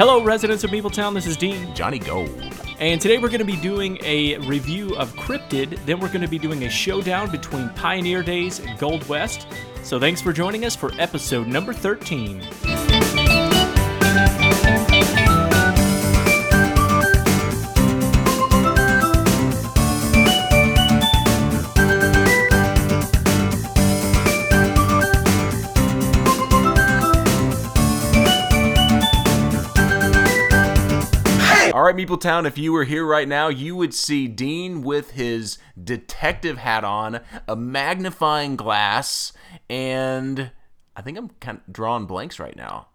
Hello, 0.00 0.24
residents 0.24 0.64
of 0.64 0.70
Meepletown. 0.70 1.12
This 1.12 1.26
is 1.26 1.36
Dean, 1.36 1.74
Johnny 1.74 1.98
Gold. 1.98 2.30
and 2.78 2.98
today 2.98 3.18
we're 3.18 3.28
going 3.28 3.40
to 3.40 3.44
be 3.44 3.60
doing 3.60 3.98
a 4.00 4.38
review 4.38 4.96
of 4.96 5.12
Cryptid. 5.12 5.78
Then 5.84 6.00
we're 6.00 6.08
going 6.08 6.22
to 6.22 6.26
be 6.26 6.38
doing 6.38 6.64
a 6.64 6.70
showdown 6.70 7.30
between 7.30 7.68
Pioneer 7.74 8.22
Days 8.22 8.60
and 8.60 8.78
Gold 8.78 9.06
West. 9.10 9.46
So 9.82 10.00
thanks 10.00 10.22
for 10.22 10.32
joining 10.32 10.64
us 10.64 10.74
for 10.74 10.90
episode 10.98 11.48
number 11.48 11.74
13. 11.74 12.40
Right, 31.90 32.06
Meepletown, 32.06 32.46
if 32.46 32.56
you 32.56 32.72
were 32.72 32.84
here 32.84 33.04
right 33.04 33.26
now, 33.26 33.48
you 33.48 33.74
would 33.74 33.94
see 33.94 34.28
Dean 34.28 34.82
with 34.82 35.12
his 35.12 35.58
detective 35.82 36.58
hat 36.58 36.84
on, 36.84 37.20
a 37.48 37.56
magnifying 37.56 38.56
glass, 38.56 39.32
and 39.68 40.52
I 40.94 41.02
think 41.02 41.18
I'm 41.18 41.30
kind 41.40 41.58
of 41.58 41.72
drawing 41.72 42.06
blanks 42.06 42.38
right 42.38 42.56
now. 42.56 42.88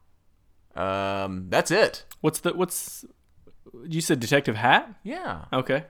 Um, 0.76 1.48
that's 1.50 1.72
it. 1.72 2.06
What's 2.22 2.40
the 2.40 2.54
what's 2.54 3.06
you 3.88 4.02
said 4.02 4.20
detective 4.20 4.56
hat? 4.56 4.94
Yeah. 5.04 5.46
Okay. 5.52 5.86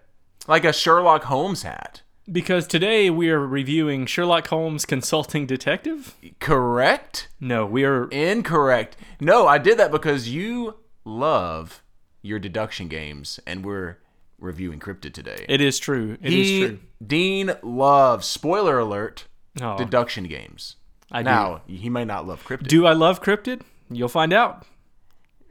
Like 0.47 0.65
a 0.65 0.73
Sherlock 0.73 1.23
Holmes 1.23 1.63
hat. 1.63 2.01
Because 2.31 2.65
today 2.65 3.11
we 3.11 3.29
are 3.29 3.45
reviewing 3.45 4.07
Sherlock 4.07 4.47
Holmes 4.47 4.85
Consulting 4.85 5.45
Detective? 5.45 6.15
Correct? 6.39 7.27
No, 7.39 7.67
we 7.67 7.83
are 7.83 8.07
Incorrect. 8.09 8.97
No, 9.19 9.47
I 9.47 9.59
did 9.59 9.77
that 9.77 9.91
because 9.91 10.27
you 10.27 10.77
love 11.03 11.83
your 12.25 12.39
deduction 12.39 12.87
games, 12.87 13.39
and 13.45 13.63
we're 13.63 13.97
reviewing 14.39 14.79
Cryptid 14.79 15.13
today. 15.13 15.45
it 15.47 15.61
is 15.61 15.79
true. 15.79 16.17
It 16.21 16.33
is 16.33 16.47
he, 16.47 16.65
true. 16.67 16.79
Dean 17.05 17.51
loves, 17.61 18.25
spoiler 18.27 18.79
alert, 18.79 19.25
Oh, 19.61 19.77
deduction 19.77 20.25
games. 20.25 20.75
I 21.11 21.21
do. 21.21 21.25
Now, 21.29 21.61
he 21.67 21.89
may 21.89 22.03
not 22.03 22.27
love 22.27 22.43
Cryptid. 22.43 22.67
Do 22.67 22.85
I 22.85 22.93
love 22.93 23.21
Cryptid? 23.21 23.61
You'll 23.89 24.09
find 24.09 24.33
out. 24.33 24.65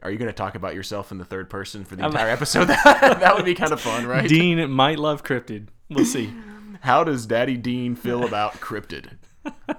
Are 0.03 0.11
you 0.11 0.17
going 0.19 0.29
to 0.29 0.33
talk 0.33 0.53
about 0.53 0.75
yourself 0.75 1.11
in 1.11 1.17
the 1.17 1.25
third 1.25 1.49
person 1.49 1.85
for 1.85 1.95
the 1.95 2.05
entire 2.05 2.29
episode? 2.37 2.65
That, 2.65 2.83
that 3.21 3.35
would 3.35 3.45
be 3.45 3.55
kind 3.55 3.71
of 3.71 3.81
fun, 3.81 4.05
right? 4.05 4.29
Dean 4.29 4.69
might 4.69 4.99
love 4.99 5.23
Cryptid. 5.23 5.69
We'll 5.89 6.05
see. 6.05 6.31
How 6.81 7.03
does 7.03 7.25
Daddy 7.25 7.57
Dean 7.57 7.95
feel 7.95 8.23
about 8.25 8.55
Cryptid? 8.55 9.17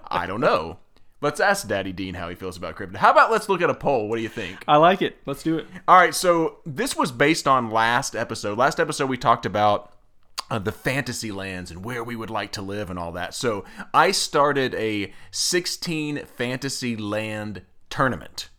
I 0.09 0.27
don't 0.27 0.41
know. 0.41 0.79
Let's 1.21 1.41
ask 1.41 1.67
Daddy 1.67 1.93
Dean 1.93 2.15
how 2.15 2.29
he 2.29 2.35
feels 2.35 2.59
about 2.59 2.77
Cryptid. 2.77 2.97
How 2.97 3.11
about 3.11 3.31
let's 3.31 3.49
look 3.49 3.63
at 3.63 3.71
a 3.71 3.75
poll? 3.75 4.09
What 4.09 4.17
do 4.17 4.23
you 4.23 4.29
think? 4.29 4.63
I 4.69 4.77
like 4.77 5.01
it. 5.01 5.17
Let's 5.25 5.43
do 5.43 5.57
it. 5.57 5.67
All 5.89 5.97
right, 5.97 6.15
so 6.15 6.59
this 6.67 6.95
was 6.95 7.11
based 7.11 7.49
on 7.49 7.71
last 7.71 8.15
episode. 8.15 8.59
Last 8.59 8.79
episode 8.79 9.09
we 9.09 9.17
talked 9.17 9.47
about 9.47 9.95
uh, 10.51 10.59
the 10.59 10.73
fantasy 10.73 11.33
lands 11.33 11.71
and 11.71 11.85
where 11.85 12.05
we 12.05 12.17
would 12.17 12.31
like 12.31 12.53
to 12.53 12.63
live 12.63 12.91
and 12.91 12.99
all 12.99 13.13
that. 13.13 13.35
So 13.35 13.65
I 13.95 14.11
started 14.11 14.75
a 14.75 15.13
16 15.31 16.25
fantasy 16.27 16.97
land 16.97 17.63
tournament. 17.89 18.51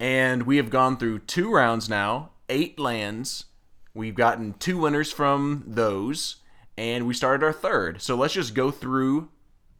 And 0.00 0.44
we 0.44 0.56
have 0.58 0.70
gone 0.70 0.96
through 0.96 1.20
two 1.20 1.52
rounds 1.52 1.88
now, 1.88 2.30
eight 2.48 2.78
lands. 2.78 3.46
We've 3.94 4.14
gotten 4.14 4.54
two 4.54 4.78
winners 4.78 5.10
from 5.10 5.64
those, 5.66 6.36
and 6.76 7.06
we 7.06 7.14
started 7.14 7.44
our 7.44 7.52
third. 7.52 8.00
So 8.00 8.14
let's 8.14 8.34
just 8.34 8.54
go 8.54 8.70
through 8.70 9.28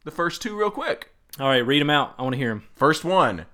the 0.03 0.11
first 0.11 0.41
two 0.41 0.57
real 0.57 0.71
quick. 0.71 1.13
All 1.39 1.47
right, 1.47 1.65
read 1.65 1.81
them 1.81 1.89
out. 1.89 2.15
I 2.17 2.23
want 2.23 2.33
to 2.33 2.37
hear 2.37 2.49
them. 2.49 2.63
First 2.75 3.03
one 3.03 3.45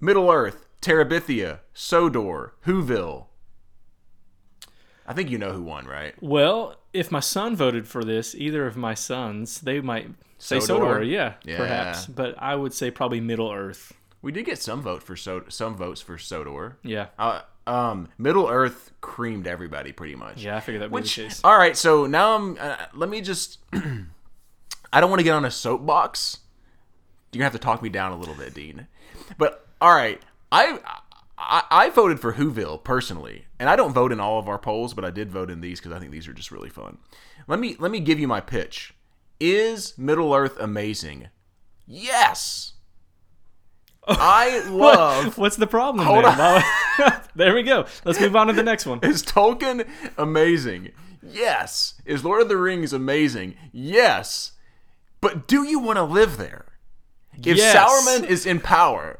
Middle 0.00 0.30
Earth, 0.30 0.66
Terabithia, 0.82 1.60
Sodor, 1.74 2.54
Whoville. 2.66 3.26
I 5.06 5.12
think 5.12 5.30
you 5.30 5.38
know 5.38 5.52
who 5.52 5.62
won, 5.62 5.86
right? 5.86 6.14
Well, 6.20 6.76
if 6.92 7.12
my 7.12 7.20
son 7.20 7.54
voted 7.54 7.86
for 7.86 8.02
this, 8.04 8.34
either 8.34 8.66
of 8.66 8.76
my 8.76 8.94
sons, 8.94 9.60
they 9.60 9.80
might 9.80 10.08
say 10.38 10.58
Sodor? 10.58 10.84
Sodor. 10.94 11.02
Yeah, 11.04 11.34
Yeah. 11.44 11.56
perhaps. 11.58 12.06
But 12.06 12.34
I 12.38 12.56
would 12.56 12.74
say 12.74 12.90
probably 12.90 13.20
Middle 13.20 13.50
Earth. 13.52 13.92
We 14.20 14.32
did 14.32 14.44
get 14.46 14.58
some 14.58 14.82
vote 14.82 15.02
for 15.04 15.14
Sod- 15.14 15.52
some 15.52 15.76
votes 15.76 16.00
for 16.00 16.18
Sodor. 16.18 16.78
Yeah. 16.82 17.06
Uh, 17.18 17.42
um, 17.68 18.08
Middle 18.18 18.48
Earth 18.48 18.90
creamed 19.00 19.46
everybody 19.46 19.92
pretty 19.92 20.16
much. 20.16 20.42
Yeah, 20.42 20.56
I 20.56 20.60
figured 20.60 20.80
that'd 20.82 20.90
be 20.90 20.94
Which, 20.94 21.14
the 21.14 21.22
case. 21.24 21.40
all 21.44 21.56
right, 21.56 21.76
so 21.76 22.06
now 22.06 22.34
I'm. 22.34 22.58
Uh, 22.58 22.76
let 22.92 23.08
me 23.08 23.20
just. 23.20 23.58
I 24.92 25.00
don't 25.00 25.10
want 25.10 25.20
to 25.20 25.24
get 25.24 25.32
on 25.34 25.44
a 25.44 25.50
soapbox. 25.50 26.38
You're 27.36 27.42
gonna 27.42 27.52
have 27.52 27.60
to 27.60 27.64
talk 27.64 27.82
me 27.82 27.90
down 27.90 28.12
a 28.12 28.16
little 28.16 28.34
bit, 28.34 28.54
Dean. 28.54 28.86
But 29.36 29.68
all 29.80 29.94
right, 29.94 30.20
I. 30.50 30.80
I, 31.38 31.64
I 31.70 31.90
voted 31.90 32.18
for 32.18 32.32
Whoville 32.32 32.82
personally, 32.82 33.44
and 33.58 33.68
I 33.68 33.76
don't 33.76 33.92
vote 33.92 34.10
in 34.10 34.20
all 34.20 34.38
of 34.38 34.48
our 34.48 34.58
polls, 34.58 34.94
but 34.94 35.04
I 35.04 35.10
did 35.10 35.30
vote 35.30 35.50
in 35.50 35.60
these 35.60 35.78
because 35.78 35.92
I 35.92 35.98
think 35.98 36.10
these 36.10 36.26
are 36.26 36.32
just 36.32 36.50
really 36.50 36.70
fun. 36.70 36.96
Let 37.46 37.60
me 37.60 37.76
let 37.78 37.90
me 37.90 38.00
give 38.00 38.18
you 38.18 38.26
my 38.26 38.40
pitch. 38.40 38.94
Is 39.38 39.98
Middle 39.98 40.32
Earth 40.32 40.56
amazing? 40.58 41.28
Yes. 41.86 42.72
I 44.08 44.60
love 44.70 45.36
What's 45.36 45.56
the 45.56 45.66
problem 45.66 46.06
Hold 46.06 46.24
there? 46.24 47.22
there 47.34 47.54
we 47.54 47.62
go. 47.62 47.86
Let's 48.04 48.18
move 48.18 48.34
on 48.34 48.46
to 48.46 48.52
the 48.52 48.62
next 48.62 48.86
one. 48.86 49.00
Is 49.02 49.22
Tolkien 49.22 49.86
amazing? 50.16 50.92
Yes. 51.22 52.00
Is 52.06 52.24
Lord 52.24 52.40
of 52.40 52.48
the 52.48 52.56
Rings 52.56 52.92
amazing? 52.92 53.56
Yes. 53.72 54.52
But 55.20 55.46
do 55.46 55.64
you 55.64 55.78
want 55.78 55.96
to 55.96 56.04
live 56.04 56.38
there? 56.38 56.66
If 57.44 57.56
Yes. 57.56 57.76
Sauron 57.76 58.24
is 58.26 58.46
in 58.46 58.60
power, 58.60 59.18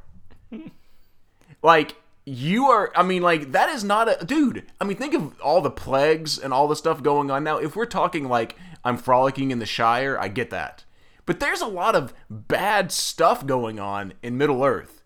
like 1.62 1.96
you 2.24 2.66
are, 2.66 2.90
I 2.96 3.02
mean, 3.02 3.22
like 3.22 3.52
that 3.52 3.68
is 3.70 3.84
not 3.84 4.22
a 4.22 4.24
dude. 4.24 4.64
I 4.80 4.84
mean, 4.84 4.96
think 4.96 5.14
of 5.14 5.38
all 5.40 5.60
the 5.60 5.70
plagues 5.70 6.38
and 6.38 6.52
all 6.52 6.68
the 6.68 6.76
stuff 6.76 7.02
going 7.02 7.30
on 7.30 7.44
now. 7.44 7.58
If 7.58 7.76
we're 7.76 7.86
talking 7.86 8.28
like 8.28 8.56
I'm 8.84 8.96
frolicking 8.96 9.50
in 9.50 9.58
the 9.58 9.66
Shire, 9.66 10.18
I 10.18 10.28
get 10.28 10.50
that. 10.50 10.84
But 11.24 11.40
there's 11.40 11.60
a 11.60 11.66
lot 11.66 11.94
of 11.96 12.14
bad 12.30 12.92
stuff 12.92 13.46
going 13.46 13.80
on 13.80 14.12
in 14.22 14.38
Middle 14.38 14.64
Earth. 14.64 15.02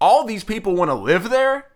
All 0.00 0.24
these 0.24 0.44
people 0.44 0.74
want 0.74 0.88
to 0.90 0.94
live 0.94 1.28
there? 1.28 1.66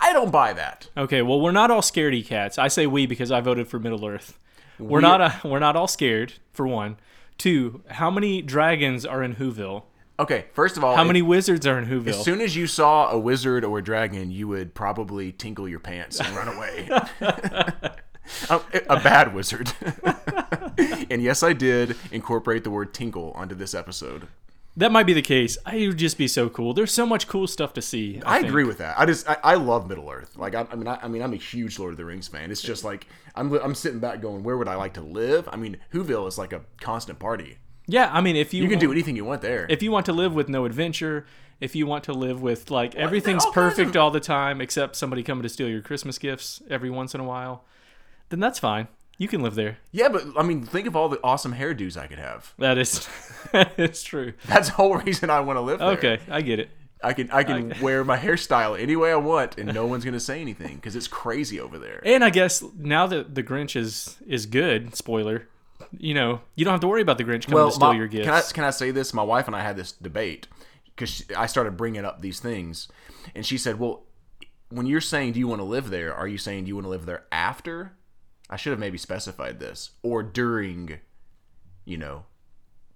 I 0.00 0.12
don't 0.12 0.30
buy 0.30 0.52
that. 0.52 0.88
Okay, 0.96 1.22
well, 1.22 1.40
we're 1.40 1.50
not 1.52 1.70
all 1.70 1.80
scaredy 1.80 2.24
cats. 2.24 2.58
I 2.58 2.68
say 2.68 2.86
we 2.86 3.06
because 3.06 3.32
I 3.32 3.40
voted 3.40 3.66
for 3.68 3.78
Middle 3.80 4.06
Earth. 4.06 4.38
We're 4.78 4.98
We- 4.98 5.02
not 5.02 5.20
a, 5.20 5.40
we're 5.48 5.58
not 5.60 5.74
all 5.76 5.88
scared. 5.88 6.34
For 6.52 6.66
one, 6.66 6.96
two. 7.38 7.82
How 7.90 8.10
many 8.10 8.40
dragons 8.42 9.04
are 9.04 9.22
in 9.22 9.34
Whoville? 9.36 9.84
Okay, 10.18 10.44
first 10.52 10.76
of 10.76 10.84
all, 10.84 10.94
How 10.94 11.02
many 11.04 11.22
wizards 11.22 11.66
are 11.66 11.76
in 11.78 11.86
Whoville? 11.86 12.08
As 12.08 12.22
soon 12.22 12.40
as 12.40 12.54
you 12.54 12.66
saw 12.68 13.10
a 13.10 13.18
wizard 13.18 13.64
or 13.64 13.78
a 13.78 13.82
dragon, 13.82 14.30
you 14.30 14.46
would 14.46 14.72
probably 14.74 15.32
tinkle 15.32 15.68
your 15.68 15.80
pants 15.80 16.20
and 16.20 16.36
run 16.36 16.48
away. 16.48 16.88
Um, 18.48 18.62
a, 18.72 18.78
a 18.88 19.00
bad 19.00 19.34
wizard. 19.34 19.70
and 21.10 21.22
yes, 21.22 21.42
I 21.42 21.52
did 21.52 21.94
incorporate 22.10 22.64
the 22.64 22.70
word 22.70 22.94
tinkle 22.94 23.32
onto 23.32 23.54
this 23.54 23.74
episode. 23.74 24.28
that 24.78 24.90
might 24.90 25.04
be 25.04 25.12
the 25.12 25.20
case. 25.20 25.58
I 25.66 25.86
would 25.88 25.98
just 25.98 26.16
be 26.16 26.26
so 26.26 26.48
cool. 26.48 26.72
There's 26.72 26.90
so 26.90 27.04
much 27.04 27.28
cool 27.28 27.46
stuff 27.46 27.74
to 27.74 27.82
see. 27.82 28.22
I, 28.24 28.38
think. 28.38 28.48
agree 28.48 28.64
with 28.64 28.78
that. 28.78 28.98
I 28.98 29.04
just 29.04 29.28
I, 29.28 29.36
I 29.44 29.54
love 29.56 29.88
Middle 29.88 30.08
Earth. 30.10 30.36
Like 30.38 30.54
I, 30.54 30.66
I 30.72 30.74
mean 30.74 30.88
I, 30.88 30.98
I 31.02 31.08
mean 31.08 31.20
I'm 31.20 31.34
a 31.34 31.36
huge 31.36 31.78
Lord 31.78 31.92
of 31.92 31.98
the 31.98 32.06
Rings 32.06 32.26
fan. 32.26 32.50
It's 32.50 32.62
just 32.62 32.82
like 32.82 33.06
I'm 33.34 33.52
I'm 33.52 33.74
sitting 33.74 34.00
back 34.00 34.22
going, 34.22 34.42
where 34.42 34.56
would 34.56 34.68
I 34.68 34.76
like 34.76 34.94
to 34.94 35.02
live? 35.02 35.46
I 35.52 35.56
mean, 35.56 35.76
Whoville 35.92 36.26
is 36.26 36.38
like 36.38 36.54
a 36.54 36.62
constant 36.80 37.18
party. 37.18 37.58
Yeah, 37.86 38.10
I 38.12 38.20
mean, 38.20 38.36
if 38.36 38.54
you 38.54 38.62
You 38.62 38.68
can 38.68 38.76
want, 38.76 38.80
do 38.80 38.92
anything 38.92 39.16
you 39.16 39.24
want 39.24 39.42
there. 39.42 39.66
if 39.68 39.82
you 39.82 39.90
want 39.90 40.06
to 40.06 40.12
live 40.12 40.34
with 40.34 40.48
no 40.48 40.64
adventure, 40.64 41.26
if 41.60 41.76
you 41.76 41.86
want 41.86 42.04
to 42.04 42.12
live 42.12 42.40
with 42.42 42.70
like 42.70 42.94
everything's 42.94 43.44
oh, 43.44 43.48
all 43.48 43.52
kinds 43.52 43.74
perfect 43.74 43.90
of- 43.96 44.02
all 44.02 44.10
the 44.10 44.20
time 44.20 44.60
except 44.60 44.96
somebody 44.96 45.22
coming 45.22 45.42
to 45.42 45.48
steal 45.48 45.68
your 45.68 45.82
Christmas 45.82 46.18
gifts 46.18 46.62
every 46.70 46.90
once 46.90 47.14
in 47.14 47.20
a 47.20 47.24
while, 47.24 47.64
then 48.30 48.40
that's 48.40 48.58
fine. 48.58 48.88
You 49.16 49.28
can 49.28 49.42
live 49.42 49.54
there. 49.54 49.78
yeah, 49.92 50.08
but 50.08 50.24
I 50.36 50.42
mean, 50.42 50.64
think 50.64 50.88
of 50.88 50.96
all 50.96 51.08
the 51.08 51.20
awesome 51.22 51.54
hairdos 51.54 51.96
I 51.96 52.08
could 52.08 52.18
have. 52.18 52.52
That 52.58 52.78
is, 52.78 53.08
it's 53.52 54.02
true. 54.02 54.32
That's 54.46 54.68
the 54.70 54.74
whole 54.74 54.96
reason 54.96 55.30
I 55.30 55.38
want 55.40 55.56
to 55.56 55.60
live 55.60 55.78
there. 55.78 55.88
Okay, 55.90 56.18
I 56.28 56.40
get 56.40 56.58
it. 56.58 56.70
I 57.02 57.12
can 57.12 57.30
I 57.30 57.44
can 57.44 57.74
wear 57.80 58.02
my 58.12 58.16
hairstyle 58.16 58.76
any 58.80 58.96
way 58.96 59.12
I 59.12 59.16
want, 59.16 59.56
and 59.58 59.72
no 59.72 59.86
one's 59.86 60.04
gonna 60.04 60.18
say 60.18 60.40
anything 60.40 60.76
because 60.76 60.96
it's 60.96 61.06
crazy 61.06 61.60
over 61.60 61.78
there. 61.78 62.00
And 62.04 62.24
I 62.24 62.30
guess 62.30 62.64
now 62.76 63.06
that 63.06 63.34
the 63.36 63.42
Grinch 63.44 63.76
is 63.76 64.16
is 64.26 64.46
good, 64.46 64.96
spoiler, 64.96 65.46
you 66.00 66.14
know, 66.14 66.40
you 66.54 66.64
don't 66.64 66.72
have 66.72 66.80
to 66.80 66.86
worry 66.88 67.02
about 67.02 67.18
the 67.18 67.24
Grinch 67.24 67.46
coming 67.46 67.66
to 67.66 67.72
steal 67.72 67.92
my- 67.92 67.96
your 67.96 68.06
gifts. 68.06 68.26
Can 68.26 68.34
I 68.34 68.40
can 68.40 68.64
I 68.64 68.70
say 68.70 68.90
this? 68.90 69.12
My 69.14 69.22
wife 69.22 69.46
and 69.46 69.56
I 69.56 69.62
had 69.62 69.76
this 69.76 69.92
debate 69.92 70.46
because 70.86 71.24
I 71.36 71.46
started 71.46 71.76
bringing 71.76 72.04
up 72.04 72.20
these 72.20 72.40
things, 72.40 72.88
and 73.34 73.44
she 73.44 73.58
said, 73.58 73.78
"Well, 73.78 74.04
when 74.70 74.86
you're 74.86 75.00
saying 75.00 75.32
do 75.32 75.38
you 75.38 75.48
want 75.48 75.60
to 75.60 75.64
live 75.64 75.90
there, 75.90 76.14
are 76.14 76.28
you 76.28 76.38
saying 76.38 76.64
do 76.64 76.68
you 76.68 76.74
want 76.76 76.86
to 76.86 76.90
live 76.90 77.06
there 77.06 77.24
after?" 77.32 77.92
I 78.50 78.56
should 78.56 78.70
have 78.70 78.78
maybe 78.78 78.98
specified 78.98 79.58
this 79.58 79.92
or 80.02 80.22
during, 80.22 80.98
you 81.84 81.96
know, 81.96 82.26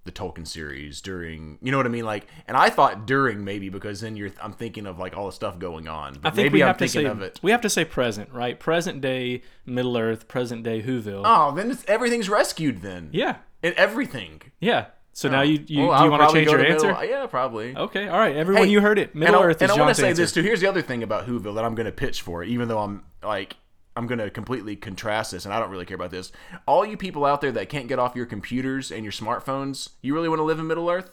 the 0.08 0.12
Tolkien 0.20 0.46
series 0.46 1.00
during, 1.00 1.58
you 1.62 1.70
know 1.70 1.76
what 1.76 1.86
I 1.86 1.90
mean? 1.90 2.04
Like, 2.04 2.26
and 2.46 2.56
I 2.56 2.70
thought 2.70 3.06
during 3.06 3.44
maybe 3.44 3.68
because 3.68 4.00
then 4.00 4.16
you're 4.16 4.30
I'm 4.42 4.52
thinking 4.52 4.86
of 4.86 4.98
like 4.98 5.16
all 5.16 5.26
the 5.26 5.32
stuff 5.32 5.58
going 5.58 5.86
on. 5.86 6.14
But 6.20 6.32
I 6.32 6.34
think 6.34 6.46
maybe 6.46 6.54
we 6.58 6.62
I'm 6.62 6.68
have 6.68 6.78
to 6.78 6.84
thinking 6.88 7.02
say 7.02 7.10
of 7.12 7.22
it. 7.22 7.38
we 7.42 7.50
have 7.50 7.60
to 7.60 7.70
say 7.70 7.84
present, 7.84 8.30
right? 8.32 8.58
Present 8.58 9.00
day 9.00 9.42
Middle 9.66 9.96
Earth, 9.96 10.26
present 10.28 10.62
day 10.62 10.82
Whoville. 10.82 11.22
Oh, 11.24 11.54
then 11.54 11.70
it's, 11.70 11.84
everything's 11.86 12.28
rescued 12.28 12.80
then. 12.82 13.10
yeah, 13.12 13.36
And 13.62 13.74
everything. 13.74 14.40
yeah. 14.60 14.86
So 15.12 15.28
oh. 15.28 15.32
now 15.32 15.42
you 15.42 15.64
you, 15.66 15.86
Well, 15.88 15.98
do 15.98 16.04
you 16.04 16.10
want 16.12 16.28
to 16.30 16.34
change 16.34 16.48
your 16.48 16.58
to 16.58 16.68
answer? 16.68 16.86
Middle- 16.92 17.04
yeah, 17.04 17.26
probably. 17.26 17.76
Okay, 17.76 18.08
all 18.08 18.18
right, 18.18 18.36
everyone, 18.36 18.64
Hey, 18.64 18.70
you 18.70 18.80
heard 18.80 18.98
it. 18.98 19.14
Middle 19.14 19.36
and 19.42 19.44
Earth 19.50 19.60
and 19.62 19.70
is 19.70 19.76
I 19.76 19.80
want 19.80 19.94
to 19.94 20.00
say 20.00 20.08
answer. 20.10 20.22
this 20.22 20.32
too. 20.32 20.42
Here's 20.42 20.60
the 20.60 20.68
other 20.68 20.80
thing 20.82 21.02
about 21.02 21.26
Whoville 21.26 21.54
that 21.56 21.64
I'm 21.64 21.74
going 21.74 21.86
to 21.86 21.92
pitch 21.92 22.22
for, 22.22 22.42
even 22.44 22.68
though 22.68 22.78
I'm 22.78 23.02
like 23.22 23.56
I'm 23.98 24.06
going 24.06 24.20
to 24.20 24.30
completely 24.30 24.76
contrast 24.76 25.32
this, 25.32 25.44
and 25.44 25.52
I 25.52 25.58
don't 25.58 25.70
really 25.70 25.84
care 25.84 25.96
about 25.96 26.12
this. 26.12 26.30
All 26.66 26.86
you 26.86 26.96
people 26.96 27.24
out 27.24 27.40
there 27.40 27.50
that 27.50 27.68
can't 27.68 27.88
get 27.88 27.98
off 27.98 28.14
your 28.14 28.26
computers 28.26 28.92
and 28.92 29.02
your 29.02 29.10
smartphones, 29.10 29.88
you 30.02 30.14
really 30.14 30.28
want 30.28 30.38
to 30.38 30.44
live 30.44 30.60
in 30.60 30.68
Middle 30.68 30.88
Earth? 30.88 31.10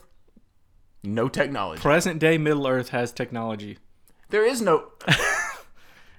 No 1.04 1.28
technology. 1.28 1.82
Present 1.82 2.20
day 2.20 2.38
Middle 2.38 2.68
Earth 2.68 2.90
has 2.90 3.12
technology. 3.12 3.80
There 4.30 4.46
is 4.46 4.62
no. 4.62 4.92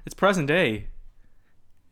It's 0.07 0.15
present 0.15 0.47
day. 0.47 0.87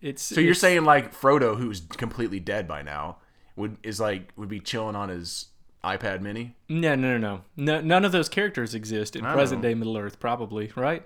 It's 0.00 0.22
So 0.22 0.40
you're 0.40 0.54
saying 0.54 0.84
like 0.84 1.12
Frodo, 1.12 1.58
who's 1.58 1.80
completely 1.80 2.38
dead 2.38 2.68
by 2.68 2.80
now, 2.82 3.16
would 3.56 3.76
is 3.82 3.98
like 3.98 4.32
would 4.36 4.48
be 4.48 4.60
chilling 4.60 4.94
on 4.94 5.08
his 5.08 5.46
iPad 5.82 6.20
Mini? 6.20 6.54
no, 6.68 6.94
no, 6.94 7.18
no, 7.18 7.42
no, 7.56 7.74
no. 7.74 7.80
None 7.80 8.04
of 8.04 8.12
those 8.12 8.28
characters 8.28 8.72
exist 8.72 9.16
in 9.16 9.24
present 9.24 9.62
know. 9.62 9.68
day 9.68 9.74
Middle 9.74 9.98
Earth, 9.98 10.20
probably, 10.20 10.70
right? 10.76 11.04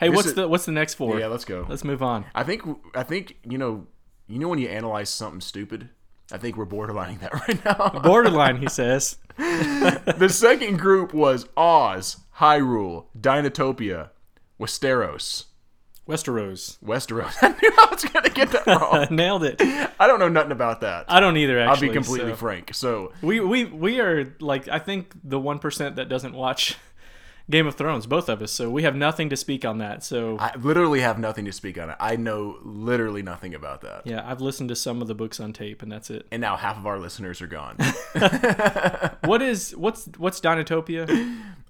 Hey, 0.00 0.08
This 0.08 0.16
what's 0.16 0.28
is- 0.28 0.34
the 0.34 0.48
what's 0.48 0.64
the 0.66 0.72
next 0.72 0.94
four? 0.94 1.18
Yeah, 1.18 1.28
let's 1.28 1.44
go. 1.44 1.66
Let's 1.68 1.84
move 1.84 2.02
on. 2.02 2.24
I 2.34 2.42
think 2.42 2.62
I 2.94 3.02
think 3.02 3.36
you 3.48 3.58
know 3.58 3.86
you 4.26 4.38
know 4.38 4.48
when 4.48 4.58
you 4.58 4.68
analyze 4.68 5.08
something 5.10 5.40
stupid. 5.40 5.90
I 6.32 6.38
think 6.38 6.56
we're 6.56 6.66
borderlining 6.66 7.20
that 7.20 7.32
right 7.48 7.64
now. 7.64 8.00
Borderline, 8.02 8.56
he 8.56 8.68
says. 8.68 9.18
the 9.36 10.28
second 10.32 10.78
group 10.78 11.12
was 11.12 11.46
Oz, 11.56 12.16
Hyrule, 12.38 13.06
Dinotopia, 13.20 14.08
Westeros, 14.60 15.44
Westeros. 16.08 16.78
Westeros. 16.82 17.34
I 17.42 17.48
knew 17.60 17.72
I 17.78 17.88
was 17.90 18.04
gonna 18.04 18.30
get 18.30 18.50
that 18.52 18.66
wrong. 18.66 19.06
Nailed 19.10 19.44
it. 19.44 19.60
I 19.98 20.06
don't 20.06 20.18
know 20.18 20.28
nothing 20.28 20.52
about 20.52 20.80
that. 20.82 21.04
I 21.08 21.20
don't 21.20 21.36
either. 21.36 21.58
Actually, 21.58 21.88
I'll 21.88 21.92
be 21.92 21.98
completely 22.00 22.32
so- 22.32 22.36
frank. 22.36 22.74
So 22.74 23.12
We 23.22 23.40
we 23.40 23.64
we 23.66 24.00
are 24.00 24.34
like 24.40 24.68
I 24.68 24.78
think 24.78 25.14
the 25.24 25.38
one 25.38 25.58
percent 25.58 25.96
that 25.96 26.08
doesn't 26.08 26.34
watch 26.34 26.76
Game 27.50 27.66
of 27.66 27.74
Thrones, 27.74 28.06
both 28.06 28.28
of 28.30 28.40
us. 28.40 28.50
So 28.52 28.70
we 28.70 28.84
have 28.84 28.96
nothing 28.96 29.28
to 29.30 29.36
speak 29.36 29.64
on 29.66 29.78
that. 29.78 30.02
So 30.02 30.38
I 30.38 30.56
literally 30.56 31.00
have 31.00 31.18
nothing 31.18 31.44
to 31.44 31.52
speak 31.52 31.76
on 31.78 31.90
it. 31.90 31.96
I 32.00 32.16
know 32.16 32.56
literally 32.62 33.22
nothing 33.22 33.54
about 33.54 33.82
that. 33.82 34.02
yeah, 34.06 34.22
I've 34.24 34.40
listened 34.40 34.70
to 34.70 34.76
some 34.76 35.02
of 35.02 35.08
the 35.08 35.14
books 35.14 35.38
on 35.40 35.52
tape, 35.52 35.82
and 35.82 35.92
that's 35.92 36.08
it. 36.10 36.26
And 36.32 36.40
now 36.40 36.56
half 36.56 36.78
of 36.78 36.86
our 36.86 36.98
listeners 36.98 37.42
are 37.42 37.46
gone. 37.46 37.76
What 39.24 39.40
is 39.42 39.74
what's 39.76 40.06
what's 40.18 40.40
Dinotopia? 40.40 41.08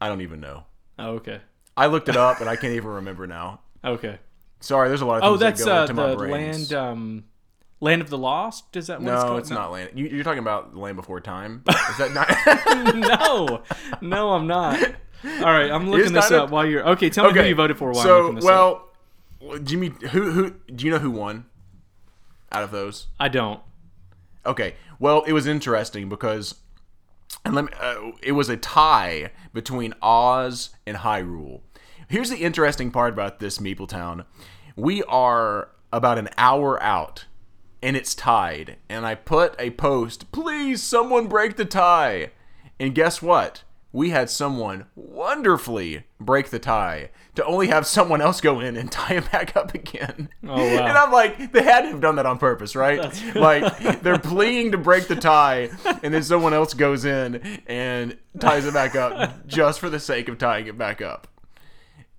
I 0.01 0.09
don't 0.09 0.21
even 0.23 0.41
know. 0.41 0.65
Oh, 0.99 1.11
okay, 1.15 1.41
I 1.77 1.87
looked 1.87 2.09
it 2.09 2.17
up 2.17 2.41
and 2.41 2.49
I 2.49 2.57
can't 2.57 2.75
even 2.75 2.91
remember 2.91 3.27
now. 3.27 3.61
okay. 3.85 4.19
Sorry, 4.61 4.89
there's 4.89 5.03
a 5.03 5.07
lot 5.07 5.23
of 5.23 5.25
Oh, 5.25 5.31
things 5.37 5.41
that's 5.41 5.65
that 5.65 5.67
go 5.67 5.77
uh, 5.77 5.83
into 5.83 5.93
the 5.95 6.09
my 6.09 6.15
brains. 6.15 6.73
land 6.73 6.89
um, 6.91 7.25
land 7.81 8.01
of 8.01 8.09
the 8.11 8.17
lost. 8.19 8.77
Is 8.77 8.87
that 8.87 9.01
what 9.03 9.13
it's 9.13 9.23
no, 9.23 9.29
called? 9.29 9.39
it's 9.41 9.51
not 9.51 9.73
land. 9.73 9.91
You, 9.95 10.07
you're 10.07 10.25
talking 10.25 10.39
about 10.39 10.75
Land 10.75 10.97
Before 10.97 11.21
Time. 11.21 11.63
Is 11.69 11.99
that 11.99 12.13
not? 12.15 12.95
no, 12.97 13.63
no, 14.01 14.31
I'm 14.33 14.47
not. 14.47 14.81
All 15.25 15.45
right, 15.45 15.71
I'm 15.71 15.89
looking 15.89 16.13
this 16.13 16.31
up 16.31 16.51
while 16.51 16.67
you're 16.67 16.87
okay. 16.91 17.11
Tell 17.11 17.31
me 17.31 17.39
who 17.39 17.47
you 17.47 17.55
voted 17.55 17.79
for 17.79 17.91
while 17.91 18.01
I'm 18.01 18.07
so 18.07 18.21
looking 18.21 18.35
this 18.37 18.45
up. 18.47 18.95
well, 19.41 19.59
Jimmy, 19.59 19.93
who 20.11 20.31
who 20.31 20.51
do 20.75 20.85
you 20.85 20.91
know 20.91 20.99
who 20.99 21.11
won 21.11 21.47
out 22.53 22.63
of 22.63 22.71
those? 22.71 23.09
I 23.19 23.29
don't. 23.29 23.61
Okay, 24.47 24.75
well, 24.99 25.23
it 25.23 25.33
was 25.33 25.47
interesting 25.47 26.09
because 26.09 26.57
and 27.45 27.55
let 27.55 27.65
me, 27.65 27.73
uh, 27.79 28.13
it 28.23 28.33
was 28.33 28.49
a 28.49 28.57
tie 28.57 29.31
between 29.53 29.95
Oz 30.03 30.71
and 30.87 30.99
Hyrule. 30.99 31.61
Here's 32.09 32.31
the 32.31 32.39
interesting 32.39 32.91
part 32.91 33.13
about 33.13 33.41
this 33.41 33.59
Meeple 33.59 33.89
Town. 33.89 34.25
We 34.77 35.03
are 35.05 35.71
about 35.93 36.19
an 36.19 36.29
hour 36.37 36.83
out 36.83 37.27
and 37.83 37.97
it's 37.97 38.15
tied. 38.15 38.77
And 38.89 39.07
I 39.07 39.15
put 39.15 39.55
a 39.59 39.71
post, 39.71 40.33
please 40.33 40.83
someone 40.83 41.27
break 41.27 41.57
the 41.57 41.67
tie. 41.67 42.31
And 42.81 42.95
guess 42.95 43.21
what? 43.21 43.63
We 43.95 44.11
had 44.11 44.29
someone 44.29 44.87
wonderfully 44.97 46.03
break 46.19 46.51
the 46.51 46.59
tie 46.59 47.11
to 47.37 47.45
only 47.45 47.69
have 47.69 47.87
someone 47.87 48.21
else 48.21 48.41
go 48.41 48.59
in 48.59 48.77
and 48.77 48.91
tie 48.93 49.15
it 49.15 49.31
back 49.31 49.57
up 49.57 49.73
again. 49.73 50.31
Oh, 50.43 50.57
wow. 50.57 50.87
And 50.87 50.99
I'm 50.99 51.13
like, 51.13 51.53
they 51.53 51.63
had 51.63 51.83
to 51.83 51.91
have 51.91 52.01
done 52.01 52.17
that 52.17 52.27
on 52.27 52.39
purpose, 52.39 52.75
right? 52.75 52.99
like 53.37 54.03
they're 54.03 54.19
pleading 54.19 54.73
to 54.73 54.79
break 54.79 55.07
the 55.07 55.15
tie, 55.15 55.71
and 56.03 56.13
then 56.13 56.25
someone 56.25 56.53
else 56.53 56.75
goes 56.75 57.05
in 57.05 57.37
and 57.69 58.19
ties 58.41 58.67
it 58.67 58.75
back 58.75 58.97
up 58.97 59.47
just 59.47 59.79
for 59.79 59.89
the 59.89 60.01
sake 60.01 60.29
of 60.29 60.39
tying 60.39 60.67
it 60.67 60.77
back 60.77 61.01
up. 61.01 61.29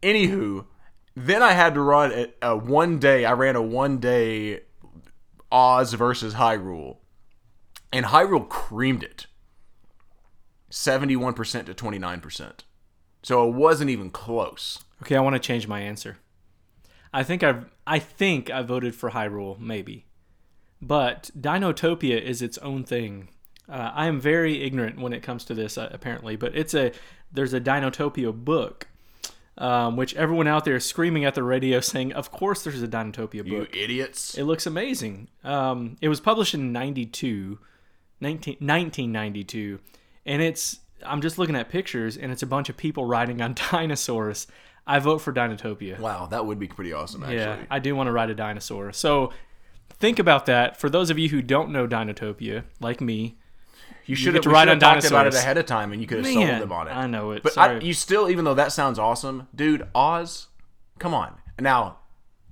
Anywho, 0.02 0.66
then 1.14 1.44
I 1.44 1.52
had 1.52 1.74
to 1.74 1.82
run 1.82 2.14
a, 2.14 2.34
a 2.42 2.56
one 2.56 3.00
day. 3.00 3.26
I 3.26 3.34
ran 3.34 3.58
a 3.58 3.62
one 3.62 3.98
day 3.98 4.62
Oz 5.52 5.92
versus 5.92 6.36
Hyrule, 6.36 7.00
and 7.92 8.06
Hyrule 8.06 8.48
creamed 8.48 9.04
it, 9.04 9.28
seventy-one 10.76 11.34
percent 11.34 11.68
to 11.68 11.74
twenty-nine 11.74 12.20
percent. 12.20 12.66
So 13.24 13.48
it 13.48 13.56
wasn't 13.56 13.90
even 13.90 14.12
close. 14.12 14.84
Okay, 15.02 15.16
I 15.16 15.22
want 15.22 15.36
to 15.36 15.40
change 15.40 15.68
my 15.68 15.80
answer. 15.80 16.18
I 17.14 17.24
think 17.24 17.44
I've 17.44 17.66
I 17.88 18.00
think 18.00 18.50
I 18.50 18.62
voted 18.62 18.94
for 18.94 19.12
Hyrule, 19.12 19.60
maybe, 19.60 20.06
but 20.82 21.32
Dinotopia 21.40 22.22
is 22.22 22.42
its 22.42 22.58
own 22.60 22.84
thing. 22.84 23.30
Uh, 23.68 23.92
I 23.96 24.06
am 24.08 24.20
very 24.20 24.62
ignorant 24.64 25.00
when 25.00 25.14
it 25.14 25.24
comes 25.24 25.46
to 25.46 25.56
this, 25.56 25.78
uh, 25.78 25.90
apparently, 25.92 26.36
but 26.36 26.56
it's 26.56 26.74
a 26.74 26.92
there's 27.32 27.54
a 27.54 27.62
Dinotopia 27.62 28.34
book, 28.34 28.88
um, 29.58 29.96
which 29.96 30.14
everyone 30.16 30.48
out 30.48 30.66
there 30.66 30.76
is 30.76 30.86
screaming 30.86 31.26
at 31.26 31.36
the 31.36 31.44
radio 31.44 31.80
saying, 31.94 32.14
"Of 32.14 32.32
course, 32.32 32.64
there's 32.64 32.84
a 32.84 32.88
Dinotopia 32.88 33.50
book." 33.50 33.74
You 33.74 33.82
idiots! 33.84 34.38
It 34.38 34.44
looks 34.44 34.68
amazing. 34.68 35.30
Um, 35.44 35.96
it 36.02 36.10
was 36.10 36.20
published 36.20 36.54
in 36.54 36.74
92, 36.74 37.60
19, 38.20 38.56
1992, 38.60 39.80
and 40.26 40.42
it's 40.42 40.80
I'm 41.06 41.22
just 41.22 41.38
looking 41.38 41.56
at 41.56 41.70
pictures, 41.70 42.18
and 42.18 42.32
it's 42.32 42.44
a 42.44 42.48
bunch 42.48 42.70
of 42.70 42.78
people 42.78 43.06
riding 43.06 43.42
on 43.42 43.56
dinosaurs. 43.72 44.48
I 44.88 45.00
vote 45.00 45.20
for 45.20 45.34
Dinotopia. 45.34 46.00
Wow, 46.00 46.28
that 46.28 46.46
would 46.46 46.60
be 46.60 46.68
pretty 46.68 46.94
awesome. 46.94 47.24
Actually, 47.24 47.38
Yeah, 47.38 47.66
I 47.72 47.80
do 47.80 47.96
want 47.96 48.08
to 48.08 48.12
ride 48.12 48.30
a 48.30 48.36
dinosaur. 48.36 48.94
So 48.94 49.34
think 49.90 50.20
about 50.20 50.46
that. 50.46 50.78
For 50.78 50.90
those 50.90 51.10
of 51.10 51.18
you 51.18 51.30
who 51.30 51.42
don't 51.42 51.72
know 51.72 51.88
Dinotopia, 51.88 52.64
like 52.80 53.02
me, 53.02 53.38
you 54.06 54.16
should 54.16 54.34
get 54.34 54.44
have 54.44 54.54
ride 54.54 54.70
on 54.70 54.80
talked 54.80 55.06
about 55.06 55.28
it 55.28 55.34
ahead 55.34 55.58
of 55.58 55.66
time, 55.66 55.92
and 55.92 56.02
you 56.02 56.08
could 56.08 56.20
have 56.24 56.34
sold 56.34 56.48
them 56.48 56.72
on 56.72 56.88
it. 56.88 56.92
I 56.92 57.08
know 57.08 57.32
it. 57.32 57.42
But 57.42 57.58
I, 57.58 57.80
you 57.80 57.94
still, 57.94 58.30
even 58.30 58.46
though 58.46 58.54
that 58.54 58.72
sounds 58.72 59.00
awesome, 59.00 59.48
dude, 59.56 59.88
Oz, 59.96 60.48
come 61.00 61.14
on. 61.14 61.36
Now, 61.60 61.98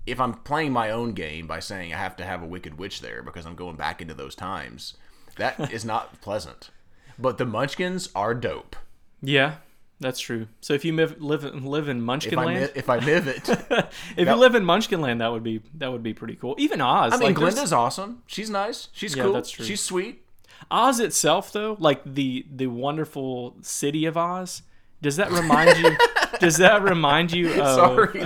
if 0.07 0.19
I'm 0.19 0.33
playing 0.33 0.73
my 0.73 0.89
own 0.89 1.13
game 1.13 1.45
by 1.45 1.59
saying 1.59 1.93
I 1.93 1.97
have 1.97 2.15
to 2.17 2.25
have 2.25 2.41
a 2.41 2.45
Wicked 2.47 2.77
Witch 2.79 3.01
there 3.01 3.21
because 3.21 3.45
I'm 3.45 3.55
going 3.55 3.75
back 3.75 4.01
into 4.01 4.13
those 4.13 4.35
times, 4.35 4.95
that 5.37 5.71
is 5.71 5.85
not 5.85 6.19
pleasant. 6.21 6.71
But 7.19 7.37
the 7.37 7.45
Munchkins 7.45 8.09
are 8.15 8.33
dope. 8.33 8.75
yeah, 9.21 9.55
that's 9.99 10.19
true. 10.19 10.47
So 10.61 10.73
if 10.73 10.83
you 10.83 10.93
live 10.95 11.21
live, 11.21 11.43
live 11.43 11.87
in 11.87 11.97
If 11.97 12.03
Munchkin 12.03 12.39
I 12.39 12.45
Land, 12.45 12.59
mi- 12.61 12.71
if 12.79 12.89
I 12.89 12.97
live 12.97 13.27
it, 13.27 13.47
if 14.17 14.27
you 14.27 14.35
live 14.35 14.55
in 14.55 14.65
Munchkin 14.65 14.99
Land, 15.01 15.21
that 15.21 15.31
would 15.31 15.43
be 15.43 15.61
that 15.75 15.91
would 15.91 16.03
be 16.03 16.13
pretty 16.13 16.35
cool. 16.35 16.55
Even 16.57 16.81
Oz, 16.81 17.13
I 17.13 17.17
mean, 17.17 17.27
like, 17.29 17.37
there's- 17.37 17.53
Glinda's 17.53 17.73
awesome. 17.73 18.23
She's 18.27 18.49
nice. 18.49 18.89
She's 18.91 19.15
Yeah, 19.15 19.23
cool. 19.23 19.33
that's 19.33 19.49
true. 19.51 19.65
She's 19.65 19.81
sweet. 19.81 20.25
Oz 20.71 20.99
itself, 20.99 21.51
though, 21.53 21.77
like 21.79 22.01
the 22.05 22.45
the 22.53 22.67
wonderful 22.67 23.55
city 23.61 24.05
of 24.05 24.17
Oz, 24.17 24.63
does 25.01 25.15
that 25.17 25.31
remind 25.31 25.77
you? 25.77 25.95
does 26.39 26.57
that 26.57 26.81
remind 26.81 27.31
you 27.31 27.49
of? 27.61 27.75
Sorry. 27.75 28.25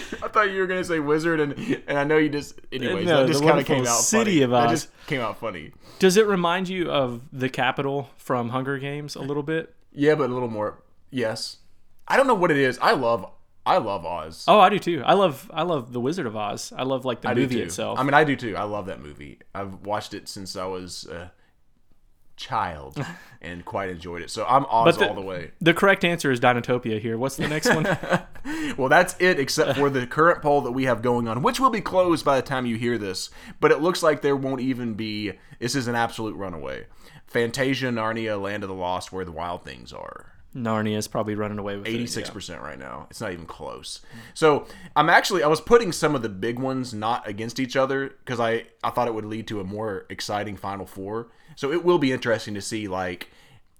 I 0.28 0.32
thought 0.32 0.50
you 0.50 0.60
were 0.60 0.66
gonna 0.66 0.84
say 0.84 1.00
wizard, 1.00 1.40
and 1.40 1.54
and 1.86 1.98
I 1.98 2.04
know 2.04 2.16
you 2.18 2.28
just. 2.28 2.60
Anyways, 2.72 3.06
No, 3.06 3.20
that 3.26 3.32
just 3.32 3.42
kind 3.42 3.58
of 3.58 3.66
came 3.66 3.86
out 3.86 3.98
city 4.00 4.24
funny. 4.32 4.42
of 4.42 4.50
That 4.50 4.66
Oz. 4.66 4.70
just 4.70 5.06
came 5.06 5.20
out 5.20 5.38
funny. 5.38 5.72
Does 5.98 6.16
it 6.16 6.26
remind 6.26 6.68
you 6.68 6.90
of 6.90 7.22
the 7.32 7.48
capital 7.48 8.10
from 8.16 8.50
Hunger 8.50 8.78
Games 8.78 9.16
a 9.16 9.20
little 9.20 9.42
bit? 9.42 9.74
Yeah, 9.92 10.14
but 10.14 10.30
a 10.30 10.32
little 10.32 10.48
more. 10.48 10.82
Yes. 11.10 11.56
I 12.06 12.16
don't 12.16 12.26
know 12.26 12.34
what 12.34 12.50
it 12.50 12.56
is. 12.56 12.78
I 12.80 12.92
love. 12.92 13.26
I 13.66 13.76
love 13.78 14.06
Oz. 14.06 14.44
Oh, 14.48 14.60
I 14.60 14.70
do 14.70 14.78
too. 14.78 15.02
I 15.04 15.12
love 15.14 15.50
I 15.52 15.62
love 15.62 15.92
the 15.92 16.00
Wizard 16.00 16.26
of 16.26 16.36
Oz. 16.36 16.72
I 16.74 16.84
love 16.84 17.04
like 17.04 17.20
the 17.20 17.28
I 17.28 17.34
movie 17.34 17.60
itself. 17.60 17.98
I 17.98 18.02
mean, 18.02 18.14
I 18.14 18.24
do 18.24 18.34
too. 18.36 18.56
I 18.56 18.62
love 18.62 18.86
that 18.86 19.00
movie. 19.02 19.40
I've 19.54 19.74
watched 19.84 20.14
it 20.14 20.26
since 20.28 20.56
I 20.56 20.64
was 20.66 21.04
a 21.06 21.32
child 22.38 23.04
and 23.42 23.64
quite 23.64 23.90
enjoyed 23.90 24.22
it. 24.22 24.30
So 24.30 24.46
I'm 24.48 24.64
Oz 24.66 24.96
the- 24.96 25.08
all 25.08 25.14
the 25.14 25.20
way. 25.20 25.50
the 25.60 25.74
correct 25.74 26.04
answer 26.04 26.30
is 26.30 26.40
Dinotopia. 26.40 27.00
Here, 27.00 27.18
what's 27.18 27.36
the 27.36 27.48
next 27.48 27.74
one? 27.74 27.86
Well, 28.78 28.88
that's 28.88 29.14
it, 29.18 29.38
except 29.38 29.76
for 29.78 29.90
the 29.90 30.06
current 30.06 30.40
poll 30.40 30.62
that 30.62 30.72
we 30.72 30.84
have 30.84 31.02
going 31.02 31.28
on, 31.28 31.42
which 31.42 31.60
will 31.60 31.68
be 31.68 31.82
closed 31.82 32.24
by 32.24 32.36
the 32.36 32.46
time 32.46 32.64
you 32.64 32.76
hear 32.76 32.96
this. 32.96 33.28
But 33.60 33.72
it 33.72 33.82
looks 33.82 34.02
like 34.02 34.22
there 34.22 34.36
won't 34.36 34.62
even 34.62 34.94
be. 34.94 35.32
This 35.58 35.74
is 35.74 35.86
an 35.86 35.94
absolute 35.94 36.34
runaway. 36.34 36.86
Fantasia, 37.26 37.86
Narnia, 37.86 38.40
Land 38.40 38.62
of 38.62 38.68
the 38.68 38.74
Lost, 38.74 39.12
Where 39.12 39.24
the 39.24 39.32
Wild 39.32 39.64
Things 39.64 39.92
Are. 39.92 40.32
Narnia 40.56 40.96
is 40.96 41.06
probably 41.08 41.34
running 41.34 41.58
away 41.58 41.76
with 41.76 41.86
it, 41.86 41.92
yeah. 42.26 42.56
Right 42.62 42.78
now. 42.78 43.06
It's 43.10 43.20
not 43.20 43.32
even 43.32 43.44
close. 43.44 44.00
So 44.32 44.66
I'm 44.96 45.10
actually 45.10 45.42
I 45.42 45.46
was 45.48 45.60
putting 45.60 45.92
some 45.92 46.14
of 46.14 46.22
the 46.22 46.30
big 46.30 46.58
ones 46.58 46.94
not 46.94 47.28
against 47.28 47.60
each 47.60 47.76
other 47.76 48.08
because 48.24 48.40
I 48.40 48.64
I 48.82 48.90
thought 48.90 49.08
it 49.08 49.14
would 49.14 49.26
lead 49.26 49.46
to 49.48 49.60
a 49.60 49.64
more 49.64 50.06
exciting 50.08 50.56
Final 50.56 50.86
Four. 50.86 51.28
So 51.58 51.72
it 51.72 51.84
will 51.84 51.98
be 51.98 52.12
interesting 52.12 52.54
to 52.54 52.60
see 52.60 52.86
like 52.86 53.30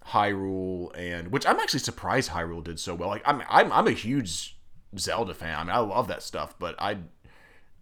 Hyrule 0.04 0.90
and 0.98 1.30
which 1.30 1.46
I'm 1.46 1.60
actually 1.60 1.78
surprised 1.78 2.30
Hyrule 2.30 2.64
did 2.64 2.80
so 2.80 2.92
well. 2.92 3.08
Like 3.08 3.22
I'm 3.24 3.40
I'm 3.48 3.70
I'm 3.70 3.86
a 3.86 3.92
huge 3.92 4.58
Zelda 4.98 5.32
fan. 5.32 5.56
I 5.56 5.62
mean 5.62 5.70
I 5.70 5.78
love 5.78 6.08
that 6.08 6.24
stuff, 6.24 6.58
but 6.58 6.74
I 6.80 6.96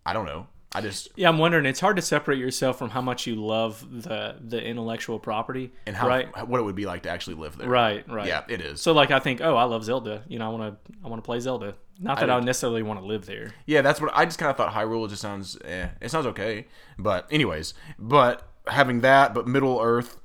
I 0.04 0.12
don't 0.12 0.26
know. 0.26 0.48
I 0.74 0.82
just 0.82 1.08
Yeah, 1.16 1.30
I'm 1.30 1.38
wondering. 1.38 1.64
It's 1.64 1.80
hard 1.80 1.96
to 1.96 2.02
separate 2.02 2.38
yourself 2.38 2.78
from 2.78 2.90
how 2.90 3.00
much 3.00 3.26
you 3.26 3.36
love 3.36 4.02
the 4.02 4.36
the 4.38 4.62
intellectual 4.62 5.18
property, 5.18 5.72
and 5.86 5.96
how 5.96 6.08
right, 6.08 6.46
what 6.46 6.60
it 6.60 6.64
would 6.64 6.74
be 6.74 6.84
like 6.84 7.04
to 7.04 7.08
actually 7.08 7.36
live 7.36 7.56
there. 7.56 7.66
right, 7.66 8.06
right. 8.06 8.26
Yeah, 8.26 8.42
it 8.50 8.60
is. 8.60 8.82
So 8.82 8.92
like, 8.92 9.10
I 9.10 9.18
think, 9.18 9.40
oh, 9.40 9.56
I 9.56 9.64
love 9.64 9.82
Zelda. 9.82 10.24
You 10.28 10.38
know, 10.38 10.44
I 10.44 10.54
want 10.54 10.84
to 10.84 10.92
I 11.02 11.08
want 11.08 11.24
to 11.24 11.26
play 11.26 11.40
Zelda. 11.40 11.74
Not 11.98 12.20
that 12.20 12.28
I, 12.28 12.36
I- 12.36 12.40
necessarily 12.40 12.82
want 12.82 13.00
to 13.00 13.06
live 13.06 13.24
there. 13.24 13.54
Yeah, 13.64 13.80
that's 13.80 13.98
what 13.98 14.10
I 14.14 14.26
just 14.26 14.38
kind 14.38 14.50
of 14.50 14.58
thought. 14.58 14.74
Hyrule 14.74 15.08
just 15.08 15.22
sounds, 15.22 15.56
eh, 15.64 15.88
it 16.02 16.10
sounds 16.10 16.26
okay. 16.26 16.66
But 16.98 17.26
anyways, 17.30 17.72
but 17.98 18.46
having 18.68 19.00
that, 19.00 19.34
but 19.34 19.46
Middle 19.46 19.80
Earth 19.80 20.16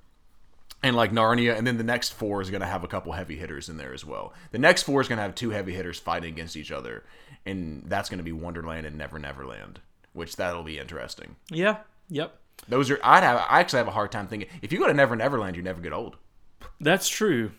and 0.84 0.96
like 0.96 1.12
Narnia, 1.12 1.58
and 1.58 1.66
then 1.66 1.78
the 1.78 1.84
next 1.84 2.10
four 2.14 2.42
is 2.42 2.50
gonna 2.50 2.66
have 2.66 2.84
a 2.84 2.88
couple 2.88 3.12
heavy 3.12 3.36
hitters 3.36 3.70
in 3.70 3.78
there 3.78 3.94
as 3.94 4.04
well. 4.04 4.34
The 4.52 4.58
next 4.58 4.84
four 4.84 5.02
is 5.02 5.08
gonna 5.08 5.22
have 5.22 5.36
two 5.36 5.52
heavy 5.52 5.74
hitters 5.74 6.00
fighting 6.00 6.34
against 6.34 6.56
each 6.58 6.72
other, 6.72 7.04
and 7.46 7.84
that's 7.86 8.10
gonna 8.10 8.24
be 8.24 8.32
Wonderland 8.32 8.86
and 8.86 8.98
Never 8.98 9.20
Never 9.20 9.46
Land, 9.46 9.80
which 10.14 10.36
that'll 10.36 10.64
be 10.64 10.80
interesting. 10.80 11.36
Yeah. 11.50 11.78
Yep. 12.10 12.36
Those 12.68 12.90
are 12.90 13.00
I'd 13.04 13.24
have 13.24 13.38
I 13.50 13.60
actually 13.60 13.78
have 13.78 13.88
a 13.88 13.92
hard 13.92 14.12
time 14.12 14.28
thinking 14.28 14.50
if 14.62 14.72
you 14.72 14.80
go 14.80 14.88
to 14.88 14.94
Never 14.94 15.16
Never 15.16 15.40
Land, 15.40 15.56
you 15.56 15.64
never 15.64 15.82
get 15.82 15.94
old. 15.94 16.18
That's 16.80 17.08
true. 17.08 17.52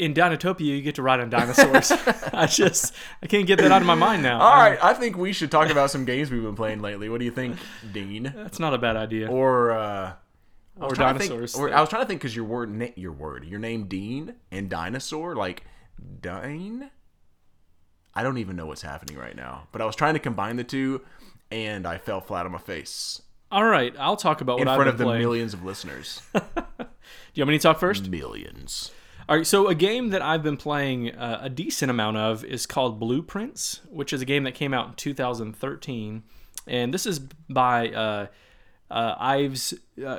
In 0.00 0.14
Dinotopia, 0.14 0.60
you 0.64 0.80
get 0.82 0.94
to 0.96 1.02
ride 1.02 1.20
on 1.20 1.28
dinosaurs. 1.30 1.90
I 2.32 2.46
just 2.46 2.94
I 3.22 3.26
can't 3.26 3.46
get 3.46 3.58
that 3.58 3.70
out 3.70 3.82
of 3.82 3.86
my 3.86 3.94
mind 3.94 4.22
now. 4.22 4.40
All 4.40 4.54
right, 4.56 4.78
I 4.82 4.94
think 4.94 5.16
we 5.16 5.32
should 5.32 5.50
talk 5.50 5.68
about 5.70 5.90
some 5.90 6.04
games 6.04 6.30
we've 6.30 6.42
been 6.42 6.56
playing 6.56 6.80
lately. 6.80 7.08
What 7.08 7.18
do 7.18 7.24
you 7.26 7.30
think, 7.30 7.56
Dean? 7.92 8.32
That's 8.34 8.58
not 8.58 8.72
a 8.72 8.78
bad 8.78 8.96
idea. 8.96 9.28
Or 9.28 9.72
uh, 9.72 10.12
Or 10.80 10.88
to 10.90 10.94
think- 10.96 10.98
dinosaurs. 11.30 11.54
or 11.54 11.74
I 11.74 11.80
was 11.80 11.90
trying 11.90 12.02
to 12.02 12.06
think 12.08 12.20
because 12.20 12.34
your 12.34 12.46
word, 12.46 12.92
your 12.96 13.12
word, 13.12 13.44
your 13.44 13.58
name 13.60 13.84
Dean 13.88 14.34
and 14.50 14.70
dinosaur, 14.70 15.36
like 15.36 15.64
Dine. 16.22 16.90
I 18.14 18.22
don't 18.22 18.38
even 18.38 18.56
know 18.56 18.66
what's 18.66 18.82
happening 18.82 19.16
right 19.18 19.36
now, 19.36 19.68
but 19.70 19.80
I 19.82 19.84
was 19.84 19.94
trying 19.94 20.14
to 20.14 20.20
combine 20.20 20.56
the 20.56 20.64
two, 20.64 21.02
and 21.50 21.86
I 21.86 21.98
fell 21.98 22.20
flat 22.20 22.44
on 22.46 22.52
my 22.52 22.58
face 22.58 23.22
All 23.52 23.64
right, 23.64 23.94
I'll 23.98 24.16
talk 24.16 24.40
about 24.40 24.58
what 24.58 24.66
in 24.66 24.74
front 24.74 24.88
of 24.88 24.96
the 24.98 25.04
playing. 25.04 25.20
millions 25.20 25.52
of 25.54 25.62
listeners. 25.64 26.22
Do 26.34 26.40
you 27.34 27.42
want 27.44 27.50
me 27.50 27.58
to 27.58 27.62
talk 27.62 27.78
first? 27.78 28.08
millions. 28.08 28.90
All 29.30 29.36
right, 29.36 29.46
so 29.46 29.68
a 29.68 29.76
game 29.76 30.10
that 30.10 30.22
I've 30.22 30.42
been 30.42 30.56
playing 30.56 31.14
uh, 31.14 31.38
a 31.42 31.48
decent 31.48 31.88
amount 31.88 32.16
of 32.16 32.44
is 32.44 32.66
called 32.66 32.98
Blueprints, 32.98 33.80
which 33.88 34.12
is 34.12 34.20
a 34.20 34.24
game 34.24 34.42
that 34.42 34.56
came 34.56 34.74
out 34.74 34.88
in 34.88 34.94
2013, 34.94 36.24
and 36.66 36.92
this 36.92 37.06
is 37.06 37.20
by 37.48 37.90
uh, 37.90 38.26
uh, 38.90 39.14
Ives 39.20 39.72
uh. 40.04 40.18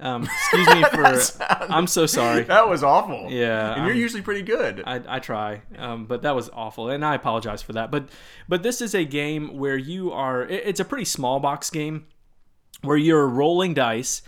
Um, 0.00 0.22
excuse 0.24 0.66
me 0.74 0.82
for. 0.92 1.44
I'm 1.72 1.86
so 1.86 2.06
sorry. 2.06 2.42
That 2.42 2.68
was 2.68 2.82
awful. 2.82 3.28
Yeah, 3.30 3.74
and 3.74 3.82
you're 3.82 3.92
I'm- 3.92 3.96
usually 3.96 4.22
pretty 4.22 4.42
good. 4.42 4.82
I, 4.84 5.00
I 5.06 5.18
try, 5.20 5.62
um, 5.76 6.06
but 6.06 6.22
that 6.22 6.34
was 6.34 6.50
awful, 6.52 6.90
and 6.90 7.04
I 7.04 7.14
apologize 7.14 7.62
for 7.62 7.74
that. 7.74 7.92
But 7.92 8.08
but 8.48 8.64
this 8.64 8.80
is 8.82 8.92
a 8.92 9.04
game 9.04 9.56
where 9.56 9.76
you 9.76 10.10
are. 10.10 10.42
it- 10.42 10.62
It's 10.66 10.80
a 10.80 10.84
pretty 10.84 11.04
small 11.04 11.38
box 11.38 11.70
game 11.70 12.06
where 12.82 12.96
you're 12.96 13.28
rolling 13.28 13.74
dice, 13.74 14.22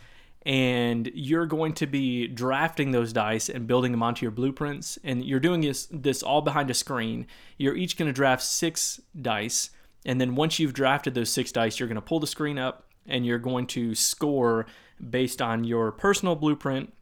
and 0.46 1.10
you're 1.14 1.46
going 1.46 1.74
to 1.74 1.86
be 1.86 2.26
drafting 2.26 2.92
those 2.92 3.12
dice 3.12 3.48
and 3.48 3.66
building 3.66 3.92
them 3.92 4.02
onto 4.02 4.24
your 4.24 4.30
blueprints. 4.30 4.98
And 5.04 5.24
you're 5.24 5.40
doing 5.40 5.60
this 5.60 5.86
this 5.90 6.22
all 6.22 6.42
behind 6.42 6.70
a 6.70 6.74
screen. 6.74 7.26
You're 7.58 7.76
each 7.76 7.96
going 7.96 8.08
to 8.08 8.12
draft 8.12 8.42
six 8.42 9.00
dice, 9.20 9.70
and 10.04 10.20
then 10.20 10.34
once 10.34 10.58
you've 10.58 10.74
drafted 10.74 11.14
those 11.14 11.30
six 11.30 11.52
dice, 11.52 11.78
you're 11.78 11.88
going 11.88 11.96
to 11.96 12.00
pull 12.02 12.20
the 12.20 12.26
screen 12.26 12.58
up, 12.58 12.86
and 13.06 13.26
you're 13.26 13.38
going 13.38 13.66
to 13.68 13.94
score 13.94 14.66
based 15.10 15.40
on 15.40 15.64
your 15.64 15.92
personal 15.92 16.36
blueprint 16.36 16.92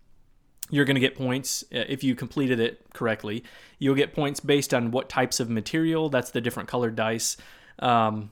you're 0.70 0.84
going 0.84 0.96
to 0.96 1.00
get 1.00 1.14
points 1.14 1.64
uh, 1.74 1.84
if 1.88 2.04
you 2.04 2.14
completed 2.14 2.60
it 2.60 2.84
correctly. 2.92 3.44
You'll 3.78 3.94
get 3.94 4.14
points 4.14 4.40
based 4.40 4.74
on 4.74 4.90
what 4.90 5.08
types 5.08 5.40
of 5.40 5.48
material. 5.48 6.08
That's 6.08 6.30
the 6.30 6.40
different 6.40 6.68
colored 6.68 6.96
dice. 6.96 7.36
Um, 7.78 8.30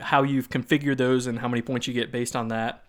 how 0.00 0.22
you've 0.22 0.50
configured 0.50 0.98
those 0.98 1.26
and 1.26 1.38
how 1.38 1.48
many 1.48 1.62
points 1.62 1.86
you 1.86 1.94
get 1.94 2.12
based 2.12 2.36
on 2.36 2.48
that. 2.48 2.84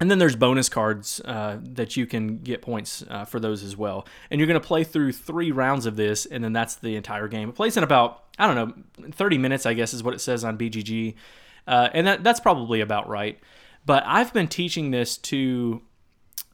And 0.00 0.10
then 0.10 0.18
there's 0.18 0.36
bonus 0.36 0.68
cards 0.68 1.20
uh, 1.24 1.58
that 1.60 1.96
you 1.96 2.06
can 2.06 2.38
get 2.38 2.62
points 2.62 3.04
uh, 3.08 3.24
for 3.24 3.40
those 3.40 3.64
as 3.64 3.76
well. 3.76 4.06
And 4.30 4.38
you're 4.38 4.46
going 4.46 4.60
to 4.60 4.66
play 4.66 4.84
through 4.84 5.12
three 5.12 5.50
rounds 5.50 5.86
of 5.86 5.96
this, 5.96 6.24
and 6.24 6.42
then 6.42 6.52
that's 6.52 6.76
the 6.76 6.94
entire 6.94 7.26
game. 7.26 7.48
It 7.48 7.56
plays 7.56 7.76
in 7.76 7.82
about 7.82 8.24
I 8.38 8.46
don't 8.46 8.54
know 9.00 9.10
30 9.10 9.38
minutes, 9.38 9.66
I 9.66 9.74
guess 9.74 9.92
is 9.92 10.02
what 10.02 10.14
it 10.14 10.20
says 10.20 10.44
on 10.44 10.56
BGG, 10.56 11.14
uh, 11.66 11.88
and 11.92 12.06
that, 12.06 12.22
that's 12.22 12.38
probably 12.38 12.80
about 12.80 13.08
right. 13.08 13.40
But 13.84 14.04
I've 14.06 14.32
been 14.32 14.46
teaching 14.46 14.92
this 14.92 15.16
to 15.18 15.82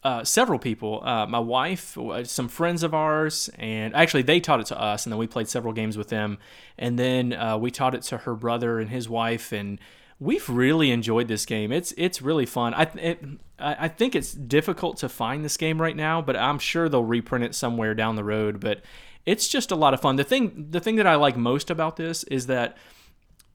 uh, 0.02 0.24
several 0.24 0.58
people. 0.58 1.02
Uh, 1.04 1.26
my 1.26 1.38
wife, 1.38 1.98
uh, 1.98 2.24
some 2.24 2.48
friends 2.48 2.82
of 2.82 2.94
ours, 2.94 3.50
and 3.58 3.94
actually 3.94 4.22
they 4.22 4.40
taught 4.40 4.60
it 4.60 4.66
to 4.66 4.80
us, 4.80 5.04
and 5.04 5.12
then 5.12 5.18
we 5.18 5.26
played 5.26 5.48
several 5.48 5.74
games 5.74 5.98
with 5.98 6.08
them. 6.08 6.38
And 6.78 6.98
then 6.98 7.60
we 7.60 7.70
taught 7.70 7.94
it 7.94 8.02
to 8.04 8.18
her 8.18 8.34
brother 8.34 8.80
and 8.80 8.88
his 8.88 9.08
wife, 9.08 9.52
and 9.52 9.78
we've 10.20 10.48
really 10.48 10.90
enjoyed 10.90 11.28
this 11.28 11.46
game. 11.46 11.72
It's 11.72 11.92
it's 11.96 12.22
really 12.22 12.46
fun. 12.46 12.74
I 12.74 12.82
it, 12.96 13.24
I 13.58 13.88
think 13.88 14.14
it's 14.14 14.32
difficult 14.32 14.96
to 14.98 15.08
find 15.08 15.44
this 15.44 15.56
game 15.56 15.80
right 15.80 15.96
now, 15.96 16.20
but 16.20 16.36
I'm 16.36 16.58
sure 16.58 16.88
they'll 16.88 17.04
reprint 17.04 17.44
it 17.44 17.54
somewhere 17.54 17.94
down 17.94 18.16
the 18.16 18.24
road. 18.24 18.60
But 18.60 18.82
it's 19.26 19.48
just 19.48 19.70
a 19.70 19.76
lot 19.76 19.94
of 19.94 20.00
fun. 20.00 20.16
The 20.16 20.24
thing 20.24 20.68
the 20.70 20.80
thing 20.80 20.96
that 20.96 21.06
I 21.06 21.14
like 21.14 21.36
most 21.36 21.70
about 21.70 21.96
this 21.96 22.24
is 22.24 22.46
that 22.46 22.76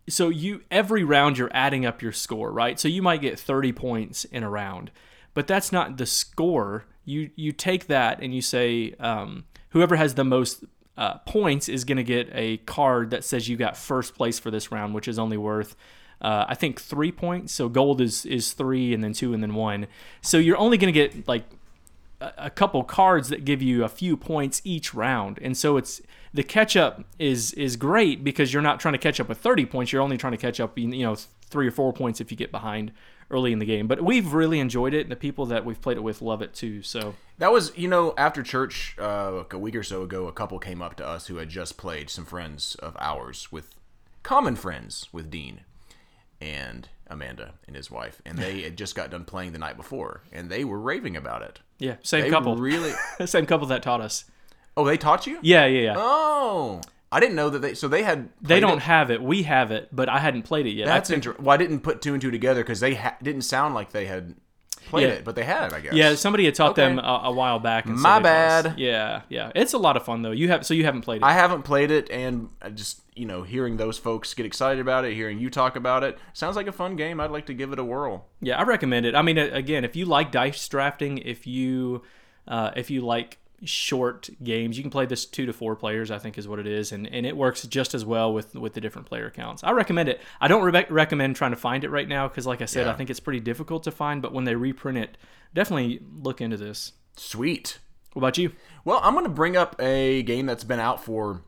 so 0.08 0.30
you 0.30 0.64
every 0.72 1.04
round 1.04 1.38
you're 1.38 1.52
adding 1.54 1.86
up 1.86 2.02
your 2.02 2.12
score, 2.12 2.52
right? 2.52 2.80
So 2.80 2.88
you 2.88 3.02
might 3.02 3.22
get 3.22 3.40
30 3.40 3.74
points 3.74 4.26
in 4.26 4.44
a 4.44 4.50
round, 4.50 4.92
but 5.34 5.48
that's 5.48 5.72
not 5.72 5.98
the 5.98 6.06
score. 6.06 6.86
You 7.06 7.30
you 7.36 7.52
take 7.52 7.88
that 7.88 8.22
and 8.22 8.34
you 8.34 8.42
say 8.42 8.94
um, 9.00 9.46
whoever 9.70 9.96
has 9.96 10.16
the 10.16 10.24
most 10.24 10.64
uh, 10.98 11.18
points 11.20 11.70
is 11.70 11.86
going 11.86 11.98
to 11.98 12.04
get 12.04 12.30
a 12.34 12.58
card 12.58 13.12
that 13.12 13.24
says 13.24 13.48
you 13.48 13.56
got 13.56 13.78
first 13.78 14.16
place 14.16 14.40
for 14.40 14.52
this 14.52 14.72
round, 14.72 14.94
which 14.94 15.08
is 15.08 15.18
only 15.20 15.38
worth. 15.38 15.76
Uh, 16.22 16.46
I 16.48 16.56
think 16.56 16.82
three 16.82 17.12
points. 17.12 17.54
So 17.54 17.70
gold 17.70 18.02
is 18.02 18.26
is 18.26 18.54
three, 18.54 18.94
and 18.94 19.04
then 19.04 19.14
two, 19.14 19.34
and 19.34 19.42
then 19.42 19.54
one. 19.54 19.88
So 20.22 20.38
you're 20.38 20.58
only 20.58 20.78
going 20.78 20.94
to 20.94 20.98
get 21.08 21.28
like 21.28 21.46
a 22.22 22.34
a 22.38 22.50
couple 22.50 22.84
cards 22.84 23.30
that 23.30 23.46
give 23.46 23.62
you 23.62 23.84
a 23.84 23.90
few 23.90 24.18
points 24.18 24.62
each 24.64 24.94
round. 24.94 25.40
And 25.42 25.58
so 25.58 25.78
it's 25.78 26.02
the 26.34 26.44
catch 26.44 26.76
up 26.76 27.04
is 27.18 27.54
is 27.54 27.76
great 27.76 28.24
because 28.24 28.54
you're 28.54 28.62
not 28.62 28.80
trying 28.80 28.94
to 28.94 29.00
catch 29.00 29.20
up 29.20 29.30
with 29.30 29.38
30 29.38 29.66
points. 29.66 29.92
You're 29.92 30.02
only 30.02 30.18
trying 30.18 30.32
to 30.32 30.38
catch 30.38 30.60
up 30.60 30.78
you 30.78 30.88
know 30.88 31.16
three 31.50 31.68
or 31.68 31.72
four 31.72 31.94
points 31.94 32.22
if 32.22 32.32
you 32.32 32.38
get 32.38 32.52
behind 32.52 32.92
early 33.32 33.54
in 33.54 33.60
the 33.60 33.66
game. 33.66 33.88
But 33.88 34.02
we've 34.02 34.34
really 34.34 34.60
enjoyed 34.60 34.94
it. 34.94 35.02
And 35.02 35.12
the 35.12 35.16
people 35.16 35.46
that 35.48 35.66
we've 35.66 35.80
played 35.80 35.98
it 35.98 36.02
with 36.02 36.22
love 36.22 36.42
it 36.42 36.54
too 36.54 36.82
so. 36.82 37.16
That 37.38 37.54
was, 37.54 37.72
you 37.78 37.88
know, 37.88 38.14
after 38.18 38.44
church 38.44 38.96
uh, 39.00 39.32
like 39.32 39.54
a 39.54 39.58
week 39.58 39.76
or 39.76 39.84
so 39.84 40.04
ago, 40.04 40.28
a 40.28 40.34
couple 40.34 40.60
came 40.60 40.82
up 40.82 40.96
to 40.98 41.08
us 41.08 41.28
who 41.28 41.38
had 41.38 41.48
just 41.48 41.78
played, 41.78 42.10
some 42.10 42.26
friends 42.26 42.76
of 42.76 42.98
ours 43.00 43.50
with 43.50 43.76
common 44.24 44.58
friends 44.58 45.08
with 45.14 45.32
Dean 45.32 45.62
and 46.42 46.88
Amanda 47.08 47.54
and 47.68 47.76
his 47.76 47.90
wife, 47.92 48.22
and 48.26 48.38
they 48.38 48.62
had 48.62 48.78
just 48.78 48.96
got 48.96 49.10
done 49.10 49.26
playing 49.26 49.52
the 49.52 49.60
night 49.60 49.78
before, 49.78 50.24
and 50.32 50.50
they 50.50 50.64
were 50.64 50.80
raving 50.80 51.16
about 51.18 51.42
it. 51.42 51.60
yeah 51.80 51.96
same 52.02 52.24
They 52.24 52.30
couple 52.30 52.56
really. 52.56 52.94
same 53.26 53.46
couple 53.46 53.68
that 53.68 53.82
taught 53.84 54.02
us 54.02 54.26
Oh, 54.78 54.86
they 54.86 54.98
taught 54.98 55.28
you? 55.28 55.40
yeah 55.42 55.66
yeah 55.66 55.82
yeah 55.82 55.96
Oh, 55.98 56.82
I 57.12 57.20
didn't 57.20 57.36
know 57.36 57.50
that 57.50 57.60
they. 57.60 57.74
So 57.74 57.88
they 57.88 58.04
had. 58.04 58.30
they 58.42 58.60
don't 58.60 58.78
it? 58.78 58.84
have 58.84 59.10
it 59.12 59.22
we 59.22 59.44
have 59.44 59.72
it 59.72 59.90
but 59.92 60.08
i 60.08 60.20
hadn't 60.20 60.44
played 60.44 60.68
it 60.68 60.72
yet 60.72 60.86
That's 60.86 61.10
interesting. 61.10 61.44
Well, 61.44 61.54
I 61.54 61.58
didn't 61.58 61.80
put 61.82 62.02
two 62.02 62.14
and 62.14 62.22
two 62.22 62.32
together 62.32 62.62
because 62.64 62.80
they 62.80 62.94
ha- 62.96 63.18
didn't 63.22 63.42
sound 63.42 63.74
like 63.74 63.92
they 63.92 64.06
had 64.06 64.36
played 64.90 65.08
Yeah. 65.08 65.14
it, 65.16 65.24
but 65.26 65.36
they 65.36 65.44
had, 65.44 65.72
I 65.74 65.80
guess. 65.80 65.94
yeah 65.94 66.16
somebody 66.16 66.46
had 66.46 66.56
taught 66.56 66.72
Okay. 66.72 66.82
them 66.82 67.00
a, 67.00 67.22
a 67.26 67.32
while 67.32 67.60
back 67.60 67.86
and 67.86 67.98
so 67.98 68.04
My 68.04 68.10
taught 68.16 68.24
bad. 68.24 68.74
yeah 68.80 69.22
yeah 69.30 69.52
it's 69.56 69.74
a 69.74 69.78
lot 69.78 69.96
of 69.96 70.04
fun 70.04 70.22
though 70.24 70.32
you 70.32 70.50
have 70.50 70.66
so 70.66 70.74
you 70.74 70.84
haven't 70.86 71.02
played 71.02 71.22
it 71.22 71.26
I 71.26 71.34
haven't 71.34 71.64
played 71.64 71.92
it, 71.92 72.10
and 72.12 72.50
I 72.62 72.70
just 72.70 73.02
you 73.16 73.26
know 73.26 73.44
hearing 73.44 73.78
those 73.78 73.98
folks 73.98 74.34
get 74.34 74.46
excited 74.46 74.80
about 74.80 75.06
it, 75.06 75.14
hearing 75.14 75.40
you 75.40 75.50
talk 75.50 75.76
about 75.76 76.04
it, 76.04 76.18
sounds 76.34 76.56
like 76.56 76.68
a 76.68 76.72
fun 76.72 76.96
game. 76.96 77.20
I'd 77.20 77.32
like 77.32 77.46
to 77.48 77.54
give 77.54 77.72
it 77.74 77.80
a 77.80 77.84
whirl. 77.84 78.26
Yeah, 78.42 78.58
I 78.58 78.64
recommend 78.64 79.06
it. 79.06 79.14
I 79.16 79.22
mean, 79.22 79.38
again, 79.38 79.84
if 79.84 79.96
you 79.98 80.06
like 80.06 80.32
dice 80.32 80.66
drafting, 80.70 81.18
if 81.18 81.46
you 81.48 82.04
uh, 82.48 82.72
if 82.78 82.90
you 82.90 83.02
like 83.02 83.39
short 83.64 84.30
games, 84.44 84.78
you 84.78 84.84
can 84.84 84.92
play 84.92 85.06
this 85.06 85.26
two 85.26 85.46
to 85.46 85.54
four 85.54 85.76
players. 85.76 86.12
I 86.12 86.20
think 86.20 86.38
is 86.38 86.48
what 86.48 86.60
it 86.60 86.68
is, 86.68 86.92
and, 86.92 87.08
and 87.08 87.26
it 87.26 87.36
works 87.36 87.66
just 87.68 87.94
as 87.94 88.06
well 88.06 88.34
with 88.34 88.56
with 88.56 88.74
the 88.74 88.82
different 88.82 89.08
player 89.08 89.30
counts. 89.30 89.64
I 89.64 89.72
recommend 89.72 90.10
it. 90.10 90.22
I 90.42 90.48
don't 90.48 90.64
re- 90.64 90.86
recommend 90.90 91.36
trying 91.36 91.52
to 91.52 91.58
find 91.58 91.84
it 91.84 91.90
right 91.90 92.08
now 92.08 92.28
because, 92.28 92.46
like 92.48 92.62
I 92.62 92.66
said, 92.66 92.86
Yeah. 92.86 92.94
I 92.94 92.96
think 92.96 93.10
it's 93.10 93.20
pretty 93.20 93.40
difficult 93.40 93.84
to 93.84 93.92
find. 93.92 94.22
But 94.22 94.34
when 94.34 94.44
they 94.46 94.56
reprint 94.56 94.98
it, 94.98 95.18
definitely 95.54 96.02
look 96.16 96.42
into 96.42 96.58
this. 96.58 96.94
Sweet. 97.18 97.80
What 98.14 98.22
about 98.22 98.38
you? 98.38 98.54
Well, 98.86 99.00
I'm 99.04 99.14
going 99.14 99.26
to 99.26 99.30
bring 99.32 99.56
up 99.56 99.76
a 99.80 100.24
game 100.24 100.46
that's 100.48 100.64
been 100.64 100.80
out 100.80 101.04
for 101.04 101.42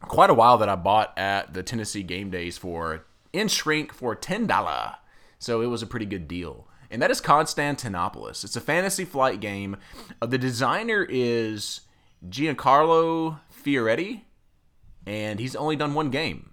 quite 0.00 0.30
a 0.30 0.34
while 0.34 0.58
that 0.58 0.68
I 0.68 0.74
bought 0.76 1.16
at 1.18 1.52
the 1.54 1.62
Tennessee 1.62 2.02
Game 2.02 2.30
Days 2.30 2.56
for 2.56 3.04
in 3.32 3.48
shrink 3.48 3.92
for 3.92 4.14
ten 4.14 4.46
dollar. 4.46 4.94
So 5.38 5.60
it 5.60 5.66
was 5.66 5.82
a 5.82 5.86
pretty 5.86 6.06
good 6.06 6.28
deal. 6.28 6.66
And 6.92 7.00
that 7.00 7.10
is 7.10 7.22
Constantinopolis. 7.22 8.44
It's 8.44 8.54
a 8.54 8.60
fantasy 8.60 9.06
flight 9.06 9.40
game. 9.40 9.78
Uh, 10.20 10.26
the 10.26 10.36
designer 10.36 11.06
is 11.08 11.80
Giancarlo 12.28 13.40
Fioretti, 13.50 14.20
and 15.06 15.40
he's 15.40 15.56
only 15.56 15.74
done 15.74 15.94
one 15.94 16.10
game. 16.10 16.50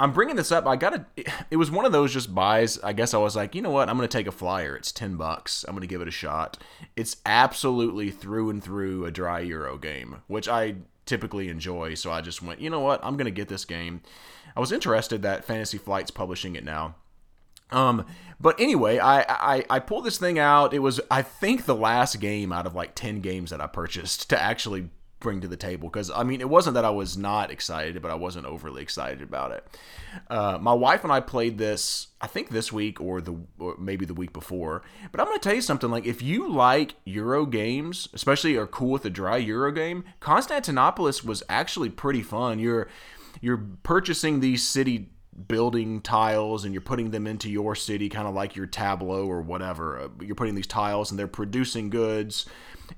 I'm 0.00 0.12
bringing 0.12 0.34
this 0.34 0.50
up. 0.50 0.66
I 0.66 0.74
got 0.74 1.14
to 1.14 1.24
It 1.48 1.58
was 1.58 1.70
one 1.70 1.84
of 1.84 1.92
those 1.92 2.12
just 2.12 2.34
buys. 2.34 2.76
I 2.80 2.92
guess 2.92 3.14
I 3.14 3.18
was 3.18 3.36
like, 3.36 3.54
you 3.54 3.62
know 3.62 3.70
what? 3.70 3.88
I'm 3.88 3.96
to 4.08 4.18
take 4.18 4.26
a 4.26 4.32
flyer. 4.32 4.74
It's 4.74 4.90
ten 4.90 5.14
bucks. 5.16 5.64
I'm 5.68 5.74
to 5.82 5.86
give 5.86 6.02
it 6.02 6.08
a 6.08 6.10
shot. 6.10 6.58
It's 6.96 7.18
absolutely 7.24 8.10
through 8.10 8.50
and 8.50 8.64
through 8.64 9.04
a 9.04 9.12
dry 9.12 9.38
Euro 9.40 9.78
game, 9.78 10.22
which 10.26 10.48
I 10.48 10.74
typically 11.06 11.48
enjoy. 11.48 11.94
So 11.94 12.10
I 12.10 12.20
just 12.20 12.42
went, 12.42 12.60
you 12.60 12.68
know 12.68 12.80
what? 12.80 12.98
I'm 13.04 13.16
to 13.26 13.30
get 13.30 13.48
this 13.48 13.64
game. 13.64 14.02
I 14.56 14.60
was 14.60 14.72
interested 14.72 15.22
that 15.22 15.44
Fantasy 15.44 15.78
Flight's 15.78 16.10
publishing 16.10 16.56
it 16.56 16.64
now. 16.64 16.96
Um, 17.72 18.06
but 18.40 18.58
anyway, 18.60 18.98
I, 18.98 19.22
I 19.22 19.64
I 19.70 19.78
pulled 19.78 20.04
this 20.04 20.18
thing 20.18 20.38
out. 20.38 20.74
It 20.74 20.80
was 20.80 21.00
I 21.10 21.22
think 21.22 21.64
the 21.64 21.76
last 21.76 22.20
game 22.20 22.52
out 22.52 22.66
of 22.66 22.74
like 22.74 22.94
ten 22.94 23.20
games 23.20 23.50
that 23.50 23.60
I 23.60 23.66
purchased 23.66 24.30
to 24.30 24.40
actually 24.40 24.90
bring 25.22 25.40
to 25.40 25.46
the 25.46 25.56
table 25.56 25.88
because 25.88 26.10
I 26.10 26.24
mean 26.24 26.40
it 26.40 26.48
wasn't 26.48 26.74
that 26.74 26.84
I 26.84 26.90
was 26.90 27.16
not 27.16 27.50
excited, 27.50 28.02
but 28.02 28.10
I 28.10 28.14
wasn't 28.14 28.46
overly 28.46 28.82
excited 28.82 29.22
about 29.22 29.52
it. 29.52 29.66
Uh, 30.28 30.58
my 30.60 30.74
wife 30.74 31.04
and 31.04 31.12
I 31.12 31.20
played 31.20 31.56
this 31.56 32.08
I 32.20 32.26
think 32.26 32.50
this 32.50 32.72
week 32.72 33.00
or 33.00 33.20
the 33.20 33.36
or 33.58 33.76
maybe 33.78 34.04
the 34.04 34.14
week 34.14 34.32
before. 34.32 34.82
But 35.12 35.20
I'm 35.20 35.28
going 35.28 35.38
to 35.38 35.42
tell 35.42 35.54
you 35.54 35.62
something 35.62 35.90
like 35.90 36.04
if 36.04 36.20
you 36.20 36.50
like 36.50 36.96
Euro 37.04 37.46
games, 37.46 38.08
especially 38.12 38.56
are 38.56 38.66
cool 38.66 38.90
with 38.90 39.04
a 39.04 39.10
dry 39.10 39.36
Euro 39.36 39.70
game, 39.70 40.04
Constantinopolis 40.20 41.24
was 41.24 41.44
actually 41.48 41.90
pretty 41.90 42.22
fun. 42.22 42.58
You're 42.58 42.88
you're 43.40 43.64
purchasing 43.84 44.40
these 44.40 44.66
city 44.66 45.10
building 45.48 46.00
tiles 46.00 46.64
and 46.64 46.74
you're 46.74 46.80
putting 46.82 47.10
them 47.10 47.26
into 47.26 47.50
your 47.50 47.74
city 47.74 48.08
kind 48.08 48.28
of 48.28 48.34
like 48.34 48.54
your 48.54 48.66
tableau 48.66 49.26
or 49.26 49.40
whatever. 49.40 49.98
Uh, 49.98 50.08
you're 50.20 50.34
putting 50.34 50.54
these 50.54 50.66
tiles 50.66 51.10
and 51.10 51.18
they're 51.18 51.26
producing 51.26 51.90
goods. 51.90 52.46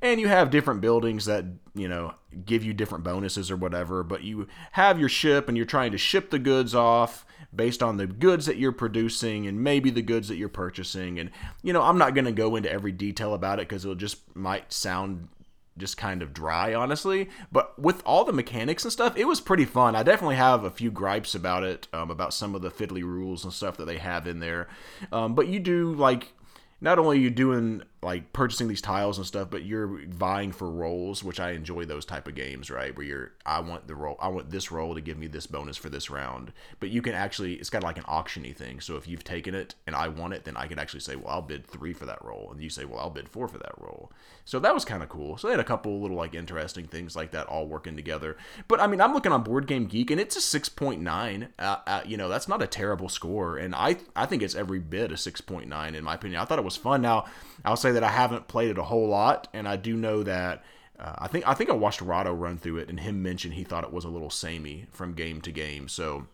And 0.02 0.20
you 0.20 0.26
have 0.26 0.50
different 0.50 0.80
buildings 0.80 1.26
that 1.26 1.44
you 1.74 1.86
know 1.86 2.14
give 2.44 2.64
you 2.64 2.74
different 2.74 3.04
bonuses 3.04 3.50
or 3.50 3.56
whatever 3.56 4.02
but 4.02 4.24
you 4.24 4.48
have 4.72 4.98
your 4.98 5.08
ship 5.08 5.46
and 5.48 5.56
you're 5.56 5.66
trying 5.66 5.92
to 5.92 5.98
ship 5.98 6.30
the 6.30 6.38
goods 6.38 6.74
off 6.74 7.24
based 7.54 7.82
on 7.82 7.96
the 7.96 8.06
goods 8.06 8.46
that 8.46 8.56
you're 8.56 8.72
producing 8.72 9.46
and 9.46 9.62
maybe 9.62 9.90
the 9.90 10.02
goods 10.02 10.26
that 10.28 10.36
you're 10.36 10.48
purchasing. 10.48 11.20
And 11.20 11.30
you 11.62 11.72
know 11.72 11.82
i'm 11.82 11.98
not 11.98 12.14
going 12.14 12.24
to 12.24 12.32
go 12.32 12.56
into 12.56 12.70
every 12.70 12.92
detail 12.92 13.34
about 13.34 13.60
it 13.60 13.68
because 13.68 13.84
it'll 13.84 13.94
just 13.94 14.34
might 14.34 14.72
sound 14.72 15.28
just 15.76 15.96
kind 15.96 16.22
of 16.22 16.32
dry, 16.32 16.74
honestly. 16.74 17.28
But 17.50 17.78
with 17.78 18.02
all 18.04 18.24
the 18.24 18.32
mechanics 18.32 18.84
and 18.84 18.92
stuff, 18.92 19.16
it 19.16 19.26
was 19.26 19.40
pretty 19.40 19.64
fun. 19.64 19.96
I 19.96 20.02
definitely 20.02 20.36
have 20.36 20.64
a 20.64 20.70
few 20.70 20.90
gripes 20.90 21.34
about 21.34 21.64
it, 21.64 21.88
um, 21.92 22.10
about 22.10 22.34
some 22.34 22.54
of 22.54 22.62
the 22.62 22.70
fiddly 22.70 23.02
rules 23.02 23.44
and 23.44 23.52
stuff 23.52 23.76
that 23.78 23.86
they 23.86 23.98
have 23.98 24.26
in 24.26 24.40
there. 24.40 24.68
Um, 25.10 25.34
but 25.34 25.48
you 25.48 25.60
do 25.60 25.92
like 25.94 26.32
not 26.80 26.98
only 26.98 27.16
are 27.16 27.20
you 27.20 27.30
doing 27.30 27.82
like 28.04 28.32
purchasing 28.32 28.68
these 28.68 28.80
tiles 28.80 29.18
and 29.18 29.26
stuff, 29.26 29.48
but 29.50 29.64
you're 29.64 30.00
vying 30.08 30.52
for 30.52 30.70
roles, 30.70 31.24
which 31.24 31.40
I 31.40 31.52
enjoy 31.52 31.84
those 31.86 32.04
type 32.04 32.28
of 32.28 32.34
games, 32.34 32.70
right? 32.70 32.96
Where 32.96 33.06
you're, 33.06 33.32
I 33.46 33.60
want 33.60 33.88
the 33.88 33.94
role, 33.94 34.16
I 34.20 34.28
want 34.28 34.50
this 34.50 34.70
role 34.70 34.94
to 34.94 35.00
give 35.00 35.18
me 35.18 35.26
this 35.26 35.46
bonus 35.46 35.76
for 35.76 35.88
this 35.88 36.10
round. 36.10 36.52
But 36.80 36.90
you 36.90 37.02
can 37.02 37.14
actually, 37.14 37.54
it's 37.54 37.70
got 37.70 37.82
like 37.82 37.98
an 37.98 38.04
auctiony 38.04 38.54
thing. 38.54 38.80
So 38.80 38.96
if 38.96 39.08
you've 39.08 39.24
taken 39.24 39.54
it 39.54 39.74
and 39.86 39.96
I 39.96 40.08
want 40.08 40.34
it, 40.34 40.44
then 40.44 40.56
I 40.56 40.66
could 40.66 40.78
actually 40.78 41.00
say, 41.00 41.16
well, 41.16 41.28
I'll 41.28 41.42
bid 41.42 41.66
three 41.66 41.92
for 41.92 42.06
that 42.06 42.24
role, 42.24 42.50
and 42.52 42.62
you 42.62 42.70
say, 42.70 42.84
well, 42.84 43.00
I'll 43.00 43.10
bid 43.10 43.28
four 43.28 43.48
for 43.48 43.58
that 43.58 43.72
role. 43.78 44.12
So 44.44 44.58
that 44.60 44.74
was 44.74 44.84
kind 44.84 45.02
of 45.02 45.08
cool. 45.08 45.38
So 45.38 45.48
they 45.48 45.52
had 45.52 45.60
a 45.60 45.64
couple 45.64 46.00
little 46.00 46.16
like 46.16 46.34
interesting 46.34 46.86
things 46.86 47.16
like 47.16 47.30
that 47.30 47.46
all 47.46 47.66
working 47.66 47.96
together. 47.96 48.36
But 48.68 48.80
I 48.80 48.86
mean, 48.86 49.00
I'm 49.00 49.14
looking 49.14 49.32
on 49.32 49.42
Board 49.42 49.66
Game 49.66 49.86
Geek, 49.86 50.10
and 50.10 50.20
it's 50.20 50.36
a 50.36 50.60
6.9. 50.60 51.48
Uh, 51.58 51.76
uh, 51.86 52.02
you 52.04 52.18
know, 52.18 52.28
that's 52.28 52.48
not 52.48 52.62
a 52.62 52.66
terrible 52.66 53.08
score, 53.08 53.56
and 53.56 53.74
I 53.74 53.96
I 54.14 54.26
think 54.26 54.42
it's 54.42 54.54
every 54.54 54.80
bit 54.80 55.10
a 55.10 55.14
6.9 55.14 55.94
in 55.94 56.04
my 56.04 56.14
opinion. 56.14 56.40
I 56.40 56.44
thought 56.44 56.58
it 56.58 56.64
was 56.64 56.76
fun. 56.76 57.00
Now 57.00 57.24
I'll 57.64 57.76
say 57.76 57.92
that 57.94 58.04
I 58.04 58.10
haven't 58.10 58.48
played 58.48 58.70
it 58.70 58.78
a 58.78 58.84
whole 58.84 59.08
lot, 59.08 59.48
and 59.52 59.66
I 59.66 59.76
do 59.76 59.96
know 59.96 60.22
that. 60.22 60.64
Uh, 60.98 61.14
I 61.18 61.28
think 61.28 61.46
I 61.48 61.54
think 61.54 61.70
I 61.70 61.74
watched 61.74 62.00
Rahdo 62.00 62.32
run 62.32 62.56
through 62.58 62.78
it, 62.78 62.88
and 62.88 63.00
him 63.00 63.22
mention 63.22 63.52
he 63.52 63.64
thought 63.64 63.84
it 63.84 63.92
was 63.92 64.04
a 64.04 64.08
little 64.08 64.30
samey 64.30 64.86
from 64.90 65.14
game 65.14 65.40
to 65.40 65.50
game. 65.50 65.88
So 65.88 66.26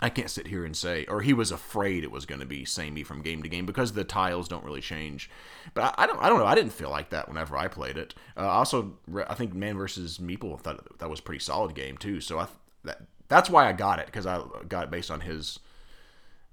I 0.00 0.08
can't 0.08 0.28
sit 0.28 0.48
here 0.48 0.64
and 0.64 0.76
say, 0.76 1.04
or 1.06 1.20
he 1.20 1.32
was 1.32 1.52
afraid 1.52 2.02
it 2.02 2.10
was 2.10 2.26
going 2.26 2.40
to 2.40 2.46
be 2.46 2.64
samey 2.64 3.04
from 3.04 3.22
game 3.22 3.42
to 3.44 3.48
game 3.48 3.66
because 3.66 3.92
the 3.92 4.02
tiles 4.02 4.48
don't 4.48 4.64
really 4.64 4.80
change. 4.80 5.30
But 5.74 5.94
I, 5.96 6.02
I, 6.02 6.06
don't, 6.08 6.20
I 6.20 6.28
don't 6.28 6.40
know. 6.40 6.46
I 6.46 6.56
didn't 6.56 6.72
feel 6.72 6.90
like 6.90 7.10
that 7.10 7.28
whenever 7.28 7.56
I 7.56 7.68
played 7.68 7.96
it. 7.96 8.12
Uh, 8.36 8.48
also, 8.48 8.94
I 9.28 9.34
think 9.34 9.54
Man 9.54 9.76
versus 9.76 10.18
Meeple 10.18 10.58
thought 10.58 10.98
that 10.98 11.08
was 11.08 11.20
pretty 11.20 11.38
solid 11.38 11.76
game 11.76 11.96
too. 11.96 12.20
So 12.20 12.40
I 12.40 12.48
that 12.82 13.02
that's 13.28 13.48
why 13.48 13.68
I 13.68 13.72
got 13.72 14.00
it 14.00 14.06
because 14.06 14.26
I 14.26 14.42
got 14.68 14.84
it 14.84 14.90
based 14.90 15.10
on 15.10 15.20
his 15.20 15.60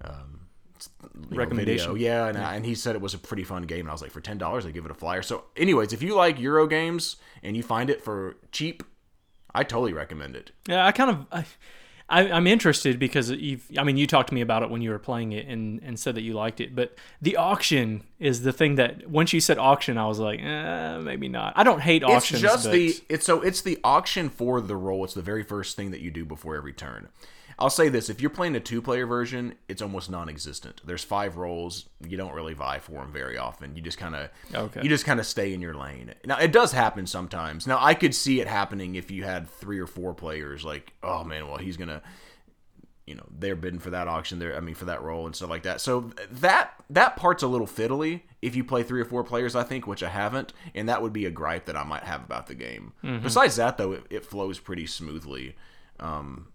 um, 0.02 0.39
recommendation. 1.30 1.90
Know, 1.90 1.94
yeah, 1.94 2.26
and, 2.26 2.38
yeah. 2.38 2.52
and 2.52 2.64
he 2.64 2.74
said 2.74 2.94
it 2.94 3.02
was 3.02 3.14
a 3.14 3.18
pretty 3.18 3.44
fun 3.44 3.62
game, 3.64 3.80
and 3.80 3.88
I 3.88 3.92
was 3.92 4.02
like, 4.02 4.10
for 4.10 4.20
ten 4.20 4.38
dollars, 4.38 4.66
I 4.66 4.70
give 4.70 4.84
it 4.84 4.90
a 4.90 4.94
flyer. 4.94 5.22
So, 5.22 5.44
anyways, 5.56 5.92
if 5.92 6.02
you 6.02 6.14
like 6.14 6.38
Euro 6.38 6.66
games 6.66 7.16
and 7.42 7.56
you 7.56 7.62
find 7.62 7.90
it 7.90 8.02
for 8.02 8.36
cheap, 8.52 8.82
I 9.54 9.64
totally 9.64 9.92
recommend 9.92 10.36
it. 10.36 10.52
Yeah, 10.68 10.86
I 10.86 10.92
kind 10.92 11.10
of. 11.10 11.26
I, 11.32 11.44
I, 12.10 12.24
am 12.24 12.48
interested 12.48 12.98
because 12.98 13.30
you've, 13.30 13.70
I 13.78 13.84
mean, 13.84 13.96
you 13.96 14.06
talked 14.06 14.30
to 14.30 14.34
me 14.34 14.40
about 14.40 14.64
it 14.64 14.70
when 14.70 14.82
you 14.82 14.90
were 14.90 14.98
playing 14.98 15.30
it 15.30 15.46
and, 15.46 15.80
and 15.82 15.98
said 15.98 16.16
that 16.16 16.22
you 16.22 16.32
liked 16.32 16.60
it. 16.60 16.74
But 16.74 16.96
the 17.22 17.36
auction 17.36 18.02
is 18.18 18.42
the 18.42 18.52
thing 18.52 18.74
that 18.74 19.08
once 19.08 19.32
you 19.32 19.40
said 19.40 19.58
auction, 19.58 19.96
I 19.96 20.06
was 20.06 20.18
like, 20.18 20.40
eh, 20.40 20.98
maybe 20.98 21.28
not. 21.28 21.52
I 21.54 21.62
don't 21.62 21.80
hate 21.80 22.02
auctions. 22.02 22.42
It's 22.42 22.52
just 22.52 22.64
but... 22.64 22.72
the 22.72 23.00
it's 23.08 23.24
so 23.24 23.40
it's 23.42 23.60
the 23.62 23.78
auction 23.84 24.28
for 24.28 24.60
the 24.60 24.76
roll. 24.76 25.04
It's 25.04 25.14
the 25.14 25.22
very 25.22 25.44
first 25.44 25.76
thing 25.76 25.92
that 25.92 26.00
you 26.00 26.10
do 26.10 26.24
before 26.24 26.56
every 26.56 26.72
turn. 26.72 27.08
I'll 27.60 27.70
say 27.70 27.88
this: 27.88 28.08
if 28.08 28.20
you're 28.20 28.30
playing 28.30 28.56
a 28.56 28.60
two-player 28.60 29.06
version, 29.06 29.54
it's 29.68 29.82
almost 29.82 30.10
non-existent. 30.10 30.80
There's 30.84 31.04
five 31.04 31.36
roles. 31.36 31.88
You 32.06 32.16
don't 32.16 32.32
really 32.32 32.54
vie 32.54 32.78
for 32.78 33.00
them 33.02 33.12
very 33.12 33.36
often. 33.36 33.76
You 33.76 33.82
just 33.82 33.98
kind 33.98 34.14
of 34.14 34.30
okay. 34.54 34.82
you 34.82 34.88
just 34.88 35.04
kind 35.04 35.20
of 35.20 35.26
stay 35.26 35.52
in 35.52 35.60
your 35.60 35.74
lane. 35.74 36.14
Now 36.24 36.38
it 36.38 36.52
does 36.52 36.72
happen 36.72 37.06
sometimes. 37.06 37.66
Now 37.66 37.78
I 37.80 37.94
could 37.94 38.14
see 38.14 38.40
it 38.40 38.48
happening 38.48 38.94
if 38.94 39.10
you 39.10 39.24
had 39.24 39.48
three 39.48 39.78
or 39.78 39.86
four 39.86 40.14
players. 40.14 40.64
Like, 40.64 40.92
oh 41.02 41.24
man, 41.24 41.46
well 41.46 41.58
he's 41.58 41.76
gonna 41.76 42.02
you 43.06 43.16
know 43.16 43.26
they're 43.38 43.56
bidding 43.56 43.80
for 43.80 43.90
that 43.90 44.06
auction 44.06 44.38
there 44.38 44.56
i 44.56 44.60
mean 44.60 44.74
for 44.74 44.84
that 44.84 45.02
role 45.02 45.26
and 45.26 45.34
stuff 45.34 45.50
like 45.50 45.64
that 45.64 45.80
so 45.80 46.12
that 46.30 46.74
that 46.88 47.16
part's 47.16 47.42
a 47.42 47.48
little 47.48 47.66
fiddly 47.66 48.20
if 48.40 48.54
you 48.54 48.62
play 48.62 48.84
three 48.84 49.00
or 49.00 49.04
four 49.04 49.24
players 49.24 49.56
i 49.56 49.64
think 49.64 49.84
which 49.84 50.04
i 50.04 50.08
haven't 50.08 50.52
and 50.76 50.88
that 50.88 51.02
would 51.02 51.12
be 51.12 51.26
a 51.26 51.30
gripe 51.30 51.64
that 51.64 51.76
i 51.76 51.82
might 51.82 52.04
have 52.04 52.22
about 52.22 52.46
the 52.46 52.54
game 52.54 52.92
mm-hmm. 53.02 53.20
besides 53.20 53.56
that 53.56 53.76
though 53.78 53.92
it, 53.92 54.04
it 54.10 54.24
flows 54.24 54.60
pretty 54.60 54.86
smoothly 54.86 55.56
um, 55.98 56.48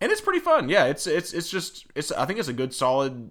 and 0.00 0.12
it's 0.12 0.20
pretty 0.20 0.40
fun. 0.40 0.68
Yeah, 0.68 0.86
it's 0.86 1.06
it's 1.06 1.32
it's 1.32 1.50
just 1.50 1.86
it's 1.94 2.12
I 2.12 2.26
think 2.26 2.38
it's 2.38 2.48
a 2.48 2.52
good 2.52 2.74
solid 2.74 3.30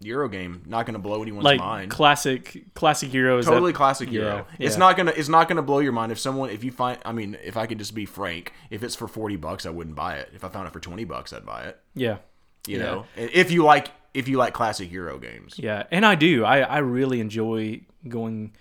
Euro 0.00 0.28
game. 0.28 0.62
Not 0.66 0.86
going 0.86 0.94
to 0.94 1.00
blow 1.00 1.22
anyone's 1.22 1.44
like 1.44 1.58
mind. 1.60 1.90
Classic 1.90 2.64
classic 2.74 3.12
Euro. 3.14 3.40
Totally 3.42 3.72
that, 3.72 3.76
classic 3.76 4.10
Euro. 4.12 4.36
Yeah, 4.36 4.66
it's 4.66 4.74
yeah. 4.74 4.78
not 4.78 4.96
gonna 4.96 5.12
it's 5.16 5.28
not 5.28 5.48
gonna 5.48 5.62
blow 5.62 5.78
your 5.78 5.92
mind 5.92 6.12
if 6.12 6.18
someone 6.18 6.50
if 6.50 6.64
you 6.64 6.72
find 6.72 6.98
I 7.04 7.12
mean 7.12 7.36
if 7.42 7.56
I 7.56 7.66
could 7.66 7.78
just 7.78 7.94
be 7.94 8.06
frank 8.06 8.52
if 8.70 8.82
it's 8.82 8.94
for 8.94 9.08
forty 9.08 9.36
bucks 9.36 9.66
I 9.66 9.70
wouldn't 9.70 9.96
buy 9.96 10.16
it. 10.16 10.30
If 10.34 10.44
I 10.44 10.48
found 10.48 10.66
it 10.66 10.72
for 10.72 10.80
twenty 10.80 11.04
bucks 11.04 11.32
I'd 11.32 11.46
buy 11.46 11.64
it. 11.64 11.78
Yeah. 11.94 12.18
You 12.66 12.78
yeah. 12.78 12.82
know 12.82 13.06
if 13.16 13.50
you 13.50 13.64
like 13.64 13.88
if 14.14 14.28
you 14.28 14.36
like 14.36 14.52
classic 14.52 14.90
Euro 14.92 15.18
games. 15.18 15.54
Yeah, 15.58 15.84
and 15.90 16.04
I 16.04 16.14
do. 16.14 16.44
I 16.44 16.60
I 16.60 16.78
really 16.78 17.20
enjoy 17.20 17.82
going 18.08 18.54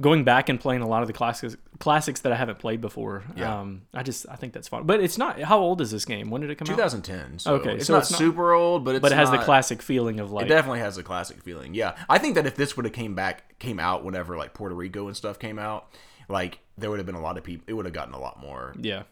going 0.00 0.24
back 0.24 0.48
and 0.48 0.58
playing 0.58 0.82
a 0.82 0.88
lot 0.88 1.02
of 1.02 1.06
the 1.06 1.12
classics 1.12 1.56
classics 1.78 2.20
that 2.20 2.32
I 2.32 2.36
haven't 2.36 2.58
played 2.58 2.80
before. 2.80 3.24
Yeah. 3.36 3.60
Um, 3.60 3.82
I 3.92 4.02
just 4.02 4.26
I 4.28 4.36
think 4.36 4.52
that's 4.52 4.68
fun. 4.68 4.84
But 4.84 5.00
it's 5.00 5.18
not. 5.18 5.40
How 5.40 5.58
old 5.58 5.80
is 5.80 5.90
this 5.90 6.04
game? 6.04 6.30
When 6.30 6.40
did 6.40 6.50
it 6.50 6.56
come 6.56 6.66
2010, 6.66 7.14
out? 7.14 7.20
2010. 7.20 7.38
So 7.38 7.54
okay, 7.54 7.76
it's 7.76 7.86
so 7.86 7.94
not 7.94 8.02
it's 8.02 8.10
not, 8.10 8.18
super 8.18 8.52
old, 8.52 8.84
but 8.84 8.96
it's 8.96 9.02
but 9.02 9.12
it 9.12 9.16
has 9.16 9.30
not, 9.30 9.38
the 9.38 9.44
classic 9.44 9.82
feeling 9.82 10.20
of 10.20 10.32
like. 10.32 10.46
It 10.46 10.48
definitely 10.48 10.80
has 10.80 10.96
the 10.96 11.02
classic 11.02 11.42
feeling. 11.42 11.74
Yeah, 11.74 11.96
I 12.08 12.18
think 12.18 12.34
that 12.34 12.46
if 12.46 12.56
this 12.56 12.76
would 12.76 12.84
have 12.86 12.94
came 12.94 13.14
back 13.14 13.58
came 13.58 13.78
out 13.78 14.04
whenever 14.04 14.36
like 14.36 14.54
Puerto 14.54 14.74
Rico 14.74 15.06
and 15.06 15.16
stuff 15.16 15.38
came 15.38 15.58
out, 15.58 15.88
like 16.28 16.58
there 16.76 16.90
would 16.90 16.98
have 16.98 17.06
been 17.06 17.14
a 17.14 17.22
lot 17.22 17.38
of 17.38 17.44
people. 17.44 17.64
It 17.68 17.74
would 17.74 17.84
have 17.84 17.94
gotten 17.94 18.14
a 18.14 18.20
lot 18.20 18.40
more. 18.40 18.74
Yeah. 18.80 19.04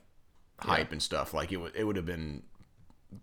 Hype 0.58 0.88
yeah. 0.88 0.92
and 0.92 1.02
stuff 1.02 1.34
like 1.34 1.52
it 1.52 1.56
would 1.56 1.74
it 1.74 1.84
would 1.84 1.96
have 1.96 2.06
been 2.06 2.42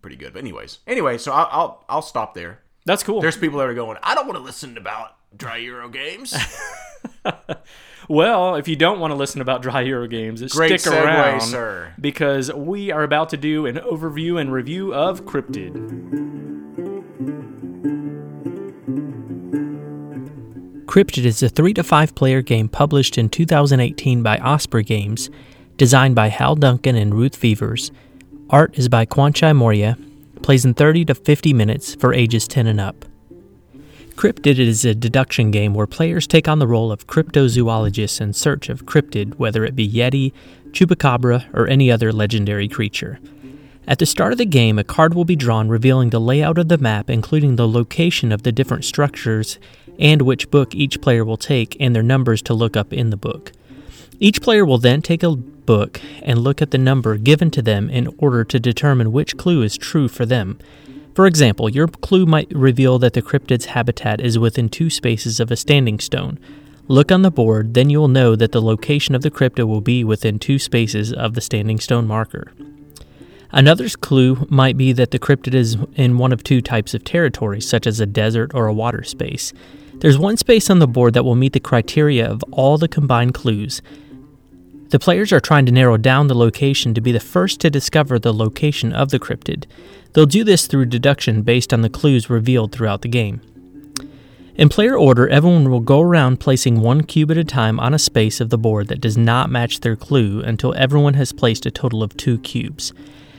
pretty 0.02 0.16
good. 0.16 0.32
But 0.32 0.40
anyways, 0.40 0.78
anyway, 0.86 1.18
so 1.18 1.32
I'll 1.32 1.48
I'll, 1.50 1.84
I'll 1.88 2.02
stop 2.02 2.34
there. 2.34 2.60
That's 2.86 3.02
cool. 3.02 3.20
There's 3.20 3.36
people 3.36 3.58
that 3.58 3.68
are 3.68 3.74
going. 3.74 3.98
I 4.02 4.14
don't 4.14 4.26
want 4.26 4.38
to 4.38 4.42
listen 4.42 4.78
about 4.78 5.16
dry 5.36 5.58
Euro 5.58 5.88
games. 5.88 6.34
well, 8.08 8.54
if 8.56 8.68
you 8.68 8.76
don't 8.76 9.00
want 9.00 9.10
to 9.10 9.14
listen 9.14 9.40
about 9.40 9.62
dry 9.62 9.82
Euro 9.82 10.06
games, 10.08 10.40
Great 10.52 10.80
stick 10.80 10.92
segue, 10.92 11.04
around 11.04 11.40
sir. 11.42 11.94
because 12.00 12.52
we 12.52 12.90
are 12.90 13.02
about 13.02 13.28
to 13.30 13.36
do 13.36 13.66
an 13.66 13.76
overview 13.76 14.40
and 14.40 14.52
review 14.52 14.94
of 14.94 15.24
Cryptid. 15.24 16.30
Cryptid 20.86 21.24
is 21.24 21.42
a 21.42 21.48
3 21.48 21.72
to 21.74 21.84
5 21.84 22.14
player 22.16 22.42
game 22.42 22.68
published 22.68 23.16
in 23.16 23.28
2018 23.28 24.24
by 24.24 24.38
Osprey 24.38 24.82
Games, 24.82 25.30
designed 25.76 26.16
by 26.16 26.28
Hal 26.28 26.56
Duncan 26.56 26.96
and 26.96 27.14
Ruth 27.14 27.36
Veevers. 27.36 27.92
Art 28.50 28.76
is 28.76 28.88
by 28.88 29.06
Kwanchai 29.06 29.56
Moriya, 29.56 29.96
plays 30.42 30.64
in 30.64 30.74
30 30.74 31.04
to 31.04 31.14
50 31.14 31.52
minutes 31.52 31.94
for 31.94 32.12
ages 32.12 32.48
10 32.48 32.66
and 32.66 32.80
up. 32.80 33.04
Cryptid 34.20 34.58
is 34.58 34.84
a 34.84 34.94
deduction 34.94 35.50
game 35.50 35.72
where 35.72 35.86
players 35.86 36.26
take 36.26 36.46
on 36.46 36.58
the 36.58 36.66
role 36.66 36.92
of 36.92 37.06
cryptozoologists 37.06 38.20
in 38.20 38.34
search 38.34 38.68
of 38.68 38.84
cryptid, 38.84 39.36
whether 39.36 39.64
it 39.64 39.74
be 39.74 39.90
Yeti, 39.90 40.34
Chupacabra, 40.72 41.46
or 41.54 41.66
any 41.66 41.90
other 41.90 42.12
legendary 42.12 42.68
creature. 42.68 43.18
At 43.88 43.98
the 43.98 44.04
start 44.04 44.32
of 44.32 44.36
the 44.36 44.44
game, 44.44 44.78
a 44.78 44.84
card 44.84 45.14
will 45.14 45.24
be 45.24 45.36
drawn 45.36 45.70
revealing 45.70 46.10
the 46.10 46.20
layout 46.20 46.58
of 46.58 46.68
the 46.68 46.76
map, 46.76 47.08
including 47.08 47.56
the 47.56 47.66
location 47.66 48.30
of 48.30 48.42
the 48.42 48.52
different 48.52 48.84
structures 48.84 49.58
and 49.98 50.20
which 50.20 50.50
book 50.50 50.74
each 50.74 51.00
player 51.00 51.24
will 51.24 51.38
take 51.38 51.74
and 51.80 51.96
their 51.96 52.02
numbers 52.02 52.42
to 52.42 52.52
look 52.52 52.76
up 52.76 52.92
in 52.92 53.08
the 53.08 53.16
book. 53.16 53.52
Each 54.18 54.42
player 54.42 54.66
will 54.66 54.76
then 54.76 55.00
take 55.00 55.22
a 55.22 55.34
book 55.34 55.98
and 56.22 56.40
look 56.40 56.60
at 56.60 56.72
the 56.72 56.76
number 56.76 57.16
given 57.16 57.50
to 57.52 57.62
them 57.62 57.88
in 57.88 58.14
order 58.18 58.44
to 58.44 58.60
determine 58.60 59.12
which 59.12 59.38
clue 59.38 59.62
is 59.62 59.78
true 59.78 60.08
for 60.08 60.26
them. 60.26 60.58
For 61.14 61.26
example, 61.26 61.68
your 61.68 61.88
clue 61.88 62.24
might 62.24 62.50
reveal 62.52 62.98
that 63.00 63.14
the 63.14 63.22
cryptid's 63.22 63.66
habitat 63.66 64.20
is 64.20 64.38
within 64.38 64.68
two 64.68 64.90
spaces 64.90 65.40
of 65.40 65.50
a 65.50 65.56
standing 65.56 65.98
stone. 65.98 66.38
Look 66.86 67.12
on 67.12 67.22
the 67.22 67.30
board, 67.30 67.74
then 67.74 67.90
you 67.90 67.98
will 68.00 68.08
know 68.08 68.34
that 68.36 68.52
the 68.52 68.62
location 68.62 69.14
of 69.14 69.22
the 69.22 69.30
cryptid 69.30 69.66
will 69.68 69.80
be 69.80 70.02
within 70.02 70.38
two 70.38 70.58
spaces 70.58 71.12
of 71.12 71.34
the 71.34 71.40
standing 71.40 71.78
stone 71.78 72.06
marker. 72.06 72.52
Another 73.52 73.88
clue 73.88 74.46
might 74.48 74.76
be 74.76 74.92
that 74.92 75.10
the 75.10 75.18
cryptid 75.18 75.54
is 75.54 75.76
in 75.94 76.18
one 76.18 76.32
of 76.32 76.44
two 76.44 76.60
types 76.60 76.94
of 76.94 77.04
territory, 77.04 77.60
such 77.60 77.86
as 77.86 77.98
a 77.98 78.06
desert 78.06 78.52
or 78.54 78.66
a 78.66 78.72
water 78.72 79.02
space. 79.02 79.52
There's 79.94 80.18
one 80.18 80.36
space 80.36 80.70
on 80.70 80.78
the 80.78 80.88
board 80.88 81.14
that 81.14 81.24
will 81.24 81.34
meet 81.34 81.52
the 81.52 81.60
criteria 81.60 82.28
of 82.28 82.42
all 82.52 82.78
the 82.78 82.88
combined 82.88 83.34
clues. 83.34 83.82
The 84.90 84.98
players 84.98 85.32
are 85.32 85.38
trying 85.38 85.66
to 85.66 85.72
narrow 85.72 85.96
down 85.96 86.26
the 86.26 86.34
location 86.34 86.94
to 86.94 87.00
be 87.00 87.12
the 87.12 87.20
first 87.20 87.60
to 87.60 87.70
discover 87.70 88.18
the 88.18 88.34
location 88.34 88.92
of 88.92 89.10
the 89.10 89.20
cryptid. 89.20 89.66
They'll 90.12 90.26
do 90.26 90.42
this 90.42 90.66
through 90.66 90.86
deduction 90.86 91.42
based 91.42 91.72
on 91.72 91.82
the 91.82 91.88
clues 91.88 92.28
revealed 92.28 92.72
throughout 92.72 93.02
the 93.02 93.08
game. 93.08 93.40
In 94.56 94.68
player 94.68 94.98
order, 94.98 95.28
everyone 95.28 95.70
will 95.70 95.80
go 95.80 96.00
around 96.00 96.40
placing 96.40 96.80
one 96.80 97.04
cube 97.04 97.30
at 97.30 97.38
a 97.38 97.44
time 97.44 97.78
on 97.78 97.94
a 97.94 98.00
space 98.00 98.40
of 98.40 98.50
the 98.50 98.58
board 98.58 98.88
that 98.88 99.00
does 99.00 99.16
not 99.16 99.48
match 99.48 99.80
their 99.80 99.94
clue 99.94 100.42
until 100.42 100.74
everyone 100.74 101.14
has 101.14 101.32
placed 101.32 101.66
a 101.66 101.70
total 101.70 102.02
of 102.02 102.16
two 102.16 102.38
cubes. 102.40 102.92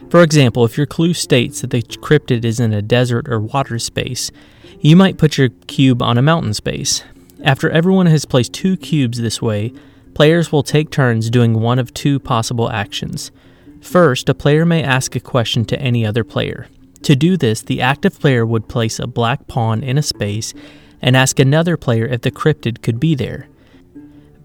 For 0.09 0.23
example, 0.23 0.63
if 0.63 0.77
your 0.77 0.87
clue 0.87 1.13
states 1.13 1.61
that 1.61 1.71
the 1.71 1.81
cryptid 1.81 2.45
is 2.45 2.61
in 2.61 2.71
a 2.71 2.81
desert 2.81 3.27
or 3.27 3.41
water 3.41 3.77
space, 3.77 4.31
you 4.79 4.95
might 4.95 5.17
put 5.17 5.37
your 5.37 5.49
cube 5.67 6.01
on 6.01 6.17
a 6.17 6.21
mountain 6.21 6.53
space. 6.53 7.03
After 7.43 7.69
everyone 7.69 8.05
has 8.05 8.23
placed 8.23 8.53
two 8.53 8.77
cubes 8.77 9.21
this 9.21 9.41
way, 9.41 9.73
players 10.13 10.52
will 10.52 10.63
take 10.63 10.89
turns 10.89 11.30
doing 11.30 11.54
one 11.54 11.80
of 11.80 11.93
two 11.93 12.19
possible 12.19 12.69
actions. 12.69 13.32
First, 13.82 14.30
a 14.30 14.34
player 14.34 14.65
may 14.65 14.84
ask 14.84 15.15
a 15.15 15.19
question 15.19 15.65
to 15.65 15.80
any 15.80 16.06
other 16.06 16.24
player. 16.24 16.67
To 17.04 17.15
do 17.15 17.36
this, 17.36 17.62
the 17.62 17.82
active 17.82 18.19
player 18.19 18.45
would 18.45 18.69
place 18.69 19.00
a 19.00 19.08
black 19.08 19.47
pawn 19.47 19.84
in 19.84 19.97
a 19.97 20.04
space 20.04 20.54
and 21.02 21.17
ask 21.17 21.39
another 21.39 21.78
player 21.78 22.06
if 22.06 22.21
the 22.21 22.32
cryptid 22.32 22.82
could 22.84 23.00
be 23.00 23.15
there. 23.15 23.47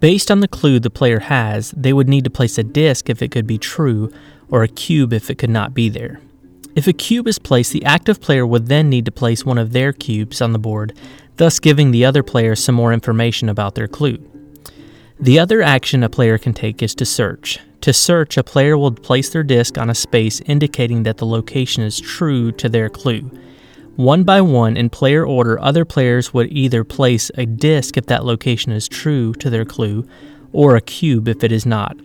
Based 0.01 0.31
on 0.31 0.41
the 0.41 0.49
clue 0.49 0.79
the 0.79 0.91
player 0.91 1.21
has, 1.21 1.73
they 1.73 1.93
would 1.93 2.09
need 2.09 2.25
to 2.25 2.31
place 2.31 2.59
a 2.59 2.65
disc 2.65 3.11
if 3.11 3.23
it 3.23 3.31
could 3.31 3.47
be 3.47 3.59
true, 3.59 4.11
or 4.51 4.63
a 4.63 4.69
cube 4.69 5.13
if 5.13 5.31
it 5.31 5.37
could 5.37 5.51
not 5.51 5.75
be 5.75 5.89
there. 5.89 6.21
If 6.75 6.87
a 6.87 6.93
cube 6.93 7.27
is 7.27 7.39
placed, 7.39 7.73
the 7.73 7.85
active 7.85 8.21
player 8.21 8.47
would 8.47 8.67
then 8.67 8.91
need 8.91 9.07
to 9.07 9.11
place 9.11 9.45
one 9.45 9.59
of 9.59 9.73
their 9.73 9.93
cubes 9.93 10.43
on 10.43 10.53
the 10.53 10.59
board, 10.59 10.97
thus 11.37 11.59
giving 11.59 11.91
the 11.91 12.05
other 12.05 12.23
player 12.23 12.55
some 12.55 12.75
more 12.75 12.93
information 12.93 13.49
about 13.49 13.75
their 13.75 13.89
clue. 13.89 14.19
The 15.19 15.39
other 15.39 15.63
action 15.63 16.03
a 16.03 16.11
player 16.11 16.37
can 16.37 16.53
take 16.53 16.83
is 16.83 16.95
to 16.97 17.07
search. 17.07 17.59
To 17.81 17.93
search, 17.93 18.37
a 18.37 18.45
player 18.45 18.77
will 18.77 18.93
place 18.93 19.31
their 19.31 19.43
disc 19.43 19.79
on 19.79 19.89
a 19.89 19.95
space 19.95 20.43
indicating 20.43 21.05
that 21.05 21.17
the 21.17 21.27
location 21.27 21.83
is 21.83 21.99
true 21.99 22.53
to 22.53 22.69
their 22.69 22.91
clue. 22.91 23.31
One 23.97 24.25
by 24.25 24.43
one, 24.43 24.77
in 24.77 24.91
player 24.91 25.25
order, 25.25 25.59
other 25.59 25.87
players 25.87 26.35
would 26.35 26.53
either 26.53 26.85
place 26.85 27.31
a 27.37 27.47
disc 27.47 27.97
if 27.97 28.07
that 28.07 28.27
location 28.27 28.73
is 28.73 28.89
true 28.89 29.33
to 29.35 29.49
their 29.49 29.65
clue, 29.65 30.07
or 30.53 30.77
a 30.77 30.83
cube 30.83 31.29
if 31.29 31.43
it 31.43 31.51
is 31.51 31.65
not. 31.65 31.97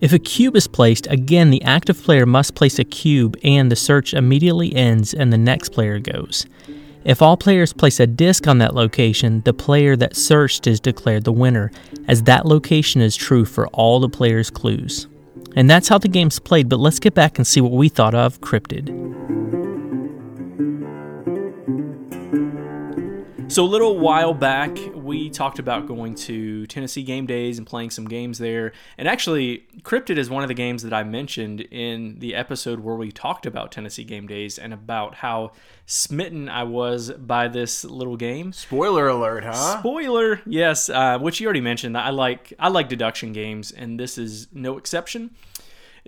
If 0.00 0.12
a 0.12 0.18
cube 0.20 0.54
is 0.54 0.68
placed, 0.68 1.08
again 1.08 1.50
the 1.50 1.62
active 1.62 2.00
player 2.00 2.26
must 2.26 2.54
place 2.54 2.78
a 2.78 2.84
cube 2.84 3.36
and 3.42 3.72
the 3.72 3.76
search 3.76 4.14
immediately 4.14 4.72
ends 4.72 5.12
and 5.12 5.32
the 5.32 5.38
next 5.38 5.70
player 5.70 5.98
goes. 5.98 6.46
If 7.06 7.22
all 7.22 7.36
players 7.36 7.72
place 7.72 8.00
a 8.00 8.06
disc 8.08 8.48
on 8.48 8.58
that 8.58 8.74
location, 8.74 9.40
the 9.44 9.54
player 9.54 9.94
that 9.94 10.16
searched 10.16 10.66
is 10.66 10.80
declared 10.80 11.22
the 11.22 11.30
winner, 11.30 11.70
as 12.08 12.24
that 12.24 12.46
location 12.46 13.00
is 13.00 13.14
true 13.14 13.44
for 13.44 13.68
all 13.68 14.00
the 14.00 14.08
players' 14.08 14.50
clues. 14.50 15.06
And 15.54 15.70
that's 15.70 15.86
how 15.86 15.98
the 15.98 16.08
game's 16.08 16.40
played, 16.40 16.68
but 16.68 16.80
let's 16.80 16.98
get 16.98 17.14
back 17.14 17.38
and 17.38 17.46
see 17.46 17.60
what 17.60 17.70
we 17.70 17.88
thought 17.88 18.16
of 18.16 18.40
Cryptid. 18.40 19.45
So 23.48 23.64
a 23.64 23.64
little 23.64 23.96
while 23.96 24.34
back, 24.34 24.76
we 24.92 25.30
talked 25.30 25.60
about 25.60 25.86
going 25.86 26.16
to 26.16 26.66
Tennessee 26.66 27.04
game 27.04 27.26
days 27.26 27.58
and 27.58 27.66
playing 27.66 27.90
some 27.90 28.04
games 28.06 28.38
there. 28.38 28.72
And 28.98 29.06
actually, 29.06 29.66
Cryptid 29.82 30.18
is 30.18 30.28
one 30.28 30.42
of 30.42 30.48
the 30.48 30.54
games 30.54 30.82
that 30.82 30.92
I 30.92 31.04
mentioned 31.04 31.60
in 31.60 32.18
the 32.18 32.34
episode 32.34 32.80
where 32.80 32.96
we 32.96 33.12
talked 33.12 33.46
about 33.46 33.70
Tennessee 33.70 34.02
game 34.02 34.26
days 34.26 34.58
and 34.58 34.74
about 34.74 35.14
how 35.14 35.52
smitten 35.86 36.48
I 36.48 36.64
was 36.64 37.12
by 37.12 37.46
this 37.46 37.84
little 37.84 38.16
game. 38.16 38.52
Spoiler 38.52 39.08
alert, 39.08 39.44
huh? 39.44 39.78
Spoiler, 39.78 40.42
yes, 40.44 40.90
uh, 40.90 41.18
which 41.18 41.40
you 41.40 41.46
already 41.46 41.60
mentioned. 41.60 41.96
I 41.96 42.10
like 42.10 42.52
I 42.58 42.68
like 42.68 42.88
deduction 42.88 43.32
games, 43.32 43.70
and 43.70 43.98
this 43.98 44.18
is 44.18 44.48
no 44.52 44.76
exception. 44.76 45.30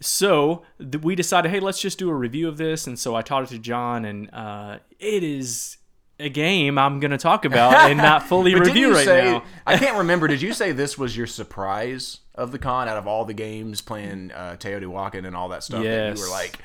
So 0.00 0.64
th- 0.78 1.02
we 1.02 1.14
decided, 1.14 1.50
hey, 1.50 1.60
let's 1.60 1.80
just 1.80 1.98
do 1.98 2.10
a 2.10 2.14
review 2.14 2.46
of 2.46 2.56
this. 2.56 2.86
And 2.86 2.98
so 2.98 3.14
I 3.14 3.22
taught 3.22 3.44
it 3.44 3.48
to 3.50 3.58
John, 3.58 4.04
and 4.04 4.28
uh, 4.34 4.78
it 4.98 5.22
is 5.22 5.77
a 6.20 6.28
game 6.28 6.78
I'm 6.78 7.00
going 7.00 7.10
to 7.10 7.18
talk 7.18 7.44
about 7.44 7.90
and 7.90 7.98
not 7.98 8.24
fully 8.24 8.54
review 8.54 8.92
right 8.92 9.04
say, 9.04 9.24
now. 9.24 9.44
I 9.66 9.76
can't 9.78 9.98
remember. 9.98 10.28
Did 10.28 10.42
you 10.42 10.52
say 10.52 10.72
this 10.72 10.98
was 10.98 11.16
your 11.16 11.26
surprise 11.26 12.18
of 12.34 12.52
the 12.52 12.58
con 12.58 12.88
out 12.88 12.96
of 12.96 13.06
all 13.06 13.24
the 13.24 13.34
games 13.34 13.80
playing 13.80 14.32
uh, 14.32 14.56
Teotihuacan 14.58 15.26
and 15.26 15.36
all 15.36 15.48
that 15.50 15.62
stuff? 15.64 15.82
That 15.82 15.88
Yes. 15.88 16.18
you 16.18 16.24
were 16.24 16.30
like, 16.30 16.58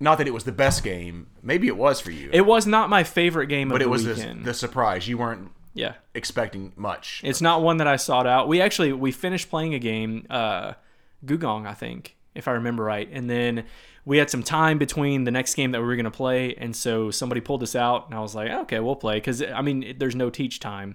not 0.00 0.18
that 0.18 0.26
it 0.26 0.34
was 0.34 0.44
the 0.44 0.52
best 0.52 0.82
game. 0.84 1.28
Maybe 1.42 1.66
it 1.66 1.76
was 1.76 2.00
for 2.00 2.10
you, 2.10 2.30
It 2.32 2.46
was 2.46 2.66
not 2.66 2.90
my 2.90 3.04
favorite 3.04 3.46
game 3.46 3.70
of 3.70 3.74
but 3.74 3.82
it 3.82 3.88
was 3.88 4.04
the, 4.04 4.36
the 4.42 4.54
surprise. 4.54 5.08
You 5.08 5.18
weren't 5.18 5.50
yeah. 5.72 5.94
expecting 6.14 6.72
much. 6.76 7.20
It's 7.24 7.40
not 7.40 7.62
one 7.62 7.78
that 7.78 7.86
I 7.86 7.96
sought 7.96 8.26
out. 8.26 8.48
We 8.48 8.60
actually 8.60 8.92
we 8.92 9.12
finished 9.12 9.50
playing 9.50 9.74
a 9.74 9.78
game, 9.78 10.26
uh, 10.30 10.74
Gugong, 11.24 11.66
I 11.66 11.74
think, 11.74 12.16
if 12.34 12.48
I 12.48 12.52
remember 12.52 12.84
right, 12.84 13.08
and 13.10 13.30
then 13.30 13.64
we 14.04 14.18
had 14.18 14.28
some 14.30 14.42
time 14.42 14.78
between 14.78 15.24
the 15.24 15.30
next 15.30 15.54
game 15.54 15.72
that 15.72 15.80
we 15.80 15.86
were 15.86 15.96
going 15.96 16.04
to 16.04 16.10
play, 16.10 16.54
and 16.56 16.74
so 16.76 17.10
somebody 17.10 17.40
pulled 17.40 17.62
us 17.62 17.74
out, 17.74 18.06
and 18.06 18.14
I 18.14 18.20
was 18.20 18.34
like, 18.34 18.50
okay, 18.50 18.80
we'll 18.80 18.96
play 18.96 19.16
because 19.16 19.42
I 19.42 19.62
mean, 19.62 19.82
it- 19.82 19.98
there's 19.98 20.14
no 20.14 20.28
teach 20.30 20.60
time, 20.60 20.94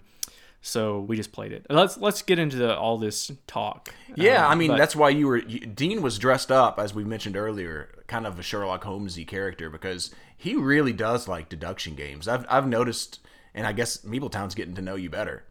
so 0.61 0.99
we 0.99 1.15
just 1.15 1.31
played 1.31 1.51
it. 1.51 1.65
Let's 1.69 1.97
let's 1.97 2.21
get 2.21 2.37
into 2.37 2.57
the, 2.57 2.77
all 2.77 2.97
this 2.97 3.31
talk. 3.47 3.93
Yeah, 4.15 4.45
Um, 4.45 4.51
I 4.51 4.55
mean 4.55 4.71
but- 4.71 4.77
that's 4.77 4.95
why 4.95 5.09
you 5.09 5.27
were 5.27 5.37
you, 5.37 5.61
Dean 5.61 6.01
was 6.01 6.19
dressed 6.19 6.51
up 6.51 6.79
as 6.79 6.93
we 6.93 7.03
mentioned 7.03 7.35
earlier, 7.37 7.89
kind 8.07 8.27
of 8.27 8.37
a 8.37 8.43
Sherlock 8.43 8.83
Holmesy 8.83 9.25
character 9.25 9.69
because 9.69 10.13
he 10.37 10.55
really 10.55 10.93
does 10.93 11.27
like 11.27 11.49
deduction 11.49 11.95
games. 11.95 12.27
I've 12.27 12.45
I've 12.49 12.67
noticed, 12.67 13.19
and 13.55 13.65
I 13.65 13.71
guess 13.71 13.99
Meepletown's 13.99 14.53
getting 14.55 14.75
to 14.75 14.81
know 14.81 14.95
you 14.95 15.09
better 15.09 15.43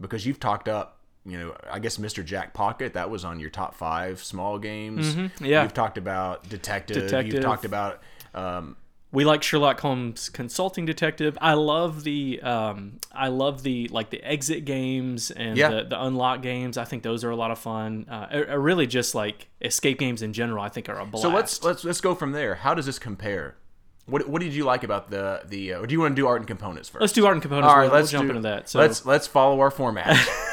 because 0.00 0.26
you've 0.26 0.40
talked 0.40 0.68
up. 0.68 0.99
You 1.30 1.38
know, 1.38 1.56
I 1.70 1.78
guess 1.78 1.96
Mr. 1.98 2.24
Jack 2.24 2.54
Pocket 2.54 2.94
that 2.94 3.10
was 3.10 3.24
on 3.24 3.40
your 3.40 3.50
top 3.50 3.74
five 3.74 4.22
small 4.22 4.58
games. 4.58 5.14
Mm-hmm. 5.14 5.44
yeah. 5.44 5.62
you've 5.62 5.74
talked 5.74 5.98
about 5.98 6.48
detective. 6.48 7.10
You've 7.26 7.42
talked 7.42 7.64
about 7.64 8.02
um, 8.34 8.76
we 9.12 9.24
like 9.24 9.42
Sherlock 9.42 9.80
Holmes 9.80 10.28
Consulting 10.28 10.86
Detective. 10.86 11.36
I 11.40 11.54
love 11.54 12.04
the 12.04 12.40
um, 12.42 12.98
I 13.12 13.28
love 13.28 13.64
the 13.64 13.88
like 13.88 14.10
the 14.10 14.22
exit 14.22 14.64
games 14.64 15.32
and 15.32 15.56
Yeah. 15.56 15.70
the, 15.70 15.84
the 15.84 16.04
unlock 16.04 16.42
games. 16.42 16.78
I 16.78 16.84
think 16.84 17.02
those 17.02 17.24
are 17.24 17.30
a 17.30 17.36
lot 17.36 17.50
of 17.50 17.58
fun. 17.58 18.06
Uh, 18.08 18.56
really 18.56 18.86
just 18.86 19.14
like 19.16 19.48
escape 19.60 19.98
games 19.98 20.22
in 20.22 20.32
general. 20.32 20.62
I 20.62 20.68
think 20.68 20.88
are 20.88 20.98
a 21.00 21.06
blast. 21.06 21.22
so 21.22 21.28
let's 21.28 21.64
let's 21.64 21.82
let's 21.84 22.00
go 22.00 22.14
from 22.14 22.32
there. 22.32 22.54
How 22.56 22.72
does 22.74 22.86
this 22.86 22.98
compare? 23.00 23.56
What, 24.06 24.28
what 24.28 24.42
did 24.42 24.54
you 24.54 24.64
like 24.64 24.84
about 24.84 25.10
the 25.10 25.42
the? 25.44 25.74
Uh, 25.74 25.80
or 25.80 25.86
do 25.86 25.92
you 25.92 26.00
want 26.00 26.12
to 26.12 26.20
do 26.22 26.26
art 26.26 26.40
and 26.40 26.46
components 26.48 26.88
1st 26.90 27.00
let's 27.00 27.12
do 27.12 27.26
art 27.26 27.34
and 27.34 27.42
components. 27.42 27.68
All 27.70 27.76
right, 27.76 27.82
we'll, 27.82 27.90
we'll 27.92 28.00
let's 28.00 28.10
jump 28.12 28.26
do- 28.26 28.36
into 28.36 28.42
that. 28.48 28.68
So 28.68 28.78
let's 28.78 29.04
let's 29.06 29.26
follow 29.26 29.58
our 29.60 29.70
format. 29.72 30.16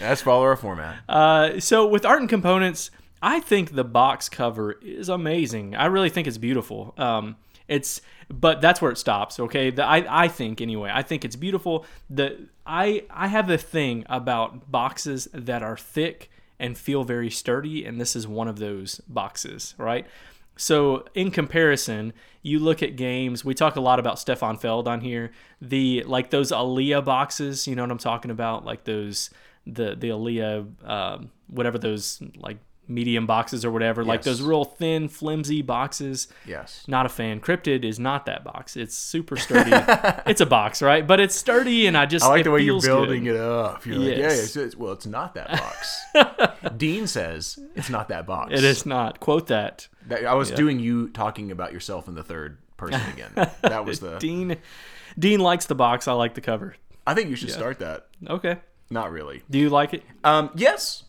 let's 0.00 0.22
follow 0.22 0.42
our 0.42 0.56
format. 0.56 0.98
Uh, 1.08 1.60
so 1.60 1.86
with 1.86 2.04
art 2.04 2.20
and 2.20 2.28
components, 2.28 2.90
I 3.22 3.40
think 3.40 3.74
the 3.74 3.84
box 3.84 4.28
cover 4.28 4.72
is 4.72 5.08
amazing. 5.08 5.74
I 5.74 5.86
really 5.86 6.10
think 6.10 6.26
it's 6.26 6.38
beautiful. 6.38 6.94
Um, 6.96 7.36
it's 7.66 8.00
but 8.30 8.60
that's 8.60 8.80
where 8.80 8.90
it 8.90 8.98
stops. 8.98 9.38
Okay, 9.38 9.70
the, 9.70 9.84
I 9.84 10.24
I 10.24 10.28
think 10.28 10.60
anyway. 10.60 10.90
I 10.92 11.02
think 11.02 11.24
it's 11.24 11.36
beautiful. 11.36 11.84
The 12.08 12.48
I 12.66 13.04
I 13.10 13.28
have 13.28 13.50
a 13.50 13.58
thing 13.58 14.04
about 14.08 14.70
boxes 14.70 15.28
that 15.32 15.62
are 15.62 15.76
thick 15.76 16.30
and 16.58 16.76
feel 16.76 17.04
very 17.04 17.30
sturdy, 17.30 17.84
and 17.84 18.00
this 18.00 18.16
is 18.16 18.26
one 18.26 18.48
of 18.48 18.58
those 18.58 19.00
boxes, 19.08 19.74
right? 19.78 20.06
So 20.56 21.04
in 21.14 21.30
comparison, 21.30 22.12
you 22.42 22.58
look 22.58 22.82
at 22.82 22.96
games. 22.96 23.44
We 23.44 23.54
talk 23.54 23.76
a 23.76 23.80
lot 23.80 24.00
about 24.00 24.18
Stefan 24.18 24.58
Feld 24.58 24.88
on 24.88 25.00
here. 25.00 25.30
The 25.62 26.02
like 26.04 26.30
those 26.30 26.50
alea 26.50 27.00
boxes. 27.00 27.68
You 27.68 27.76
know 27.76 27.82
what 27.82 27.92
I'm 27.92 27.98
talking 27.98 28.30
about? 28.30 28.64
Like 28.64 28.84
those 28.84 29.30
the 29.72 29.94
the 29.94 30.08
alea 30.10 30.64
um, 30.84 31.30
whatever 31.48 31.78
those 31.78 32.22
like 32.36 32.58
medium 32.88 33.26
boxes 33.26 33.64
or 33.64 33.70
whatever. 33.70 34.04
Like 34.04 34.22
those 34.22 34.40
real 34.40 34.64
thin, 34.64 35.08
flimsy 35.08 35.62
boxes. 35.62 36.28
Yes. 36.46 36.84
Not 36.88 37.06
a 37.06 37.08
fan. 37.08 37.40
Cryptid 37.40 37.84
is 37.84 37.98
not 37.98 38.26
that 38.26 38.42
box. 38.44 38.76
It's 38.76 38.96
super 38.96 39.36
sturdy. 39.36 39.70
it's 40.26 40.40
a 40.40 40.46
box, 40.46 40.80
right? 40.82 41.06
But 41.06 41.20
it's 41.20 41.36
sturdy, 41.36 41.86
and 41.86 41.96
I 41.96 42.06
just 42.06 42.24
I 42.24 42.28
like 42.28 42.44
the 42.44 42.50
way 42.50 42.62
you're 42.62 42.80
building 42.80 43.24
good. 43.24 43.36
it 43.36 43.40
up. 43.40 43.84
You're 43.84 43.96
like, 43.96 44.16
yeah, 44.16 44.30
it's, 44.30 44.56
it's, 44.56 44.76
well, 44.76 44.92
it's 44.92 45.06
not 45.06 45.34
that 45.34 45.50
box. 45.50 46.56
Dean 46.76 47.06
says 47.06 47.58
it's 47.74 47.90
not 47.90 48.08
that 48.08 48.26
box. 48.26 48.52
It 48.52 48.64
is 48.64 48.86
not. 48.86 49.20
Quote 49.20 49.48
that. 49.48 49.88
That, 50.06 50.24
I 50.24 50.34
was 50.34 50.50
doing 50.50 50.80
you 50.80 51.10
talking 51.10 51.50
about 51.50 51.72
yourself 51.72 52.08
in 52.08 52.14
the 52.14 52.24
third 52.24 52.58
person 52.76 53.02
again. 53.12 53.32
That 53.62 53.84
was 53.84 54.00
the. 54.00 54.18
Dean 54.18 54.56
Dean 55.18 55.40
likes 55.40 55.66
the 55.66 55.74
box. 55.74 56.08
I 56.08 56.12
like 56.12 56.34
the 56.34 56.40
cover. 56.40 56.76
I 57.06 57.14
think 57.14 57.30
you 57.30 57.36
should 57.36 57.50
start 57.50 57.78
that. 57.78 58.06
Okay. 58.28 58.58
Not 58.90 59.10
really. 59.12 59.42
Do 59.50 59.58
you 59.58 59.68
like 59.70 59.92
it? 59.94 60.02
Um, 60.24 60.50
yes, 60.54 61.04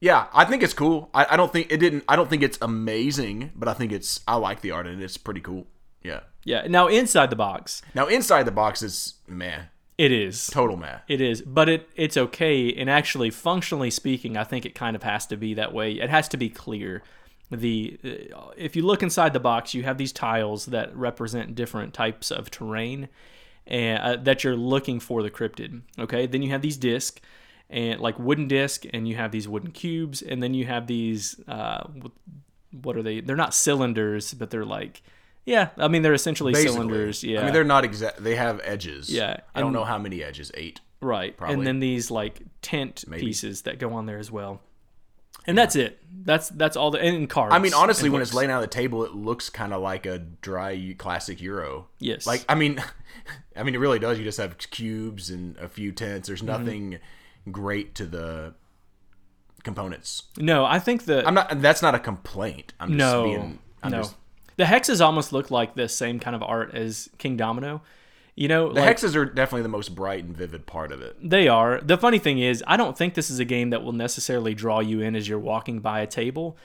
Yeah, 0.00 0.26
I 0.32 0.44
think 0.46 0.62
it's 0.62 0.72
cool. 0.72 1.10
I, 1.12 1.26
I 1.30 1.36
don't 1.36 1.52
think 1.52 1.70
it 1.70 1.78
didn't. 1.78 2.04
I 2.08 2.16
don't 2.16 2.30
think 2.30 2.42
it's 2.42 2.58
amazing, 2.62 3.52
but 3.54 3.68
I 3.68 3.74
think 3.74 3.92
it's. 3.92 4.20
I 4.26 4.36
like 4.36 4.60
the 4.62 4.70
art 4.70 4.86
and 4.86 5.02
it's 5.02 5.16
pretty 5.18 5.40
cool. 5.40 5.66
Yeah. 6.02 6.20
Yeah. 6.44 6.66
Now 6.68 6.88
inside 6.88 7.28
the 7.30 7.36
box, 7.36 7.82
Now 7.94 8.06
inside 8.06 8.44
the 8.44 8.50
box 8.52 8.82
is 8.82 9.14
meh, 9.28 9.64
it 9.98 10.10
is. 10.12 10.46
total 10.46 10.78
meh. 10.78 11.00
It 11.08 11.20
is, 11.20 11.42
but 11.42 11.68
it 11.68 11.90
it's 11.94 12.16
okay. 12.16 12.72
And 12.72 12.88
actually, 12.88 13.28
functionally 13.28 13.90
speaking, 13.90 14.38
I 14.38 14.44
think 14.44 14.64
it 14.64 14.74
kind 14.74 14.96
of 14.96 15.02
has 15.02 15.26
to 15.26 15.36
be 15.36 15.52
that 15.54 15.74
way. 15.74 15.92
It 15.92 16.08
has 16.08 16.26
to 16.28 16.38
be 16.38 16.48
clear. 16.48 17.02
The 17.50 17.98
uh, 18.34 18.52
if 18.56 18.76
you 18.76 18.86
look 18.86 19.02
inside 19.02 19.34
the 19.34 19.40
box, 19.40 19.74
you 19.74 19.82
have 19.82 19.98
these 19.98 20.12
tiles 20.12 20.66
that 20.66 20.96
represent 20.96 21.54
different 21.54 21.92
types 21.92 22.30
of 22.30 22.50
terrain, 22.50 23.08
and 23.66 23.98
uh, 23.98 24.16
that 24.22 24.44
you're 24.44 24.56
looking 24.56 25.00
for 25.00 25.22
the 25.22 25.30
cryptid. 25.30 25.82
Okay, 25.98 26.26
then 26.26 26.42
you 26.42 26.50
have 26.50 26.62
these 26.62 26.76
discs, 26.76 27.20
and 27.68 28.00
like 28.00 28.18
wooden 28.18 28.48
disc, 28.48 28.84
and 28.92 29.08
you 29.08 29.16
have 29.16 29.32
these 29.32 29.48
wooden 29.48 29.70
cubes, 29.72 30.22
and 30.22 30.42
then 30.42 30.54
you 30.54 30.66
have 30.66 30.86
these. 30.86 31.40
Uh, 31.46 31.84
what 32.82 32.96
are 32.96 33.02
they? 33.02 33.20
They're 33.20 33.36
not 33.36 33.54
cylinders, 33.54 34.34
but 34.34 34.50
they're 34.50 34.64
like. 34.64 35.02
Yeah, 35.46 35.70
I 35.78 35.88
mean 35.88 36.02
they're 36.02 36.12
essentially 36.14 36.52
Basically. 36.52 36.74
cylinders. 36.74 37.24
Yeah, 37.24 37.40
I 37.40 37.44
mean 37.44 37.52
they're 37.54 37.64
not 37.64 37.84
exact. 37.84 38.22
They 38.22 38.36
have 38.36 38.60
edges. 38.62 39.10
Yeah, 39.10 39.38
I 39.54 39.60
don't 39.60 39.72
know 39.72 39.84
how 39.84 39.98
many 39.98 40.22
edges. 40.22 40.52
Eight. 40.54 40.80
Right. 41.00 41.36
Probably. 41.36 41.54
And 41.54 41.66
then 41.66 41.80
these 41.80 42.10
like 42.10 42.42
tent 42.62 43.04
Maybe. 43.08 43.22
pieces 43.22 43.62
that 43.62 43.78
go 43.78 43.94
on 43.94 44.06
there 44.06 44.18
as 44.18 44.30
well. 44.30 44.60
And 45.46 45.56
that's 45.56 45.74
it. 45.76 45.98
That's 46.22 46.48
that's 46.50 46.76
all 46.76 46.90
the 46.90 46.98
and 47.00 47.16
in 47.16 47.26
cards. 47.26 47.54
I 47.54 47.58
mean, 47.58 47.72
honestly, 47.74 48.10
when 48.10 48.20
it's 48.20 48.34
laying 48.34 48.50
on 48.50 48.60
the 48.60 48.66
table, 48.66 49.04
it 49.04 49.14
looks 49.14 49.48
kind 49.48 49.72
of 49.72 49.80
like 49.80 50.04
a 50.06 50.18
dry 50.18 50.94
classic 50.98 51.40
Euro. 51.40 51.88
Yes. 51.98 52.26
Like, 52.26 52.44
I 52.48 52.54
mean, 52.54 52.82
I 53.56 53.62
mean, 53.62 53.74
it 53.74 53.78
really 53.78 53.98
does. 53.98 54.18
You 54.18 54.24
just 54.24 54.38
have 54.38 54.58
cubes 54.58 55.30
and 55.30 55.56
a 55.56 55.68
few 55.68 55.92
tents. 55.92 56.28
There's 56.28 56.40
Mm-hmm. 56.42 56.46
nothing 56.64 56.98
great 57.50 57.94
to 57.96 58.04
the 58.06 58.54
components. 59.62 60.24
No, 60.36 60.64
I 60.64 60.78
think 60.78 61.04
the 61.04 61.26
I'm 61.26 61.34
not. 61.34 61.60
That's 61.62 61.82
not 61.82 61.94
a 61.94 61.98
complaint. 61.98 62.74
I'm 62.80 62.90
just 62.90 62.98
no 62.98 63.24
being. 63.24 63.58
No. 63.84 63.90
Just, 64.02 64.14
the 64.56 64.64
hexes 64.64 65.00
almost 65.04 65.32
look 65.32 65.50
like 65.50 65.74
the 65.74 65.88
same 65.88 66.20
kind 66.20 66.36
of 66.36 66.42
art 66.42 66.74
as 66.74 67.08
Kingdomino. 67.18 67.80
You 68.40 68.48
know, 68.48 68.72
the 68.72 68.80
like, 68.80 68.96
hexes 68.96 69.14
are 69.16 69.26
definitely 69.26 69.64
the 69.64 69.68
most 69.68 69.94
bright 69.94 70.24
and 70.24 70.34
vivid 70.34 70.64
part 70.64 70.92
of 70.92 71.02
it. 71.02 71.14
They 71.22 71.46
are. 71.46 71.78
The 71.78 71.98
funny 71.98 72.18
thing 72.18 72.38
is, 72.38 72.64
I 72.66 72.78
don't 72.78 72.96
think 72.96 73.12
this 73.12 73.28
is 73.28 73.38
a 73.38 73.44
game 73.44 73.68
that 73.68 73.82
will 73.84 73.92
necessarily 73.92 74.54
draw 74.54 74.80
you 74.80 75.02
in 75.02 75.14
as 75.14 75.28
you're 75.28 75.38
walking 75.38 75.80
by 75.80 76.00
a 76.00 76.06
table, 76.06 76.56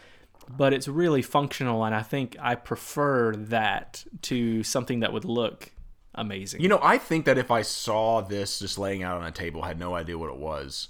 but 0.50 0.72
it's 0.72 0.88
really 0.88 1.22
functional, 1.22 1.84
and 1.84 1.94
I 1.94 2.02
think 2.02 2.38
I 2.40 2.56
prefer 2.56 3.36
that 3.36 4.06
to 4.22 4.64
something 4.64 5.02
that 5.02 5.12
would 5.12 5.26
look 5.26 5.74
amazing. 6.14 6.62
You 6.62 6.70
know, 6.70 6.80
I 6.82 6.98
think 6.98 7.26
that 7.26 7.38
if 7.38 7.52
I 7.52 7.62
saw 7.62 8.22
this 8.22 8.60
just 8.60 8.78
laying 8.78 9.04
out 9.04 9.20
on 9.20 9.28
a 9.28 9.32
table, 9.32 9.64
had 9.64 9.78
no 9.78 9.96
idea 9.96 10.18
what 10.18 10.30
it 10.30 10.38
was, 10.38 10.88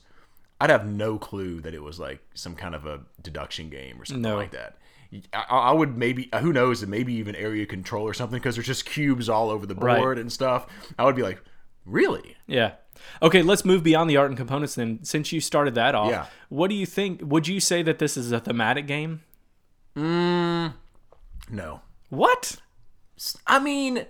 I'd 0.61 0.69
have 0.69 0.85
no 0.85 1.17
clue 1.17 1.61
that 1.61 1.73
it 1.73 1.81
was 1.81 1.99
like 1.99 2.19
some 2.35 2.53
kind 2.55 2.75
of 2.75 2.85
a 2.85 2.99
deduction 3.23 3.71
game 3.71 3.99
or 3.99 4.05
something 4.05 4.21
No. 4.21 4.35
like 4.37 4.51
that. 4.51 4.77
I, 5.33 5.43
I 5.49 5.71
would 5.73 5.97
maybe, 5.97 6.29
who 6.39 6.51
knows, 6.53 6.85
maybe 6.85 7.13
even 7.13 7.35
area 7.35 7.65
control 7.65 8.03
or 8.07 8.13
something 8.13 8.37
because 8.39 8.55
there's 8.55 8.67
just 8.67 8.85
cubes 8.85 9.29
all 9.29 9.49
over 9.49 9.65
the 9.65 9.75
Right. 9.75 9.97
board 9.99 10.17
and 10.17 10.31
stuff. 10.31 10.67
I 10.97 11.05
would 11.05 11.15
be 11.15 11.21
like, 11.23 11.41
really? 11.85 12.35
Yeah. 12.47 12.73
Okay, 13.21 13.41
let's 13.41 13.65
move 13.65 13.83
beyond 13.83 14.09
the 14.09 14.17
art 14.17 14.29
and 14.31 14.37
components 14.37 14.75
then. 14.75 14.99
Since 15.03 15.31
you 15.31 15.41
started 15.41 15.75
that 15.75 15.95
off, 15.95 16.09
Yeah. 16.09 16.25
what 16.49 16.69
do 16.69 16.75
you 16.75 16.85
think? 16.85 17.21
Would 17.23 17.47
you 17.47 17.59
say 17.59 17.81
that 17.83 17.99
this 17.99 18.17
is 18.17 18.31
a 18.31 18.39
thematic 18.39 18.87
game? 18.87 19.21
Mm, 19.95 20.73
no. 21.49 21.81
What? 22.09 22.57
I 23.47 23.59
mean, 23.59 24.05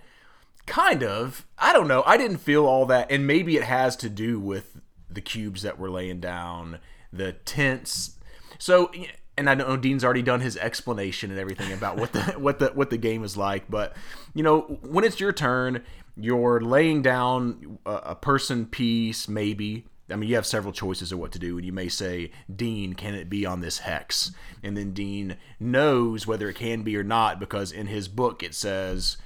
kind 0.65 1.03
of. 1.03 1.45
I 1.57 1.73
don't 1.73 1.87
know. 1.87 2.03
I 2.05 2.17
didn't 2.17 2.37
feel 2.37 2.65
all 2.65 2.85
that, 2.87 3.11
and 3.11 3.25
maybe 3.27 3.57
it 3.57 3.63
has 3.63 3.95
to 3.97 4.09
do 4.09 4.39
with 4.39 4.77
the 5.09 5.21
cubes 5.21 5.61
that 5.61 5.77
we're 5.79 5.89
laying 5.89 6.19
down, 6.19 6.79
the 7.11 7.33
tents. 7.33 8.17
So, 8.57 8.91
and 9.37 9.49
I 9.49 9.55
don't 9.55 9.67
know 9.67 9.77
Dean's 9.77 10.03
already 10.03 10.21
done 10.21 10.41
his 10.41 10.57
explanation 10.57 11.31
and 11.31 11.39
everything 11.39 11.71
about 11.73 11.97
what 11.97 12.13
the 12.13 12.21
what 12.37 12.59
the 12.59 12.67
what 12.69 12.89
the 12.89 12.97
game 12.97 13.23
is 13.23 13.35
like, 13.35 13.69
but 13.69 13.95
you 14.33 14.43
know, 14.43 14.61
when 14.81 15.03
it's 15.03 15.19
your 15.19 15.33
turn, 15.33 15.83
you're 16.17 16.61
laying 16.61 17.01
down 17.01 17.79
a, 17.85 17.91
a 17.91 18.15
person 18.15 18.65
piece, 18.65 19.27
maybe. 19.27 19.85
I 20.09 20.15
mean, 20.15 20.29
you 20.29 20.35
have 20.35 20.45
several 20.45 20.71
choices 20.71 21.11
of 21.11 21.17
what 21.17 21.31
to 21.31 21.39
do, 21.39 21.57
and 21.57 21.65
you 21.65 21.73
may 21.73 21.89
say, 21.89 22.31
Dean, 22.53 22.93
can 22.93 23.15
it 23.15 23.27
be 23.27 23.43
on 23.43 23.61
this 23.61 23.79
hex? 23.79 24.31
And 24.61 24.77
then 24.77 24.91
Dean 24.91 25.35
knows 25.59 26.27
whether 26.27 26.47
it 26.47 26.55
can 26.55 26.83
be 26.83 26.95
or 26.95 27.03
not 27.03 27.39
because 27.39 27.71
in 27.71 27.87
his 27.87 28.07
book 28.07 28.43
it 28.43 28.53
says 28.53 29.17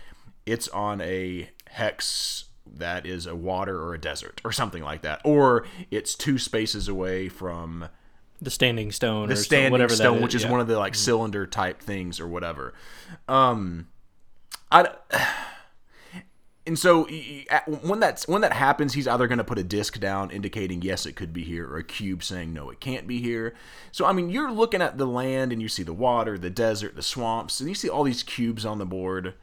it's 0.46 0.70
on 0.70 1.02
a 1.02 1.50
hex 1.68 2.46
that 2.66 3.06
is 3.06 3.26
a 3.26 3.36
water 3.36 3.82
or 3.82 3.94
a 3.94 4.00
desert 4.00 4.40
or 4.46 4.52
something 4.52 4.82
like 4.82 5.02
that, 5.02 5.20
or 5.26 5.66
it's 5.92 6.16
two 6.16 6.38
spaces 6.38 6.88
away 6.88 7.28
from 7.28 7.90
The 8.42 8.52
standing 8.52 8.92
stone 8.92 9.28
the 9.28 9.34
or 9.34 9.38
standing 9.38 9.72
whatever 9.72 9.94
stone, 9.94 10.14
that 10.14 10.18
is. 10.18 10.24
which 10.24 10.36
is 10.36 10.44
yeah. 10.44 10.52
one 10.52 10.60
of 10.62 10.68
the 10.68 10.78
like 10.78 10.96
cylinder 10.96 11.46
type 11.46 11.82
things 11.82 12.20
or 12.20 12.28
whatever. 12.28 12.74
Um, 13.28 13.88
I. 14.72 14.90
And 16.68 16.78
so 16.78 17.08
when 17.82 18.00
that's 18.00 18.28
when 18.28 18.42
that 18.42 18.54
happens, 18.54 18.94
he's 18.94 19.08
either 19.08 19.28
going 19.28 19.40
to 19.40 19.44
put 19.44 19.58
a 19.58 19.64
disc 19.64 20.00
down 20.00 20.30
indicating 20.30 20.84
yes 20.84 21.08
it 21.08 21.16
could 21.16 21.34
be 21.34 21.44
here, 21.44 21.68
or 21.68 21.78
a 21.78 21.84
cube 21.84 22.22
saying 22.22 22.54
no 22.54 22.70
it 22.70 22.80
can't 22.80 23.08
be 23.08 23.20
here. 23.20 23.56
So 23.92 24.06
I 24.06 24.14
mean, 24.14 24.30
you're 24.30 24.52
looking 24.52 24.80
at 24.80 25.00
the 25.00 25.08
land 25.08 25.52
and 25.52 25.64
you 25.64 25.68
see 25.68 25.82
the 25.82 25.94
water, 25.94 26.38
the 26.38 26.52
desert, 26.52 26.96
the 26.96 27.02
swamps, 27.02 27.60
and 27.60 27.70
you 27.70 27.74
see 27.74 27.90
all 27.90 28.04
these 28.04 28.22
cubes 28.22 28.68
on 28.68 28.78
the 28.78 28.86
board. 28.86 29.34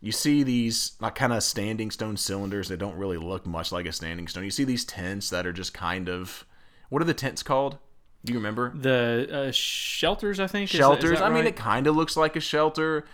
You 0.00 0.10
see 0.10 0.42
these 0.42 0.92
like 1.00 1.16
kind 1.16 1.34
of 1.34 1.42
standing 1.42 1.90
stone 1.90 2.16
cylinders 2.16 2.68
that 2.68 2.78
don't 2.78 2.96
really 2.96 3.18
look 3.18 3.44
much 3.44 3.70
like 3.70 3.84
a 3.84 3.92
standing 3.92 4.26
stone. 4.26 4.44
You 4.44 4.50
see 4.50 4.64
these 4.64 4.86
tents 4.86 5.28
that 5.28 5.46
are 5.46 5.52
just 5.52 5.74
kind 5.74 6.08
of 6.08 6.46
what 6.88 7.02
are 7.02 7.06
the 7.06 7.12
tents 7.12 7.42
called? 7.42 7.76
Do 8.24 8.32
you 8.32 8.38
remember? 8.38 8.72
the 8.74 9.46
uh, 9.48 9.52
shelters. 9.52 10.40
I 10.40 10.46
think 10.46 10.70
Is 10.70 10.72
that- 10.72 10.76
is 10.76 10.80
shelters. 10.80 11.18
that 11.18 11.24
I 11.24 11.30
mean, 11.30 11.46
it 11.46 11.56
kind 11.56 11.86
of 11.86 11.94
looks 11.96 12.16
like 12.16 12.36
a 12.36 12.40
shelter. 12.40 13.04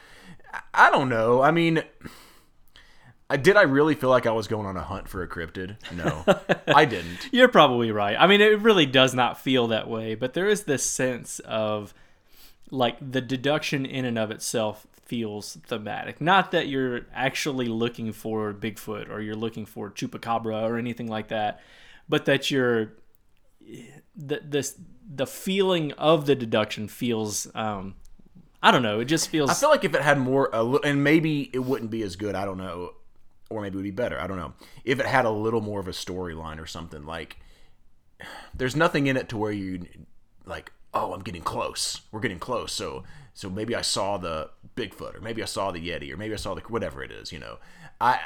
I- 0.53 0.61
I 0.89 0.91
don't 0.91 1.09
know. 1.09 1.43
I 1.43 1.51
mean, 1.51 1.83
I 3.29 3.37
did. 3.37 3.57
I 3.57 3.63
really 3.63 3.95
feel 3.95 4.11
like 4.11 4.27
I 4.27 4.33
was 4.33 4.49
going 4.49 4.67
on 4.67 4.77
a 4.77 4.83
hunt 4.83 5.09
for 5.09 5.23
a 5.23 5.29
cryptid. 5.29 5.77
No, 5.93 6.25
I 6.75 6.85
didn't. 6.85 7.29
You're 7.33 7.49
probably 7.49 7.93
right. 7.93 8.17
I 8.19 8.27
mean, 8.27 8.41
it 8.41 8.61
really 8.61 8.87
does 8.87 9.15
not 9.15 9.39
feel 9.41 9.69
that 9.69 9.89
way, 9.89 10.15
but 10.15 10.35
there 10.35 10.49
is 10.49 10.65
this 10.65 10.83
sense 10.83 11.39
of 11.41 11.95
like 12.73 12.97
the 13.01 13.21
deduction 13.21 13.85
in 13.87 14.05
and 14.05 14.19
of 14.19 14.31
itself 14.31 14.87
feels 15.05 15.57
thematic. 15.67 16.21
Not 16.21 16.51
that 16.53 16.69
you're 16.69 17.01
actually 17.13 17.67
looking 17.67 18.13
for 18.13 18.53
Bigfoot 18.55 19.09
or 19.11 19.21
you're 19.21 19.35
looking 19.35 19.67
for 19.67 19.91
chupacabra 19.91 20.63
or 20.63 20.77
anything 20.77 21.09
like 21.09 21.29
that, 21.29 21.61
but 22.09 22.27
that 22.27 22.51
you're 22.51 22.93
the 24.21 24.41
this 24.45 24.79
the 25.13 25.27
feeling 25.27 25.93
of 25.93 26.27
the 26.27 26.35
deduction 26.35 26.87
feels 26.89 27.49
um 27.55 27.95
I 28.63 28.71
don't 28.71 28.83
know, 28.83 29.01
it 29.01 29.07
just 29.07 29.29
feels 29.29 29.51
I 29.51 29.55
feel 29.55 29.71
like 29.71 29.85
if 29.85 29.95
it 29.95 30.03
had 30.03 30.19
more, 30.19 30.51
a 30.53 30.63
li- 30.63 30.81
and 30.85 31.03
maybe 31.03 31.51
it 31.55 31.61
wouldn't 31.61 31.91
be 31.91 32.03
as 32.03 32.17
good. 32.17 32.35
I 32.35 32.45
don't 32.45 32.59
know, 32.59 32.93
or 33.49 33.63
maybe 33.63 33.75
it 33.75 33.77
would 33.77 33.85
be 33.85 33.91
better. 33.91 34.21
I 34.21 34.27
don't 34.27 34.37
know. 34.37 34.53
If 34.85 35.01
it 35.01 35.07
had 35.07 35.25
a 35.25 35.31
little 35.31 35.63
more 35.63 35.81
of 35.81 35.89
a 35.89 35.93
storyline 35.93 36.61
or 36.61 36.67
something 36.67 37.07
like, 37.07 37.39
there's 38.55 38.77
nothing 38.77 39.07
in 39.07 39.17
it 39.17 39.31
to 39.31 39.39
where 39.39 39.51
you 39.51 39.87
like, 40.45 40.73
oh, 40.93 41.15
I'm 41.15 41.23
getting 41.23 41.41
close. 41.41 42.03
We're 42.13 42.21
getting 42.21 42.39
close. 42.39 42.73
So, 42.73 43.05
so 43.33 43.49
maybe 43.49 43.75
I 43.75 43.81
saw 43.81 44.19
the 44.19 44.51
Bigfoot, 44.77 45.17
or 45.17 45.21
maybe 45.21 45.43
I 45.43 45.47
saw 45.47 45.71
the 45.71 45.81
Yeti, 45.81 46.13
or 46.13 46.19
maybe 46.19 46.35
I 46.35 46.37
saw 46.37 46.55
the 46.55 46.61
whatever 46.63 47.03
it 47.03 47.11
is. 47.11 47.33
You 47.33 47.39
know, 47.39 47.59
I. 48.01 48.21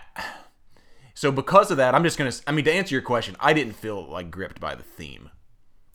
So 1.17 1.31
because 1.31 1.71
of 1.71 1.77
that, 1.77 1.95
I'm 1.95 2.03
just 2.03 2.19
gonna. 2.19 2.33
I 2.45 2.51
mean, 2.51 2.65
to 2.65 2.73
answer 2.73 2.93
your 2.93 3.03
question, 3.03 3.37
I 3.39 3.53
didn't 3.53 3.75
feel 3.75 4.05
like 4.05 4.33
gripped 4.33 4.59
by 4.59 4.75
the 4.75 4.83
theme. 4.83 5.31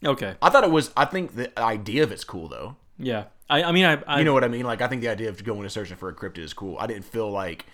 Okay. 0.04 0.34
I 0.40 0.50
thought 0.50 0.64
it 0.64 0.70
was. 0.70 0.90
I 0.96 1.04
think 1.04 1.34
the 1.34 1.58
idea 1.58 2.02
of 2.02 2.12
it's 2.12 2.24
cool 2.24 2.48
though. 2.48 2.76
Yeah. 2.98 3.24
I 3.48 3.62
I 3.64 3.72
mean 3.72 3.84
I, 3.84 4.02
I 4.06 4.18
You 4.18 4.24
know 4.24 4.34
what 4.34 4.44
I 4.44 4.48
mean? 4.48 4.64
Like 4.64 4.82
I 4.82 4.88
think 4.88 5.02
the 5.02 5.08
idea 5.08 5.28
of 5.28 5.42
going 5.44 5.62
and 5.62 5.72
searching 5.72 5.96
for 5.96 6.08
a 6.08 6.14
cryptid 6.14 6.38
is 6.38 6.52
cool. 6.52 6.76
I 6.78 6.86
didn't 6.86 7.04
feel 7.04 7.30
like 7.30 7.66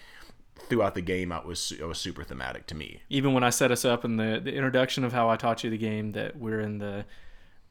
throughout 0.69 0.95
the 0.95 1.03
game 1.03 1.33
I 1.33 1.45
was 1.45 1.73
it 1.73 1.85
was 1.85 1.99
super 1.99 2.25
thematic 2.25 2.67
to 2.69 2.75
me. 2.75 3.03
even 3.11 3.35
when 3.35 3.45
I 3.45 3.51
set 3.51 3.71
us 3.71 3.85
up 3.85 4.05
in 4.05 4.17
the, 4.17 4.41
the 4.43 4.53
introduction 4.55 5.05
of 5.05 5.13
how 5.13 5.29
I 5.29 5.37
taught 5.37 5.63
you 5.63 5.71
the 5.71 5.79
game 5.79 6.13
that 6.13 6.37
we're 6.37 6.61
in 6.61 6.79
the 6.79 7.05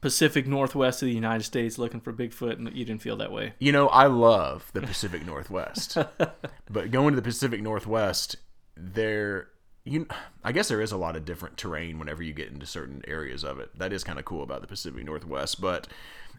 Pacific 0.00 0.46
Northwest 0.46 1.02
of 1.02 1.06
the 1.06 1.14
United 1.14 1.42
States 1.42 1.78
looking 1.78 2.00
for 2.00 2.12
Bigfoot, 2.12 2.58
and 2.58 2.72
you 2.72 2.84
didn't 2.84 3.02
feel 3.02 3.16
that 3.16 3.32
way. 3.32 3.54
You 3.58 3.72
know, 3.72 3.88
I 3.88 4.06
love 4.06 4.70
the 4.72 4.82
Pacific 4.82 5.26
Northwest, 5.26 5.96
but 6.70 6.90
going 6.90 7.12
to 7.12 7.16
the 7.16 7.22
Pacific 7.22 7.60
Northwest, 7.60 8.36
there 8.76 9.48
you 9.86 10.06
I 10.44 10.52
guess 10.52 10.68
there 10.68 10.82
is 10.82 10.92
a 10.92 10.96
lot 10.96 11.16
of 11.16 11.24
different 11.24 11.56
terrain 11.56 11.98
whenever 11.98 12.22
you 12.22 12.32
get 12.32 12.48
into 12.48 12.66
certain 12.66 13.02
areas 13.06 13.44
of 13.44 13.58
it. 13.58 13.70
That 13.78 13.92
is 13.92 14.04
kind 14.04 14.18
of 14.18 14.24
cool 14.24 14.42
about 14.42 14.60
the 14.60 14.66
Pacific 14.66 15.04
Northwest, 15.04 15.60
but 15.60 15.88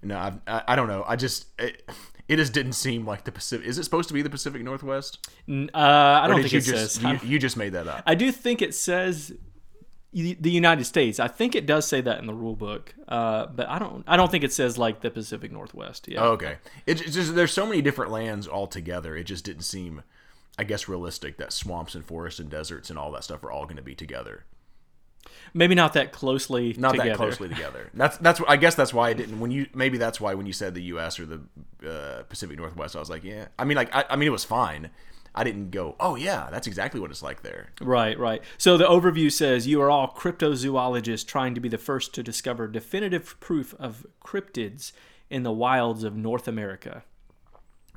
no, 0.03 0.17
I, 0.17 0.33
I, 0.47 0.63
I 0.69 0.75
don't 0.75 0.87
know. 0.87 1.03
I 1.07 1.15
just 1.15 1.47
it, 1.57 1.89
it 2.27 2.35
just 2.35 2.53
didn't 2.53 2.73
seem 2.73 3.05
like 3.05 3.23
the 3.23 3.31
Pacific. 3.31 3.65
Is 3.65 3.79
it 3.79 3.83
supposed 3.83 4.09
to 4.09 4.13
be 4.13 4.21
the 4.21 4.29
Pacific 4.29 4.61
Northwest? 4.63 5.27
Uh, 5.49 5.65
I 5.73 6.27
don't 6.27 6.41
think 6.41 6.51
you 6.51 6.59
it 6.59 6.65
just 6.65 6.95
says. 6.95 7.23
you, 7.23 7.29
you 7.29 7.39
just 7.39 7.57
made 7.57 7.73
that 7.73 7.87
up? 7.87 8.03
I 8.05 8.15
do 8.15 8.31
think 8.31 8.61
it 8.61 8.75
says 8.75 9.33
the 10.13 10.51
United 10.51 10.85
States. 10.85 11.19
I 11.19 11.27
think 11.27 11.55
it 11.55 11.65
does 11.65 11.87
say 11.87 12.01
that 12.01 12.19
in 12.19 12.25
the 12.25 12.33
rule 12.33 12.55
book, 12.55 12.95
uh, 13.07 13.47
but 13.47 13.67
I 13.69 13.79
don't. 13.79 14.03
I 14.07 14.17
don't 14.17 14.31
think 14.31 14.43
it 14.43 14.53
says 14.53 14.77
like 14.77 15.01
the 15.01 15.11
Pacific 15.11 15.51
Northwest. 15.51 16.07
Yeah. 16.07 16.21
Oh, 16.21 16.31
okay. 16.31 16.57
It, 16.85 17.01
it's 17.01 17.13
just 17.13 17.35
there's 17.35 17.53
so 17.53 17.65
many 17.65 17.81
different 17.81 18.11
lands 18.11 18.47
all 18.47 18.67
together. 18.67 19.15
It 19.15 19.25
just 19.25 19.45
didn't 19.45 19.63
seem, 19.63 20.03
I 20.57 20.63
guess, 20.63 20.87
realistic 20.87 21.37
that 21.37 21.53
swamps 21.53 21.95
and 21.95 22.05
forests 22.05 22.39
and 22.39 22.49
deserts 22.49 22.89
and 22.89 22.97
all 22.97 23.11
that 23.11 23.23
stuff 23.23 23.43
are 23.43 23.51
all 23.51 23.65
going 23.65 23.77
to 23.77 23.83
be 23.83 23.95
together. 23.95 24.45
Maybe 25.53 25.75
not 25.75 25.93
that 25.93 26.11
closely 26.11 26.73
not 26.77 26.91
together. 26.91 27.09
that 27.09 27.17
closely 27.17 27.49
together. 27.49 27.89
That's 27.93 28.17
that's 28.17 28.41
I 28.47 28.57
guess 28.57 28.75
that's 28.75 28.93
why 28.93 29.09
I 29.09 29.13
didn't 29.13 29.39
when 29.39 29.51
you 29.51 29.67
maybe 29.73 29.97
that's 29.97 30.21
why 30.21 30.33
when 30.33 30.45
you 30.45 30.53
said 30.53 30.73
the 30.73 30.83
U.S. 30.83 31.19
or 31.19 31.25
the 31.25 31.41
uh, 31.85 32.23
Pacific 32.23 32.57
Northwest, 32.57 32.95
I 32.95 32.99
was 32.99 33.09
like, 33.09 33.23
yeah. 33.23 33.47
I 33.57 33.65
mean, 33.65 33.75
like 33.75 33.93
I, 33.95 34.05
I 34.09 34.15
mean, 34.15 34.27
it 34.27 34.31
was 34.31 34.43
fine. 34.43 34.89
I 35.35 35.43
didn't 35.43 35.69
go, 35.69 35.95
oh 35.99 36.15
yeah, 36.15 36.47
that's 36.49 36.65
exactly 36.65 36.99
what 36.99 37.11
it's 37.11 37.21
like 37.21 37.43
there. 37.43 37.69
Right, 37.79 38.17
right. 38.17 38.41
So 38.57 38.75
the 38.75 38.85
overview 38.85 39.31
says 39.31 39.67
you 39.67 39.79
are 39.81 39.89
all 39.89 40.11
cryptozoologists 40.17 41.27
trying 41.27 41.53
to 41.53 41.61
be 41.61 41.69
the 41.69 41.77
first 41.77 42.15
to 42.15 42.23
discover 42.23 42.67
definitive 42.67 43.39
proof 43.39 43.75
of 43.77 44.05
cryptids 44.23 44.93
in 45.29 45.43
the 45.43 45.51
wilds 45.51 46.03
of 46.03 46.15
North 46.15 46.47
America. 46.47 47.03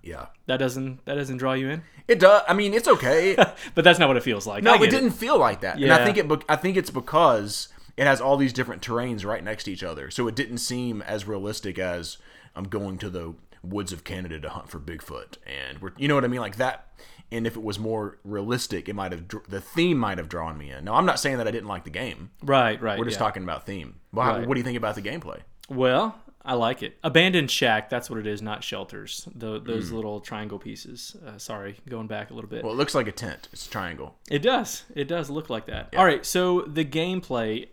Yeah, 0.03 0.27
That 0.47 0.57
doesn't 0.57 1.05
that 1.05 1.15
doesn't 1.15 1.37
draw 1.37 1.53
you 1.53 1.69
in, 1.69 1.83
it 2.09 2.19
does. 2.19 2.43
I 2.49 2.55
mean, 2.55 2.75
it's 2.75 2.89
okay. 2.89 3.37
but 3.75 3.85
that's 3.85 3.99
not 3.99 4.09
what 4.09 4.17
it 4.17 4.23
feels 4.23 4.47
like. 4.47 4.63
No, 4.63 4.75
I 4.75 4.83
it 4.83 4.91
didn't 4.91 5.11
feel 5.11 5.39
like 5.39 5.61
that. 5.61 5.79
And 5.79 5.93
I 5.93 6.05
think 6.05 6.17
it. 6.17 6.29
be- 6.29 6.45
I 6.49 6.57
think 6.57 6.77
it's 6.77 6.91
because 6.91 7.69
it 7.97 8.07
has 8.07 8.21
all 8.21 8.37
these 8.37 8.53
different 8.53 8.83
terrains 8.83 9.25
right 9.25 9.45
next 9.45 9.65
to 9.65 9.73
each 9.73 9.83
other, 9.83 10.11
so 10.11 10.27
it 10.27 10.35
didn't 10.35 10.59
seem 10.59 11.03
as 11.03 11.27
realistic 11.27 11.79
as 11.79 12.19
I'm 12.57 12.65
going 12.65 12.99
to 12.99 13.11
the 13.11 13.35
woods 13.63 13.93
of 13.93 14.05
Canada 14.05 14.41
to 14.41 14.49
hunt 14.49 14.71
for 14.71 14.81
Bigfoot, 14.81 15.37
and 15.47 15.81
we're, 15.81 15.93
you 15.99 16.09
know 16.09 16.15
what 16.15 16.25
I 16.25 16.29
mean, 16.29 16.41
like 16.41 16.57
that. 16.57 16.87
And 17.33 17.47
if 17.47 17.57
it 17.57 17.63
was 17.63 17.79
more 17.79 18.19
realistic, 18.25 18.89
it 18.89 18.95
might 18.95 19.13
have 19.13 19.25
the 19.49 19.61
theme 19.61 19.99
might 19.99 20.19
have 20.19 20.29
drawn 20.29 20.59
me 20.59 20.71
in. 20.71 20.85
Now, 20.87 20.95
I'm 20.95 21.07
not 21.07 21.21
saying 21.21 21.39
that 21.39 21.47
I 21.47 21.53
didn't 21.53 21.69
like 21.69 21.85
the 21.85 21.91
game. 21.91 22.31
Right, 22.43 22.81
right. 22.83 22.99
We're 22.99 23.05
just 23.05 23.17
yeah. 23.17 23.27
talking 23.27 23.45
about 23.45 23.67
theme. 23.67 24.01
Wow, 24.13 24.39
Right. 24.39 24.49
What 24.49 24.55
do 24.55 24.61
you 24.61 24.65
think 24.65 24.77
about 24.77 24.97
the 24.97 25.03
gameplay? 25.03 25.41
Well, 25.69 26.19
I 26.43 26.55
like 26.55 26.83
it. 26.83 26.97
Abandoned 27.05 27.51
shack. 27.51 27.91
That's 27.91 28.09
what 28.09 28.19
it 28.19 28.27
is, 28.27 28.41
not 28.41 28.65
shelters. 28.65 29.29
The, 29.35 29.61
those 29.61 29.91
Hmm. 29.91 29.97
little 29.97 30.21
triangle 30.21 30.59
pieces. 30.59 31.15
Uh, 31.27 31.37
sorry, 31.37 31.77
going 31.89 32.07
back 32.07 32.31
a 32.31 32.35
little 32.35 32.49
bit. 32.49 32.65
Well, 32.65 32.73
it 32.73 32.77
looks 32.77 32.95
like 32.95 33.07
a 33.09 33.13
tent. 33.13 33.49
It's 33.53 33.67
a 33.67 33.71
triangle. 33.71 34.17
It 34.31 34.41
does. 34.41 34.85
It 34.95 35.07
does 35.07 35.29
look 35.29 35.51
like 35.51 35.67
that. 35.67 35.95
All 35.97 36.05
right. 36.05 36.25
So 36.25 36.63
the 36.63 36.85
gameplay, 36.85 37.69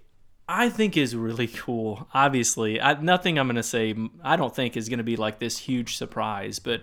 I 0.49 0.67
think, 0.69 0.97
is 0.97 1.15
really 1.15 1.47
cool. 1.47 2.09
Obviously, 2.13 2.81
I, 2.81 2.99
nothing 3.01 3.39
I'm 3.39 3.47
going 3.47 3.55
to 3.55 3.63
say. 3.63 3.95
I 4.21 4.35
don't 4.35 4.53
think 4.53 4.75
is 4.75 4.89
going 4.89 4.97
to 4.99 5.03
be 5.03 5.15
like 5.15 5.39
this 5.39 5.59
huge 5.59 5.95
surprise, 5.95 6.59
but 6.59 6.81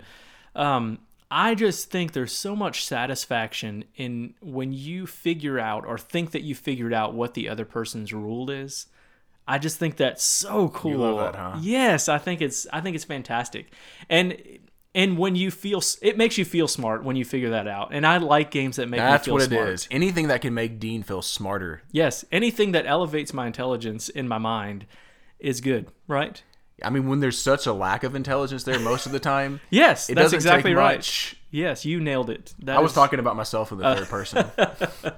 um, 0.55 0.99
I 1.29 1.53
just 1.53 1.91
think 1.91 2.13
there's 2.13 2.31
so 2.33 2.55
much 2.55 2.83
satisfaction 2.85 3.83
in 3.95 4.33
when 4.41 4.73
you 4.73 5.05
figure 5.05 5.59
out 5.59 5.85
or 5.85 5.97
think 5.99 6.31
that 6.31 6.41
you 6.41 6.55
figured 6.55 6.93
out 6.93 7.13
what 7.13 7.35
the 7.35 7.47
other 7.47 7.65
person's 7.65 8.11
rule 8.11 8.49
is. 8.49 8.87
I 9.47 9.59
just 9.59 9.77
think 9.77 9.97
that's 9.97 10.23
so 10.23 10.69
cool. 10.69 10.99
love 10.99 11.33
that, 11.33 11.39
huh? 11.39 11.57
Yes, 11.61 12.09
I 12.09 12.17
think 12.17 12.41
it's 12.41 12.65
I 12.73 12.81
think 12.81 12.95
it's 12.95 13.05
fantastic, 13.05 13.71
and 14.09 14.37
and 14.95 15.17
when 15.17 15.35
you 15.35 15.51
feel 15.51 15.81
it 16.01 16.17
makes 16.17 16.37
you 16.37 16.45
feel 16.45 16.67
smart 16.67 17.03
when 17.03 17.15
you 17.15 17.25
figure 17.25 17.51
that 17.51 17.67
out. 17.67 17.93
And 17.93 18.07
I 18.07 18.17
like 18.17 18.49
games 18.49 18.77
that 18.77 18.87
make 18.89 18.99
That's 18.99 19.23
me 19.23 19.25
feel 19.25 19.33
what 19.35 19.43
it 19.43 19.49
smart. 19.49 19.69
is. 19.69 19.87
Anything 19.91 20.29
that 20.29 20.41
can 20.41 20.53
make 20.53 20.79
Dean 20.79 21.03
feel 21.03 21.21
smarter. 21.21 21.81
Yes, 21.91 22.25
anything 22.31 22.71
that 22.71 22.85
elevates 22.87 23.33
my 23.33 23.45
intelligence 23.45 24.09
in 24.09 24.27
my 24.27 24.37
mind 24.37 24.87
is 25.37 25.61
good, 25.61 25.87
right? 26.07 26.41
I 26.83 26.89
mean, 26.89 27.07
when 27.07 27.21
there's 27.21 27.37
such 27.39 27.65
a 27.67 27.73
lack 27.73 28.03
of 28.03 28.15
intelligence 28.15 28.63
there 28.65 28.79
most 28.79 29.05
of 29.05 29.11
the 29.13 29.19
time, 29.19 29.61
Yes, 29.69 30.09
it 30.09 30.15
that's 30.15 30.25
doesn't 30.25 30.37
exactly 30.37 30.71
take 30.71 30.77
right. 30.77 30.97
much. 30.97 31.37
Yes, 31.51 31.85
you 31.85 32.01
nailed 32.01 32.29
it. 32.29 32.53
That 32.59 32.75
I 32.77 32.81
was 32.81 32.91
is- 32.91 32.95
talking 32.95 33.19
about 33.19 33.37
myself 33.37 33.71
in 33.71 33.77
the 33.77 33.85
Uh, 33.85 33.95
third 33.95 34.09
person. 34.09 34.45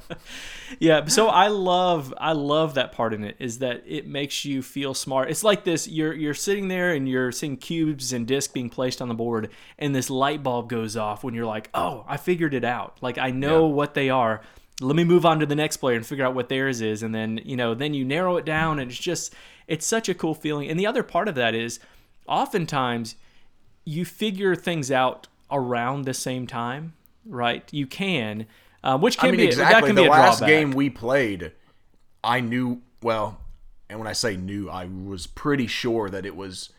Yeah, 0.79 1.05
so 1.05 1.29
I 1.29 1.47
love 1.47 2.13
I 2.17 2.33
love 2.33 2.73
that 2.73 2.91
part 2.91 3.13
in 3.13 3.23
it 3.23 3.37
is 3.39 3.59
that 3.59 3.83
it 3.87 4.05
makes 4.05 4.43
you 4.43 4.61
feel 4.61 4.93
smart. 4.93 5.29
It's 5.29 5.43
like 5.43 5.63
this 5.63 5.87
you're 5.87 6.13
you're 6.13 6.33
sitting 6.33 6.67
there 6.67 6.91
and 6.91 7.07
you're 7.07 7.31
seeing 7.31 7.55
cubes 7.55 8.11
and 8.11 8.27
discs 8.27 8.51
being 8.51 8.69
placed 8.69 9.01
on 9.01 9.07
the 9.07 9.13
board 9.13 9.49
and 9.79 9.95
this 9.95 10.09
light 10.09 10.43
bulb 10.43 10.67
goes 10.69 10.97
off 10.97 11.23
when 11.23 11.33
you're 11.33 11.45
like, 11.45 11.69
"Oh, 11.73 12.03
I 12.05 12.17
figured 12.17 12.53
it 12.53 12.65
out. 12.65 12.97
Like 13.01 13.17
I 13.17 13.31
know 13.31 13.67
what 13.67 13.93
they 13.93 14.09
are. 14.09 14.41
Let 14.81 14.97
me 14.97 15.05
move 15.05 15.25
on 15.25 15.39
to 15.39 15.45
the 15.45 15.55
next 15.55 15.77
player 15.77 15.95
and 15.95 16.05
figure 16.05 16.25
out 16.25 16.35
what 16.35 16.49
theirs 16.49 16.81
is." 16.81 17.01
And 17.01 17.15
then, 17.15 17.39
you 17.45 17.55
know, 17.55 17.73
then 17.73 17.93
you 17.93 18.03
narrow 18.03 18.35
it 18.35 18.43
down 18.45 18.79
and 18.79 18.91
it's 18.91 18.99
just 18.99 19.33
it's 19.67 19.85
such 19.85 20.09
a 20.09 20.13
cool 20.13 20.33
feeling. 20.33 20.69
And 20.69 20.79
the 20.79 20.87
other 20.87 21.03
part 21.03 21.27
of 21.27 21.35
that 21.35 21.53
is 21.55 21.79
oftentimes 22.27 23.15
you 23.85 24.05
figure 24.05 24.55
things 24.55 24.91
out 24.91 25.27
around 25.51 26.05
the 26.05 26.13
same 26.13 26.45
time, 26.47 26.93
right? 27.25 27.67
You 27.71 27.87
can 27.87 28.47
uh, 28.83 28.97
which 28.97 29.17
can 29.17 29.29
I 29.29 29.31
mean, 29.31 29.37
be 29.39 29.45
that 29.47 29.51
exactly. 29.53 29.89
can 29.89 29.95
The 29.95 30.03
be 30.03 30.07
a 30.07 30.11
last 30.11 30.37
drawback. 30.39 30.55
game 30.55 30.71
we 30.71 30.89
played, 30.89 31.51
I 32.23 32.39
knew 32.39 32.81
well, 33.01 33.41
and 33.89 33.99
when 33.99 34.07
I 34.07 34.13
say 34.13 34.37
knew, 34.37 34.69
I 34.69 34.85
was 34.85 35.27
pretty 35.27 35.67
sure 35.67 36.09
that 36.09 36.25
it 36.25 36.35
was 36.35 36.69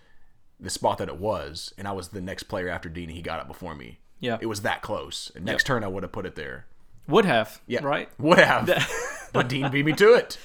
the 0.60 0.70
spot 0.70 0.98
that 0.98 1.08
it 1.08 1.18
was, 1.18 1.72
and 1.76 1.86
I 1.86 1.92
was 1.92 2.08
the 2.08 2.20
next 2.20 2.44
player 2.44 2.68
after 2.68 2.88
Dean. 2.88 3.08
He 3.10 3.20
got 3.20 3.40
it 3.40 3.46
before 3.46 3.74
me. 3.74 3.98
Yeah. 4.20 4.38
it 4.40 4.46
was 4.46 4.62
that 4.62 4.82
close. 4.82 5.30
And 5.36 5.44
next 5.44 5.64
turn, 5.64 5.84
I 5.84 5.86
would 5.86 6.02
have 6.02 6.10
put 6.10 6.26
it 6.26 6.34
there. 6.34 6.66
Would 7.06 7.24
have. 7.24 7.60
Yeah, 7.66 7.84
Right. 7.84 8.08
Would 8.18 8.38
have, 8.38 8.68
but 9.32 9.48
Dean 9.48 9.70
beat 9.70 9.84
me 9.86 9.92
to 9.92 10.14
it. 10.14 10.38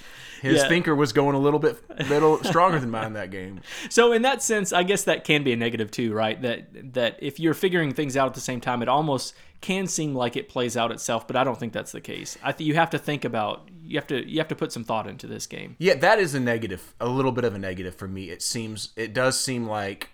His 0.44 0.62
Yeah. 0.62 0.68
thinker 0.68 0.94
was 0.94 1.14
going 1.14 1.36
a 1.36 1.40
little 1.40 1.58
bit, 1.60 1.78
little 2.10 2.44
stronger 2.44 2.78
than 2.78 2.92
mine 2.92 3.14
that 3.14 3.32
game. 3.32 3.62
So 3.90 4.12
in 4.12 4.24
that 4.24 4.44
sense, 4.44 4.74
I 4.74 4.84
guess 4.84 5.06
that 5.06 5.24
can 5.24 5.42
be 5.42 5.54
a 5.54 5.56
negative 5.56 5.90
too, 5.90 6.14
right? 6.14 6.40
That 6.42 6.94
that 6.94 7.18
if 7.22 7.40
you're 7.40 7.54
figuring 7.54 7.94
things 7.94 8.18
out 8.18 8.28
at 8.28 8.34
the 8.34 8.42
same 8.42 8.60
time, 8.60 8.82
it 8.82 8.90
almost 8.90 9.34
can 9.62 9.88
seem 9.88 10.14
like 10.14 10.36
it 10.36 10.50
plays 10.50 10.76
out 10.76 10.92
itself, 10.92 11.26
but 11.26 11.38
I 11.38 11.46
don't 11.46 11.58
think 11.58 11.72
that's 11.72 11.94
the 11.94 12.02
case. 12.02 12.38
I 12.44 12.52
think 12.52 12.68
you 12.68 12.74
have 12.76 12.90
to 12.90 12.98
think 13.00 13.24
about 13.24 13.70
you 13.82 13.98
have 13.98 14.08
to 14.08 14.30
you 14.30 14.38
have 14.40 14.50
to 14.50 14.56
put 14.56 14.74
some 14.74 14.84
thought 14.84 15.08
into 15.08 15.28
this 15.28 15.48
game. 15.48 15.78
Yeah, 15.80 15.94
that 15.96 16.20
is 16.20 16.36
a 16.36 16.42
negative, 16.42 16.94
a 17.00 17.08
little 17.08 17.32
bit 17.32 17.46
of 17.46 17.56
a 17.56 17.60
negative 17.60 17.96
for 17.96 18.10
me. 18.10 18.30
It 18.30 18.42
seems, 18.42 18.90
it 18.98 19.14
does 19.14 19.40
seem 19.40 19.66
like, 19.66 20.10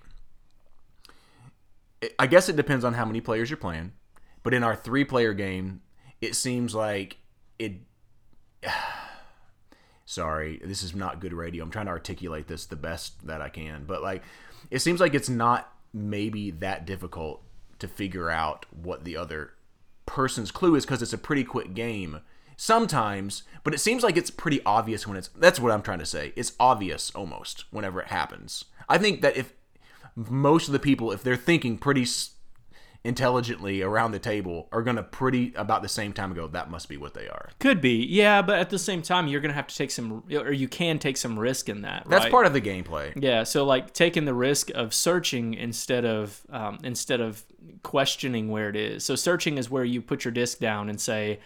I 2.19 2.27
guess 2.27 2.47
it 2.49 2.55
depends 2.55 2.85
on 2.85 2.93
how 2.93 3.05
many 3.05 3.19
players 3.19 3.49
you're 3.49 3.57
playing, 3.57 3.93
but 4.43 4.53
in 4.53 4.63
our 4.63 4.75
three 4.75 5.03
player 5.05 5.33
game, 5.33 5.81
it 6.21 6.35
seems 6.35 6.75
like 6.75 7.17
it. 7.57 7.73
Sorry, 10.09 10.59
this 10.65 10.81
is 10.81 10.95
not 10.95 11.19
good 11.19 11.33
radio. 11.33 11.63
I'm 11.63 11.69
trying 11.69 11.85
to 11.85 11.91
articulate 11.91 12.47
this 12.47 12.65
the 12.65 12.75
best 12.75 13.27
that 13.27 13.43
I 13.43 13.49
can, 13.49 13.83
but 13.85 14.01
like, 14.01 14.23
it 14.71 14.79
seems 14.79 14.99
like 14.99 15.13
it's 15.13 15.29
not 15.29 15.71
maybe 15.93 16.49
that 16.49 16.87
difficult 16.87 17.43
to 17.77 17.87
figure 17.87 18.27
out 18.27 18.65
what 18.71 19.03
the 19.03 19.15
other 19.15 19.53
person's 20.07 20.49
clue 20.49 20.73
is 20.73 20.83
because 20.83 21.03
it's 21.03 21.13
a 21.13 21.17
pretty 21.17 21.43
quick 21.43 21.75
game 21.75 22.21
sometimes 22.57 23.43
but 23.63 23.75
it 23.75 23.77
seems 23.77 24.01
like 24.01 24.17
it's 24.17 24.31
pretty 24.31 24.59
obvious 24.65 25.05
when 25.07 25.15
it's 25.15 25.29
that's 25.29 25.59
what 25.59 25.71
i'm 25.71 25.83
trying 25.83 25.99
to 25.99 26.05
say 26.05 26.33
it's 26.35 26.53
obvious 26.59 27.11
almost 27.11 27.65
whenever 27.71 28.01
it 28.01 28.07
happens 28.07 28.65
i 28.89 28.97
think 28.97 29.21
that 29.21 29.37
if 29.37 29.53
most 30.15 30.67
of 30.67 30.73
the 30.73 30.79
people 30.79 31.11
if 31.11 31.23
they're 31.23 31.37
thinking 31.37 31.77
pretty 31.77 32.05
intelligently 33.03 33.81
around 33.81 34.11
the 34.11 34.19
table 34.19 34.67
are 34.71 34.81
gonna 34.81 35.01
pretty 35.01 35.53
about 35.55 35.81
the 35.81 35.87
same 35.87 36.11
time 36.11 36.33
go 36.33 36.47
that 36.47 36.69
must 36.69 36.89
be 36.89 36.97
what 36.97 37.13
they 37.13 37.27
are 37.27 37.49
Could 37.59 37.79
be, 37.79 38.05
yeah, 38.05 38.41
but 38.41 38.59
at 38.59 38.69
the 38.69 38.79
same 38.79 39.01
time, 39.01 39.27
you're 39.27 39.39
gonna 39.39 39.53
have 39.53 39.67
to 39.67 39.75
take 39.75 39.91
some, 39.91 40.23
or 40.31 40.51
you 40.51 40.67
can 40.67 40.99
take 40.99 41.15
some 41.15 41.39
risk 41.39 41.69
in 41.69 41.81
that. 41.83 42.05
that's 42.09 42.25
right? 42.25 42.31
part 42.31 42.45
of 42.45 42.53
the 42.53 42.61
gameplay 42.61 43.13
Yeah, 43.15 43.43
so 43.43 43.65
like 43.65 43.93
taking 43.93 44.25
the 44.25 44.33
risk 44.33 44.69
of 44.75 44.93
searching 44.93 45.53
instead 45.53 46.05
of 46.05 46.41
um, 46.49 46.79
instead 46.83 47.21
of 47.21 47.43
questioning 47.83 48.49
where 48.49 48.69
it 48.69 48.75
is. 48.75 49.05
So 49.05 49.15
searching 49.15 49.57
is 49.57 49.69
where 49.69 49.85
you 49.85 50.01
put 50.01 50.25
your 50.25 50.31
disc 50.31 50.59
down 50.59 50.89
and 50.89 50.99
say, 50.99 51.39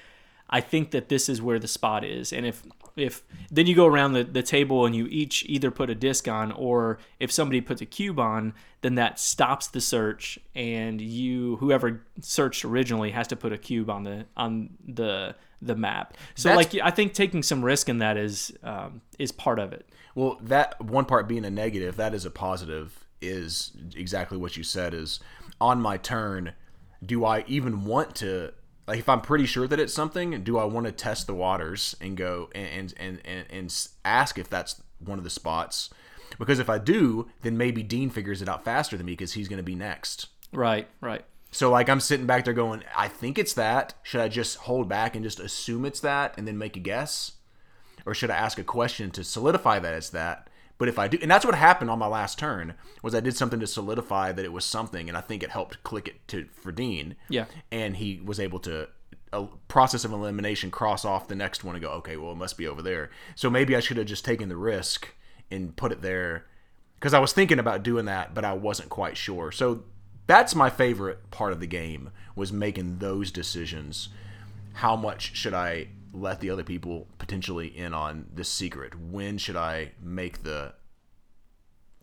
"I 0.49 0.61
think 0.61 0.91
that 0.91 1.09
this 1.09 1.29
is 1.29 1.41
where 1.41 1.59
the 1.59 1.67
spot 1.67 2.03
is," 2.03 2.33
and 2.33 2.45
if 2.45 2.63
if 2.95 3.23
then 3.49 3.65
you 3.65 3.75
go 3.75 3.85
around 3.85 4.13
the, 4.13 4.23
the 4.23 4.43
table 4.43 4.85
and 4.85 4.95
you 4.95 5.07
each 5.07 5.43
either 5.47 5.71
put 5.71 5.89
a 5.89 5.95
disc 5.95 6.27
on 6.27 6.51
or 6.51 6.99
if 7.19 7.31
somebody 7.31 7.59
puts 7.61 7.81
a 7.81 7.85
cube 7.85 8.19
on 8.19 8.53
then 8.81 8.95
that 8.95 9.19
stops 9.19 9.67
the 9.67 9.81
search 9.81 10.37
and 10.55 11.01
you 11.01 11.55
whoever 11.57 12.05
searched 12.21 12.63
originally 12.65 13.11
has 13.11 13.27
to 13.27 13.35
put 13.35 13.51
a 13.51 13.57
cube 13.57 13.89
on 13.89 14.03
the 14.03 14.25
on 14.37 14.69
the 14.87 15.35
the 15.61 15.75
map. 15.75 16.15
So 16.35 16.49
That's- 16.49 16.73
like 16.73 16.83
i 16.83 16.91
think 16.91 17.13
taking 17.13 17.41
some 17.41 17.63
risk 17.63 17.89
in 17.89 17.99
that 17.99 18.17
is 18.17 18.51
um, 18.63 19.01
is 19.17 19.31
part 19.31 19.59
of 19.59 19.73
it. 19.73 19.87
Well, 20.15 20.37
that 20.41 20.79
one 20.79 21.05
part 21.05 21.27
being 21.27 21.45
a 21.45 21.49
negative, 21.49 21.95
that 21.95 22.13
is 22.13 22.25
a 22.25 22.29
positive, 22.29 23.05
is 23.21 23.71
exactly 23.95 24.37
what 24.37 24.57
you 24.57 24.63
said 24.63 24.93
is 24.93 25.19
on 25.59 25.81
my 25.81 25.97
turn, 25.97 26.53
do 27.03 27.25
I 27.25 27.43
even 27.47 27.85
want 27.85 28.15
to 28.17 28.53
like 28.87 28.99
if 28.99 29.07
I'm 29.07 29.21
pretty 29.21 29.45
sure 29.45 29.67
that 29.67 29.79
it's 29.79 29.93
something, 29.93 30.43
do 30.43 30.57
I 30.57 30.65
want 30.65 30.85
to 30.85 30.91
test 30.91 31.27
the 31.27 31.33
waters 31.33 31.95
and 32.01 32.17
go 32.17 32.49
and 32.53 32.93
and 32.97 33.21
and, 33.25 33.45
and 33.49 33.87
ask 34.03 34.37
if 34.37 34.49
that's 34.49 34.81
one 34.99 35.17
of 35.17 35.23
the 35.23 35.29
spots? 35.29 35.89
Because 36.39 36.59
if 36.59 36.69
I 36.69 36.79
do, 36.79 37.29
then 37.43 37.57
maybe 37.57 37.83
Dean 37.83 38.09
figures 38.09 38.41
it 38.41 38.49
out 38.49 38.65
faster 38.65 38.97
than 38.97 39.05
me 39.05 39.13
because 39.13 39.33
he's 39.33 39.47
going 39.47 39.57
to 39.57 39.63
be 39.63 39.75
next. 39.75 40.27
right 40.51 40.87
right 40.99 41.23
So 41.51 41.69
like 41.69 41.87
I'm 41.89 41.99
sitting 41.99 42.25
back 42.25 42.45
there 42.45 42.53
going, 42.53 42.83
I 42.97 43.07
think 43.07 43.37
it's 43.37 43.53
that. 43.53 43.93
Should 44.03 44.21
I 44.21 44.27
just 44.27 44.57
hold 44.57 44.89
back 44.89 45.15
and 45.15 45.23
just 45.23 45.39
assume 45.39 45.85
it's 45.85 45.99
that 46.01 46.33
and 46.37 46.47
then 46.47 46.57
make 46.57 46.75
a 46.75 46.79
guess? 46.79 47.33
Or 48.05 48.13
should 48.13 48.31
I 48.31 48.35
ask 48.35 48.57
a 48.57 48.63
question 48.63 49.11
to 49.11 49.23
solidify 49.23 49.79
that 49.79 49.93
it's 49.93 50.09
that? 50.09 50.49
But 50.83 50.89
if 50.89 50.99
I 50.99 51.07
do 51.07 51.17
and 51.21 51.31
that's 51.31 51.45
what 51.45 51.55
happened 51.55 51.89
on 51.89 51.97
my 51.97 52.07
last 52.07 52.37
turn 52.37 52.73
was 53.01 53.15
I 53.15 53.21
did 53.21 53.37
something 53.37 53.61
to 53.61 53.67
solidify 53.67 54.33
that 54.33 54.43
it 54.43 54.51
was 54.51 54.65
something 54.65 55.07
and 55.07 55.17
I 55.17 55.21
think 55.21 55.41
it 55.41 55.49
helped 55.49 55.81
click 55.83 56.09
it 56.09 56.27
to 56.27 56.45
for 56.61 56.73
Dean. 56.73 57.15
Yeah. 57.29 57.45
And 57.71 57.95
he 57.95 58.19
was 58.21 58.37
able 58.37 58.59
to 58.59 58.89
a 59.31 59.45
process 59.69 60.03
of 60.03 60.11
elimination 60.11 60.71
cross 60.71 61.05
off 61.05 61.29
the 61.29 61.35
next 61.35 61.63
one 61.63 61.75
and 61.75 61.81
go, 61.81 61.89
okay, 61.91 62.17
well 62.17 62.33
it 62.33 62.35
must 62.35 62.57
be 62.57 62.67
over 62.67 62.81
there. 62.81 63.11
So 63.33 63.49
maybe 63.49 63.77
I 63.77 63.79
should 63.79 63.95
have 63.95 64.07
just 64.07 64.25
taken 64.25 64.49
the 64.49 64.57
risk 64.57 65.07
and 65.49 65.73
put 65.73 65.93
it 65.93 66.01
there 66.01 66.47
because 66.99 67.13
I 67.13 67.19
was 67.19 67.31
thinking 67.31 67.59
about 67.59 67.83
doing 67.83 68.03
that, 68.07 68.33
but 68.33 68.43
I 68.43 68.51
wasn't 68.51 68.89
quite 68.89 69.15
sure. 69.15 69.53
So 69.53 69.85
that's 70.27 70.53
my 70.53 70.69
favorite 70.69 71.31
part 71.31 71.53
of 71.53 71.61
the 71.61 71.65
game 71.65 72.09
was 72.35 72.51
making 72.51 72.97
those 72.97 73.31
decisions. 73.31 74.09
How 74.73 74.97
much 74.97 75.33
should 75.33 75.53
I 75.53 75.87
let 76.13 76.39
the 76.39 76.49
other 76.49 76.63
people 76.63 77.07
potentially 77.17 77.67
in 77.67 77.93
on 77.93 78.27
this 78.33 78.47
secret? 78.47 78.97
When 78.97 79.37
should 79.37 79.57
I 79.57 79.91
make 80.01 80.43
the 80.43 80.73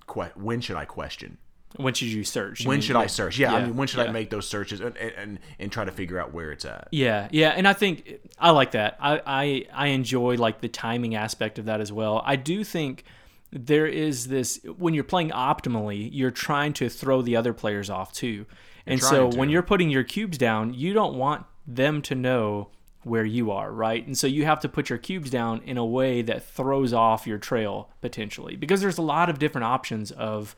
que- 0.06 0.32
when 0.34 0.60
should 0.60 0.76
I 0.76 0.84
question? 0.84 1.38
When 1.76 1.94
should 1.94 2.08
you 2.08 2.24
search? 2.24 2.62
You 2.62 2.68
When 2.68 2.78
mean, 2.78 2.82
should 2.82 2.96
I 2.96 3.06
search? 3.06 3.38
Yeah, 3.38 3.54
I 3.54 3.64
mean, 3.64 3.76
when 3.76 3.86
should 3.86 4.00
I 4.00 4.10
make 4.10 4.30
those 4.30 4.48
searches 4.48 4.80
and, 4.80 4.96
and 4.96 5.38
and 5.60 5.70
try 5.70 5.84
to 5.84 5.92
figure 5.92 6.18
out 6.18 6.32
where 6.32 6.50
it's 6.50 6.64
at? 6.64 6.88
Yeah, 6.90 7.28
yeah, 7.30 7.50
and 7.50 7.68
I 7.68 7.74
think 7.74 8.18
I 8.38 8.50
like 8.50 8.72
that. 8.72 8.96
I, 9.00 9.22
I 9.24 9.66
I 9.72 9.86
enjoy 9.88 10.34
like 10.34 10.60
the 10.60 10.68
timing 10.68 11.14
aspect 11.14 11.60
of 11.60 11.66
that 11.66 11.80
as 11.80 11.92
well. 11.92 12.22
I 12.24 12.34
do 12.34 12.64
think 12.64 13.04
there 13.52 13.86
is 13.86 14.26
this 14.26 14.60
when 14.78 14.94
you're 14.94 15.04
playing 15.04 15.30
optimally, 15.30 16.08
you're 16.12 16.32
trying 16.32 16.72
to 16.74 16.88
throw 16.88 17.22
the 17.22 17.36
other 17.36 17.52
players 17.52 17.88
off 17.88 18.12
too. 18.12 18.46
And 18.84 19.00
so 19.00 19.28
trying 19.28 19.38
when 19.38 19.48
you're 19.50 19.62
putting 19.62 19.90
your 19.90 20.02
cubes 20.02 20.38
down, 20.38 20.74
you 20.74 20.92
don't 20.92 21.14
want 21.16 21.46
them 21.68 22.02
to 22.02 22.16
know 22.16 22.70
where 23.02 23.24
you 23.24 23.50
are, 23.50 23.72
right? 23.72 24.06
And 24.06 24.16
so 24.16 24.26
you 24.26 24.44
have 24.44 24.60
to 24.60 24.68
put 24.68 24.90
your 24.90 24.98
cubes 24.98 25.30
down 25.30 25.62
in 25.64 25.78
a 25.78 25.84
way 25.84 26.22
that 26.22 26.44
throws 26.44 26.92
off 26.92 27.26
your 27.26 27.38
trail 27.38 27.90
potentially 28.00 28.56
because 28.56 28.80
there's 28.80 28.98
a 28.98 29.02
lot 29.02 29.30
of 29.30 29.38
different 29.38 29.64
options 29.64 30.10
of 30.10 30.54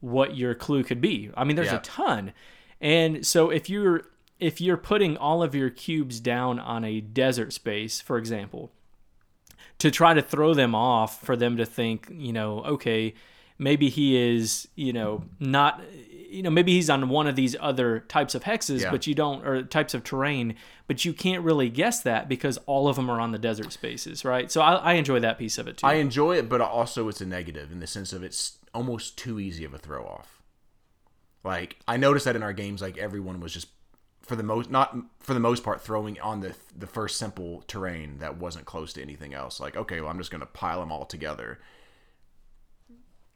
what 0.00 0.36
your 0.36 0.54
clue 0.54 0.82
could 0.82 1.00
be. 1.00 1.30
I 1.36 1.44
mean, 1.44 1.56
there's 1.56 1.68
Yeah. 1.68 1.76
a 1.76 1.82
ton. 1.82 2.32
And 2.80 3.24
so 3.26 3.50
if 3.50 3.70
you're 3.70 4.02
if 4.38 4.60
you're 4.60 4.76
putting 4.76 5.16
all 5.16 5.42
of 5.42 5.54
your 5.54 5.70
cubes 5.70 6.20
down 6.20 6.58
on 6.58 6.84
a 6.84 7.00
desert 7.00 7.54
space, 7.54 8.02
for 8.02 8.18
example, 8.18 8.70
to 9.78 9.90
try 9.90 10.12
to 10.12 10.20
throw 10.20 10.52
them 10.52 10.74
off 10.74 11.22
for 11.24 11.36
them 11.36 11.56
to 11.56 11.64
think, 11.64 12.08
you 12.12 12.34
know, 12.34 12.62
okay, 12.64 13.14
maybe 13.58 13.88
he 13.88 14.14
is, 14.16 14.68
you 14.74 14.92
know, 14.92 15.24
not 15.40 15.80
you 16.28 16.42
know, 16.42 16.50
maybe 16.50 16.72
he's 16.72 16.90
on 16.90 17.08
one 17.08 17.26
of 17.26 17.36
these 17.36 17.54
other 17.60 18.00
types 18.00 18.34
of 18.34 18.44
hexes, 18.44 18.82
Yeah. 18.82 18.90
but 18.90 19.06
you 19.06 19.14
don't 19.14 19.46
or 19.46 19.62
types 19.62 19.94
of 19.94 20.04
terrain, 20.04 20.54
but 20.86 21.04
you 21.04 21.12
can't 21.12 21.42
really 21.44 21.68
guess 21.68 22.00
that 22.02 22.28
because 22.28 22.58
all 22.66 22.88
of 22.88 22.96
them 22.96 23.10
are 23.10 23.20
on 23.20 23.32
the 23.32 23.38
desert 23.38 23.72
spaces, 23.72 24.24
right? 24.24 24.50
So 24.50 24.60
I, 24.60 24.74
I 24.74 24.92
enjoy 24.94 25.20
that 25.20 25.38
piece 25.38 25.58
of 25.58 25.68
it 25.68 25.78
too. 25.78 25.86
I 25.86 25.94
enjoy 25.94 26.36
it, 26.36 26.48
but 26.48 26.60
also 26.60 27.08
it's 27.08 27.20
a 27.20 27.26
negative 27.26 27.70
in 27.72 27.80
the 27.80 27.86
sense 27.86 28.12
of 28.12 28.22
it's 28.22 28.58
almost 28.74 29.16
too 29.16 29.40
easy 29.40 29.64
of 29.64 29.72
a 29.74 29.78
throw 29.78 30.04
off. 30.04 30.42
Like 31.44 31.76
I 31.86 31.96
noticed 31.96 32.24
that 32.24 32.36
in 32.36 32.42
our 32.42 32.52
games, 32.52 32.82
like 32.82 32.98
everyone 32.98 33.40
was 33.40 33.52
just 33.52 33.68
for 34.22 34.34
the 34.34 34.42
most 34.42 34.70
not 34.70 34.96
for 35.20 35.34
the 35.34 35.40
most 35.40 35.62
part 35.62 35.80
throwing 35.80 36.20
on 36.20 36.40
the 36.40 36.54
the 36.76 36.86
first 36.88 37.16
simple 37.16 37.62
terrain 37.68 38.18
that 38.18 38.36
wasn't 38.38 38.64
close 38.64 38.92
to 38.94 39.02
anything 39.02 39.34
else. 39.34 39.60
Like 39.60 39.76
okay, 39.76 40.00
well 40.00 40.10
I'm 40.10 40.18
just 40.18 40.30
gonna 40.32 40.46
pile 40.46 40.80
them 40.80 40.90
all 40.90 41.04
together. 41.06 41.60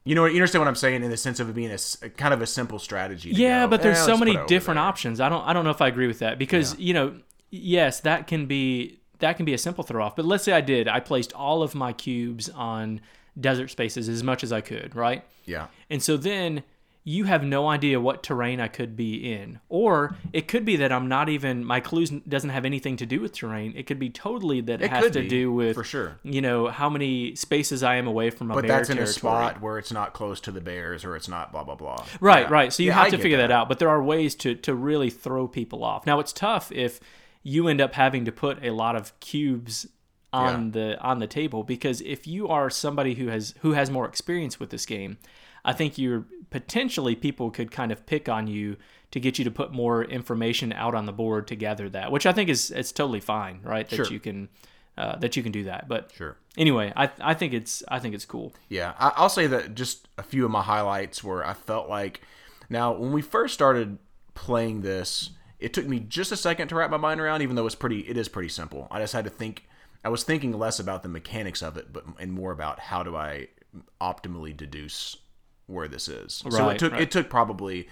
You 0.04 0.14
know, 0.14 0.24
you 0.24 0.36
understand 0.36 0.60
what 0.60 0.68
I'm 0.68 0.74
saying 0.76 1.04
in 1.04 1.10
the 1.10 1.16
sense 1.16 1.40
of 1.40 1.48
it 1.50 1.54
being 1.54 1.70
a 1.70 2.08
kind 2.10 2.32
of 2.32 2.40
a 2.40 2.46
simple 2.46 2.78
strategy. 2.78 3.32
to 3.32 3.38
Yeah, 3.38 3.64
go, 3.64 3.70
but 3.70 3.82
there's 3.82 3.98
"Eh, 3.98 4.04
so 4.06 4.16
many 4.16 4.32
put 4.32 4.36
it 4.36 4.40
over 4.40 4.48
different 4.48 4.76
there." 4.78 4.84
options. 4.84 5.20
I 5.20 5.28
don't 5.28 5.46
I 5.46 5.52
don't 5.52 5.64
know 5.64 5.70
if 5.70 5.82
I 5.82 5.88
agree 5.88 6.06
with 6.06 6.20
that 6.20 6.38
because 6.38 6.78
you 6.78 6.94
know, 6.94 7.20
yes, 7.50 8.00
that 8.00 8.26
can 8.26 8.46
be 8.46 9.00
that 9.18 9.36
can 9.36 9.44
be 9.44 9.52
a 9.52 9.58
simple 9.58 9.84
throw 9.84 10.02
off. 10.02 10.16
But 10.16 10.24
let's 10.24 10.44
say 10.44 10.52
I 10.52 10.62
did. 10.62 10.88
I 10.88 11.00
placed 11.00 11.32
all 11.34 11.62
of 11.62 11.74
my 11.74 11.92
cubes 11.92 12.48
on 12.48 13.00
desert 13.38 13.70
spaces 13.70 14.08
as 14.08 14.22
much 14.22 14.42
as 14.42 14.52
I 14.52 14.60
could, 14.62 14.96
right? 14.96 15.22
Yeah, 15.44 15.66
And 15.90 16.02
so 16.02 16.16
then 16.16 16.62
you 17.02 17.24
have 17.24 17.42
no 17.42 17.66
idea 17.66 17.98
what 17.98 18.22
terrain 18.22 18.60
I 18.60 18.68
could 18.68 18.94
be 18.94 19.32
in. 19.32 19.58
Or 19.70 20.16
it 20.34 20.48
could 20.48 20.64
be 20.66 20.76
that 20.76 20.92
I'm 20.92 21.08
not 21.08 21.28
even 21.30 21.64
my 21.64 21.80
clues 21.80 22.10
doesn't 22.10 22.50
have 22.50 22.64
anything 22.66 22.96
to 22.98 23.06
do 23.06 23.20
with 23.20 23.32
terrain. 23.32 23.72
It 23.74 23.86
could 23.86 23.98
be 23.98 24.10
totally 24.10 24.60
that 24.60 24.82
it, 24.82 24.84
It 24.84 24.90
has 24.90 25.10
to 25.12 25.20
be, 25.22 25.28
do 25.28 25.50
with 25.52 25.74
for 25.76 25.82
sure. 25.84 26.18
You 26.22 26.42
know, 26.42 26.68
how 26.68 26.90
many 26.90 27.34
spaces 27.36 27.82
I 27.82 27.96
am 27.96 28.06
away 28.06 28.28
from 28.30 28.50
a 28.50 28.54
but 28.54 28.62
bear 28.66 28.76
that's 28.76 28.90
in 28.90 28.98
a 28.98 29.06
spot 29.06 29.62
where 29.62 29.78
it's 29.78 29.90
not 29.90 30.12
close 30.12 30.40
to 30.42 30.50
the 30.52 30.60
bears 30.60 31.04
or 31.04 31.16
it's 31.16 31.28
not 31.28 31.52
blah 31.52 31.64
blah 31.64 31.74
blah. 31.74 32.04
Right, 32.20 32.42
Yeah. 32.42 32.52
right. 32.52 32.72
So 32.72 32.82
you 32.82 32.88
Yeah, 32.90 32.96
have 32.96 33.06
I 33.06 33.10
to 33.10 33.18
figure 33.18 33.38
that. 33.38 33.50
out. 33.50 33.68
But 33.68 33.78
there 33.78 33.88
are 33.88 34.02
ways 34.02 34.34
to 34.36 34.54
to 34.56 34.74
really 34.74 35.08
throw 35.10 35.48
people 35.48 35.82
off. 35.82 36.04
Now 36.06 36.20
it's 36.20 36.32
tough 36.34 36.70
if 36.70 37.00
you 37.42 37.66
end 37.68 37.80
up 37.80 37.94
having 37.94 38.26
to 38.26 38.32
put 38.32 38.62
a 38.62 38.70
lot 38.72 38.94
of 38.94 39.18
cubes 39.20 39.86
on 40.32 40.70
the 40.72 40.96
on 41.00 41.18
the 41.18 41.26
table 41.26 41.64
because 41.64 42.00
if 42.02 42.24
you 42.26 42.46
are 42.46 42.70
somebody 42.70 43.14
who 43.14 43.26
has 43.28 43.54
who 43.62 43.72
has 43.72 43.90
more 43.90 44.06
experience 44.06 44.60
with 44.60 44.70
this 44.70 44.86
game, 44.86 45.18
I 45.64 45.72
think 45.72 45.98
you're 45.98 46.24
potentially 46.50 47.14
people 47.14 47.50
could 47.50 47.70
kind 47.70 47.92
of 47.92 48.04
pick 48.06 48.28
on 48.28 48.46
you 48.46 48.76
to 49.12 49.20
get 49.20 49.38
you 49.38 49.44
to 49.44 49.50
put 49.50 49.72
more 49.72 50.04
information 50.04 50.72
out 50.72 50.94
on 50.94 51.06
the 51.06 51.12
board 51.12 51.46
to 51.48 51.56
gather 51.56 51.88
that, 51.90 52.10
which 52.12 52.26
I 52.26 52.32
think 52.32 52.48
is 52.48 52.70
it's 52.70 52.92
totally 52.92 53.20
fine, 53.20 53.60
right? 53.62 53.88
That 53.88 53.96
Sure. 53.96 54.06
you 54.06 54.20
can 54.20 54.48
uh, 54.98 55.16
that 55.16 55.36
you 55.36 55.42
can 55.42 55.52
do 55.52 55.64
that. 55.64 55.88
But 55.88 56.10
Sure. 56.12 56.36
anyway, 56.56 56.92
I 56.96 57.10
I 57.20 57.34
think 57.34 57.52
it's 57.54 57.82
I 57.88 57.98
think 57.98 58.14
it's 58.14 58.24
cool. 58.24 58.52
Yeah, 58.68 58.94
I, 58.98 59.12
I'll 59.16 59.28
say 59.28 59.46
that 59.46 59.74
just 59.74 60.08
a 60.18 60.22
few 60.22 60.44
of 60.44 60.50
my 60.50 60.62
highlights 60.62 61.22
where 61.24 61.44
I 61.46 61.54
felt 61.54 61.88
like. 61.88 62.20
Now, 62.68 62.92
when 62.92 63.12
we 63.12 63.20
first 63.22 63.52
started 63.54 63.98
playing 64.34 64.82
this, 64.82 65.30
it 65.58 65.72
took 65.74 65.86
me 65.86 65.98
just 66.00 66.30
a 66.30 66.36
second 66.36 66.68
to 66.68 66.76
wrap 66.76 66.90
my 66.90 66.96
mind 66.96 67.20
around. 67.20 67.42
Even 67.42 67.56
though 67.56 67.66
it's 67.66 67.74
pretty, 67.74 68.00
it 68.00 68.16
is 68.16 68.28
pretty 68.28 68.48
simple. 68.48 68.86
I 68.90 69.00
just 69.00 69.12
had 69.12 69.24
to 69.24 69.30
think. 69.30 69.64
I 70.04 70.08
was 70.08 70.22
thinking 70.24 70.56
less 70.58 70.78
about 70.78 71.02
the 71.02 71.08
mechanics 71.08 71.62
of 71.62 71.76
it, 71.76 71.92
but 71.92 72.04
and 72.18 72.32
more 72.32 72.52
about 72.52 72.78
how 72.78 73.02
do 73.02 73.16
I 73.16 73.48
optimally 74.00 74.56
deduce 74.56 75.16
where 75.70 75.88
this 75.88 76.08
is. 76.08 76.42
so 76.50 76.68
it 76.68 76.78
took 76.78 76.92
right. 76.92 77.02
it 77.02 77.10
took 77.10 77.30
probably 77.30 77.88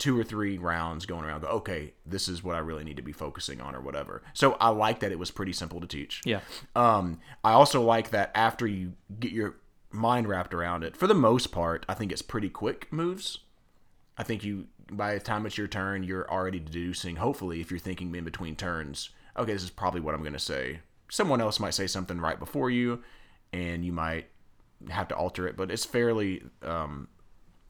two 0.00 0.18
or 0.18 0.24
three 0.24 0.58
rounds 0.58 1.06
going 1.06 1.24
around. 1.24 1.42
Go, 1.42 1.48
okay, 1.48 1.92
this 2.04 2.26
is 2.26 2.42
what 2.42 2.56
I 2.56 2.58
really 2.58 2.82
need 2.82 2.96
to 2.96 3.02
be 3.02 3.12
focusing 3.12 3.60
on, 3.60 3.76
or 3.76 3.80
whatever. 3.80 4.22
So 4.32 4.52
I 4.54 4.70
like 4.70 5.00
that 5.00 5.12
it 5.12 5.18
was 5.18 5.30
pretty 5.30 5.52
simple 5.52 5.80
to 5.80 5.86
teach. 5.86 6.22
Yeah. 6.24 6.40
Um, 6.74 7.20
I 7.44 7.52
also 7.52 7.82
like 7.82 8.10
that 8.10 8.32
after 8.34 8.66
you 8.66 8.94
get 9.20 9.30
your 9.30 9.56
mind 9.92 10.26
wrapped 10.26 10.54
around 10.54 10.82
it, 10.82 10.96
for 10.96 11.06
the 11.06 11.14
most 11.14 11.52
part, 11.52 11.84
I 11.88 11.94
think 11.94 12.10
it's 12.10 12.22
pretty 12.22 12.48
quick 12.48 12.92
moves. 12.92 13.38
I 14.16 14.22
think 14.22 14.42
you, 14.42 14.66
by 14.90 15.14
the 15.14 15.20
time 15.20 15.46
it's 15.46 15.58
your 15.58 15.68
turn, 15.68 16.02
you're 16.02 16.30
already 16.30 16.58
deducing. 16.58 17.16
Hopefully, 17.16 17.60
if 17.60 17.70
you're 17.70 17.78
thinking 17.78 18.14
in 18.14 18.24
between 18.24 18.56
turns, 18.56 19.10
okay, 19.36 19.52
this 19.52 19.62
is 19.62 19.70
probably 19.70 20.00
what 20.00 20.14
I'm 20.14 20.22
going 20.22 20.32
to 20.32 20.38
say. 20.38 20.80
Someone 21.10 21.40
else 21.40 21.60
might 21.60 21.74
say 21.74 21.86
something 21.86 22.20
right 22.20 22.38
before 22.38 22.70
you, 22.70 23.02
and 23.52 23.84
you 23.84 23.92
might 23.92 24.28
have 24.88 25.08
to 25.08 25.16
alter 25.16 25.46
it, 25.46 25.56
but 25.56 25.70
it's 25.70 25.84
fairly, 25.84 26.42
um, 26.62 27.08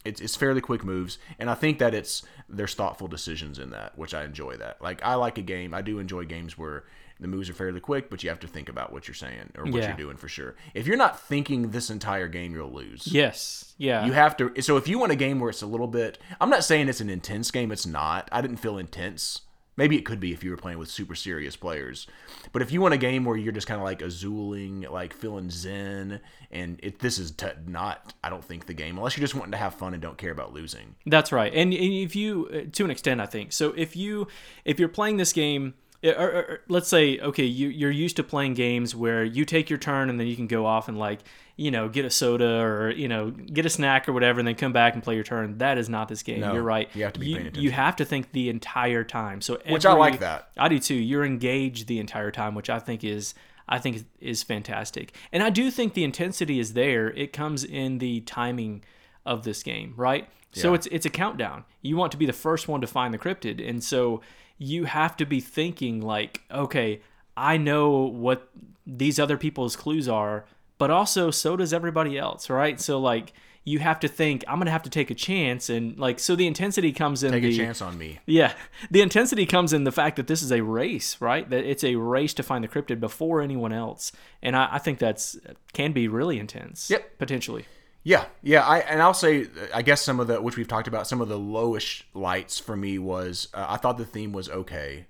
it's, 0.05 0.21
it's 0.21 0.37
fairly 0.37 0.61
quick 0.61 0.85
moves, 0.85 1.19
and 1.39 1.51
I 1.51 1.55
think 1.55 1.79
that 1.81 1.95
it's 1.95 2.23
there's 2.49 2.75
thoughtful 2.75 3.09
decisions 3.09 3.59
in 3.59 3.71
that, 3.71 3.99
which 3.99 4.15
I 4.15 4.25
enjoy. 4.25 4.57
That 4.57 4.81
like 4.81 5.03
I 5.03 5.15
like 5.15 5.37
a 5.39 5.43
game. 5.43 5.75
I 5.75 5.83
do 5.83 5.99
enjoy 5.99 6.25
games 6.25 6.57
where 6.57 6.85
the 7.19 7.29
moves 7.29 7.51
are 7.51 7.55
fairly 7.55 7.81
quick, 7.81 8.09
but 8.09 8.23
you 8.23 8.31
have 8.31 8.41
to 8.41 8.47
think 8.47 8.71
about 8.71 8.95
what 8.95 9.07
you're 9.07 9.15
saying 9.15 9.53
or 9.59 9.65
what 9.65 9.75
Yeah. 9.75 9.89
you're 9.89 9.97
doing 9.99 10.17
for 10.17 10.27
sure. 10.27 10.57
If 10.73 10.87
you're 10.87 10.97
not 10.97 11.21
thinking 11.21 11.71
this 11.71 11.91
entire 11.91 12.29
game, 12.29 12.55
you'll 12.55 12.73
lose. 12.73 13.07
Yes. 13.09 13.75
Yeah. 13.77 14.07
You 14.07 14.13
have 14.13 14.39
to. 14.39 14.55
So 14.63 14.79
if 14.79 14.89
you 14.89 14.99
want 14.99 15.13
a 15.13 15.17
game 15.17 15.39
where 15.39 15.51
it's 15.51 15.61
a 15.61 15.67
little 15.67 15.87
bit, 15.87 16.17
I'm 16.41 16.49
not 16.49 16.65
saying 16.65 16.89
it's 16.89 17.03
an 17.03 17.11
intense 17.11 17.51
game. 17.51 17.71
It's 17.73 17.85
not. 17.87 18.27
I 18.33 18.41
didn't 18.41 18.57
feel 18.57 18.79
intense. 18.79 19.43
Maybe 19.81 19.97
it 19.97 20.05
could 20.05 20.21
be 20.21 20.31
if 20.35 20.45
you 20.45 20.51
were 20.51 20.59
playing 20.59 20.79
with 20.79 20.91
super 20.91 21.15
serious 21.15 21.57
players. 21.57 22.07
But 22.53 22.61
if 22.61 22.71
you 22.71 22.83
want 22.83 22.93
a 22.93 22.99
game 22.99 23.25
where 23.25 23.39
you're 23.39 23.51
just 23.51 23.67
kind 23.67 23.81
of 23.81 23.85
like 23.87 24.01
azuling, 24.01 24.87
like 24.91 25.15
feeling 25.15 25.49
zen, 25.49 26.21
and 26.51 26.79
it 26.83 26.99
this 26.99 27.19
is 27.19 27.31
t- 27.31 27.47
not, 27.67 28.13
I 28.23 28.29
don't 28.29 28.45
think 28.45 28.67
the 28.67 28.75
game 28.75 28.99
unless 28.99 29.17
you're 29.17 29.25
just 29.25 29.35
wanting 29.35 29.53
to 29.53 29.57
have 29.57 29.75
fun 29.75 29.95
and 29.95 30.03
don't 30.03 30.19
care 30.19 30.33
about 30.33 30.53
losing. 30.53 30.97
That's 31.07 31.33
right. 31.33 31.51
And 31.55 31.73
if 31.73 32.15
you, 32.15 32.51
uh, 32.53 32.71
to 32.73 32.85
an 32.85 32.91
extent, 32.91 33.23
I 33.23 33.27
think 33.27 33.55
so. 33.55 33.73
If 33.75 33.97
you, 33.97 34.29
if 34.67 34.79
you're 34.79 34.91
playing 34.91 35.17
this 35.17 35.33
game, 35.33 35.73
or, 36.05 36.13
or, 36.13 36.31
or 36.33 36.61
let's 36.69 36.89
say, 36.89 37.19
okay, 37.19 37.45
you 37.45 37.69
you're 37.69 37.91
used 37.91 38.17
to 38.17 38.23
playing 38.23 38.55
games 38.55 38.95
where 38.95 39.25
you 39.25 39.45
take 39.45 39.69
your 39.69 39.79
turn 39.79 40.09
and 40.11 40.19
then 40.19 40.27
you 40.27 40.37
can 40.37 40.47
go 40.47 40.67
off 40.67 40.89
and 40.89 40.99
like, 40.99 41.21
you 41.57 41.71
know, 41.71 41.89
get 41.89 42.05
a 42.05 42.11
soda 42.11 42.61
or 42.61 42.91
you 42.91 43.09
know, 43.09 43.31
get 43.31 43.67
a 43.67 43.71
snack 43.71 44.09
or 44.09 44.13
whatever, 44.13 44.41
and 44.41 44.49
then 44.49 44.55
come 44.55 44.73
back 44.73 44.95
and 44.95 45.03
play 45.03 45.15
your 45.15 45.25
turn. 45.25 45.59
That 45.59 45.79
is 45.79 45.89
not 45.89 46.09
this 46.09 46.23
game. 46.23 46.41
No, 46.41 46.55
you're 46.55 46.63
right. 46.63 46.89
you 46.95 47.05
have 47.05 47.13
to 47.15 47.21
be 47.21 47.27
you, 47.29 47.37
paying 47.37 47.55
You 47.55 47.71
have 47.71 47.97
to 47.97 48.05
think 48.05 48.33
the 48.33 48.49
entire 48.49 49.05
time. 49.05 49.41
So 49.41 49.59
Which 49.69 49.85
I 49.87 49.93
like 49.93 50.21
that. 50.21 50.51
I 50.57 50.69
do 50.69 50.79
too. 50.79 50.95
You're 50.95 51.25
engaged 51.25 51.87
the 51.87 51.99
entire 51.99 52.31
time, 52.31 52.55
which 52.55 52.71
I 52.71 52.79
think 52.79 53.05
is 53.05 53.35
I 53.69 53.79
think 53.79 53.97
is- 53.97 54.05
is 54.21 54.43
fantastic. 54.43 55.15
And 55.33 55.43
I 55.43 55.51
do 55.51 55.71
think 55.71 55.95
the 55.95 56.05
intensity 56.05 56.59
is 56.59 56.73
there. 56.73 57.11
It 57.11 57.33
comes 57.33 57.63
in 57.63 57.99
the 57.99 58.21
timing 58.23 58.83
of 59.25 59.45
this 59.45 59.63
game, 59.63 59.95
right? 59.97 60.29
yeah. 60.55 60.63
So 60.63 60.75
it's 60.75 60.87
it's 60.87 61.07
a 61.07 61.11
countdown. 61.11 61.65
You 61.83 61.97
want 61.97 62.11
to 62.13 62.19
be 62.19 62.27
the 62.27 62.33
first 62.33 62.69
one 62.69 62.81
to 62.81 62.87
find 62.87 63.15
the 63.15 63.19
cryptid, 63.19 63.67
and 63.67 63.85
so 63.85 64.23
you 64.63 64.85
have 64.85 65.17
to 65.17 65.25
be 65.25 65.41
thinking 65.41 66.03
like, 66.03 66.43
okay, 66.53 67.01
I 67.35 67.57
know 67.57 67.91
what 68.01 68.51
these 68.87 69.19
other 69.19 69.39
people's 69.39 69.75
clues 69.75 70.07
are, 70.07 70.45
but 70.77 70.91
also 70.91 71.31
so 71.31 71.57
does 71.57 71.73
everybody 71.73 72.19
else, 72.19 72.51
right? 72.51 72.79
So 72.79 73.01
like 73.01 73.33
you 73.65 73.79
have 73.79 73.99
to 74.01 74.09
think 74.09 74.45
I'm 74.47 74.59
gonna 74.59 74.71
have 74.71 74.83
to 74.83 74.91
take 74.91 75.11
a 75.11 75.15
chance, 75.15 75.71
and 75.71 75.99
like 75.99 76.19
so 76.19 76.37
the 76.37 76.47
intensity 76.47 76.93
comes 76.93 77.23
in 77.23 77.33
Take 77.33 77.43
the 77.43 77.55
a 77.55 77.57
chance 77.57 77.81
on 77.81 77.97
me. 77.97 78.19
yeah, 78.27 78.53
the 78.91 79.01
intensity 79.01 79.47
comes 79.47 79.73
in 79.73 79.85
the 79.85 79.93
fact 79.93 80.17
that 80.17 80.27
this 80.27 80.43
is 80.43 80.53
a 80.53 80.63
race, 80.63 81.19
right? 81.21 81.49
That 81.49 81.65
it's 81.65 81.83
a 81.85 81.95
race 81.97 82.35
to 82.35 82.43
find 82.43 82.63
the 82.63 82.69
cryptid 82.69 83.01
before 83.01 83.41
anyone 83.41 83.73
else, 83.73 84.13
and 84.43 84.55
I, 84.55 84.69
I 84.73 84.79
think 84.79 84.99
that's 84.99 85.39
can 85.73 85.93
be 85.93 86.07
really 86.07 86.39
intense. 86.39 86.91
Yep. 86.91 87.19
potentially. 87.19 87.65
Yeah, 88.03 88.25
yeah. 88.43 88.67
I 88.67 88.79
and 88.79 89.03
I'll 89.03 89.15
say, 89.15 89.47
I 89.75 89.83
guess 89.83 90.01
some 90.01 90.21
of 90.21 90.27
the 90.27 90.41
which 90.41 90.57
we've 90.57 90.69
talked 90.69 90.89
about, 90.89 91.07
some 91.07 91.21
of 91.21 91.29
the 91.29 91.39
lowish 91.39 92.03
lights 92.15 92.59
for 92.59 92.77
me 92.77 92.99
was 92.99 93.49
uh, 93.53 93.67
I 93.69 93.77
thought 93.77 93.99
the 93.99 94.07
theme 94.07 94.33
was 94.33 94.49
okay. 94.49 95.07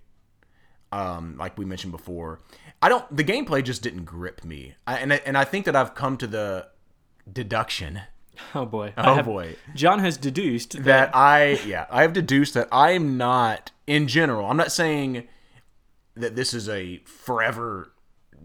Um, 0.92 1.36
like 1.38 1.56
we 1.56 1.64
mentioned 1.64 1.92
before, 1.92 2.40
I 2.82 2.88
don't. 2.88 3.16
The 3.16 3.22
gameplay 3.22 3.62
just 3.62 3.82
didn't 3.82 4.04
grip 4.04 4.44
me, 4.44 4.74
I, 4.86 4.96
and 4.96 5.12
I, 5.12 5.16
and 5.24 5.38
I 5.38 5.44
think 5.44 5.66
that 5.66 5.76
I've 5.76 5.94
come 5.94 6.16
to 6.16 6.26
the 6.26 6.66
deduction 7.32 8.00
Oh 8.54 8.66
boy. 8.66 8.92
Oh, 8.96 9.14
have- 9.16 9.24
boy. 9.24 9.56
John 9.74 9.98
has 10.00 10.16
deduced 10.16 10.72
that. 10.72 10.84
that 10.84 11.16
I 11.16 11.60
yeah 11.66 11.86
I 11.90 12.02
have 12.02 12.12
deduced 12.12 12.54
that 12.54 12.68
I'm 12.72 13.16
not 13.16 13.70
in 13.86 14.08
general. 14.08 14.46
I'm 14.46 14.56
not 14.56 14.72
saying 14.72 15.28
that 16.14 16.36
this 16.36 16.52
is 16.52 16.68
a 16.68 16.98
forever 17.04 17.92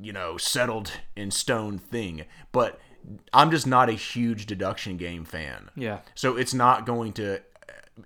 you 0.02 0.14
know 0.14 0.38
settled 0.38 0.92
in 1.16 1.32
stone 1.32 1.78
thing. 1.78 2.26
But 2.52 2.80
I'm 3.34 3.52
just 3.52 3.68
not 3.68 3.90
a 3.90 3.94
huge 3.94 4.46
deduction 4.46 4.98
game 4.98 5.26
fan. 5.26 5.70
Yeah. 5.76 6.00
So 6.16 6.38
it's 6.38 6.54
not 6.54 6.86
going 6.86 7.14
to. 7.14 7.42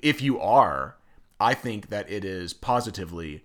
If 0.02 0.22
you 0.22 0.40
are, 0.40 0.98
I 1.40 1.54
think 1.54 1.90
that 1.90 2.10
it 2.10 2.26
is 2.26 2.54
positively 2.54 3.44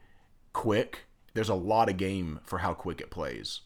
quick. 0.53 1.05
There's 1.35 1.49
a 1.49 1.55
lot 1.55 1.89
of 1.89 1.97
game 1.97 2.41
for 2.45 2.59
how 2.59 2.75
quick 2.75 3.01
it 3.01 3.11
plays. 3.11 3.61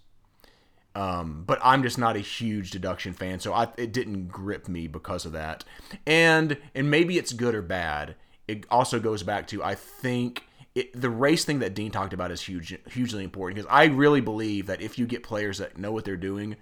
Um, 0.95 1.45
but 1.47 1.61
I'm 1.63 1.83
just 1.83 1.99
not 1.99 2.17
a 2.17 2.21
huge 2.21 2.71
deduction 2.71 3.13
fan, 3.13 3.39
so 3.39 3.53
I, 3.53 3.69
it 3.77 3.93
didn't 3.93 4.29
grip 4.29 4.69
me 4.69 4.89
because 4.89 5.25
of 5.27 5.33
that. 5.33 5.63
And 6.07 6.57
and 6.75 6.91
maybe 6.91 7.19
it's 7.19 7.33
good 7.33 7.55
or 7.55 7.63
bad. 7.63 8.17
It 8.49 8.67
also 8.71 8.99
goes 8.99 9.23
back 9.23 9.47
to 9.49 9.63
I 9.63 9.75
think 9.75 10.45
it, 10.75 10.99
the 10.99 11.11
race 11.11 11.45
thing 11.45 11.59
that 11.61 11.75
Dean 11.75 11.91
talked 11.91 12.13
about 12.13 12.31
is 12.31 12.41
huge, 12.41 12.77
hugely 12.91 13.25
important 13.25 13.57
because 13.57 13.71
I 13.71 13.87
really 13.87 14.21
believe 14.21 14.67
that 14.67 14.81
if 14.81 14.99
you 14.99 15.07
get 15.07 15.23
players 15.23 15.59
that 15.59 15.79
know 15.79 15.93
what 15.93 16.05
they're 16.05 16.17
doing, 16.17 16.57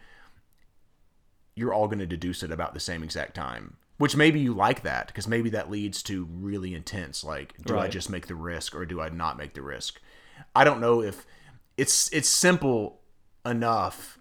you're 1.57 1.75
all 1.75 1.89
going 1.89 1.99
to 1.99 2.07
deduce 2.07 2.45
it 2.45 2.53
about 2.53 2.75
the 2.75 2.81
same 2.81 3.03
exact 3.03 3.35
time. 3.35 3.79
Which 3.99 4.15
maybe 4.15 4.39
you 4.39 4.53
like 4.53 4.83
that 4.83 5.07
because 5.07 5.27
maybe 5.27 5.49
that 5.51 5.71
leads 5.71 6.03
to 6.05 6.29
really 6.31 6.75
intense. 6.75 7.25
Like, 7.25 7.55
do 7.65 7.79
I 7.79 7.89
just 7.89 8.11
make 8.11 8.27
the 8.27 8.35
risk 8.35 8.75
or 8.75 8.85
do 8.85 9.01
I 9.01 9.09
not 9.09 9.39
make 9.39 9.55
the 9.55 9.63
risk? 9.63 10.01
I 10.55 10.65
don't 10.65 10.83
know 10.83 11.03
if 11.03 11.27
it's 11.79 12.13
it's 12.13 12.29
simple 12.29 13.01
enough, 13.47 14.19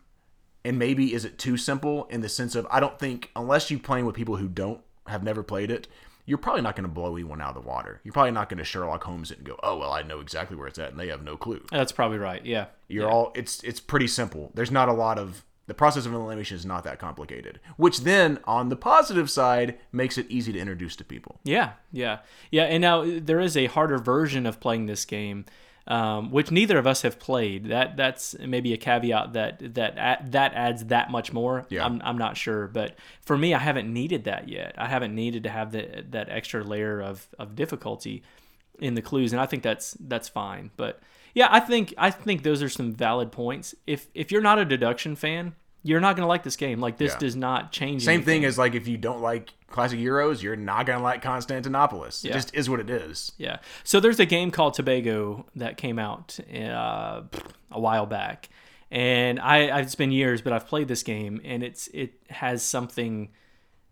and 0.64 0.80
maybe 0.80 1.14
is 1.14 1.26
it 1.26 1.38
too 1.38 1.58
simple 1.58 2.06
in 2.06 2.22
the 2.22 2.30
sense 2.30 2.56
of 2.56 2.66
I 2.72 2.80
don't 2.80 2.98
think 2.98 3.32
unless 3.36 3.70
you're 3.70 3.82
playing 3.82 4.06
with 4.06 4.16
people 4.16 4.38
who 4.38 4.48
don't 4.48 4.80
have 5.08 5.24
never 5.24 5.44
played 5.44 5.70
it, 5.70 5.90
you're 6.26 6.38
probably 6.38 6.62
not 6.62 6.78
going 6.78 6.88
to 6.88 6.94
blow 6.94 7.14
anyone 7.14 7.42
out 7.42 7.56
of 7.58 7.62
the 7.62 7.70
water. 7.70 8.00
You're 8.06 8.14
probably 8.14 8.32
not 8.32 8.48
going 8.48 8.58
to 8.60 8.64
Sherlock 8.64 9.04
Holmes 9.04 9.30
it 9.30 9.40
and 9.40 9.48
go, 9.48 9.60
oh 9.62 9.78
well, 9.78 9.92
I 9.92 10.04
know 10.04 10.22
exactly 10.22 10.56
where 10.56 10.68
it's 10.68 10.80
at, 10.80 10.92
and 10.92 11.00
they 11.00 11.10
have 11.10 11.22
no 11.24 11.36
clue. 11.36 11.66
That's 11.70 11.92
probably 11.92 12.18
right. 12.18 12.46
Yeah. 12.46 12.68
You're 12.88 13.10
all 13.10 13.34
it's 13.36 13.62
it's 13.64 13.82
pretty 13.82 14.08
simple. 14.08 14.52
There's 14.54 14.72
not 14.72 14.88
a 14.88 14.94
lot 14.94 15.20
of 15.20 15.44
the 15.68 15.74
process 15.74 16.06
of 16.06 16.14
elimination 16.14 16.56
is 16.56 16.66
not 16.66 16.84
that 16.84 17.00
complicated, 17.00 17.60
which 17.78 18.02
then 18.02 18.40
on 18.46 18.70
the 18.70 18.76
positive 18.76 19.30
side 19.30 19.78
makes 19.92 20.18
it 20.18 20.28
easy 20.30 20.54
to 20.54 20.60
introduce 20.60 20.96
to 20.98 21.04
people. 21.04 21.40
Yeah, 21.44 21.72
yeah, 21.92 22.20
yeah. 22.52 22.64
And 22.64 22.82
now 22.82 23.04
there 23.04 23.40
is 23.40 23.58
a 23.58 23.66
harder 23.66 23.98
version 23.98 24.46
of 24.46 24.60
playing 24.60 24.86
this 24.86 25.06
game, 25.06 25.46
um, 25.88 26.32
which 26.32 26.52
neither 26.52 26.78
of 26.78 26.86
us 26.86 27.02
have 27.02 27.20
played. 27.20 27.66
That 27.66 27.98
that's 27.98 28.36
maybe 28.40 28.74
a 28.74 28.78
caveat 28.78 29.34
that 29.34 29.74
that 29.74 30.32
that 30.32 30.54
adds 30.54 30.86
that 30.86 31.10
much 31.10 31.34
more. 31.34 31.66
Yeah. 31.70 31.86
I'm 31.86 32.02
I'm 32.04 32.18
not 32.18 32.38
sure, 32.38 32.68
but 32.68 32.96
for 33.22 33.38
me, 33.38 33.54
I 33.54 33.60
haven't 33.60 33.92
needed 33.92 34.26
that 34.26 34.48
yet. 34.48 34.76
I 34.78 34.88
haven't 34.88 35.16
needed 35.16 35.44
to 35.44 35.50
have 35.50 35.72
that 35.72 36.12
that 36.12 36.30
extra 36.30 36.64
layer 36.64 37.02
of 37.02 37.28
of 37.40 37.56
difficulty 37.56 38.24
in 38.80 38.94
the 38.94 39.02
clues, 39.02 39.34
and 39.34 39.42
I 39.42 39.46
think 39.46 39.64
that's 39.64 39.98
that's 40.00 40.30
fine. 40.30 40.70
But 40.78 41.00
yeah, 41.36 41.48
I 41.52 41.60
think 41.60 41.94
I 41.98 42.10
think 42.10 42.42
those 42.42 42.64
are 42.64 42.70
some 42.70 42.94
valid 42.94 43.32
points. 43.32 43.76
If 43.86 44.08
if 44.16 44.32
you're 44.32 44.42
not 44.42 44.58
a 44.58 44.66
deduction 44.66 45.16
fan, 45.16 45.54
you're 45.84 46.00
not 46.00 46.16
gonna 46.16 46.28
like 46.28 46.42
this 46.42 46.56
game. 46.56 46.80
Like 46.80 46.98
this 46.98 47.12
Yeah. 47.12 47.20
does 47.20 47.36
not 47.36 47.72
change. 47.72 48.04
Same 48.04 48.16
anything. 48.16 48.42
thing 48.42 48.46
as 48.46 48.58
like 48.58 48.74
if 48.74 48.88
you 48.88 48.98
don't 48.98 49.22
like 49.22 49.54
classic 49.70 50.00
Euros, 50.00 50.42
you're 50.42 50.56
not 50.56 50.88
gonna 50.88 51.04
like 51.04 51.22
Constantinopolis. 51.22 52.26
It 52.26 52.34
just 52.34 52.56
is 52.56 52.70
what 52.70 52.80
it 52.80 52.90
is. 52.90 53.34
Yeah. 53.38 53.58
So 53.84 54.00
there's 54.00 54.20
a 54.20 54.26
game 54.26 54.50
called 54.50 54.74
Tobago 54.74 55.46
that 55.58 55.78
came 55.78 56.00
out 56.00 56.40
uh, 56.52 57.22
a 57.70 57.80
while 57.80 58.06
back, 58.08 58.50
and 58.90 59.40
I 59.40 59.80
it's 59.82 59.96
been 59.96 60.12
years, 60.12 60.42
but 60.42 60.54
I've 60.54 60.66
played 60.68 60.88
this 60.88 61.04
game, 61.04 61.42
and 61.44 61.62
it's 61.64 61.88
it 61.94 62.14
has 62.30 62.64
something 62.64 63.30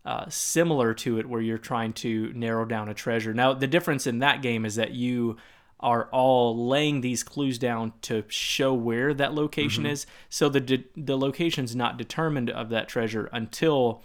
uh, 0.06 0.26
similar 0.30 0.94
to 0.94 1.18
it 1.20 1.28
where 1.30 1.42
you're 1.42 1.58
trying 1.58 1.94
to 1.94 2.32
narrow 2.34 2.66
down 2.66 2.90
a 2.90 2.94
treasure. 2.94 3.34
Now 3.34 3.54
the 3.54 3.68
difference 3.68 4.08
in 4.08 4.20
that 4.20 4.42
game 4.42 4.66
is 4.66 4.76
that 4.76 4.92
you 4.92 5.38
are 5.84 6.06
all 6.06 6.68
laying 6.68 7.02
these 7.02 7.24
clues 7.24 7.60
down 7.60 7.94
to 8.02 8.24
show 8.30 8.74
where 8.74 9.14
that 9.14 9.34
location 9.34 9.84
mm-hmm. 9.84 9.92
is. 9.92 10.08
So 10.30 10.50
the 10.50 10.62
de- 10.62 10.86
the 10.96 11.18
location's 11.18 11.76
not 11.76 11.98
determined 11.98 12.50
of 12.50 12.70
that 12.70 12.88
treasure 12.88 13.30
until 13.32 14.02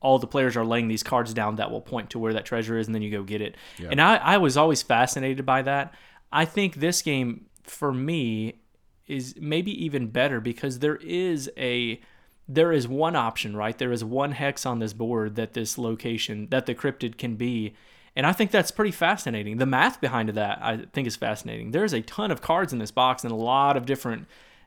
all 0.00 0.18
the 0.18 0.26
players 0.26 0.54
are 0.54 0.66
laying 0.66 0.88
these 0.88 1.02
cards 1.02 1.32
down 1.32 1.56
that 1.56 1.70
will 1.70 1.80
point 1.80 2.10
to 2.10 2.18
where 2.18 2.34
that 2.34 2.44
treasure 2.44 2.76
is, 2.76 2.86
and 2.86 2.94
then 2.94 3.00
you 3.00 3.10
go 3.10 3.22
get 3.22 3.40
it. 3.40 3.56
And 3.90 4.00
I, 4.00 4.16
I 4.16 4.36
was 4.36 4.58
always 4.58 4.82
fascinated 4.82 5.46
by 5.46 5.62
that. 5.62 5.94
I 6.30 6.44
think 6.44 6.74
this 6.74 7.00
game, 7.00 7.46
for 7.62 7.90
me, 7.90 8.60
is 9.06 9.34
maybe 9.40 9.72
even 9.84 10.08
better 10.08 10.40
because 10.40 10.80
there 10.80 10.96
is 10.96 11.50
a 11.56 12.00
there 12.46 12.72
is 12.72 12.86
one 12.86 13.16
option, 13.16 13.56
right? 13.56 13.78
There 13.78 13.92
is 13.92 14.04
one 14.04 14.32
hex 14.32 14.66
on 14.66 14.78
this 14.78 14.92
board 14.92 15.36
that 15.36 15.54
this 15.54 15.78
location 15.78 16.48
that 16.50 16.66
the 16.66 16.74
cryptid 16.74 17.16
can 17.16 17.36
be. 17.36 17.74
And 18.16 18.26
I 18.26 18.32
think 18.32 18.50
that's 18.50 18.70
pretty 18.70 18.92
fascinating. 18.92 19.56
The 19.56 19.66
math 19.66 20.00
behind 20.00 20.28
that 20.28 20.58
I 20.62 20.84
think 20.92 21.08
is 21.08 21.16
fascinating. 21.16 21.72
There's 21.72 21.92
a 21.92 22.00
ton 22.00 22.30
of 22.30 22.40
cards 22.40 22.72
in 22.72 22.78
this 22.78 22.90
box 22.90 23.24
and 23.24 23.32
a 23.32 23.36
lot 23.36 23.76
of 23.76 23.86
different 23.86 24.26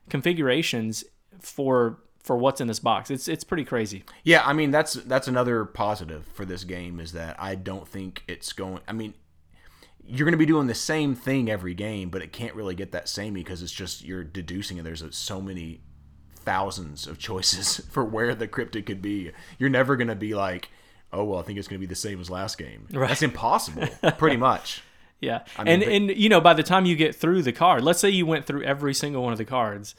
configurations 0.09 1.03
for 1.39 1.99
for 2.23 2.35
what's 2.35 2.59
in 2.59 2.67
this 2.67 2.79
box. 2.79 3.09
It's 3.09 3.27
it's 3.27 3.45
pretty 3.45 3.63
crazy. 3.63 4.03
Yeah, 4.23 4.43
I 4.45 4.53
mean 4.53 4.71
that's 4.71 4.93
that's 4.93 5.27
another 5.27 5.63
positive 5.65 6.25
for 6.33 6.45
this 6.45 6.65
game 6.65 6.99
is 6.99 7.13
that 7.13 7.35
I 7.39 7.55
don't 7.55 7.87
think 7.87 8.23
it's 8.27 8.51
going. 8.51 8.81
I 8.87 8.91
mean, 8.91 9.13
you're 10.05 10.25
going 10.25 10.33
to 10.33 10.37
be 10.37 10.45
doing 10.45 10.67
the 10.67 10.75
same 10.75 11.15
thing 11.15 11.49
every 11.49 11.73
game, 11.73 12.09
but 12.09 12.21
it 12.21 12.33
can't 12.33 12.53
really 12.53 12.75
get 12.75 12.91
that 12.91 13.07
samey 13.07 13.41
because 13.41 13.61
it's 13.61 13.71
just 13.71 14.03
you're 14.03 14.23
deducing, 14.23 14.77
and 14.77 14.85
there's 14.85 15.03
so 15.15 15.41
many 15.41 15.81
thousands 16.35 17.07
of 17.07 17.17
choices 17.17 17.77
for 17.91 18.03
where 18.03 18.35
the 18.35 18.47
cryptid 18.47 18.85
could 18.85 19.01
be. 19.01 19.31
You're 19.57 19.69
never 19.69 19.95
going 19.95 20.07
to 20.07 20.15
be 20.15 20.35
like, 20.35 20.69
oh 21.13 21.23
well, 21.23 21.39
I 21.39 21.43
think 21.43 21.59
it's 21.59 21.67
going 21.67 21.79
to 21.79 21.85
be 21.85 21.89
the 21.89 21.95
same 21.95 22.19
as 22.19 22.29
last 22.29 22.57
game. 22.57 22.87
Right. 22.91 23.07
That's 23.07 23.21
impossible, 23.21 23.87
pretty 24.17 24.37
much. 24.37 24.81
Yeah. 25.19 25.39
mean, 25.57 25.67
and 25.67 25.83
but- 25.83 25.91
and 25.93 26.09
you 26.11 26.29
know, 26.29 26.39
by 26.39 26.53
the 26.53 26.61
time 26.61 26.85
you 26.85 26.95
get 26.95 27.15
through 27.15 27.41
the 27.41 27.51
card, 27.51 27.83
let's 27.83 27.99
say 27.99 28.07
you 28.11 28.27
went 28.27 28.45
through 28.45 28.61
every 28.61 28.93
single 28.93 29.23
one 29.23 29.31
of 29.31 29.39
the 29.39 29.45
cards 29.45 29.95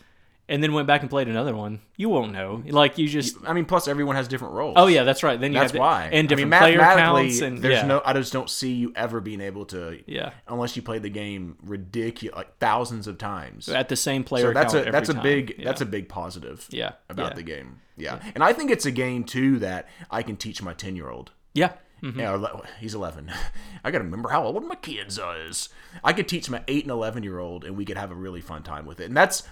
and 0.48 0.62
then 0.62 0.72
went 0.72 0.86
back 0.86 1.02
and 1.02 1.10
played 1.10 1.28
another 1.28 1.54
one, 1.54 1.80
you 1.96 2.08
won't 2.08 2.32
know. 2.32 2.62
Like 2.66 2.96
you 2.98 3.06
just 3.08 3.36
I 3.46 3.52
mean, 3.52 3.64
plus 3.66 3.86
everyone 3.88 4.16
has 4.16 4.28
different 4.28 4.54
roles. 4.54 4.74
Oh 4.76 4.86
yeah, 4.86 5.04
that's 5.04 5.22
right. 5.22 5.38
Then 5.40 5.52
you 5.52 5.58
That's 5.58 5.72
have 5.72 5.80
why. 5.80 6.04
and 6.04 6.12
I 6.14 6.16
mean, 6.16 6.26
different 6.26 6.52
player 6.54 6.78
mathematically, 6.78 7.22
counts 7.28 7.40
and 7.42 7.58
there's 7.62 7.74
yeah. 7.80 7.86
no. 7.86 8.02
I 8.04 8.12
just 8.14 8.32
don't 8.32 8.48
see 8.50 8.72
you 8.74 8.92
ever 8.96 9.20
being 9.20 9.40
able 9.40 9.66
to. 9.66 10.02
Yeah. 10.06 10.30
Unless 10.48 10.76
you 10.76 10.82
play 10.82 10.98
the 10.98 11.10
game 11.10 11.56
ridiculous, 11.62 12.36
like 12.36 12.58
thousands 12.58 13.06
of 13.06 13.18
times. 13.18 13.68
at 13.68 13.88
the 13.88 13.96
same 13.96 14.24
player 14.24 14.48
so 14.48 14.52
that's 14.54 14.74
a 14.74 14.90
that's 14.90 15.08
a 15.08 15.14
time. 15.14 15.22
big 15.22 15.54
Yeah. 15.58 15.64
that's 15.66 15.80
a 15.80 15.86
big 15.86 16.08
positive. 16.08 16.66
Yeah, 16.70 16.92
About 17.10 17.32
yeah. 17.32 17.34
the 17.34 17.42
game. 17.42 17.80
Yeah. 17.96 18.18
And 18.34 18.42
I 18.42 18.52
think 18.52 18.70
it's 18.70 18.86
a 18.86 18.90
game 18.92 19.24
too 19.24 19.58
that 19.58 19.88
I 20.10 20.22
can 20.22 20.36
teach 20.36 20.62
my 20.62 20.72
ten 20.74 20.96
year 20.96 21.10
old. 21.10 21.32
yeah. 21.54 21.72
Mhm. 22.02 22.16
Yeah, 22.16 22.60
he's 22.78 22.94
11. 22.94 23.28
I 23.84 23.90
got 23.90 23.98
to 23.98 24.04
remember 24.04 24.28
how 24.28 24.44
old 24.44 24.64
my 24.64 24.76
kids 24.76 25.18
is. 25.48 25.68
I 26.04 26.12
could 26.12 26.28
teach 26.28 26.48
my 26.48 26.62
8 26.68 26.84
and 26.84 26.92
11 26.92 27.24
year 27.24 27.40
old 27.40 27.64
and 27.64 27.76
we 27.76 27.84
could 27.84 27.96
have 27.96 28.12
a 28.12 28.14
really 28.14 28.40
fun 28.40 28.62
time 28.62 28.86
with 28.86 29.00
it. 29.00 29.06
And 29.06 29.16
that's 29.16 29.42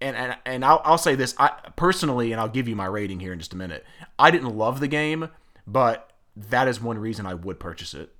and 0.00 0.16
and, 0.16 0.36
and 0.44 0.64
I'll, 0.64 0.80
I'll 0.84 0.98
say 0.98 1.14
this 1.14 1.34
I 1.38 1.50
personally 1.76 2.32
and 2.32 2.40
I'll 2.40 2.48
give 2.48 2.68
you 2.68 2.76
my 2.76 2.86
rating 2.86 3.20
here 3.20 3.32
in 3.32 3.38
just 3.38 3.52
a 3.52 3.56
minute. 3.56 3.84
I 4.18 4.30
didn't 4.30 4.56
love 4.56 4.80
the 4.80 4.88
game, 4.88 5.28
but 5.66 6.12
that 6.36 6.68
is 6.68 6.80
one 6.80 6.98
reason 6.98 7.26
I 7.26 7.34
would 7.34 7.60
purchase 7.60 7.94
it. 7.94 8.10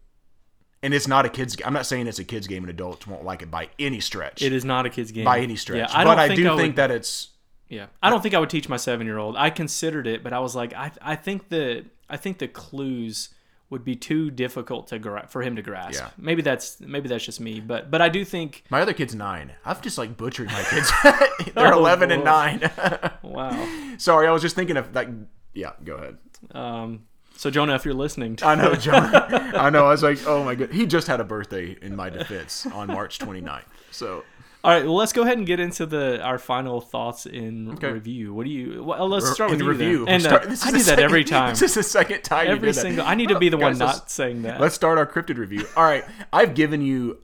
And 0.82 0.92
it's 0.92 1.08
not 1.08 1.24
a 1.24 1.30
kids 1.30 1.56
game. 1.56 1.66
I'm 1.66 1.72
not 1.72 1.86
saying 1.86 2.06
it's 2.06 2.18
a 2.18 2.24
kids 2.24 2.46
game 2.46 2.62
and 2.62 2.70
adults 2.70 3.06
won't 3.06 3.24
like 3.24 3.40
it 3.40 3.50
by 3.50 3.70
any 3.78 4.00
stretch. 4.00 4.42
It 4.42 4.52
is 4.52 4.64
not 4.64 4.84
a 4.84 4.90
kid's 4.90 5.12
game 5.12 5.24
by 5.24 5.40
any 5.40 5.56
stretch. 5.56 5.90
Yeah, 5.90 5.98
I 5.98 6.04
but 6.04 6.18
I 6.18 6.34
do 6.34 6.52
I 6.52 6.56
think 6.56 6.76
that 6.76 6.90
it's 6.90 7.30
Yeah, 7.68 7.86
I 8.02 8.10
don't 8.10 8.22
think 8.22 8.34
I 8.34 8.38
would 8.38 8.50
teach 8.50 8.68
my 8.68 8.76
seven 8.76 9.06
year 9.06 9.18
old. 9.18 9.36
I 9.36 9.50
considered 9.50 10.06
it, 10.06 10.22
but 10.22 10.32
I 10.32 10.40
was 10.40 10.54
like, 10.54 10.74
I 10.74 10.92
I 11.00 11.16
think 11.16 11.48
the 11.48 11.86
I 12.08 12.16
think 12.16 12.38
the 12.38 12.48
clues 12.48 13.30
would 13.74 13.84
be 13.84 13.96
too 13.96 14.30
difficult 14.30 14.86
to 14.86 14.98
gra- 15.00 15.26
for 15.28 15.42
him 15.42 15.56
to 15.56 15.62
grasp. 15.62 16.00
Yeah. 16.00 16.10
Maybe 16.16 16.42
that's 16.42 16.80
maybe 16.80 17.08
that's 17.08 17.24
just 17.24 17.40
me, 17.40 17.58
but 17.60 17.90
but 17.90 18.00
I 18.00 18.08
do 18.08 18.24
think 18.24 18.62
my 18.70 18.80
other 18.80 18.92
kid's 18.92 19.14
9. 19.14 19.52
I've 19.64 19.82
just 19.82 19.98
like 19.98 20.16
butchered 20.16 20.46
my 20.46 20.62
kids. 20.62 20.90
They're 21.54 21.74
Oh, 21.74 21.78
11 21.78 22.12
and 22.12 22.22
9. 22.24 22.70
wow. 23.22 23.94
Sorry, 23.98 24.28
I 24.28 24.30
was 24.30 24.42
just 24.42 24.54
thinking 24.54 24.76
of 24.76 24.94
like 24.94 25.08
yeah, 25.54 25.72
go 25.84 25.96
ahead. 25.96 26.18
Um, 26.52 27.06
so 27.36 27.50
Jonah, 27.50 27.74
if 27.74 27.84
you're 27.84 27.94
listening, 27.94 28.36
to, 28.36 28.46
I 28.46 28.54
know, 28.54 28.74
Jonah. 28.76 29.52
I 29.56 29.68
know. 29.70 29.86
I 29.86 29.90
was 29.90 30.04
like, 30.04 30.24
oh 30.26 30.44
my 30.44 30.54
god. 30.54 30.70
He 30.70 30.86
just 30.86 31.08
had 31.08 31.20
a 31.20 31.24
birthday 31.24 31.76
in 31.82 31.96
my 31.96 32.08
defense 32.08 32.64
on 32.66 32.86
March 32.86 33.18
29th. 33.18 33.64
So 33.90 34.24
all 34.64 34.70
right, 34.72 34.84
well, 34.84 34.96
let's 34.96 35.12
go 35.12 35.22
ahead 35.22 35.36
and 35.36 35.46
get 35.46 35.60
into 35.60 35.84
the 35.84 36.20
our 36.22 36.38
final 36.38 36.80
thoughts 36.80 37.26
in 37.26 37.72
Okay. 37.74 37.92
review. 37.92 38.32
What 38.32 38.44
do 38.46 38.50
you? 38.50 38.82
Well, 38.82 39.08
let's 39.08 39.30
start 39.30 39.52
in 39.52 39.58
with 39.64 39.78
the 39.78 39.84
you 39.84 39.98
then. 39.98 40.00
review. 40.00 40.06
And 40.08 40.24
uh, 40.26 40.28
Start- 40.30 40.48
this 40.48 40.64
I 40.66 40.70
do 40.70 40.78
that 40.78 40.84
second- 40.84 41.04
every 41.04 41.24
time. 41.36 41.50
This 41.50 41.62
is 41.62 41.74
the 41.74 41.82
second 41.82 42.22
time. 42.22 42.46
you 42.46 42.52
Every 42.52 42.68
did 42.68 42.74
that. 42.76 42.80
single. 42.80 43.06
I 43.06 43.14
need 43.14 43.28
to 43.28 43.38
be 43.38 43.50
the 43.50 43.58
one 43.58 43.76
not 43.78 44.10
saying 44.10 44.42
that. 44.42 44.60
Let's 44.60 44.74
start 44.74 44.96
our 44.98 45.06
cryptid 45.06 45.36
review. 45.36 45.66
All 45.76 45.84
right, 45.84 46.04
I've 46.32 46.54
given 46.54 46.80
you 46.80 47.18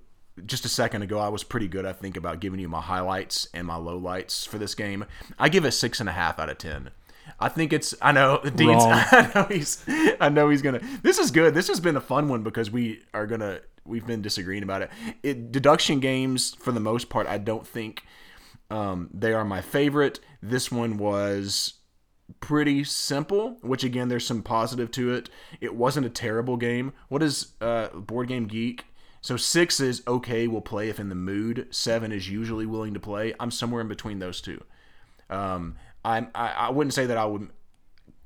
just 0.46 0.64
a 0.64 0.68
second 0.68 1.02
ago. 1.02 1.18
I 1.18 1.28
was 1.28 1.42
pretty 1.42 1.66
good, 1.68 1.84
I 1.86 1.92
think, 1.92 2.16
about 2.16 2.40
giving 2.40 2.60
you 2.60 2.68
my 2.68 2.80
highlights 2.80 3.48
and 3.54 3.66
my 3.66 3.76
lowlights 3.76 4.46
for 4.46 4.58
this 4.58 4.74
game. 4.74 5.04
I 5.38 5.48
give 5.48 5.64
it 5.64 5.72
six 5.72 5.98
and 6.00 6.08
a 6.08 6.12
half 6.12 6.38
out 6.38 6.48
of 6.50 6.58
ten. 6.58 6.90
I 7.40 7.48
think 7.48 7.72
it's. 7.72 7.94
I 8.02 8.12
know 8.12 8.40
Dean's. 8.54 8.84
Wrong. 8.84 8.92
I 9.12 9.30
know 9.34 9.44
he's. 9.44 9.84
I 10.20 10.28
know 10.28 10.48
he's 10.50 10.62
gonna. 10.62 10.80
This 11.02 11.18
is 11.18 11.30
good. 11.30 11.54
This 11.54 11.68
has 11.68 11.80
been 11.80 11.96
a 11.96 12.00
fun 12.00 12.28
one 12.28 12.42
because 12.42 12.70
we 12.70 13.02
are 13.14 13.26
gonna. 13.26 13.60
We've 13.84 14.06
been 14.06 14.22
disagreeing 14.22 14.62
about 14.62 14.82
it. 14.82 14.90
it 15.22 15.50
deduction 15.50 16.00
games, 16.00 16.54
for 16.54 16.70
the 16.70 16.80
most 16.80 17.08
part, 17.08 17.26
I 17.26 17.38
don't 17.38 17.66
think 17.66 18.04
um, 18.70 19.08
they 19.12 19.32
are 19.32 19.44
my 19.44 19.62
favorite. 19.62 20.20
This 20.42 20.70
one 20.70 20.98
was 20.98 21.74
pretty 22.40 22.84
simple, 22.84 23.56
which 23.62 23.82
again, 23.82 24.08
there's 24.08 24.26
some 24.26 24.42
positive 24.42 24.90
to 24.92 25.12
it. 25.14 25.30
It 25.60 25.74
wasn't 25.74 26.06
a 26.06 26.10
terrible 26.10 26.56
game. 26.56 26.92
What 27.08 27.22
is 27.22 27.54
uh, 27.60 27.88
Board 27.88 28.28
Game 28.28 28.46
Geek? 28.46 28.84
So 29.22 29.36
six 29.36 29.80
is 29.80 30.02
okay, 30.06 30.46
we'll 30.46 30.60
play 30.62 30.88
if 30.88 30.98
in 30.98 31.08
the 31.08 31.14
mood. 31.14 31.68
Seven 31.70 32.12
is 32.12 32.30
usually 32.30 32.66
willing 32.66 32.94
to 32.94 33.00
play. 33.00 33.34
I'm 33.38 33.50
somewhere 33.50 33.82
in 33.82 33.88
between 33.88 34.18
those 34.18 34.40
two. 34.40 34.62
Um, 35.28 35.76
I'm 36.04 36.28
I, 36.34 36.48
I 36.48 36.70
wouldn't 36.70 36.94
say 36.94 37.06
that 37.06 37.16
I 37.16 37.24
would 37.24 37.50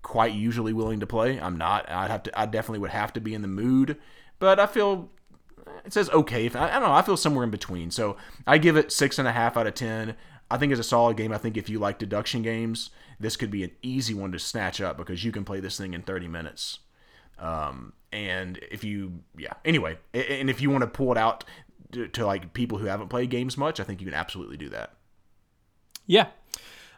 quite 0.03 0.35
usually 0.35 0.73
willing 0.73 1.01
to 1.01 1.07
play. 1.07 1.41
I'm 1.41 1.57
not. 1.57 1.91
I'd 1.91 2.11
have 2.11 2.23
to. 2.25 2.39
I 2.39 2.47
definitely 2.47 2.81
would 2.81 2.91
have 2.91 3.13
to 3.15 3.21
be 3.21 3.35
in 3.35 3.43
the 3.43 3.49
mood. 3.49 3.97
But 4.39 4.61
I 4.61 4.67
feel 4.67 5.11
it 5.85 5.93
says 5.93 6.11
okay. 6.11 6.47
If 6.47 6.57
I, 6.57 6.69
I 6.69 6.73
don't 6.75 6.89
know, 6.89 6.95
I 6.95 7.03
feel 7.03 7.17
somewhere 7.17 7.45
in 7.45 7.51
between. 7.51 7.91
So 7.91 8.17
I 8.47 8.59
give 8.59 8.77
it 8.77 8.93
six 8.93 9.19
and 9.19 9.27
a 9.27 9.33
half 9.33 9.57
out 9.57 9.67
of 9.67 9.75
ten. 9.75 10.15
I 10.51 10.59
think 10.59 10.73
it's 10.73 10.81
a 10.81 10.85
solid 10.85 11.17
game. 11.17 11.33
I 11.33 11.39
think 11.39 11.57
if 11.57 11.69
you 11.69 11.79
like 11.79 11.99
deduction 11.99 12.43
games, 12.43 12.91
this 13.19 13.37
could 13.37 13.51
be 13.51 13.65
an 13.65 13.71
easy 13.83 14.15
one 14.15 14.33
to 14.33 14.39
snatch 14.39 14.81
up 14.81 14.97
because 14.97 15.25
you 15.25 15.33
can 15.33 15.45
play 15.45 15.61
this 15.61 15.77
thing 15.79 15.95
in 15.95 16.03
30 16.03 16.29
minutes. 16.29 16.81
Um, 17.39 17.95
and 18.13 18.59
if 18.71 18.85
you, 18.85 19.21
yeah, 19.37 19.55
anyway, 19.65 19.99
and 20.13 20.51
if 20.51 20.61
you 20.61 20.71
want 20.71 20.83
to 20.83 20.87
pull 20.87 21.11
it 21.13 21.19
out 21.19 21.45
to, 21.93 22.09
to 22.09 22.27
like 22.27 22.53
people 22.53 22.79
who 22.79 22.87
haven't 22.87 23.09
played 23.09 23.31
games 23.31 23.57
much, 23.57 23.81
I 23.81 23.85
think 23.85 24.01
you 24.01 24.07
can 24.07 24.15
absolutely 24.15 24.57
do 24.57 24.69
that. 24.69 24.93
Yeah. 26.07 26.29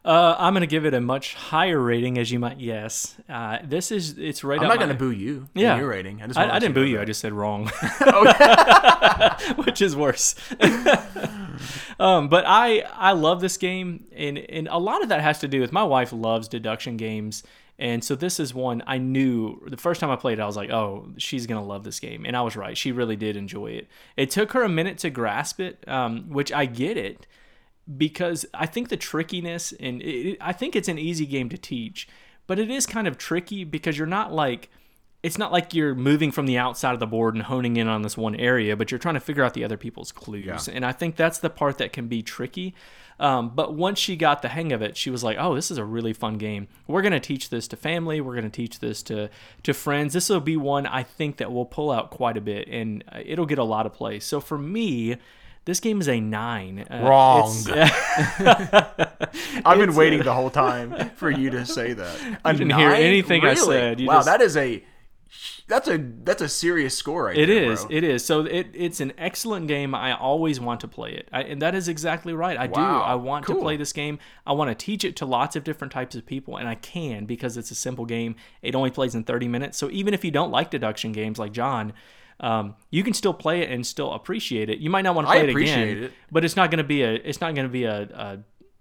Uh, 0.07 0.36
I'm 0.38 0.52
gonna 0.54 0.66
give 0.66 0.86
it 0.86 0.94
a 0.94 1.00
much 1.00 1.34
higher 1.34 1.80
rating, 1.80 2.16
as 2.16 2.30
you 2.30 2.38
might 2.38 2.61
guess. 2.61 3.16
Uh, 3.28 3.59
this 3.64 3.90
is 3.90 4.16
it's 4.16 4.44
right. 4.44 4.61
I'm 4.61 4.68
not 4.68 4.74
my- 4.78 4.84
going 4.84 4.88
to 4.90 4.94
boo 4.94 5.11
you. 5.11 5.48
Yeah. 5.52 5.76
your 5.76 5.88
rating. 5.88 6.22
I, 6.22 6.28
just 6.28 6.38
I, 6.38 6.48
I 6.48 6.59
didn't 6.61 6.74
boo 6.76 6.84
you. 6.84 6.96
that. 6.98 7.02
I 7.02 7.04
just 7.07 7.20
said 7.20 7.32
wrong, 7.32 7.68
Oh, 8.02 9.34
which 9.64 9.82
is 9.82 9.96
worse. 9.96 10.36
um, 11.98 12.28
but 12.28 12.44
I 12.46 12.84
I 12.94 13.12
love 13.12 13.40
this 13.40 13.57
game, 13.57 14.07
and 14.14 14.38
and 14.38 14.68
a 14.68 14.78
lot 14.78 15.02
of 15.02 15.09
that 15.09 15.20
has 15.22 15.40
to 15.40 15.48
do 15.48 15.61
with 15.61 15.72
my 15.72 15.82
wife 15.82 16.12
loves 16.12 16.48
deduction 16.48 16.96
games, 16.96 17.42
and 17.78 18.04
so 18.04 18.14
this 18.14 18.38
is 18.38 18.54
one 18.54 18.82
I 18.86 18.98
knew 18.98 19.61
the 19.66 19.76
first 19.76 20.00
time 20.00 20.11
I 20.11 20.16
played. 20.16 20.38
it, 20.38 20.42
I 20.42 20.46
was 20.46 20.57
like, 20.57 20.70
oh, 20.70 21.09
she's 21.16 21.46
gonna 21.46 21.64
love 21.64 21.84
this 21.84 21.98
game, 22.00 22.24
and 22.26 22.36
I 22.36 22.42
was 22.42 22.54
right. 22.57 22.76
She 22.78 22.92
really 22.92 23.16
did 23.16 23.36
enjoy 23.36 23.72
it. 23.72 23.88
It 24.16 24.30
took 24.30 24.52
her 24.52 24.62
a 24.62 24.68
minute 24.68 24.98
to 24.98 25.11
grasp 25.11 25.59
it, 25.61 25.82
um, 25.88 26.28
which 26.28 26.52
I 26.52 26.66
get 26.66 26.96
it 26.96 27.26
because 27.97 28.47
I 28.53 28.66
think 28.66 28.89
the 28.89 28.97
trickiness 28.97 29.72
and 29.72 30.03
it, 30.03 30.39
I 30.41 30.53
think 30.53 30.74
it's 30.74 30.89
an 30.89 30.99
easy 30.99 31.26
game 31.26 31.49
to 31.51 31.59
teach, 31.59 32.09
but 32.47 32.59
it 32.59 32.70
is 32.70 32.87
kind 32.87 33.07
of 33.07 33.18
tricky 33.18 33.64
because 33.64 33.97
you're 33.99 34.07
not 34.07 34.32
like 34.32 34.70
it's 35.22 35.39
not 35.39 35.51
like 35.51 35.74
you're 35.74 35.95
moving 35.95 36.30
from 36.30 36.47
the 36.47 36.57
outside 36.57 36.95
of 36.95 37.01
the 37.01 37.07
board 37.07 37.34
and 37.34 37.43
honing 37.45 37.76
in 37.76 37.89
on 37.89 38.03
this 38.03 38.16
one 38.16 38.37
area, 38.37 38.76
but 38.76 38.93
you're 38.93 38.99
trying 38.99 39.14
to 39.14 39.20
figure 39.20 39.43
out 39.43 39.55
the 39.55 39.64
other 39.64 39.76
people's 39.76 40.12
clues. 40.12 40.45
And 40.68 40.84
I 40.84 40.93
think 40.93 41.16
that's 41.16 41.39
the 41.39 41.51
part 41.51 41.78
that 41.78 41.93
can 41.93 42.07
be 42.07 42.22
tricky. 42.22 42.74
Um, 43.18 43.49
but 43.55 43.74
once 43.74 43.99
she 43.99 44.14
got 44.14 44.43
the 44.43 44.49
hang 44.49 44.72
of 44.72 44.82
it, 44.82 44.97
she 44.97 45.09
was 45.11 45.24
like, 45.24 45.39
"Oh, 45.41 45.55
this 45.55 45.70
is 45.70 45.78
a 45.78 45.84
really 45.84 46.12
fun 46.12 46.37
game. 46.37 46.68
We're 46.87 47.03
gonna 47.03 47.18
teach 47.18 47.49
this 47.49 47.66
to 47.68 47.76
family. 47.76 48.20
We're 48.20 48.34
gonna 48.34 48.51
teach 48.51 48.78
this 48.78 49.03
to 49.05 49.30
to 49.62 49.72
friends. 49.72 50.12
This 50.12 50.28
will 50.28 50.41
be 50.41 50.57
one 50.57 50.87
I 50.87 51.03
think 51.03 51.39
that 51.39 51.51
will 51.51 51.64
pull 51.64 51.91
out 51.91 52.11
quite 52.11 52.37
a 52.37 52.43
bit, 52.43 52.68
and 52.68 53.03
uh, 53.11 53.20
it'll 53.24 53.47
get 53.47 53.59
a 53.59 53.64
lot 53.64 53.87
of 53.87 53.95
play. 53.95 54.20
So 54.20 54.39
for 54.39 54.59
me, 54.59 55.16
this 55.66 55.80
game 55.80 56.00
is 56.00 56.08
a 56.08 56.18
nine. 56.20 56.86
Uh, 56.90 57.02
Wrong. 57.04 57.54
it's- 57.68 57.90
I've 59.64 59.78
been 59.78 59.94
waiting 59.94 60.20
uh, 60.20 60.24
the 60.24 60.32
whole 60.32 60.50
time 60.64 61.10
for 61.16 61.30
you 61.30 61.50
to 61.50 61.66
say 61.66 61.92
that. 61.92 62.40
I 62.44 62.52
didn't 62.52 62.70
hear 62.74 62.90
anything 62.90 63.44
I 63.44 63.54
said. 63.54 64.00
You 64.00 64.06
wow, 64.06 64.14
just- 64.14 64.26
that 64.26 64.40
is 64.40 64.56
a 64.56 64.82
that's 65.68 65.88
a 65.88 65.98
that's 65.98 66.40
a 66.40 66.48
serious 66.48 66.96
score 66.96 67.24
right 67.24 67.36
It 67.36 67.46
there, 67.48 67.72
is. 67.72 67.84
bro. 67.84 67.96
It 67.96 68.04
is. 68.04 68.24
So 68.24 68.42
it, 68.42 68.68
it's 68.72 69.00
an 69.00 69.12
excellent 69.18 69.66
game. 69.66 69.94
I 69.96 70.16
always 70.16 70.60
want 70.60 70.80
to 70.80 70.88
play 70.88 71.12
it. 71.12 71.28
I, 71.32 71.42
and 71.42 71.60
that 71.60 71.74
is 71.74 71.88
exactly 71.88 72.32
right. 72.32 72.56
I 72.56 72.68
do. 72.68 72.80
I 72.80 73.16
want 73.16 73.46
to 73.48 73.56
play 73.56 73.76
this 73.76 73.92
game. 73.92 74.20
I 74.46 74.52
want 74.52 74.70
to 74.70 74.74
teach 74.76 75.04
it 75.04 75.16
to 75.16 75.26
lots 75.26 75.56
of 75.56 75.64
different 75.64 75.92
types 75.92 76.14
of 76.14 76.24
people, 76.24 76.56
and 76.56 76.68
I 76.68 76.76
can 76.76 77.26
because 77.26 77.56
it's 77.56 77.72
a 77.72 77.74
simple 77.74 78.04
game. 78.06 78.36
It 78.62 78.76
only 78.76 78.90
plays 78.90 79.16
in 79.16 79.24
30 79.24 79.48
minutes. 79.48 79.76
So 79.76 79.90
even 79.90 80.14
if 80.14 80.24
you 80.24 80.30
don't 80.30 80.52
like 80.52 80.70
deduction 80.70 81.10
games 81.10 81.38
like 81.38 81.50
John, 81.52 81.92
um, 82.41 82.76
you 82.91 83.03
can 83.03 83.12
still 83.12 83.34
play 83.34 83.62
it 83.62 83.70
and 83.70 83.87
still 83.87 84.12
appreciate 84.12 84.68
it. 84.68 84.78
You 84.78 84.91
might 84.91 85.03
not 85.03 85.14
want 85.14 85.26
to 85.26 85.30
I 85.30 85.41
play 85.41 85.49
it 85.49 85.57
again, 85.57 86.03
it. 86.05 86.12
but 86.30 86.45
it's 86.45 86.57
not 86.57 86.70
going 86.70 86.78
to 86.78 86.84
be 86.84 87.03
a. 87.03 87.14
It's 87.14 87.41
not 87.41 87.55
going 87.55 87.66
to 87.66 87.72
be 87.72 87.84
a. 87.84 88.03
a 88.03 88.39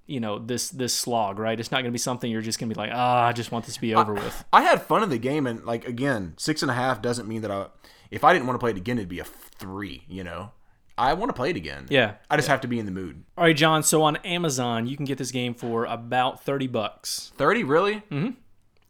you 0.08 0.20
know 0.20 0.38
this 0.38 0.70
this 0.70 0.94
slog, 0.94 1.40
right? 1.40 1.60
It's 1.60 1.72
not 1.72 1.78
going 1.78 1.86
to 1.86 1.92
be 1.92 1.98
something 1.98 2.30
you're 2.30 2.44
just 2.44 2.60
going 2.60 2.70
to 2.70 2.76
be 2.76 2.80
like, 2.80 2.92
ah, 2.94 3.26
I 3.26 3.34
just 3.34 3.52
want 3.52 3.66
this 3.66 3.76
to 3.76 3.82
be 3.82 3.96
over 3.96 4.14
with. 4.14 4.46
I 4.54 4.62
had 4.62 4.84
fun 4.84 5.02
of 5.02 5.10
the 5.10 5.18
game, 5.18 5.48
and 5.48 5.66
like 5.66 5.88
again, 5.88 6.36
six 6.38 6.62
and 6.62 6.70
a 6.70 6.76
half 6.76 7.02
doesn't 7.02 7.28
mean 7.28 7.42
that 7.42 7.52
I. 7.52 7.68
If 8.12 8.24
I 8.24 8.32
didn't 8.32 8.46
want 8.46 8.56
to 8.56 8.60
play 8.60 8.70
it 8.70 8.78
again, 8.78 8.98
it'd 9.00 9.10
be 9.10 9.20
a 9.20 9.24
three. 9.24 10.04
You 10.08 10.24
know, 10.24 10.52
I 10.98 11.14
want 11.14 11.30
to 11.30 11.34
play 11.34 11.50
it 11.50 11.56
again. 11.56 11.88
Yeah. 11.90 12.16
I 12.30 12.36
just 12.36 12.48
have 12.48 12.62
to 12.62 12.68
be 12.68 12.80
in 12.80 12.86
the 12.86 12.92
mood. 12.92 13.24
All 13.38 13.44
right, 13.44 13.56
John. 13.56 13.84
So 13.84 14.04
on 14.04 14.18
Amazon, 14.18 14.88
you 14.88 14.96
can 14.96 15.06
get 15.06 15.18
this 15.18 15.32
game 15.32 15.54
for 15.54 15.86
about 15.86 16.44
30 16.44 16.68
bucks. 16.68 17.32
Thirty, 17.36 17.64
really? 17.64 17.96
mm-hmm 18.12 18.32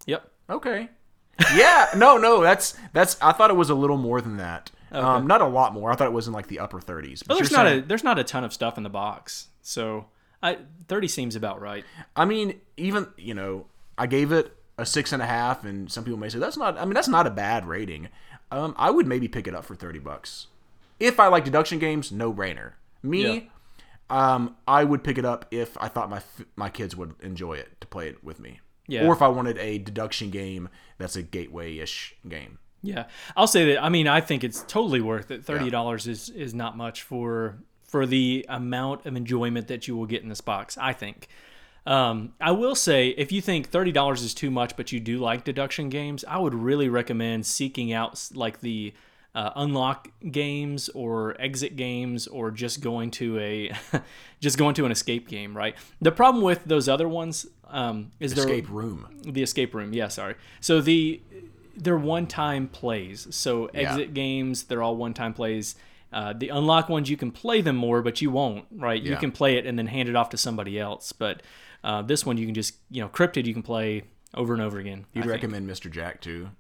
Yep. 0.06 0.32
Okay. 0.50 0.90
Yeah. 1.56 1.88
no, 1.96 2.18
no. 2.18 2.42
That's 2.42 2.78
that's. 2.94 3.18
I 3.22 3.32
thought 3.32 3.50
it 3.50 3.56
was 3.56 3.70
a 3.70 3.76
little 3.76 3.98
more 3.98 4.22
than 4.22 4.38
that. 4.38 4.72
Um, 4.92 5.28
not 5.28 5.42
a 5.42 5.48
lot 5.48 5.74
more. 5.74 5.92
I 5.92 5.96
thought 5.96 6.08
it 6.08 6.14
was 6.14 6.28
in 6.28 6.34
like 6.34 6.48
the 6.48 6.60
upper 6.60 6.80
thirties. 6.80 7.24
But 7.24 7.36
there's 7.36 7.52
not 7.52 7.68
a 7.68 7.82
there's 7.82 8.04
not 8.04 8.18
a 8.18 8.24
ton 8.24 8.44
of 8.44 8.54
stuff 8.54 8.78
in 8.78 8.84
the 8.84 8.90
box, 8.90 9.48
so 9.62 10.06
I 10.42 10.60
30 10.88 11.08
seems 11.08 11.36
about 11.36 11.60
right. 11.62 11.84
I 12.16 12.26
mean, 12.26 12.62
even 12.78 13.08
you 13.18 13.34
know, 13.34 13.66
I 13.98 14.08
gave 14.08 14.32
it 14.32 14.56
a 14.78 14.86
six 14.86 15.12
and 15.12 15.22
a 15.22 15.26
half, 15.26 15.66
and 15.66 15.92
some 15.92 16.04
people 16.04 16.20
may 16.20 16.30
say 16.30 16.40
that's 16.40 16.58
not. 16.58 16.78
I 16.78 16.86
mean, 16.86 16.94
that's 16.94 17.08
not 17.08 17.28
a 17.28 17.32
bad 17.32 17.68
rating. 17.68 18.10
Um, 18.52 18.74
I 18.78 18.92
would 18.92 19.08
maybe 19.08 19.28
pick 19.28 19.48
it 19.48 19.56
up 19.56 19.66
for 19.66 19.76
thirty 19.76 20.00
bucks. 20.00 20.48
If 21.00 21.20
I 21.20 21.28
like 21.28 21.44
deduction 21.44 21.80
games, 21.80 22.12
no 22.12 22.34
brainer. 22.34 22.74
Me, 23.04 23.50
um, 24.10 24.56
I 24.68 24.84
would 24.84 25.04
pick 25.04 25.18
it 25.18 25.26
up 25.26 25.46
if 25.52 25.78
I 25.82 25.88
thought 25.90 26.10
my 26.10 26.22
my 26.56 26.70
kids 26.70 26.96
would 26.96 27.16
enjoy 27.22 27.54
it 27.56 27.82
to 27.82 27.88
play 27.88 28.08
it 28.08 28.24
with 28.24 28.40
me. 28.40 28.60
Yeah. 28.88 29.08
Or 29.08 29.14
if 29.14 29.22
I 29.22 29.28
wanted 29.28 29.58
a 29.58 29.80
deduction 29.80 30.30
game 30.30 30.70
that's 30.98 31.16
a 31.16 31.24
gateway 31.24 31.78
ish 31.78 32.16
game. 32.28 32.60
Yeah, 32.86 33.06
I'll 33.36 33.48
say 33.48 33.74
that. 33.74 33.84
I 33.84 33.90
mean, 33.90 34.08
I 34.08 34.22
think 34.22 34.44
it's 34.44 34.64
totally 34.68 35.02
worth 35.02 35.32
it. 35.32 35.44
Thirty 35.44 35.70
dollars 35.70 36.08
is 36.08 36.30
is 36.30 36.54
not 36.54 36.78
much 36.78 37.02
for 37.02 37.58
for 37.88 38.06
the 38.06 38.46
amount 38.48 39.06
of 39.06 39.16
enjoyment 39.16 39.68
that 39.68 39.88
you 39.88 39.98
will 39.98 40.06
get 40.06 40.22
in 40.22 40.30
this 40.30 40.42
box. 40.42 40.78
I 40.78 40.94
think. 40.94 41.28
Um, 41.88 42.34
I 42.42 42.52
will 42.52 42.76
say, 42.76 43.10
if 43.10 43.32
you 43.32 43.42
think 43.42 43.70
thirty 43.70 43.92
dollars 43.92 44.22
is 44.22 44.34
too 44.34 44.52
much, 44.52 44.76
but 44.76 44.92
you 44.92 45.00
do 45.00 45.18
like 45.18 45.44
deduction 45.44 45.90
games, 45.90 46.24
I 46.28 46.38
would 46.38 46.54
really 46.54 46.90
recommend 46.90 47.46
seeking 47.46 47.92
out 47.92 48.30
like 48.34 48.62
the 48.62 48.94
uh, 49.34 49.52
unlock 49.56 50.08
games 50.32 50.90
or 50.90 51.40
exit 51.40 51.76
games, 51.76 52.28
or 52.28 52.52
just 52.52 52.82
going 52.82 53.12
to 53.12 53.40
a 53.40 53.72
just 54.40 54.58
going 54.58 54.76
to 54.76 54.86
an 54.86 54.92
escape 54.92 55.28
game. 55.28 55.56
Right. 55.56 55.76
The 56.02 56.12
problem 56.12 56.44
with 56.44 56.66
those 56.66 56.88
other 56.88 57.08
ones 57.08 57.46
um, 57.76 58.12
is 58.22 58.32
Escape 58.32 58.70
room. 58.70 59.06
the 59.24 59.44
escape 59.44 59.76
room. 59.76 59.94
Yeah, 59.94 60.08
sorry. 60.08 60.36
So 60.62 60.80
the 60.82 61.22
they're 61.76 61.98
one-time 61.98 62.70
plays. 62.70 63.28
So 63.32 63.66
exit 63.74 64.14
games, 64.14 64.64
they're 64.64 64.82
all 64.82 64.96
one-time 64.96 65.34
plays. 65.34 65.76
Uh, 66.14 66.32
the 66.32 66.48
unlock 66.48 66.88
ones, 66.88 67.10
you 67.10 67.18
can 67.18 67.32
play 67.32 67.60
them 67.60 67.76
more, 67.76 68.02
but 68.02 68.22
you 68.22 68.32
won't. 68.32 68.66
Right? 68.72 69.02
You 69.02 69.18
can 69.18 69.34
play 69.34 69.58
it 69.58 69.66
and 69.66 69.78
then 69.78 69.88
hand 69.88 70.08
it 70.08 70.16
off 70.16 70.30
to 70.30 70.38
somebody 70.38 70.80
else. 70.80 71.12
But 71.12 71.44
uh, 71.84 72.02
this 72.02 72.26
one, 72.26 72.38
you 72.38 72.46
can 72.46 72.56
just 72.56 72.76
you 72.90 73.02
know, 73.02 73.10
cryptid, 73.10 73.46
you 73.46 73.54
can 73.54 73.64
play 73.64 74.04
over 74.34 74.54
and 74.54 74.62
over 74.62 74.80
again. 74.80 75.06
You'd 75.14 75.24
think. 75.24 75.34
recommend 75.34 75.70
Mr. 75.70 75.92
Jack 75.92 76.22
too. 76.22 76.52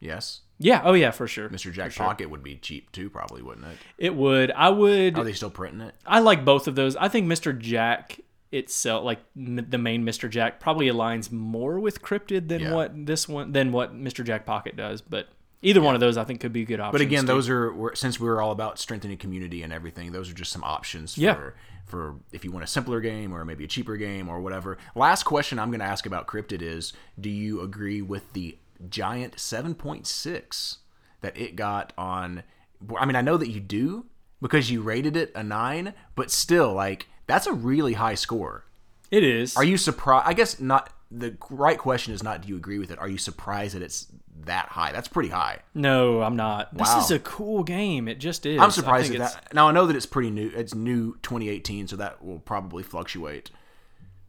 Yes. 0.00 0.40
Yeah. 0.58 0.80
Oh 0.82 0.94
yeah, 0.94 1.10
for 1.10 1.28
sure. 1.28 1.50
Mr. 1.50 1.70
Jack 1.72 1.90
For 1.90 1.96
sure. 1.96 2.06
Pocket 2.06 2.30
would 2.30 2.42
be 2.42 2.56
cheap 2.56 2.90
too, 2.92 3.10
probably, 3.10 3.42
wouldn't 3.42 3.66
it? 3.66 3.76
It 3.98 4.14
would. 4.14 4.50
I 4.52 4.70
would. 4.70 5.18
Are 5.18 5.24
they 5.24 5.32
still 5.32 5.50
printing 5.50 5.82
it? 5.82 5.94
I 6.06 6.20
like 6.20 6.44
both 6.44 6.68
of 6.68 6.74
those. 6.74 6.96
I 6.96 7.08
think 7.08 7.30
Mr. 7.30 7.56
Jack 7.56 8.20
itself, 8.52 9.04
like 9.04 9.20
m- 9.36 9.66
the 9.68 9.78
main 9.78 10.04
Mr. 10.04 10.28
Jack, 10.30 10.60
probably 10.60 10.86
aligns 10.86 11.30
more 11.32 11.78
with 11.78 12.02
Cryptid 12.02 12.48
than 12.48 12.60
Yeah. 12.62 12.74
what 12.74 13.06
this 13.06 13.28
one 13.28 13.52
than 13.52 13.72
what 13.72 13.94
Mr. 13.94 14.24
Jack 14.24 14.46
Pocket 14.46 14.76
does. 14.76 15.00
But 15.02 15.28
either 15.62 15.80
one 15.82 15.94
of 15.94 16.00
those, 16.00 16.16
I 16.16 16.24
think, 16.24 16.40
could 16.40 16.52
be 16.52 16.64
good 16.64 16.80
options. 16.80 16.92
But 16.92 17.00
again, 17.06 17.22
too. 17.22 17.26
those 17.28 17.48
are 17.48 17.90
since 17.94 18.18
we 18.20 18.28
were 18.28 18.40
all 18.40 18.52
about 18.52 18.78
strengthening 18.78 19.18
community 19.18 19.62
and 19.62 19.72
everything. 19.72 20.12
Those 20.12 20.30
are 20.30 20.34
just 20.34 20.52
some 20.52 20.64
options 20.64 21.14
for 21.14 21.20
Yeah. 21.20 21.50
for 21.84 22.16
if 22.32 22.44
you 22.44 22.50
want 22.52 22.64
a 22.64 22.68
simpler 22.68 23.00
game 23.00 23.32
or 23.34 23.44
maybe 23.44 23.64
a 23.64 23.68
cheaper 23.68 23.96
game 23.96 24.28
or 24.28 24.40
whatever. 24.40 24.78
Last 24.94 25.24
question 25.24 25.58
I'm 25.58 25.70
going 25.70 25.80
to 25.80 25.86
ask 25.86 26.06
about 26.06 26.26
Cryptid 26.26 26.62
is: 26.62 26.92
Do 27.20 27.28
you 27.30 27.60
agree 27.60 28.00
with 28.02 28.32
the 28.32 28.56
giant 28.88 29.38
7.6 29.38 30.78
that 31.20 31.36
it 31.36 31.56
got 31.56 31.92
on? 31.98 32.42
I 32.98 33.04
mean, 33.06 33.16
I 33.16 33.20
know 33.22 33.36
that 33.36 33.50
you 33.50 33.60
do 33.60 34.06
because 34.40 34.70
you 34.70 34.80
rated 34.82 35.16
it 35.16 35.32
a 35.34 35.42
nine, 35.42 35.94
but 36.14 36.30
still, 36.30 36.72
like 36.72 37.08
that's 37.28 37.46
a 37.46 37.52
really 37.52 37.92
high 37.92 38.14
score. 38.16 38.64
it 39.12 39.22
is. 39.22 39.56
Are 39.56 39.64
you 39.64 39.76
surprised? 39.76 40.26
I 40.26 40.32
guess 40.32 40.58
not. 40.58 40.90
The 41.10 41.36
right 41.48 41.78
question 41.78 42.12
is 42.12 42.22
not 42.22 42.42
do 42.42 42.48
you 42.48 42.56
agree 42.56 42.78
with 42.78 42.90
it. 42.90 42.98
Are 42.98 43.08
you 43.08 43.16
surprised 43.16 43.74
that 43.76 43.82
it's 43.82 44.08
that 44.44 44.66
high? 44.68 44.92
That's 44.92 45.08
pretty 45.08 45.30
high. 45.30 45.60
No, 45.74 46.20
I'm 46.22 46.36
not. 46.36 46.76
This 46.76 46.92
is 46.96 47.10
a 47.10 47.18
cool 47.20 47.62
game. 47.62 48.08
It 48.08 48.18
just 48.18 48.44
is. 48.44 48.60
I'm 48.60 48.70
surprised 48.70 49.08
think 49.08 49.20
at 49.20 49.26
it's- 49.28 49.34
that. 49.44 49.54
Now 49.54 49.68
I 49.68 49.72
know 49.72 49.86
that 49.86 49.96
it's 49.96 50.04
pretty 50.06 50.30
new. 50.30 50.50
It's 50.54 50.74
new 50.74 51.14
2018, 51.22 51.88
so 51.88 51.96
that 51.96 52.22
will 52.24 52.40
probably 52.40 52.82
fluctuate. 52.82 53.50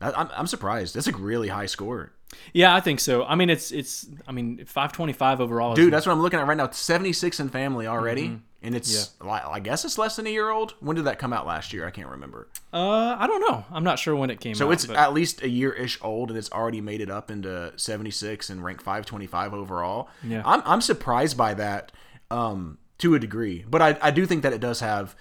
I'm, 0.02 0.30
I'm 0.34 0.48
surprised. 0.48 0.96
That's 0.96 1.08
a 1.08 1.12
really 1.12 1.50
high 1.50 1.66
score, 1.66 2.14
Yeah, 2.54 2.74
I 2.74 2.80
think 2.80 3.02
so. 3.02 3.26
I 3.26 3.36
mean, 3.36 3.50
it's 3.50 3.72
it's. 3.72 4.08
I 4.28 4.32
mean, 4.32 4.58
525 4.66 5.42
overall. 5.42 5.76
dude. 5.76 5.92
That's 5.92 6.06
what 6.06 6.14
I'm 6.14 6.22
looking 6.22 6.40
at 6.40 6.48
right 6.48 6.56
now. 6.56 6.70
76 6.70 7.40
in 7.40 7.50
family 7.50 7.86
already, 7.88 8.28
mm-hmm. 8.28 8.38
And 8.62 8.76
it's 8.76 9.12
li- 9.22 9.30
I 9.30 9.60
guess 9.60 9.86
it's 9.86 9.98
less 9.98 10.16
than 10.18 10.28
a 10.28 10.30
year 10.30 10.50
old. 10.50 10.74
When 10.80 10.96
did 10.96 11.06
that 11.06 11.18
come 11.20 11.32
out 11.34 11.46
last 11.48 11.72
year? 11.74 11.88
I 11.88 11.92
can't 11.92 12.10
remember. 12.10 12.48
uh, 12.74 13.16
I 13.18 13.26
don't 13.28 13.42
know. 13.50 13.64
I'm 13.72 13.84
not 13.84 14.00
sure 14.00 14.16
when 14.16 14.30
it 14.30 14.40
came 14.42 14.56
So 14.56 14.68
out. 14.68 14.72
it's 14.72 14.86
but- 14.86 14.96
at 14.98 15.14
least 15.14 15.42
a 15.42 15.50
year 15.50 15.72
ish 15.74 15.98
old, 16.02 16.30
and 16.30 16.38
it's 16.38 16.52
already 16.52 16.82
made 16.82 17.02
it 17.02 17.10
up 17.10 17.32
into 17.32 17.72
76 17.78 18.50
and 18.50 18.64
ranked 18.64 18.82
525 18.84 19.54
overall. 19.54 20.10
Yeah. 20.24 20.42
I'm 20.46 20.62
I'm 20.66 20.82
surprised 20.82 21.38
by 21.38 21.54
that 21.56 21.92
um, 22.32 22.78
to 23.00 23.16
a 23.16 23.20
degree, 23.20 23.66
but 23.70 23.82
I 23.82 23.98
I 24.02 24.12
do 24.12 24.26
think 24.26 24.44
that 24.44 24.54
it 24.54 24.60
does 24.62 24.82
have 24.82 25.16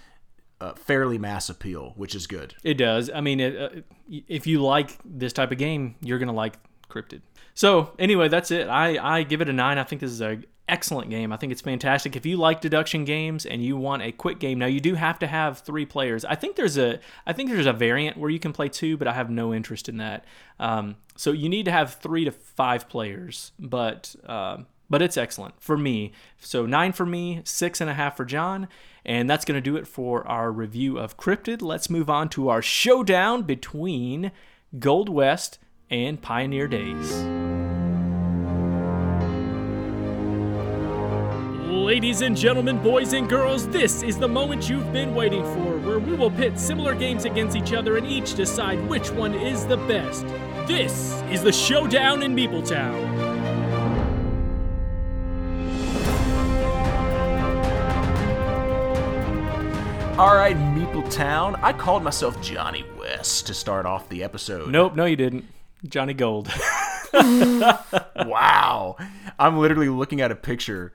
uh, 0.61 0.75
fairly 0.75 1.19
mass 1.19 1.49
appeal, 1.49 1.93
which 1.97 2.15
is 2.17 2.27
good. 2.27 2.55
It 2.65 2.75
does. 2.75 3.09
I 3.15 3.21
mean, 3.21 3.39
it, 3.39 3.57
uh, 3.57 3.69
if 4.27 4.47
you 4.49 4.61
like 4.61 4.99
this 5.05 5.33
type 5.33 5.53
of 5.53 5.59
game, 5.59 5.95
you're 6.01 6.19
gonna 6.19 6.33
like 6.33 6.55
Cryptid. 6.91 7.21
So 7.55 7.93
anyway, 7.99 8.29
that's 8.29 8.51
it. 8.51 8.67
I 8.69 8.99
I 9.19 9.23
give 9.23 9.41
it 9.41 9.49
a 9.49 9.53
nine. 9.53 9.79
I 9.79 9.85
think 9.85 10.01
this 10.01 10.11
is 10.11 10.21
a 10.21 10.41
excellent 10.69 11.11
game. 11.11 11.33
I 11.33 11.37
think 11.37 11.53
it's 11.53 11.61
fantastic. 11.61 12.17
If 12.17 12.27
you 12.27 12.37
like 12.37 12.61
deduction 12.61 13.05
games 13.05 13.47
and 13.47 13.65
you 13.65 13.77
want 13.77 14.03
a 14.03 14.13
quick 14.13 14.39
game, 14.39 14.59
now 14.59 14.67
you 14.67 14.81
do 14.81 14.95
have 14.95 15.19
to 15.21 15.27
have 15.27 15.61
three 15.61 15.87
players. 15.87 16.25
I 16.25 16.35
think 16.35 16.57
there's 16.57 16.79
a 16.79 17.01
I 17.27 17.33
think 17.33 17.51
there's 17.51 17.67
a 17.67 17.73
variant 17.73 18.17
where 18.17 18.31
you 18.31 18.39
can 18.39 18.53
play 18.53 18.69
two, 18.69 18.97
but 18.97 19.09
I 19.09 19.13
have 19.13 19.31
no 19.31 19.55
interest 19.55 19.89
in 19.89 19.97
that. 19.99 20.25
Um, 20.61 20.97
so 21.17 21.33
you 21.33 21.49
need 21.49 21.65
to 21.65 21.73
have 21.73 21.95
three 21.95 22.25
to 22.25 22.31
five 22.33 22.89
players, 22.89 23.53
but. 23.59 24.15
Uh, 24.27 24.59
but 24.91 25.03
it's 25.03 25.19
excellent 25.19 25.61
for 25.61 25.77
me. 25.77 26.13
So 26.41 26.65
nine 26.65 26.93
for 26.93 27.05
me, 27.05 27.43
six 27.45 27.83
and 27.83 27.91
a 27.91 27.93
half 27.93 28.17
for 28.17 28.25
John, 28.25 28.69
and 29.05 29.29
that's 29.29 29.45
to 29.45 29.61
do 29.61 29.77
it 29.77 29.87
for 29.87 30.27
our 30.27 30.51
review 30.51 30.99
of 30.99 31.19
Cryptid. 31.19 31.61
Let's 31.61 31.91
move 31.91 32.09
on 32.09 32.31
to 32.31 32.49
our 32.49 32.63
showdown 32.63 33.43
between 33.43 34.33
Gold 34.79 35.11
West 35.11 35.59
and 35.91 36.21
Pioneer 36.21 36.69
Days. 36.69 37.78
Ladies 41.89 42.21
and 42.21 42.37
gentlemen, 42.37 42.77
boys 42.83 43.15
and 43.15 43.27
girls, 43.27 43.67
this 43.69 44.03
is 44.03 44.19
the 44.19 44.29
moment 44.29 44.69
you've 44.69 44.93
been 44.93 45.15
waiting 45.15 45.43
for, 45.43 45.79
where 45.79 45.99
we 45.99 46.13
will 46.13 46.31
pit 46.31 46.59
similar 46.59 46.95
games 46.95 47.25
against 47.25 47.57
each 47.57 47.73
other 47.73 47.97
and 47.97 48.07
each 48.07 48.35
decide 48.35 48.79
which 48.87 49.11
one 49.11 49.33
is 49.33 49.67
the 49.67 49.79
best. 49.79 50.27
This 50.67 51.23
is 51.31 51.43
the 51.43 51.51
showdown 51.51 52.23
in 52.23 52.37
Meepletown. 52.37 52.93
All 60.19 60.37
right, 60.37 60.59
Meepletown. 60.59 61.59
I 61.63 61.73
called 61.73 62.03
myself 62.03 62.39
Johnny 62.43 62.85
West 62.99 63.47
to 63.47 63.55
start 63.55 63.87
off 63.87 64.11
the 64.11 64.23
episode. 64.23 64.69
Nope, 64.69 64.95
no, 64.95 65.07
you 65.07 65.17
didn't. 65.17 65.47
Johnny 65.89 66.13
Gold. 66.13 66.51
wow. 67.15 68.97
I'm 69.39 69.57
literally 69.57 69.89
looking 69.89 70.21
at 70.21 70.31
a 70.31 70.37
picture. 70.37 70.93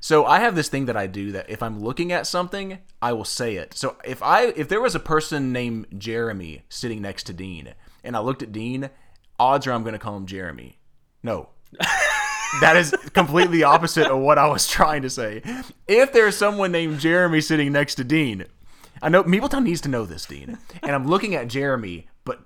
So 0.00 0.24
I 0.24 0.40
have 0.40 0.54
this 0.54 0.68
thing 0.68 0.86
that 0.86 0.96
I 0.96 1.06
do 1.06 1.32
that 1.32 1.50
if 1.50 1.62
I'm 1.62 1.80
looking 1.80 2.12
at 2.12 2.26
something, 2.26 2.78
I 3.02 3.12
will 3.12 3.24
say 3.24 3.56
it. 3.56 3.74
So 3.74 3.96
if 4.04 4.22
I 4.22 4.46
if 4.48 4.68
there 4.68 4.80
was 4.80 4.94
a 4.94 5.00
person 5.00 5.52
named 5.52 5.86
Jeremy 5.96 6.62
sitting 6.68 7.02
next 7.02 7.24
to 7.24 7.32
Dean 7.32 7.74
and 8.04 8.16
I 8.16 8.20
looked 8.20 8.42
at 8.42 8.52
Dean, 8.52 8.90
odds 9.38 9.66
are 9.66 9.72
I'm 9.72 9.82
going 9.82 9.94
to 9.94 9.98
call 9.98 10.16
him 10.16 10.26
Jeremy. 10.26 10.78
No. 11.22 11.50
that 12.60 12.76
is 12.76 12.94
completely 13.12 13.62
opposite 13.62 14.06
of 14.06 14.18
what 14.18 14.38
I 14.38 14.48
was 14.48 14.66
trying 14.66 15.02
to 15.02 15.10
say. 15.10 15.42
If 15.86 16.12
there's 16.12 16.36
someone 16.36 16.72
named 16.72 17.00
Jeremy 17.00 17.40
sitting 17.40 17.72
next 17.72 17.96
to 17.96 18.04
Dean, 18.04 18.44
I 19.02 19.08
know 19.08 19.24
Meepletown 19.24 19.64
needs 19.64 19.80
to 19.82 19.88
know 19.88 20.04
this, 20.06 20.26
Dean. 20.26 20.58
And 20.82 20.92
I'm 20.92 21.06
looking 21.06 21.34
at 21.34 21.48
Jeremy, 21.48 22.08
but 22.24 22.40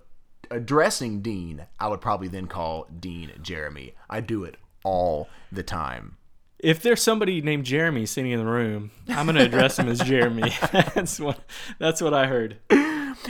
addressing 0.51 1.23
Dean, 1.23 1.67
I 1.79 1.89
would 1.89 2.01
probably 2.01 2.29
then 2.29 2.47
call 2.47 2.89
Dean 2.99 3.33
Jeremy. 3.41 3.95
I 4.11 4.21
do 4.21 4.45
it 4.45 4.57
all 4.85 5.29
the 5.51 5.63
time. 5.63 6.17
If 6.63 6.81
there's 6.81 7.03
somebody 7.03 7.43
named 7.43 7.65
Jeremy 7.65 8.07
sitting 8.07 8.31
in 8.31 8.39
the 8.39 8.47
room, 8.47 8.93
I'm 9.09 9.27
going 9.27 9.35
to 9.35 9.45
address 9.45 9.81
him 9.81 9.89
as 9.89 9.99
Jeremy. 9.99 10.53
that's 10.73 11.19
what 11.19 11.41
that's 11.81 12.01
what 12.01 12.15
I 12.15 12.29
heard. 12.29 12.59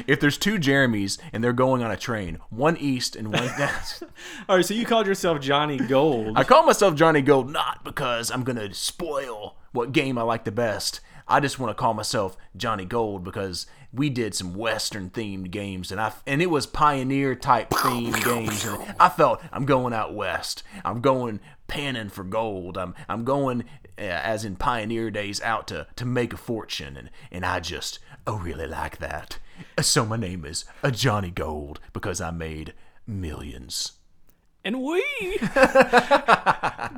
If 0.07 0.21
there's 0.21 0.37
two 0.37 0.59
Jeremys 0.59 1.19
and 1.33 1.43
they're 1.43 1.55
going 1.55 1.83
on 1.83 1.91
a 1.91 1.97
train, 1.97 2.39
one 2.51 2.77
east 2.77 3.17
and 3.17 3.33
one 3.33 3.51
west, 3.59 4.03
All 4.49 4.57
right, 4.57 4.65
so 4.65 4.75
you 4.75 4.85
called 4.85 5.07
yourself 5.07 5.41
Johnny 5.41 5.79
Gold. 5.79 6.35
I 6.37 6.45
call 6.45 6.65
myself 6.65 6.95
Johnny 6.95 7.23
Gold 7.23 7.51
not 7.51 7.83
because 7.85 8.31
I'm 8.31 8.45
gonna 8.45 8.75
spoil 8.75 9.57
what 9.73 9.93
game 9.93 10.19
I 10.19 10.23
like 10.23 10.45
the 10.45 10.53
best. 10.53 11.01
I 11.27 11.41
just 11.41 11.59
want 11.59 11.71
to 11.71 11.81
call 11.81 11.95
myself 11.95 12.37
Johnny 12.55 12.85
Gold 12.85 13.25
because 13.25 13.67
we 13.95 14.11
did 14.11 14.35
some 14.35 14.55
Western 14.55 15.09
themed 15.09 15.51
games 15.51 15.91
and 15.91 16.01
I 16.01 16.13
and 16.27 16.43
it 16.43 16.51
was 16.51 16.67
pioneer 16.67 17.35
type 17.35 17.71
themed 17.71 18.23
games 18.25 18.65
and 18.67 18.95
I 19.01 19.09
felt 19.09 19.43
I'm 19.51 19.65
going 19.65 19.95
out 19.95 20.15
west. 20.15 20.63
I'm 20.85 21.01
going 21.01 21.41
panning 21.73 22.11
for 22.11 22.23
gold. 22.23 22.77
I'm 22.77 22.95
I'm 23.09 23.25
going 23.25 23.65
uh, 23.99 24.03
as 24.03 24.45
in 24.45 24.57
pioneer 24.57 25.11
days 25.11 25.41
out 25.41 25.67
to 25.69 25.87
to 25.97 26.05
make 26.05 26.35
a 26.35 26.37
fortune 26.37 26.99
and 26.99 27.11
and 27.31 27.47
I 27.47 27.61
just 27.61 27.99
oh 28.27 28.39
really 28.39 28.67
like 28.67 28.99
that. 28.99 29.39
So 29.81 30.05
my 30.05 30.19
name 30.19 30.45
is 30.45 30.67
uh, 30.83 30.91
Johnny 30.91 31.31
Gold 31.31 31.81
because 31.95 32.21
I 32.21 32.31
made 32.31 32.75
millions. 33.07 33.93
And 34.65 34.81
we 34.83 35.03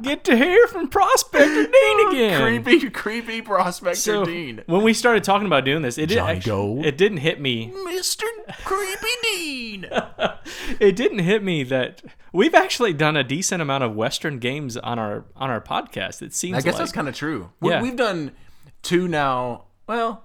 get 0.02 0.24
to 0.24 0.36
hear 0.36 0.66
from 0.68 0.88
Prospector 0.88 1.66
Dean 1.72 2.08
again. 2.08 2.40
Creepy, 2.62 2.90
creepy 2.90 3.40
prospector 3.42 3.96
So 3.96 4.24
Dean. 4.24 4.62
when 4.66 4.82
we 4.82 4.92
started 4.92 5.24
talking 5.24 5.46
about 5.46 5.64
doing 5.64 5.82
this, 5.82 5.98
it 5.98 6.06
didn't 6.06 6.26
actually, 6.28 6.86
it 6.86 6.96
didn't 6.98 7.18
hit 7.18 7.40
me. 7.40 7.72
Mr. 7.86 8.24
Creepy 8.64 9.06
Dean. 9.22 9.86
It 10.78 10.94
didn't 10.96 11.20
hit 11.20 11.42
me 11.42 11.62
that 11.64 12.02
we've 12.32 12.54
actually 12.54 12.92
done 12.92 13.16
a 13.16 13.24
decent 13.24 13.62
amount 13.62 13.82
of 13.84 13.94
Western 13.94 14.38
games 14.38 14.76
on 14.76 14.98
our 14.98 15.24
on 15.36 15.48
our 15.48 15.60
podcast. 15.60 16.20
It 16.20 16.34
seems 16.34 16.58
I 16.58 16.60
guess 16.60 16.74
like. 16.74 16.78
that's 16.80 16.92
kind 16.92 17.08
of 17.08 17.14
true. 17.14 17.50
We, 17.60 17.70
Yeah. 17.70 17.80
We've 17.80 17.96
done 17.96 18.32
two 18.82 19.08
now. 19.08 19.64
Well, 19.86 20.22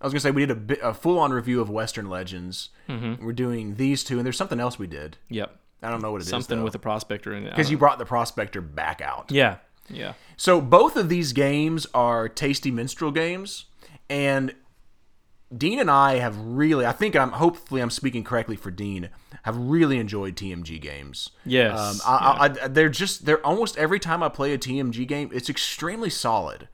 I 0.00 0.04
was 0.04 0.12
gonna 0.12 0.20
say 0.20 0.30
we 0.30 0.44
did 0.44 0.70
a, 0.82 0.88
a 0.88 0.94
full-on 0.94 1.32
review 1.32 1.60
of 1.62 1.70
Western 1.70 2.10
Legends. 2.10 2.68
Mm-hmm. 2.88 3.24
We're 3.24 3.32
doing 3.32 3.76
these 3.76 4.04
two, 4.04 4.18
and 4.18 4.26
there's 4.26 4.36
something 4.36 4.60
else 4.60 4.78
we 4.78 4.86
did. 4.86 5.16
Yep. 5.30 5.56
I 5.82 5.90
don't 5.90 6.02
know 6.02 6.12
what 6.12 6.20
it 6.20 6.24
is. 6.24 6.30
Something 6.30 6.62
with 6.62 6.74
a 6.74 6.78
prospector 6.78 7.32
in 7.34 7.46
it. 7.46 7.50
Because 7.50 7.70
you 7.70 7.78
brought 7.78 7.98
the 7.98 8.04
prospector 8.06 8.60
back 8.60 9.00
out. 9.00 9.30
Yeah. 9.30 9.56
Yeah. 9.88 10.14
So 10.36 10.60
both 10.60 10.96
of 10.96 11.08
these 11.08 11.32
games 11.32 11.86
are 11.92 12.28
tasty 12.28 12.70
minstrel 12.70 13.10
games, 13.10 13.66
and 14.08 14.54
Dean 15.54 15.78
and 15.78 15.90
I 15.90 16.14
have 16.14 16.38
really, 16.38 16.86
I 16.86 16.92
think 16.92 17.14
I'm, 17.14 17.32
hopefully 17.32 17.82
I'm 17.82 17.90
speaking 17.90 18.24
correctly 18.24 18.56
for 18.56 18.70
Dean, 18.70 19.10
have 19.42 19.56
really 19.56 19.98
enjoyed 19.98 20.34
TMG 20.36 20.80
games. 20.80 21.30
Yes, 21.44 21.78
Um, 21.78 22.00
I, 22.06 22.16
I, 22.16 22.44
I, 22.64 22.68
they're 22.68 22.88
just, 22.88 23.26
they're 23.26 23.44
almost 23.44 23.76
every 23.76 23.98
time 23.98 24.22
I 24.22 24.28
play 24.30 24.54
a 24.54 24.58
TMG 24.58 25.06
game, 25.06 25.30
it's 25.34 25.50
extremely 25.50 26.08
solid. 26.10 26.68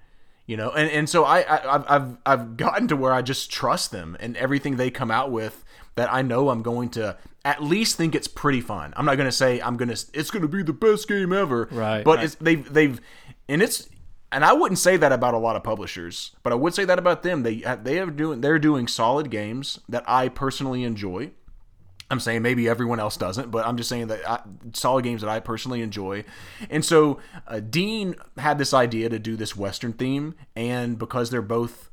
You 0.46 0.56
know, 0.56 0.70
and, 0.70 0.90
and 0.90 1.08
so 1.10 1.24
I, 1.24 1.40
I 1.40 1.74
I've, 1.74 1.84
I've 1.90 2.16
I've 2.24 2.56
gotten 2.56 2.88
to 2.88 2.96
where 2.96 3.12
I 3.12 3.20
just 3.20 3.50
trust 3.50 3.90
them 3.90 4.16
and 4.18 4.34
everything 4.38 4.76
they 4.76 4.90
come 4.90 5.10
out 5.10 5.30
with 5.30 5.62
that 5.94 6.10
I 6.10 6.22
know 6.22 6.48
I'm 6.48 6.62
going 6.62 6.88
to 6.90 7.18
at 7.48 7.62
least 7.62 7.96
think 7.96 8.14
it's 8.14 8.28
pretty 8.28 8.60
fun. 8.60 8.92
I'm 8.94 9.06
not 9.06 9.16
going 9.16 9.26
to 9.26 9.32
say 9.32 9.58
I'm 9.62 9.78
going 9.78 9.88
to 9.88 10.06
it's 10.12 10.30
going 10.30 10.42
to 10.42 10.48
be 10.48 10.62
the 10.62 10.74
best 10.74 11.08
game 11.08 11.32
ever. 11.32 11.66
Right, 11.70 12.04
But 12.04 12.16
right. 12.16 12.24
it's 12.26 12.34
they've 12.34 12.70
they've 12.70 13.00
and 13.48 13.62
it's 13.62 13.88
and 14.30 14.44
I 14.44 14.52
wouldn't 14.52 14.78
say 14.78 14.98
that 14.98 15.12
about 15.12 15.32
a 15.32 15.38
lot 15.38 15.56
of 15.56 15.64
publishers, 15.64 16.36
but 16.42 16.52
I 16.52 16.56
would 16.56 16.74
say 16.74 16.84
that 16.84 16.98
about 16.98 17.22
them. 17.22 17.44
They 17.44 17.60
they 17.82 18.00
are 18.00 18.10
doing 18.10 18.42
they're 18.42 18.58
doing 18.58 18.86
solid 18.86 19.30
games 19.30 19.80
that 19.88 20.04
I 20.06 20.28
personally 20.28 20.84
enjoy. 20.84 21.30
I'm 22.10 22.20
saying 22.20 22.42
maybe 22.42 22.68
everyone 22.68 23.00
else 23.00 23.16
doesn't, 23.16 23.50
but 23.50 23.66
I'm 23.66 23.78
just 23.78 23.88
saying 23.88 24.08
that 24.08 24.28
I, 24.28 24.40
solid 24.74 25.04
games 25.04 25.22
that 25.22 25.30
I 25.30 25.40
personally 25.40 25.80
enjoy. 25.80 26.24
And 26.68 26.84
so 26.84 27.18
uh, 27.46 27.60
Dean 27.60 28.14
had 28.36 28.58
this 28.58 28.74
idea 28.74 29.08
to 29.08 29.18
do 29.18 29.36
this 29.36 29.56
Western 29.56 29.94
theme, 29.94 30.34
and 30.54 30.98
because 30.98 31.30
they're 31.30 31.42
both 31.42 31.90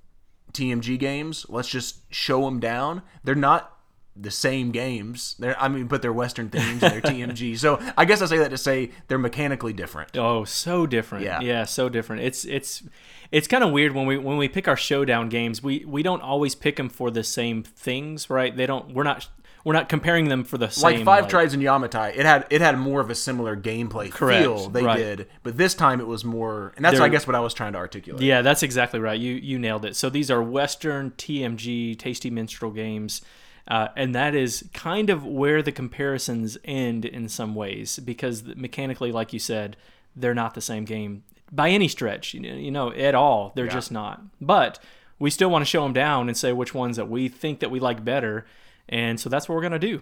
TMG 0.54 1.00
games, 1.00 1.46
let's 1.48 1.68
just 1.70 2.12
show 2.14 2.44
them 2.46 2.60
down. 2.60 3.02
They're 3.24 3.36
not 3.36 3.75
the 4.16 4.32
same 4.32 4.72
games. 4.72 5.36
They're 5.40 5.60
I 5.60 5.68
mean, 5.68 5.88
but 5.88 6.02
they're 6.02 6.14
Western 6.14 6.50
themes 6.50 6.82
and 6.84 6.94
they're 6.94 7.02
TMG. 7.02 7.58
So 7.58 7.80
I 7.98 8.06
guess 8.06 8.22
I 8.22 8.26
say 8.28 8.38
that 8.38 8.50
to 8.50 8.58
say 8.58 8.92
they're 9.08 9.18
mechanically 9.18 9.74
different. 9.74 10.16
Oh, 10.18 10.46
so 10.46 10.86
different. 10.86 11.26
Yeah. 11.26 11.42
Yeah, 11.42 11.66
so 11.66 11.90
different. 11.90 12.24
It's 12.24 12.46
it's 12.46 12.84
it's 13.32 13.48
kind 13.48 13.64
of 13.64 13.72
weird 13.72 13.94
when 13.94 14.06
we 14.06 14.18
when 14.18 14.38
we 14.38 14.48
pick 14.48 14.68
our 14.68 14.78
showdown 14.78 15.30
games. 15.30 15.62
We 15.62 15.86
we 15.86 16.04
don't 16.04 16.22
always 16.22 16.56
pick 16.56 16.78
them 16.78 16.90
for 16.90 17.12
the 17.12 17.24
same 17.24 17.64
things, 17.64 18.30
right? 18.30 18.56
They 18.56 18.66
don't. 18.66 18.94
We're 18.94 19.04
not 19.04 19.28
we're 19.66 19.74
not 19.74 19.90
comparing 19.90 20.30
them 20.30 20.44
for 20.44 20.58
the 20.58 20.70
same. 20.70 20.84
like. 20.84 21.04
Five 21.04 21.28
Tribes 21.28 21.54
and 21.54 21.62
Yamatai, 21.62 22.16
it 22.16 22.26
had 22.26 22.46
it 22.50 22.62
had 22.62 22.78
more 22.78 23.02
of 23.02 23.10
a 23.10 23.16
similar 23.16 23.58
gameplay 23.58 24.12
Correct, 24.12 24.44
feel. 24.44 24.70
They 24.70 24.84
right. 24.84 24.98
did, 24.98 25.28
but 25.44 25.58
this 25.58 25.74
time 25.74 26.00
it 26.00 26.08
was 26.08 26.24
more, 26.24 26.72
and 26.78 26.86
that's 26.86 27.00
I 27.00 27.10
guess 27.10 27.28
what 27.28 27.36
I 27.36 27.40
was 27.40 27.54
trying 27.54 27.74
to 27.74 27.80
articulate. 27.80 28.24
Yeah, 28.24 28.44
that's 28.44 28.64
exactly 28.64 29.00
right. 29.00 29.20
You 29.20 29.34
you 29.34 29.60
nailed 29.60 29.84
it. 29.84 29.96
So 29.96 30.10
these 30.10 30.30
are 30.30 30.42
Western 30.42 31.12
TMG 31.12 31.98
Tasty 31.98 32.30
Minstrel 32.30 32.72
games. 32.72 33.22
Uh, 33.68 33.88
and 33.96 34.14
that 34.14 34.36
is 34.36 34.70
kind 34.74 35.10
of 35.10 35.26
where 35.26 35.62
the 35.62 35.72
comparisons 35.72 36.58
end 36.64 37.04
in 37.04 37.28
some 37.28 37.56
ways 37.56 37.98
because 38.00 38.44
mechanically, 38.56 39.12
like 39.12 39.34
you 39.34 39.40
said, 39.40 39.76
they're 40.16 40.36
not 40.36 40.54
the 40.54 40.62
same 40.62 40.86
game 40.86 41.24
by 41.52 41.70
any 41.70 41.88
stretch, 41.88 42.34
you 42.34 42.72
know, 42.72 42.92
at 42.92 43.16
all. 43.16 43.52
They're 43.56 43.68
just 43.68 43.92
not. 43.92 44.22
But 44.40 44.80
we 45.20 45.30
still 45.30 45.50
want 45.50 45.64
to 45.64 45.70
show 45.70 45.84
them 45.84 45.94
down 45.94 46.28
and 46.28 46.38
say 46.38 46.54
which 46.54 46.74
ones 46.74 46.98
that 46.98 47.10
we 47.10 47.28
think 47.28 47.60
that 47.60 47.72
we 47.72 47.80
like 47.80 48.06
better. 48.06 48.46
And 48.88 49.20
so 49.20 49.30
that's 49.30 49.50
what 49.50 49.56
we're 49.56 49.62
going 49.62 49.74
to 49.74 49.80
do. 49.80 50.02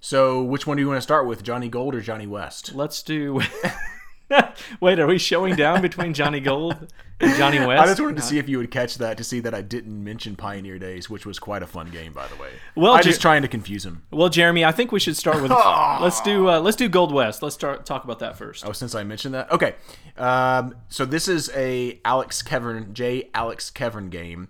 So 0.00 0.42
which 0.42 0.66
one 0.66 0.76
do 0.76 0.82
you 0.82 0.88
want 0.88 0.98
to 0.98 1.02
start 1.02 1.26
with, 1.26 1.42
Johnny 1.42 1.68
Gold 1.68 1.94
or 1.94 2.00
Johnny 2.00 2.26
West? 2.26 2.74
Let's 2.74 3.02
do. 3.02 3.40
Wait, 4.80 4.98
are 4.98 5.06
we 5.06 5.18
showing 5.18 5.56
down 5.56 5.82
between 5.82 6.14
Johnny 6.14 6.40
Gold 6.40 6.92
and 7.20 7.34
Johnny 7.36 7.58
West? 7.64 7.82
I 7.82 7.86
just 7.86 8.00
wanted 8.00 8.16
to 8.16 8.22
see 8.22 8.38
if 8.38 8.48
you 8.48 8.58
would 8.58 8.70
catch 8.70 8.98
that 8.98 9.16
to 9.18 9.24
see 9.24 9.40
that 9.40 9.54
I 9.54 9.62
didn't 9.62 10.02
mention 10.02 10.36
Pioneer 10.36 10.78
Days, 10.78 11.08
which 11.08 11.26
was 11.26 11.38
quite 11.38 11.62
a 11.62 11.66
fun 11.66 11.90
game, 11.90 12.12
by 12.12 12.26
the 12.26 12.36
way. 12.36 12.50
Well, 12.74 12.92
I 12.92 13.02
Ju- 13.02 13.10
just 13.10 13.20
trying 13.20 13.42
to 13.42 13.48
confuse 13.48 13.84
him. 13.84 14.02
Well, 14.10 14.28
Jeremy, 14.28 14.64
I 14.64 14.72
think 14.72 14.92
we 14.92 15.00
should 15.00 15.16
start 15.16 15.40
with 15.42 15.50
let's 16.00 16.20
do 16.20 16.48
uh, 16.48 16.60
let's 16.60 16.76
do 16.76 16.88
Gold 16.88 17.12
West. 17.12 17.42
Let's 17.42 17.54
start 17.54 17.86
talk 17.86 18.04
about 18.04 18.18
that 18.20 18.36
first. 18.36 18.66
Oh, 18.66 18.72
since 18.72 18.94
I 18.94 19.04
mentioned 19.04 19.34
that, 19.34 19.50
okay. 19.50 19.74
Um, 20.16 20.76
so 20.88 21.04
this 21.04 21.28
is 21.28 21.50
a 21.54 22.00
Alex 22.04 22.42
Kevern, 22.42 22.92
J. 22.92 23.30
Alex 23.34 23.70
Kevern 23.70 24.10
game. 24.10 24.48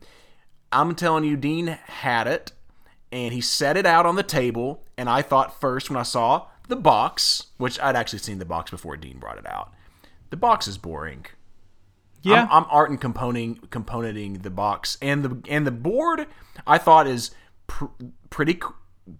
I'm 0.72 0.94
telling 0.94 1.24
you, 1.24 1.36
Dean 1.36 1.66
had 1.66 2.26
it, 2.26 2.52
and 3.12 3.32
he 3.32 3.40
set 3.40 3.76
it 3.76 3.86
out 3.86 4.06
on 4.06 4.16
the 4.16 4.22
table. 4.22 4.82
And 4.96 5.08
I 5.08 5.22
thought 5.22 5.60
first 5.60 5.90
when 5.90 5.96
I 5.96 6.02
saw 6.02 6.46
the 6.68 6.76
box, 6.76 7.48
which 7.56 7.78
I'd 7.80 7.96
actually 7.96 8.20
seen 8.20 8.38
the 8.38 8.44
box 8.44 8.70
before 8.70 8.96
Dean 8.96 9.18
brought 9.18 9.38
it 9.38 9.46
out, 9.46 9.72
the 10.30 10.36
box 10.36 10.66
is 10.66 10.78
boring. 10.78 11.26
Yeah. 12.22 12.42
I'm, 12.50 12.64
I'm 12.64 12.70
art 12.70 12.90
and 12.90 13.00
componenting 13.00 13.68
componenting 13.68 14.42
the 14.42 14.50
box 14.50 14.96
and 15.02 15.24
the 15.24 15.42
and 15.48 15.66
the 15.66 15.70
board. 15.70 16.26
I 16.66 16.78
thought 16.78 17.06
is 17.06 17.30
pr- 17.66 17.84
pretty. 18.30 18.60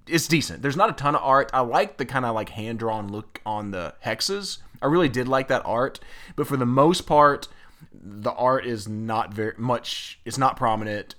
It's 0.09 0.27
decent. 0.27 0.63
There's 0.63 0.77
not 0.77 0.89
a 0.89 0.95
ton 0.95 1.15
of 1.15 1.23
art. 1.23 1.51
I 1.53 1.61
like 1.61 1.99
the 1.99 2.07
kind 2.07 2.25
of 2.25 2.35
like 2.35 2.49
hand 2.49 2.79
drawn 2.79 3.09
look 3.09 3.43
on 3.45 3.71
the 3.71 3.95
hexes. 4.05 4.59
I 4.81 4.87
really 4.87 5.11
did 5.11 5.29
like 5.29 5.49
that 5.49 5.63
art, 5.67 6.01
but 6.37 6.47
for 6.47 6.57
the 6.57 6.67
most 6.67 7.03
part, 7.03 7.49
the 7.93 8.33
art 8.33 8.67
is 8.67 8.89
not 8.89 9.35
very 9.35 9.55
much. 9.59 10.21
It's 10.25 10.39
not 10.39 10.57
prominent, 10.57 11.15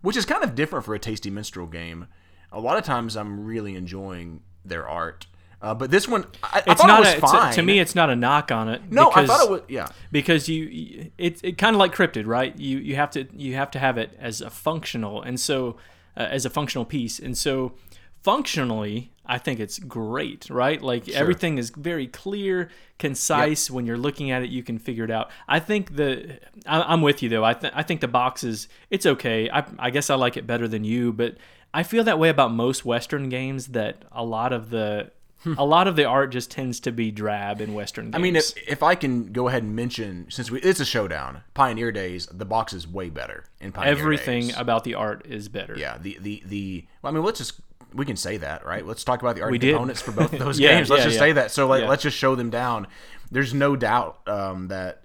which 0.00 0.16
is 0.16 0.24
kind 0.24 0.42
of 0.42 0.54
different 0.54 0.86
for 0.86 0.94
a 0.94 0.98
tasty 0.98 1.30
minstrel 1.30 1.66
game. 1.66 2.06
A 2.50 2.60
lot 2.60 2.78
of 2.78 2.84
times, 2.84 3.16
I'm 3.16 3.44
really 3.44 3.76
enjoying 3.76 4.40
their 4.64 4.88
art. 4.88 5.26
Uh, 5.60 5.74
but 5.74 5.90
this 5.90 6.06
one, 6.06 6.24
I, 6.42 6.62
I 6.66 6.72
it's 6.72 6.80
thought 6.80 6.86
not 6.86 6.98
it 7.00 7.04
was 7.06 7.08
a, 7.08 7.14
to- 7.14 7.20
fine. 7.26 7.52
To, 7.54 7.62
me, 7.62 7.80
it's 7.80 7.94
not 7.96 8.10
a 8.10 8.16
knock 8.16 8.52
on 8.52 8.68
it. 8.68 8.82
no, 8.90 9.10
I 9.10 9.22
because- 9.22 9.28
thought 9.28 9.44
it 9.46 9.50
was. 9.50 9.62
Yeah, 9.68 9.88
because 10.12 10.48
you 10.48 11.10
it, 11.18 11.40
it 11.42 11.58
kind 11.58 11.74
of 11.74 11.80
like 11.80 11.92
cryptid 11.94 12.26
right? 12.26 12.56
You 12.58 12.78
you 12.78 12.94
have 12.96 13.10
to 13.12 13.26
you 13.36 13.54
have 13.56 13.70
to 13.72 13.78
have 13.78 13.98
it 13.98 14.16
as 14.20 14.40
a 14.40 14.50
functional 14.50 15.20
and 15.22 15.38
so 15.40 15.76
uh, 16.16 16.20
as 16.30 16.44
a 16.46 16.50
functional 16.50 16.84
piece. 16.84 17.18
And 17.18 17.36
so 17.36 17.74
functionally 18.22 19.10
i 19.26 19.38
think 19.38 19.60
it's 19.60 19.78
great 19.78 20.50
right? 20.50 20.82
Like 20.82 21.08
everything 21.08 21.56
is 21.58 21.70
very 21.70 22.06
clear 22.06 22.68
concise. 22.98 23.70
When 23.70 23.86
you're 23.86 23.96
looking 23.96 24.30
at 24.30 24.42
it 24.42 24.50
you 24.50 24.62
can 24.62 24.78
figure 24.78 25.04
it 25.04 25.10
out. 25.10 25.30
I 25.48 25.60
think 25.60 25.96
the 25.96 26.38
I, 26.66 26.82
i'm 26.82 27.00
with 27.00 27.22
you 27.22 27.28
though. 27.28 27.44
I, 27.44 27.54
th- 27.54 27.72
I 27.76 27.82
think 27.82 28.00
the 28.00 28.08
box 28.08 28.42
is 28.44 28.68
it's 28.90 29.06
okay. 29.06 29.48
I, 29.50 29.64
I 29.78 29.90
guess 29.90 30.10
i 30.10 30.14
like 30.14 30.36
it 30.36 30.46
better 30.46 30.66
than 30.68 30.82
you 30.84 31.12
but 31.12 31.36
i 31.72 31.82
feel 31.82 32.04
that 32.04 32.18
way 32.18 32.28
about 32.28 32.52
most 32.52 32.84
western 32.84 33.28
games 33.28 33.68
that 33.68 34.04
a 34.12 34.24
lot 34.24 34.52
of 34.52 34.70
the 34.70 35.10
a 35.56 35.64
lot 35.64 35.86
of 35.86 35.96
the 35.96 36.04
art 36.04 36.30
just 36.30 36.50
tends 36.50 36.80
to 36.80 36.92
be 36.92 37.10
drab 37.10 37.60
in 37.60 37.72
western 37.74 38.06
games 38.06 38.14
I 38.16 38.18
mean, 38.18 38.36
if, 38.36 38.56
if 38.68 38.82
I 38.82 38.94
can 38.94 39.32
go 39.32 39.48
ahead 39.48 39.62
and 39.62 39.74
mention, 39.76 40.26
since 40.30 40.50
we, 40.50 40.60
it's 40.60 40.80
a 40.80 40.84
showdown, 40.84 41.42
Pioneer 41.54 41.92
Days, 41.92 42.26
the 42.26 42.44
box 42.44 42.72
is 42.72 42.86
way 42.88 43.08
better 43.08 43.44
in 43.60 43.72
Pioneer 43.72 43.92
everything 43.92 44.46
Days. 44.48 44.58
about 44.58 44.84
the 44.84 44.94
art 44.94 45.26
is 45.26 45.48
better. 45.48 45.74
Yeah, 45.78 45.98
the 45.98 46.18
the 46.20 46.42
the. 46.46 46.86
Well, 47.02 47.12
I 47.12 47.14
mean, 47.14 47.24
let's 47.24 47.38
just 47.38 47.60
we 47.94 48.04
can 48.04 48.16
say 48.16 48.36
that, 48.38 48.66
right? 48.66 48.84
Let's 48.84 49.04
talk 49.04 49.22
about 49.22 49.36
the 49.36 49.42
art 49.42 49.50
We 49.50 49.56
and 49.56 49.62
did. 49.62 49.72
components 49.72 50.02
for 50.02 50.12
both 50.12 50.32
of 50.32 50.38
those 50.44 50.58
Yeah, 50.60 50.74
games. 50.76 50.90
Let's 50.90 51.00
yeah, 51.00 51.04
just 51.06 51.14
yeah. 51.14 51.20
say 51.20 51.32
that. 51.32 51.50
So, 51.52 51.66
like, 51.66 51.84
let's 51.88 52.02
just 52.02 52.16
show 52.16 52.34
them 52.34 52.50
down. 52.50 52.86
There's 53.30 53.54
no 53.54 53.76
doubt 53.76 54.20
um, 54.26 54.68
that 54.68 55.04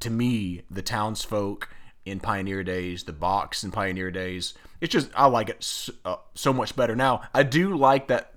to 0.00 0.10
me, 0.10 0.62
the 0.70 0.82
townsfolk 0.82 1.68
in 2.04 2.20
Pioneer 2.20 2.62
Days, 2.64 3.04
the 3.04 3.12
box 3.12 3.62
in 3.64 3.70
Pioneer 3.70 4.10
Days, 4.10 4.54
it's 4.80 4.92
just 4.92 5.10
I 5.14 5.26
like 5.26 5.48
it 5.50 5.62
so, 5.62 5.92
uh, 6.04 6.16
so 6.34 6.52
much 6.52 6.74
better. 6.76 6.94
Now, 6.96 7.22
I 7.34 7.42
do 7.42 7.76
like 7.76 8.08
that. 8.08 8.32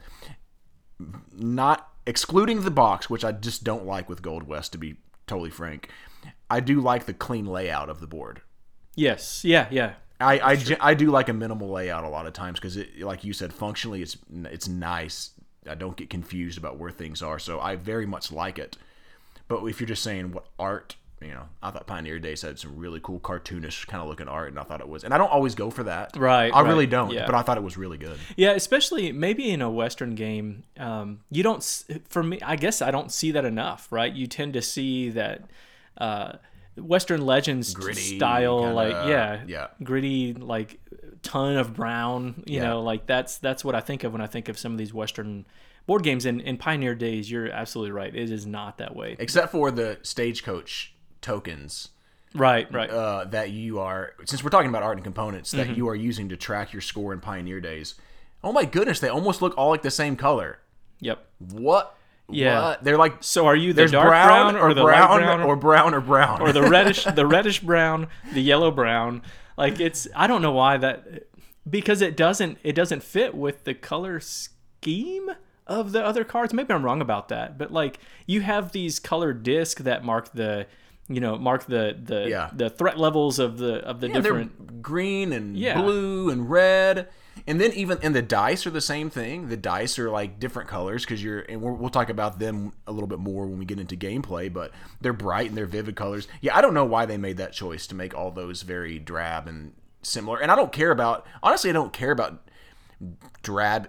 Not 1.34 1.90
excluding 2.06 2.62
the 2.62 2.72
box, 2.72 3.10
which 3.10 3.24
I 3.24 3.32
just 3.32 3.64
don't 3.64 3.86
like 3.86 4.10
with 4.10 4.22
Gold 4.22 4.44
West, 4.44 4.72
to 4.74 4.78
be 4.78 4.98
totally 5.28 5.50
frank. 5.50 5.90
I 6.50 6.60
do 6.60 6.82
like 6.82 7.06
the 7.06 7.14
clean 7.14 7.46
layout 7.46 7.90
of 7.90 8.00
the 8.00 8.08
board. 8.08 8.42
Yes. 8.96 9.44
Yeah. 9.44 9.68
Yeah. 9.72 9.94
I 10.20 10.40
I, 10.40 10.78
I 10.80 10.94
do 10.94 11.10
like 11.10 11.30
a 11.30 11.34
minimal 11.34 11.70
layout 11.70 12.04
a 12.04 12.10
lot 12.10 12.28
of 12.28 12.34
times 12.34 12.60
because 12.60 12.78
it 12.78 13.00
like 13.00 13.24
you 13.24 13.34
said 13.34 13.54
functionally 13.54 14.02
it's 14.02 14.18
it's 14.46 14.68
nice. 14.68 15.32
I 15.68 15.76
don't 15.76 15.96
get 15.96 16.10
confused 16.10 16.58
about 16.58 16.78
where 16.78 16.92
things 16.92 17.22
are, 17.22 17.40
so 17.40 17.60
I 17.60 17.76
very 17.76 18.06
much 18.06 18.32
like 18.32 18.60
it. 18.60 18.78
But 19.48 19.64
if 19.66 19.80
you're 19.80 19.88
just 19.88 20.04
saying 20.04 20.32
what 20.32 20.46
art, 20.58 20.96
you 21.22 21.30
know, 21.30 21.44
I 21.62 21.70
thought 21.72 21.86
Pioneer 21.88 22.18
Days 22.20 22.42
had 22.42 22.58
some 22.58 22.76
really 22.78 23.00
cool 23.02 23.20
cartoonish 23.20 23.86
kind 23.88 24.02
of 24.02 24.10
looking 24.10 24.28
art, 24.28 24.50
and 24.50 24.60
I 24.60 24.64
thought 24.64 24.82
it 24.82 24.90
was. 24.90 25.04
And 25.04 25.14
I 25.14 25.18
don't 25.20 25.32
always 25.32 25.54
go 25.56 25.70
for 25.70 25.84
that, 25.84 26.16
Right, 26.18 26.52
I 26.54 26.62
right, 26.62 26.68
really 26.70 26.88
don't, 26.88 27.12
yeah. 27.12 27.26
but 27.26 27.36
I 27.36 27.42
thought 27.44 27.58
it 27.58 27.64
was 27.64 27.78
really 27.78 27.98
good. 27.98 28.18
Yeah. 28.36 28.52
Especially 28.52 29.12
maybe 29.12 29.52
in 29.52 29.62
a 29.62 29.70
Western 29.70 30.16
game, 30.16 30.64
um, 30.78 31.20
you 31.30 31.44
don't. 31.44 31.62
For 32.10 32.24
me, 32.24 32.40
I 32.42 32.56
guess 32.56 32.82
I 32.82 32.90
don't 32.92 33.12
see 33.12 33.32
that 33.32 33.46
enough. 33.46 33.88
Right. 33.92 34.12
You 34.14 34.26
tend 34.28 34.54
to 34.54 34.62
see 34.62 35.10
that. 35.12 35.44
Uh, 35.98 36.34
Western 36.78 37.26
Legends 37.26 37.74
Gritty, 37.74 38.18
style, 38.18 38.60
kinda, 38.62 38.74
like 38.74 38.94
yeah, 39.10 39.42
yeah. 39.46 39.68
gritty, 39.84 40.34
like 40.34 40.80
ton 41.22 41.58
of 41.58 41.74
brown. 41.74 42.44
You 42.48 42.56
Yeah. 42.60 42.64
know, 42.70 42.82
like 42.82 43.06
that's 43.06 43.38
that's 43.40 43.64
what 43.66 43.76
I 43.76 43.82
think 43.82 44.06
of 44.06 44.14
when 44.14 44.22
I 44.22 44.28
think 44.28 44.48
of 44.48 44.58
some 44.58 44.72
of 44.72 44.78
these 44.78 44.94
Western 44.94 45.46
board 45.86 46.02
games. 46.04 46.26
And 46.26 46.40
in 46.40 46.58
Pioneer 46.58 46.96
Days, 46.96 47.30
you're 47.30 47.50
absolutely 47.52 47.92
right. 47.92 48.16
It 48.16 48.32
is 48.32 48.46
not 48.46 48.78
that 48.78 48.96
way. 48.96 49.18
Except 49.20 49.52
for 49.52 49.70
the 49.70 50.00
stagecoach 50.02 50.94
tokens. 51.22 51.90
Right. 52.34 52.72
Right. 52.74 52.90
uh, 52.90 53.26
that 53.26 53.50
you 53.52 53.80
are 53.80 54.14
since 54.26 54.42
we're 54.44 54.50
talking 54.52 54.70
about 54.70 54.84
art 54.84 54.96
and 54.98 55.04
components 55.04 55.54
Mm-hmm. 55.54 55.68
that 55.70 55.78
you 55.78 55.88
are 55.90 55.96
using 55.96 56.30
to 56.30 56.38
track 56.38 56.72
your 56.72 56.82
score 56.82 57.12
in 57.14 57.20
Pioneer 57.20 57.60
Days. 57.60 57.96
Oh 58.44 58.52
my 58.54 58.64
goodness, 58.66 59.00
they 59.00 59.10
almost 59.10 59.42
look 59.42 59.54
all 59.58 59.70
like 59.70 59.82
the 59.82 59.92
same 59.92 60.16
color. 60.16 60.60
yep. 61.00 61.26
What? 61.40 61.96
Yeah. 62.30 62.62
What? 62.62 62.84
They're 62.86 62.98
like 62.98 63.16
So 63.20 63.46
are 63.48 63.56
you 63.56 63.74
the 63.74 63.78
there's 63.82 63.92
dark 63.92 64.08
brown, 64.08 64.54
brown, 64.54 64.56
or 64.64 64.70
or 64.70 64.74
the 64.74 64.84
brown, 64.84 65.20
brown 65.20 65.42
or 65.42 65.56
brown 65.58 65.94
or 65.94 66.00
brown 66.00 66.42
or 66.42 66.54
the 66.54 66.64
reddish 66.64 67.04
the 67.16 67.28
reddish 67.28 67.60
brown, 67.60 68.08
the 68.34 68.42
yellow 68.42 68.72
brown. 68.72 69.22
Like 69.58 69.82
it's 69.82 70.08
I 70.16 70.28
don't 70.28 70.42
know 70.42 70.54
why 70.54 70.78
that 70.78 71.24
because 71.70 72.02
it 72.02 72.16
doesn't 72.16 72.58
it 72.64 72.74
doesn't 72.74 73.04
fit 73.04 73.36
with 73.36 73.66
the 73.66 73.74
color 73.74 74.22
scheme 74.22 75.30
of 75.68 75.92
the 75.92 76.04
other 76.04 76.24
cards. 76.24 76.54
Maybe 76.54 76.74
I'm 76.74 76.84
wrong 76.86 77.02
about 77.02 77.28
that, 77.30 77.58
but 77.58 77.72
like 77.74 78.00
you 78.26 78.40
have 78.42 78.72
these 78.72 79.00
colored 79.00 79.44
discs 79.44 79.82
that 79.82 80.04
mark 80.06 80.32
the 80.34 80.68
you 81.08 81.20
know 81.20 81.38
mark 81.38 81.66
the 81.66 81.98
the 82.02 82.30
Yeah. 82.30 82.50
the 82.54 82.70
threat 82.70 82.98
levels 82.98 83.40
of 83.40 83.58
the 83.58 83.76
of 83.86 84.00
the 84.02 84.08
Yeah, 84.08 84.14
different 84.16 84.82
green 84.82 85.34
and 85.34 85.58
Yeah. 85.58 85.82
blue 85.82 86.30
and 86.30 86.50
red. 86.50 87.10
And 87.48 87.60
then 87.60 87.72
even 87.74 87.98
and 88.04 88.14
the 88.14 88.22
dice 88.22 88.68
are 88.68 88.72
the 88.72 88.82
same 88.82 89.10
thing. 89.10 89.48
The 89.48 89.58
dice 89.58 89.98
are 89.98 90.10
like 90.12 90.40
different 90.40 90.70
colors 90.70 91.04
because 91.04 91.24
you're 91.24 91.40
and 91.40 91.62
we're, 91.62 91.72
we'll 91.72 91.90
talk 91.90 92.10
about 92.10 92.40
them 92.40 92.74
a 92.86 92.92
little 92.92 93.08
bit 93.08 93.20
more 93.20 93.48
when 93.48 93.58
we 93.58 93.66
get 93.66 93.80
into 93.80 93.96
gameplay. 93.96 94.52
But 94.52 94.72
they're 95.00 95.14
bright 95.14 95.48
and 95.50 95.58
they're 95.58 95.66
vivid 95.66 95.96
colors. 95.96 96.28
Yeah, 96.42 96.56
I 96.58 96.62
don't 96.62 96.74
know 96.74 96.86
why 96.86 97.06
they 97.06 97.18
made 97.18 97.38
that 97.38 97.54
choice 97.54 97.88
to 97.88 97.96
make 97.96 98.14
all 98.14 98.32
those 98.32 98.62
very 98.64 99.00
drab 99.00 99.48
and 99.48 99.74
similar. 100.04 100.40
And 100.40 100.52
I 100.52 100.56
don't 100.56 100.72
care 100.72 100.92
about 100.92 101.26
honestly, 101.42 101.70
I 101.70 101.74
don't 101.74 101.94
care 101.94 102.12
about 102.12 102.42
drab 103.44 103.88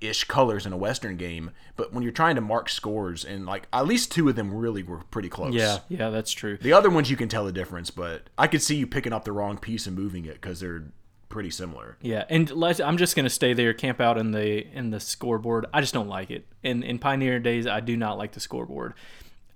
ish 0.00 0.24
colors 0.24 0.66
in 0.66 0.72
a 0.72 0.76
western 0.76 1.16
game. 1.16 1.50
But 1.76 1.92
when 1.92 2.02
you're 2.02 2.12
trying 2.12 2.34
to 2.36 2.40
mark 2.40 2.68
scores 2.68 3.24
and 3.24 3.46
like 3.46 3.66
at 3.72 3.86
least 3.86 4.12
two 4.12 4.28
of 4.28 4.36
them 4.36 4.52
really 4.54 4.82
were 4.82 4.98
pretty 5.10 5.28
close. 5.28 5.54
yeah 5.54 5.78
yeah 5.88 6.10
that's 6.10 6.32
true 6.32 6.56
The 6.58 6.72
other 6.72 6.90
ones 6.90 7.10
you 7.10 7.16
can 7.16 7.28
tell 7.28 7.44
the 7.44 7.52
difference, 7.52 7.90
but 7.90 8.28
I 8.38 8.46
could 8.46 8.62
see 8.62 8.76
you 8.76 8.86
picking 8.86 9.12
up 9.12 9.24
the 9.24 9.32
wrong 9.32 9.58
piece 9.58 9.86
and 9.86 9.96
moving 9.96 10.24
it 10.24 10.34
because 10.34 10.60
they're 10.60 10.84
pretty 11.28 11.50
similar. 11.50 11.96
Yeah, 12.00 12.24
and 12.28 12.48
let's, 12.50 12.78
I'm 12.78 12.96
just 12.96 13.16
gonna 13.16 13.28
stay 13.28 13.54
there, 13.54 13.74
camp 13.74 14.00
out 14.00 14.18
in 14.18 14.30
the 14.30 14.66
in 14.76 14.90
the 14.90 15.00
scoreboard. 15.00 15.66
I 15.74 15.80
just 15.80 15.92
don't 15.94 16.08
like 16.08 16.30
it. 16.30 16.46
In 16.62 16.82
in 16.84 16.98
Pioneer 16.98 17.40
days, 17.40 17.66
I 17.66 17.80
do 17.80 17.96
not 17.96 18.18
like 18.18 18.32
the 18.32 18.40
scoreboard. 18.40 18.94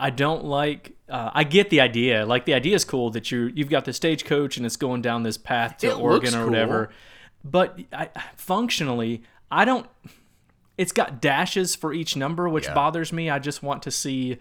I 0.00 0.10
don't 0.10 0.44
like. 0.44 0.92
Uh, 1.08 1.30
I 1.32 1.42
get 1.44 1.70
the 1.70 1.80
idea. 1.80 2.24
Like 2.26 2.44
the 2.46 2.54
idea 2.54 2.74
is 2.76 2.84
cool 2.84 3.10
that 3.10 3.30
you 3.30 3.50
you've 3.54 3.68
got 3.68 3.84
the 3.84 3.92
stagecoach 3.92 4.56
and 4.56 4.64
it's 4.66 4.76
going 4.76 5.02
down 5.02 5.22
this 5.24 5.36
path 5.36 5.78
to 5.78 5.88
It 5.88 5.98
Oregon 5.98 6.34
or 6.34 6.38
cool. 6.42 6.50
whatever. 6.50 6.90
But 7.44 7.78
I, 7.92 8.08
functionally, 8.36 9.22
I 9.50 9.64
don't. 9.64 9.86
It's 10.78 10.92
got 10.92 11.20
dashes 11.20 11.74
for 11.74 11.92
each 11.92 12.16
number, 12.16 12.48
which 12.48 12.66
Yeah. 12.66 12.74
bothers 12.74 13.12
me. 13.12 13.28
I 13.28 13.38
just 13.38 13.62
want 13.62 13.82
to 13.82 13.90
see 13.90 14.38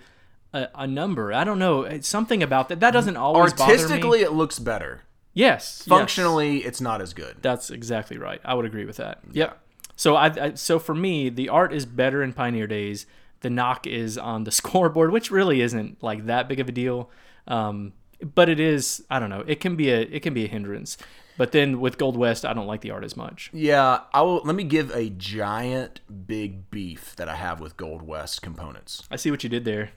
a, 0.53 0.69
a 0.75 0.87
number. 0.87 1.33
I 1.33 1.43
don't 1.43 1.59
know. 1.59 1.81
It's 1.83 2.07
something 2.07 2.41
about 2.41 2.69
that. 2.69 2.79
That 2.79 2.91
doesn't 2.91 3.17
always 3.17 3.53
bother 3.53 3.73
me. 3.73 3.79
Artistically, 3.79 4.21
it 4.21 4.31
looks 4.31 4.59
better. 4.59 5.01
Yes. 5.33 5.83
yes. 5.85 5.87
Functionally, 5.87 6.59
it's 6.59 6.79
not 6.79 7.01
as 7.01 7.13
good. 7.13 7.37
That's 7.41 7.69
exactly 7.69 8.17
right. 8.17 8.39
I 8.45 8.53
would 8.53 8.65
agree 8.65 8.85
with 8.85 8.97
that. 8.97 9.19
Yep. 9.31 9.59
So 9.95 10.15
I, 10.15 10.25
I 10.27 10.53
so 10.53 10.79
for 10.79 10.95
me, 10.95 11.29
the 11.29 11.49
art 11.49 11.73
is 11.73 11.85
better 11.85 12.23
in 12.23 12.33
Pioneer 12.33 12.67
Days. 12.67 13.05
The 13.41 13.49
knock 13.49 13.85
is 13.87 14.17
on 14.17 14.45
the 14.45 14.51
scoreboard, 14.61 15.11
which 15.11 15.29
really 15.31 15.61
isn't 15.61 16.01
like 16.01 16.27
that 16.27 16.47
big 16.47 16.59
of 16.59 16.69
a 16.69 16.71
deal. 16.71 17.09
Um, 17.47 17.93
but 18.33 18.49
it 18.49 18.59
is. 18.59 19.03
I 19.09 19.19
don't 19.19 19.29
know. 19.29 19.43
It 19.45 19.59
can 19.59 19.75
be 19.75 19.89
a 19.89 20.01
it 20.01 20.21
can 20.21 20.33
be 20.33 20.45
a 20.45 20.47
hindrance. 20.47 20.97
But 21.37 21.51
then 21.51 21.79
with 21.79 21.97
Gold 21.97 22.17
West, 22.17 22.45
I 22.45 22.53
don't 22.53 22.65
like 22.67 22.81
the 22.81 22.91
art 22.91 23.03
as 23.03 23.15
much. 23.15 23.49
Yeah, 23.53 24.01
I 24.13 24.21
will. 24.23 24.41
Let 24.43 24.55
me 24.55 24.63
give 24.63 24.89
a 24.95 25.09
giant 25.09 26.01
big 26.27 26.69
beef 26.71 27.15
that 27.17 27.29
I 27.29 27.35
have 27.35 27.59
with 27.59 27.77
Gold 27.77 28.01
West 28.01 28.41
components. 28.41 29.03
I 29.11 29.15
see 29.17 29.29
what 29.31 29.43
you 29.43 29.49
did 29.49 29.63
there. 29.65 29.91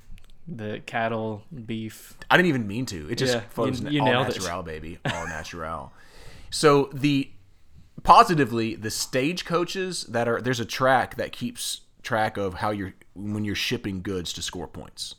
The 0.47 0.81
cattle 0.85 1.43
beef. 1.67 2.17
I 2.31 2.37
didn't 2.37 2.49
even 2.49 2.67
mean 2.67 2.85
to. 2.87 3.09
It 3.11 3.17
just 3.17 3.35
Yeah, 3.35 3.41
flows 3.51 3.81
you- 3.81 3.91
you 3.91 4.01
all 4.01 4.07
nailed 4.07 4.29
it. 4.29 4.39
natural, 4.41 4.63
baby, 4.63 4.99
all 5.05 5.27
natural. 5.27 5.93
So 6.51 6.91
the 6.93 7.31
positively 8.03 8.75
the 8.75 8.91
stagecoaches 8.91 10.05
that 10.05 10.27
are 10.29 10.41
there's 10.41 10.61
a 10.61 10.65
track 10.65 11.17
that 11.17 11.33
keeps 11.33 11.83
track 12.03 12.37
of 12.37 12.55
how 12.55 12.71
you're 12.71 12.95
when 13.15 13.45
you're 13.45 13.55
shipping 13.55 14.01
goods 14.03 14.33
to 14.33 14.43
score 14.43 14.67
points 14.67 15.17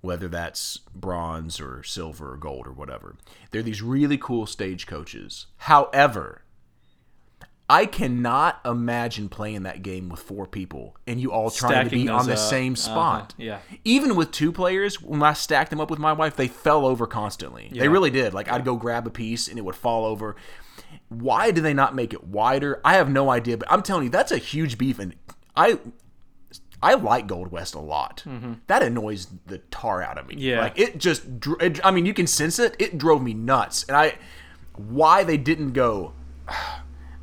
whether 0.00 0.28
that's 0.28 0.78
bronze 0.94 1.60
or 1.60 1.82
silver 1.82 2.32
or 2.32 2.36
gold 2.36 2.66
or 2.66 2.72
whatever 2.72 3.16
they're 3.50 3.62
these 3.62 3.82
really 3.82 4.16
cool 4.18 4.46
stagecoaches 4.46 5.46
however 5.58 6.42
I 7.70 7.84
cannot 7.84 8.60
imagine 8.64 9.28
playing 9.28 9.64
that 9.64 9.82
game 9.82 10.08
with 10.08 10.20
four 10.20 10.46
people 10.46 10.96
and 11.06 11.20
you 11.20 11.32
all 11.32 11.50
trying 11.50 11.84
to 11.84 11.90
be 11.90 12.08
on 12.08 12.24
the 12.24 12.32
up. 12.32 12.38
same 12.38 12.72
Uh-huh. 12.72 12.80
spot. 12.82 13.34
Yeah. 13.36 13.58
Even 13.84 14.16
with 14.16 14.30
two 14.30 14.52
players, 14.52 15.02
when 15.02 15.22
I 15.22 15.34
stacked 15.34 15.68
them 15.68 15.78
up 15.78 15.90
with 15.90 15.98
my 15.98 16.14
wife, 16.14 16.34
they 16.34 16.48
fell 16.48 16.86
over 16.86 17.06
constantly. 17.06 17.68
They 17.70 17.88
really 17.88 18.08
did. 18.08 18.32
Like 18.32 18.50
I'd 18.50 18.64
go 18.64 18.76
grab 18.76 19.06
a 19.06 19.10
piece 19.10 19.48
and 19.48 19.58
it 19.58 19.66
would 19.66 19.76
fall 19.76 20.06
over. 20.06 20.34
Why 21.10 21.50
do 21.50 21.60
they 21.60 21.74
not 21.74 21.94
make 21.94 22.14
it 22.14 22.24
wider? 22.24 22.80
I 22.86 22.94
have 22.94 23.10
no 23.10 23.28
idea, 23.30 23.58
but 23.58 23.70
I'm 23.70 23.82
telling 23.82 24.04
you, 24.04 24.08
that's 24.10 24.32
a 24.32 24.38
huge 24.38 24.78
beef, 24.78 24.98
and 24.98 25.14
I 25.54 25.78
I 26.82 26.94
like 26.94 27.26
Gold 27.26 27.50
West 27.50 27.74
a 27.74 27.80
lot. 27.80 28.24
That 28.68 28.82
annoys 28.82 29.26
the 29.46 29.58
tar 29.58 30.02
out 30.02 30.16
of 30.18 30.26
me. 30.28 30.34
Mm-hmm. 30.34 30.42
Yeah. 30.44 30.60
like 30.60 30.78
it 30.78 30.98
just. 30.98 31.22
It, 31.60 31.84
I 31.84 31.90
mean, 31.90 32.06
you 32.06 32.14
can 32.14 32.26
sense 32.26 32.58
it. 32.58 32.76
It 32.78 32.98
drove 32.98 33.22
me 33.22 33.34
nuts, 33.34 33.84
and 33.84 33.96
I 33.96 34.14
why 34.76 35.24
they 35.24 35.36
didn't 35.36 35.72
go. 35.72 36.12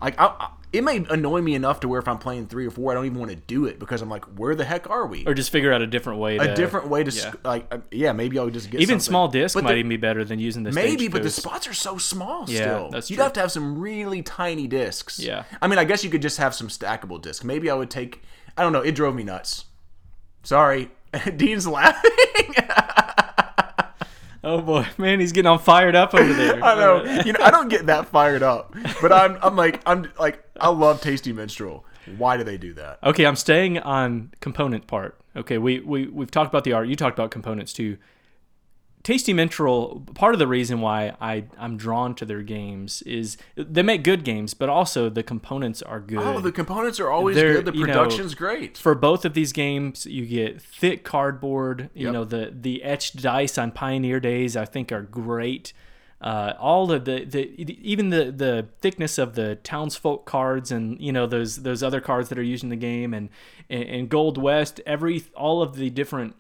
Like 0.02 0.20
I, 0.20 0.26
I- 0.26 0.50
it 0.74 0.84
may 0.84 0.98
annoy 1.10 1.40
me 1.42 1.56
enough 1.56 1.80
to 1.80 1.88
where 1.88 2.02
if 2.02 2.08
I'm 2.08 2.18
playing 2.18 2.48
three 2.48 2.68
or 2.68 2.70
four, 2.70 2.92
I 2.92 2.96
don't 2.96 3.06
even 3.06 3.18
want 3.18 3.32
to 3.32 3.38
do 3.38 3.66
it 3.66 3.80
because 3.80 4.02
I'm 4.02 4.10
like, 4.10 4.26
where 4.38 4.56
the 4.56 4.66
heck 4.66 4.90
are 4.90 5.08
we? 5.08 5.26
Or 5.26 5.34
just 5.34 5.50
figure 5.50 5.72
out 5.72 5.82
a 5.82 5.88
different 5.88 6.20
way. 6.20 6.38
To, 6.38 6.52
a 6.52 6.54
different 6.54 6.90
way 6.90 7.02
to 7.02 7.12
yeah. 7.12 7.32
sc- 7.32 7.46
like 7.46 7.74
uh, 7.74 7.78
yeah 7.92 8.12
maybe 8.12 8.38
I'll 8.38 8.50
just 8.50 8.70
get 8.70 8.82
Even 8.82 8.96
something. 9.00 9.10
small 9.12 9.28
disc 9.30 9.56
But 9.56 9.64
might 9.64 9.72
the- 9.72 9.78
even 9.78 9.88
be 9.90 9.96
better 9.96 10.26
than 10.26 10.38
using 10.38 10.64
the 10.64 10.74
maybe 10.74 11.08
but 11.08 11.24
the 11.24 11.30
spots 11.30 11.66
are 11.66 11.74
so 11.74 11.98
small 11.98 12.44
Yeah, 12.50 12.60
still 12.60 12.90
that's 12.90 13.10
you'd 13.10 13.22
have 13.22 13.32
to 13.34 13.40
have 13.40 13.54
some 13.54 13.80
really 13.80 14.22
tiny 14.22 14.68
discs 14.68 15.18
Yeah. 15.18 15.46
I 15.62 15.68
mean 15.70 15.80
I 15.80 15.86
guess 15.86 16.04
you 16.04 16.10
could 16.10 16.22
just 16.22 16.40
have 16.40 16.54
some 16.54 16.68
stackable 16.68 17.22
discs 17.22 17.46
maybe 17.46 17.70
I 17.70 17.74
would 17.74 17.90
take 17.90 18.22
I 18.58 18.64
don't 18.64 18.74
know 18.74 18.82
it 18.82 18.94
drove 18.94 19.16
me 19.16 19.24
nuts 19.24 19.66
sorry 20.44 20.92
Dean's 21.36 21.68
laughing 21.68 22.56
Oh 24.48 24.62
boy, 24.62 24.86
man, 25.00 25.20
he's 25.20 25.32
getting 25.32 25.48
all 25.48 25.58
fired 25.58 25.96
up 25.96 26.14
over 26.14 26.32
there. 26.32 26.64
I 26.64 26.76
know 26.76 27.04
you 27.26 27.34
know 27.34 27.40
I 27.42 27.50
don't 27.50 27.68
get 27.68 27.88
that 27.88 28.08
fired 28.10 28.44
up 28.44 28.76
but 29.02 29.12
I'm 29.12 29.38
I'm 29.42 29.56
like 29.56 29.82
I'm 29.88 30.12
like 30.20 30.44
I 30.60 30.70
love 30.70 31.02
Tasty 31.02 31.34
Minstrel 31.34 31.84
why 32.18 32.38
do 32.38 32.44
they 32.44 32.58
do 32.58 32.74
that 32.76 33.00
Okay, 33.04 33.26
I'm 33.26 33.36
staying 33.36 33.80
on 33.80 34.32
component 34.42 34.86
part. 34.86 35.18
Okay, 35.36 35.58
we, 35.58 35.80
we 35.80 36.08
we've 36.08 36.30
talked 36.30 36.50
about 36.52 36.64
the 36.64 36.74
art. 36.74 36.88
You 36.88 36.96
talked 36.96 37.18
about 37.18 37.32
components 37.32 37.74
too. 37.74 37.98
Tasty 39.06 39.34
Minstrel, 39.34 40.02
part 40.16 40.34
of 40.34 40.40
the 40.40 40.48
reason 40.48 40.82
why 40.82 41.16
I, 41.22 41.44
I'm 41.60 41.78
drawn 41.78 42.16
to 42.16 42.26
their 42.26 42.42
games 42.42 43.04
is 43.04 43.38
they 43.56 43.84
make 43.84 44.04
good 44.04 44.24
games, 44.24 44.56
but 44.56 44.68
also 44.68 45.10
the 45.10 45.22
components 45.22 45.84
are 45.84 46.00
good. 46.00 46.18
oh 46.18 46.40
the 46.40 46.52
components 46.52 47.00
are 47.00 47.12
always 47.12 47.36
They're, 47.36 47.54
good 47.54 47.66
the 47.66 47.78
you 47.78 47.86
know, 47.86 47.94
production's 47.94 48.34
great 48.34 48.80
For 48.80 48.96
both 48.96 49.24
of 49.24 49.36
these 49.36 49.54
games, 49.54 50.08
you 50.08 50.26
get 50.26 50.60
thick 50.60 51.04
cardboard. 51.04 51.92
You 51.94 52.06
Yep. 52.06 52.14
know 52.14 52.26
the 52.26 52.52
the 52.60 52.84
etched 52.84 53.22
dice 53.22 53.60
on 53.60 53.72
Pioneer 53.74 54.20
Days, 54.20 54.58
I 54.58 54.66
think, 54.66 54.92
are 54.92 55.04
great. 55.04 55.72
Uh, 56.20 56.54
all 56.58 56.92
of 56.92 57.06
the, 57.06 57.26
the 57.26 57.48
even 57.62 58.10
the 58.10 58.32
the 58.32 58.70
thickness 58.82 59.20
of 59.20 59.36
the 59.36 59.58
townsfolk 59.58 60.26
cards 60.26 60.72
and 60.72 61.00
you 61.00 61.12
know 61.12 61.28
those 61.28 61.58
those 61.58 61.84
other 61.84 62.02
cards 62.02 62.30
that 62.30 62.40
are 62.40 62.44
used 62.44 62.64
in 62.64 62.72
the 62.72 62.76
game 62.76 63.14
and 63.14 63.30
and, 63.70 63.84
and 63.84 64.10
Gold 64.10 64.40
West, 64.40 64.82
every 64.88 65.24
all 65.36 65.62
of 65.62 65.76
the 65.76 65.92
different 65.92 66.36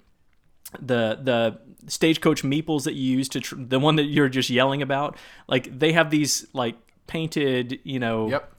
the 0.80 1.20
the 1.22 1.59
stagecoach 1.88 2.43
meeples 2.43 2.84
that 2.84 2.93
you 2.93 3.18
use 3.18 3.30
to 3.30 3.39
tr- 3.39 3.55
the 3.57 3.80
one 3.80 3.95
that 3.95 4.05
you're 4.05 4.30
just 4.30 4.49
yelling 4.49 4.82
about, 4.82 5.18
like 5.47 5.78
they 5.78 5.93
have 5.93 6.09
these 6.09 6.47
like 6.53 6.76
painted, 7.07 7.80
you 7.84 7.99
know, 7.99 8.30
yep. 8.30 8.51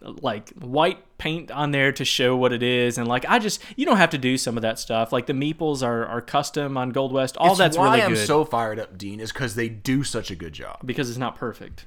like 0.00 0.50
white 0.50 0.98
paint 1.18 1.50
on 1.50 1.70
there 1.72 1.90
to 1.92 2.04
show 2.04 2.36
what 2.36 2.52
it 2.52 2.62
is. 2.62 2.98
And 2.98 3.08
like 3.08 3.24
I 3.28 3.38
just 3.38 3.62
you 3.76 3.86
don't 3.86 3.96
have 3.96 4.10
to 4.10 4.18
do 4.18 4.36
some 4.36 4.56
of 4.56 4.62
that 4.62 4.78
stuff. 4.78 5.12
Like 5.12 5.26
the 5.26 5.32
meeples 5.32 5.82
are, 5.82 6.06
are 6.06 6.20
custom 6.20 6.76
on 6.76 6.90
Gold 6.90 7.12
West. 7.12 7.36
All 7.36 7.50
It's 7.50 7.58
that's 7.58 7.76
why 7.76 7.90
really 7.90 8.02
I'm 8.02 8.14
good. 8.14 8.26
so 8.26 8.44
fired 8.44 8.78
up 8.78 8.98
Dean 8.98 9.20
is 9.20 9.32
because 9.32 9.54
they 9.54 9.68
do 9.68 10.04
such 10.04 10.30
a 10.30 10.36
good 10.36 10.52
job. 10.52 10.80
Because 10.84 11.08
it's 11.08 11.18
not 11.18 11.36
perfect. 11.36 11.86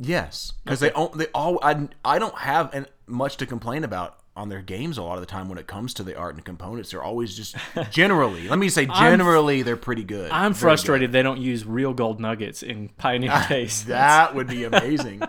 Yes, 0.00 0.52
because 0.64 0.80
they 0.80 0.90
all 0.90 1.10
they 1.10 1.26
all 1.26 1.58
I, 1.62 1.88
I 2.04 2.18
don't 2.18 2.36
have 2.38 2.74
an, 2.74 2.86
much 3.06 3.36
to 3.36 3.46
complain 3.46 3.84
about 3.84 4.18
on 4.36 4.48
their 4.48 4.62
games 4.62 4.98
a 4.98 5.02
lot 5.02 5.14
of 5.14 5.20
the 5.20 5.26
time 5.26 5.48
when 5.48 5.58
it 5.58 5.66
comes 5.66 5.94
to 5.94 6.02
the 6.02 6.16
art 6.16 6.34
and 6.34 6.44
components. 6.44 6.90
They're 6.90 7.02
always 7.02 7.36
just 7.36 7.56
generally. 7.90 8.48
let 8.48 8.58
me 8.58 8.68
say 8.68 8.86
generally 8.86 9.62
they're 9.62 9.76
pretty 9.76 10.04
good. 10.04 10.30
I'm 10.30 10.54
frustrated 10.54 11.12
they 11.12 11.22
don't 11.22 11.40
use 11.40 11.64
real 11.64 11.94
gold 11.94 12.20
nuggets 12.20 12.62
in 12.62 12.88
Pioneer 12.98 13.30
ah, 13.32 13.46
Days. 13.48 13.84
That 13.84 14.34
would 14.34 14.48
be 14.48 14.64
amazing. 14.64 15.22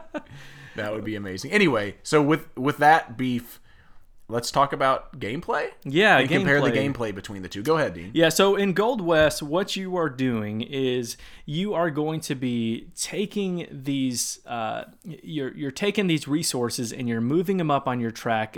that 0.76 0.94
would 0.94 1.04
be 1.04 1.16
amazing. 1.16 1.52
Anyway, 1.52 1.96
so 2.04 2.22
with 2.22 2.56
with 2.58 2.78
that 2.78 3.18
beef, 3.18 3.60
let's 4.28 4.50
talk 4.52 4.74
about 4.74 5.20
gameplay. 5.20 5.70
Yeah, 5.84 6.18
and 6.18 6.28
compare 6.30 6.60
the 6.62 6.72
gameplay. 6.72 6.94
gameplay 7.12 7.16
between 7.16 7.42
the 7.42 7.50
two. 7.50 7.62
Go 7.62 7.78
ahead, 7.78 7.94
Dean. 7.94 8.12
Yeah, 8.14 8.30
so 8.30 8.56
in 8.56 8.74
Gold 8.74 9.02
West, 9.02 9.44
what 9.44 9.76
you 9.76 9.96
are 9.98 10.10
doing 10.10 10.62
is 10.62 11.18
you 11.46 11.74
are 11.74 11.92
going 11.92 12.22
to 12.22 12.36
be 12.36 12.88
taking 12.96 13.68
these, 13.72 14.40
uh, 14.46 14.86
you're 15.04 15.54
you're 15.56 15.72
taking 15.72 16.08
these 16.08 16.28
resources 16.28 16.92
and 16.92 17.08
you're 17.08 17.22
moving 17.22 17.58
them 17.58 17.70
up 17.70 17.88
on 17.88 18.00
your 18.00 18.12
track, 18.12 18.58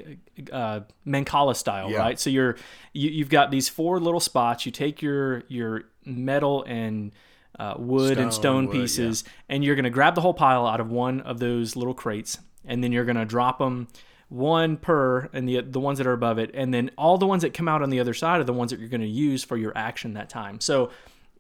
uh, 0.52 0.82
Mancala 1.06 1.56
style, 1.56 1.92
Yeah. 1.92 2.00
right? 2.00 2.20
So 2.20 2.30
you're 2.30 2.56
you, 2.94 3.10
you've 3.10 3.30
got 3.30 3.52
these 3.52 3.68
four 3.70 4.00
little 4.00 4.20
spots. 4.22 4.66
You 4.66 4.72
take 4.72 5.02
your 5.02 5.44
your 5.48 5.84
metal 6.06 6.64
and 6.68 7.12
uh, 7.60 7.74
wood 7.78 8.18
and 8.20 8.32
Stone, 8.32 8.42
stone 8.42 8.66
wood, 8.68 8.74
pieces, 8.74 9.24
and 9.50 9.64
you're 9.66 9.76
going 9.76 9.84
to 9.84 9.90
grab 9.90 10.16
the 10.16 10.22
whole 10.22 10.34
pile 10.34 10.66
out 10.66 10.80
of 10.80 10.92
one 10.92 11.22
of 11.22 11.40
those 11.40 11.76
little 11.76 11.94
crates, 11.96 12.38
and 12.64 12.84
then 12.84 12.92
you're 12.92 13.04
going 13.06 13.18
to 13.18 13.26
drop 13.26 13.58
them 13.60 13.88
one 14.30 14.78
per 14.78 15.30
and 15.34 15.48
the 15.48 15.62
the 15.62 15.80
ones 15.80 15.98
that 15.98 16.08
are 16.08 16.14
above 16.14 16.38
it. 16.38 16.52
And 16.54 16.74
then 16.74 16.92
all 16.98 17.18
the 17.18 17.28
ones 17.28 17.44
that 17.44 17.54
come 17.54 17.68
out 17.68 17.82
on 17.82 17.90
the 17.90 18.00
other 18.00 18.14
side 18.14 18.42
are 18.42 18.44
the 18.44 18.54
ones 18.54 18.72
that 18.72 18.80
you're 18.80 18.90
going 18.90 19.02
to 19.02 19.08
use 19.08 19.44
for 19.44 19.58
your 19.58 19.72
action 19.78 20.14
that 20.14 20.30
time. 20.30 20.60
So 20.60 20.92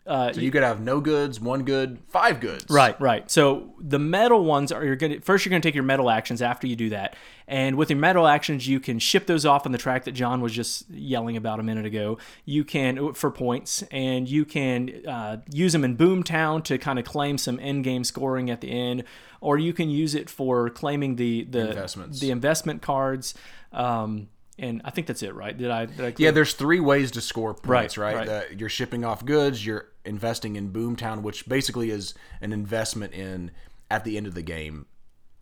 uh, 0.08 0.32
So 0.34 0.42
you 0.42 0.52
could 0.52 0.64
have 0.64 0.80
no 0.80 1.02
goods, 1.02 1.40
one 1.40 1.64
good, 1.64 2.00
five 2.08 2.40
goods. 2.40 2.66
Right, 2.70 3.00
right. 3.02 3.30
So 3.30 3.74
the 3.80 4.00
metal 4.00 4.44
ones 4.46 4.72
are 4.72 4.84
you're 4.84 4.96
gonna 4.96 5.20
first 5.22 5.46
you're 5.46 5.52
gonna 5.52 5.62
take 5.62 5.76
your 5.76 5.84
metal 5.84 6.10
actions 6.10 6.42
after 6.42 6.66
you 6.66 6.76
do 6.76 6.90
that, 6.90 7.16
and 7.48 7.76
with 7.76 7.90
your 7.90 8.00
metal 8.00 8.26
actions 8.28 8.68
you 8.68 8.80
can 8.80 9.00
ship 9.00 9.26
those 9.28 9.46
off 9.46 9.66
on 9.66 9.72
the 9.72 9.78
track 9.78 10.06
that 10.06 10.14
John 10.14 10.42
was 10.42 10.54
just 10.54 10.90
yelling 10.90 11.36
about 11.38 11.60
a 11.60 11.64
minute 11.64 11.86
ago. 11.86 12.18
You 12.46 12.64
can 12.64 13.14
for 13.14 13.30
points, 13.32 13.84
and 13.92 14.30
you 14.30 14.46
can 14.46 15.04
uh, 15.08 15.38
use 15.52 15.74
them 15.74 15.84
in 15.84 15.98
Boomtown 15.98 16.64
to 16.66 16.78
kind 16.78 16.98
of 17.00 17.06
claim 17.06 17.38
some 17.38 17.60
end 17.60 17.84
game 17.84 18.04
scoring 18.04 18.50
at 18.50 18.62
the 18.62 18.70
end, 18.72 19.04
or 19.42 19.58
you 19.58 19.74
can 19.74 19.90
use 19.90 20.16
it 20.16 20.30
for 20.30 20.70
claiming 20.70 21.18
the 21.18 21.44
the 21.44 21.70
Investments. 21.70 22.20
the 22.20 22.32
investment 22.32 22.82
cards. 22.82 23.34
Um, 23.74 24.30
and 24.60 24.82
I 24.84 24.90
think 24.90 25.06
that's 25.06 25.22
it, 25.22 25.36
right? 25.36 25.56
Did 25.56 25.70
I? 25.70 25.86
Did 25.86 26.02
I 26.06 26.14
Yeah, 26.18 26.32
there's 26.32 26.54
three 26.54 26.80
ways 26.80 27.12
to 27.12 27.22
score 27.22 27.54
points, 27.54 27.96
Right, 27.98 28.16
right? 28.16 28.28
right. 28.28 28.60
You're 28.60 28.70
shipping 28.70 29.06
off 29.06 29.24
goods, 29.24 29.64
you're 29.64 29.90
investing 30.08 30.56
in 30.56 30.72
Boomtown, 30.72 31.22
which 31.22 31.48
basically 31.48 31.92
is 31.92 32.14
an 32.42 32.54
investment 32.54 33.14
in 33.14 33.52
at 33.92 34.04
the 34.04 34.18
end 34.18 34.26
of 34.28 34.34
the 34.34 34.42
game 34.42 34.86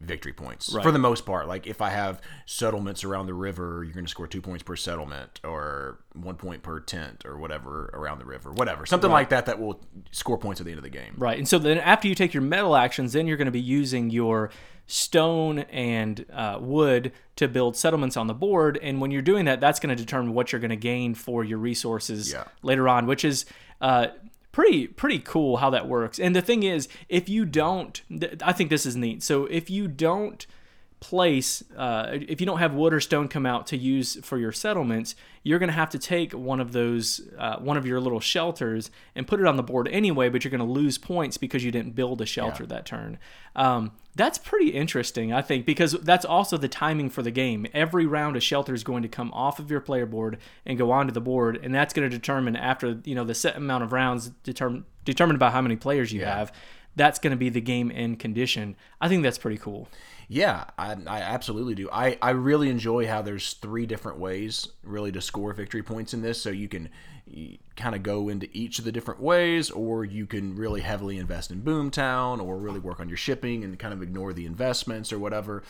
victory 0.01 0.34
points 0.34 0.72
for 0.84 0.91
the 0.91 0.99
most 0.99 1.26
part. 1.26 1.47
Like 1.47 1.66
if 1.68 1.82
I 1.82 1.89
have 1.89 2.22
settlements 2.45 3.03
around 3.05 3.28
the 3.28 3.34
river, 3.34 3.82
you're 3.84 3.93
going 3.93 4.05
to 4.05 4.11
score 4.11 4.28
two 4.28 4.41
points 4.41 4.61
per 4.61 4.76
settlement, 4.76 5.39
or 5.43 5.99
one 6.13 6.36
point 6.36 6.63
per 6.63 6.80
tent, 6.82 7.26
or 7.26 7.38
whatever 7.38 7.89
around 7.93 8.20
the 8.20 8.26
river, 8.26 8.51
whatever, 8.51 8.86
something 8.86 9.09
like 9.09 9.30
that 9.30 9.45
that 9.45 9.57
will 9.59 9.82
score 10.11 10.38
points 10.38 10.59
at 10.59 10.66
the 10.66 10.72
end 10.72 10.80
of 10.80 10.84
the 10.84 10.89
game. 10.89 11.13
Right. 11.18 11.38
And 11.38 11.47
so 11.47 11.57
then 11.57 11.78
after 11.78 12.07
you 12.09 12.13
take 12.13 12.34
your 12.34 12.43
metal 12.43 12.76
actions, 12.76 13.13
then 13.13 13.26
you're 13.26 13.38
going 13.38 13.45
to 13.45 13.51
be 13.51 13.61
using 13.61 14.09
your 14.09 14.51
stone 14.86 15.59
and 15.59 16.26
uh, 16.32 16.59
wood 16.61 17.11
to 17.38 17.47
build 17.47 17.76
settlements 17.76 18.18
on 18.18 18.28
the 18.28 18.34
board. 18.34 18.78
And 18.84 19.01
when 19.01 19.11
you're 19.11 19.22
doing 19.22 19.45
that, 19.45 19.59
that's 19.59 19.80
going 19.80 19.95
to 19.95 20.01
determine 20.01 20.34
what 20.34 20.51
you're 20.51 20.61
going 20.61 20.70
to 20.70 20.76
gain 20.76 21.16
for 21.16 21.43
your 21.43 21.57
resources 21.57 22.32
Yeah. 22.32 22.43
later 22.61 22.88
on, 22.88 23.07
which 23.07 23.26
is 23.26 23.45
uh, 23.82 24.07
pretty 24.56 24.88
pretty 24.88 25.20
cool 25.20 25.58
how 25.58 25.70
that 25.70 25.86
works. 25.86 26.18
And 26.18 26.34
the 26.34 26.41
thing 26.41 26.64
is, 26.64 26.88
if 27.10 27.28
you 27.28 27.43
don't, 27.43 28.01
th- 28.10 28.39
I 28.41 28.53
think 28.53 28.70
this 28.70 28.86
is 28.86 28.95
neat. 28.95 29.22
So 29.22 29.47
if 29.47 29.70
you 29.70 29.89
don't 29.89 30.47
place 31.06 31.64
uh, 31.78 32.18
if 32.28 32.39
you 32.39 32.47
don't 32.47 32.58
have 32.58 32.74
wood 32.74 32.91
or 32.91 32.99
stone 32.99 33.28
come 33.28 33.45
out 33.45 33.68
to 33.68 33.78
use 33.78 34.18
for 34.26 34.39
your 34.39 34.51
settlements 34.51 35.14
you're 35.43 35.60
going 35.60 35.70
to 35.70 35.74
have 35.74 35.91
to 35.91 35.99
take 35.99 36.34
one 36.34 36.60
of 36.60 36.72
those 36.72 37.22
uh, 37.38 37.58
one 37.58 37.78
of 37.78 37.86
your 37.86 37.99
little 38.01 38.20
shelters 38.20 38.89
and 39.14 39.28
put 39.28 39.39
it 39.39 39.45
on 39.45 39.56
the 39.56 39.62
board 39.62 39.88
anyway 39.89 40.30
but 40.30 40.43
you're 40.43 40.49
going 40.49 40.58
to 40.58 40.66
lose 40.66 40.97
points 40.97 41.38
because 41.38 41.64
you 41.64 41.72
didn't 41.72 41.91
build 41.91 42.22
a 42.22 42.26
shelter 42.26 42.66
that 42.66 42.88
turn. 42.88 43.20
Um, 43.56 43.91
that's 44.16 44.38
pretty 44.38 44.70
interesting 44.70 45.32
i 45.32 45.41
think 45.41 45.66
because 45.66 45.91
that's 46.01 46.26
also 46.26 46.58
the 46.58 46.68
timing 46.68 47.12
for 47.12 47.22
the 47.22 47.30
game. 47.30 47.68
Every 47.72 48.08
round 48.08 48.36
a 48.36 48.39
shelter 48.39 48.74
is 48.74 48.84
going 48.84 49.03
to 49.03 49.10
come 49.10 49.32
off 49.32 49.60
of 49.60 49.70
your 49.70 49.82
player 49.82 50.08
board 50.08 50.39
and 50.66 50.76
go 50.76 50.89
onto 50.89 51.14
the 51.14 51.22
board 51.22 51.60
and 51.62 51.74
that's 51.76 51.93
going 51.93 52.10
to 52.10 52.18
determine 52.18 52.56
after 52.56 52.99
you 53.03 53.14
know 53.14 53.24
the 53.24 53.36
set 53.36 53.56
amount 53.56 53.84
of 53.84 53.93
rounds 53.93 54.32
determined 54.43 54.86
determined 55.03 55.38
by 55.38 55.51
how 55.51 55.62
many 55.62 55.76
players 55.76 56.12
you 56.12 56.26
have 56.26 56.51
that's 56.95 57.20
going 57.20 57.32
to 57.32 57.38
be 57.38 57.49
the 57.49 57.62
game 57.62 57.91
end 57.93 58.20
condition. 58.20 58.76
I 59.01 59.10
think 59.10 59.22
that's 59.22 59.38
pretty 59.38 59.58
cool 59.58 59.88
Yeah, 60.28 60.65
I, 60.78 60.95
I 61.07 61.21
absolutely 61.21 61.76
do. 61.76 61.89
I, 61.91 62.17
I 62.21 62.32
really 62.32 62.69
enjoy 62.69 63.07
how 63.07 63.21
there's 63.21 63.53
three 63.53 63.86
different 63.86 64.17
ways 64.19 64.67
really 64.84 65.11
to 65.11 65.21
score 65.21 65.53
victory 65.53 65.84
points 65.84 66.13
in 66.13 66.21
this. 66.21 66.41
So 66.41 66.49
you 66.49 66.67
can 66.67 66.89
kind 67.76 67.95
of 67.95 68.03
go 68.03 68.30
into 68.30 68.47
each 68.53 68.78
of 68.78 68.86
the 68.86 68.91
different 68.91 69.19
ways, 69.19 69.71
or 69.71 70.05
you 70.05 70.28
can 70.28 70.55
really 70.55 70.82
heavily 70.82 71.17
invest 71.17 71.49
in 71.51 71.61
Boomtown, 71.61 72.39
or 72.41 72.57
really 72.57 72.80
work 72.80 72.99
on 72.99 73.07
your 73.09 73.17
shipping 73.17 73.63
and 73.63 73.78
kind 73.80 73.93
of 73.93 74.01
ignore 74.01 74.32
the 74.32 74.45
investments 74.45 75.11
or 75.11 75.17
whatever. 75.19 75.63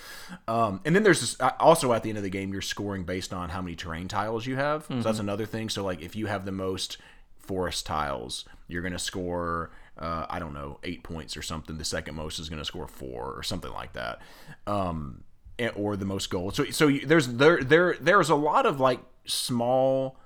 Um, 0.47 0.81
and 0.85 0.95
then 0.95 1.03
there's 1.03 1.21
this, 1.21 1.39
uh, 1.39 1.51
also 1.59 1.93
at 1.93 2.03
the 2.03 2.09
end 2.09 2.17
of 2.17 2.23
the 2.23 2.29
game, 2.29 2.51
you're 2.51 2.61
scoring 2.61 3.03
based 3.03 3.33
on 3.33 3.49
how 3.49 3.61
many 3.61 3.75
terrain 3.75 4.07
tiles 4.07 4.45
you 4.45 4.57
have. 4.57 4.85
So 4.85 4.95
that's 5.01 5.19
another 5.19 5.45
thing. 5.45 5.69
So 5.69 5.83
like 5.83 6.01
if 6.01 6.15
you 6.15 6.27
have 6.27 6.45
the 6.45 6.51
most 6.51 6.97
forest 7.39 7.85
tiles, 7.85 8.45
you're 8.67 8.81
going 8.81 8.91
to 8.93 8.99
score, 8.99 9.71
uh, 9.97 10.25
I 10.29 10.39
don't 10.39 10.53
know, 10.53 10.79
eight 10.83 11.03
points 11.03 11.37
or 11.37 11.41
something. 11.41 11.77
The 11.77 11.85
second 11.85 12.15
most 12.15 12.39
is 12.39 12.49
going 12.49 12.59
to 12.59 12.65
score 12.65 12.87
four 12.87 13.33
or 13.33 13.43
something 13.43 13.71
like 13.71 13.93
that. 13.93 14.19
Um, 14.67 15.23
eh, 15.59 15.69
or 15.75 15.95
the 15.95 16.05
most 16.05 16.29
gold. 16.29 16.55
So 16.55 16.65
so 16.65 16.89
there's 16.89 17.27
there 17.27 17.63
there 17.63 17.95
there's 17.99 18.29
a 18.29 18.35
lot 18.35 18.65
of 18.65 18.79
like 18.79 18.99
small 19.25 20.17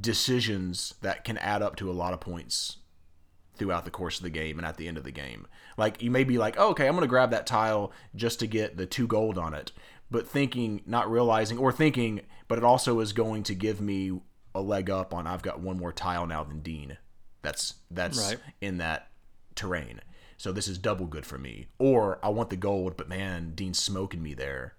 decisions 0.00 0.94
that 1.02 1.24
can 1.24 1.38
add 1.38 1.62
up 1.62 1.76
to 1.76 1.90
a 1.90 1.92
lot 1.92 2.12
of 2.12 2.20
points 2.20 2.78
throughout 3.56 3.84
the 3.84 3.90
course 3.90 4.16
of 4.16 4.22
the 4.22 4.30
game 4.30 4.58
and 4.58 4.66
at 4.66 4.76
the 4.76 4.88
end 4.88 4.96
of 4.96 5.04
the 5.04 5.10
game. 5.10 5.46
Like 5.76 6.02
you 6.02 6.10
may 6.10 6.24
be 6.24 6.38
like, 6.38 6.56
oh, 6.58 6.70
okay, 6.70 6.86
I'm 6.86 6.94
going 6.94 7.02
to 7.02 7.08
grab 7.08 7.30
that 7.30 7.46
tile 7.46 7.92
just 8.14 8.40
to 8.40 8.46
get 8.46 8.76
the 8.76 8.86
two 8.86 9.06
gold 9.06 9.38
on 9.38 9.54
it, 9.54 9.72
but 10.10 10.26
thinking, 10.26 10.82
not 10.86 11.10
realizing, 11.10 11.58
or 11.58 11.72
thinking, 11.72 12.22
but 12.48 12.58
it 12.58 12.64
also 12.64 13.00
is 13.00 13.12
going 13.12 13.42
to 13.44 13.54
give 13.54 13.80
me 13.80 14.20
a 14.54 14.60
leg 14.60 14.90
up 14.90 15.14
on 15.14 15.26
I've 15.26 15.42
got 15.42 15.60
one 15.60 15.78
more 15.78 15.92
tile 15.92 16.26
now 16.26 16.44
than 16.44 16.60
Dean. 16.60 16.98
That's 17.42 17.74
that's 17.90 18.18
Right. 18.18 18.38
in 18.60 18.78
that 18.78 19.08
terrain. 19.54 20.00
So 20.36 20.50
this 20.50 20.66
is 20.66 20.78
double 20.78 21.06
good 21.06 21.24
for 21.26 21.38
me. 21.38 21.68
Or 21.78 22.18
I 22.22 22.28
want 22.30 22.50
the 22.50 22.56
gold, 22.56 22.96
but 22.96 23.08
man, 23.08 23.52
Dean's 23.54 23.78
smoking 23.78 24.22
me 24.22 24.34
there. 24.34 24.74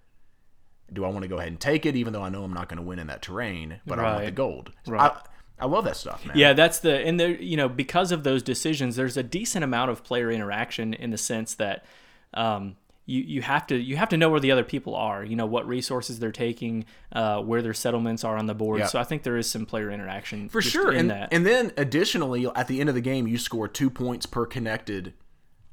Do 0.92 1.04
I 1.04 1.08
want 1.08 1.22
to 1.22 1.28
go 1.28 1.38
ahead 1.38 1.48
and 1.48 1.60
take 1.60 1.86
it, 1.86 1.96
even 1.96 2.12
though 2.12 2.22
I 2.22 2.28
know 2.28 2.44
I'm 2.44 2.52
not 2.52 2.68
going 2.68 2.76
to 2.76 2.82
win 2.82 2.98
in 2.98 3.06
that 3.06 3.22
terrain, 3.22 3.80
but 3.86 3.98
I 3.98 4.12
want 4.12 4.24
the 4.26 4.30
gold? 4.30 4.72
Right. 4.86 5.10
I, 5.10 5.20
I 5.58 5.66
love 5.66 5.84
that 5.84 5.96
stuff, 5.96 6.26
man. 6.26 6.36
Yeah, 6.36 6.52
that's 6.52 6.80
the 6.80 6.98
and 6.98 7.18
the 7.18 7.42
you 7.42 7.56
know 7.56 7.68
because 7.68 8.12
of 8.12 8.24
those 8.24 8.42
decisions, 8.42 8.96
there's 8.96 9.16
a 9.16 9.22
decent 9.22 9.64
amount 9.64 9.90
of 9.90 10.04
player 10.04 10.30
interaction 10.30 10.92
in 10.92 11.10
the 11.10 11.18
sense 11.18 11.54
that 11.54 11.86
um, 12.34 12.76
you 13.06 13.20
you 13.22 13.42
have 13.42 13.66
to 13.68 13.76
you 13.76 13.96
have 13.96 14.08
to 14.10 14.16
know 14.16 14.30
where 14.30 14.40
the 14.40 14.50
other 14.50 14.64
people 14.64 14.94
are. 14.94 15.24
You 15.24 15.36
know 15.36 15.46
what 15.46 15.66
resources 15.66 16.18
they're 16.18 16.32
taking, 16.32 16.84
uh, 17.12 17.40
where 17.42 17.62
their 17.62 17.74
settlements 17.74 18.24
are 18.24 18.36
on 18.36 18.46
the 18.46 18.54
board. 18.54 18.80
Yeah. 18.80 18.86
So 18.86 18.98
I 18.98 19.04
think 19.04 19.22
there 19.22 19.36
is 19.36 19.48
some 19.50 19.66
player 19.66 19.90
interaction 19.90 20.48
for 20.48 20.62
sure. 20.62 20.92
in 20.92 20.98
And, 21.00 21.10
that. 21.10 21.28
and 21.32 21.44
then 21.44 21.72
additionally, 21.76 22.46
at 22.54 22.66
the 22.68 22.80
end 22.80 22.88
of 22.88 22.94
the 22.94 23.00
game, 23.00 23.26
you 23.26 23.38
score 23.38 23.68
two 23.68 23.90
points 23.90 24.26
per 24.26 24.46
connected 24.46 25.12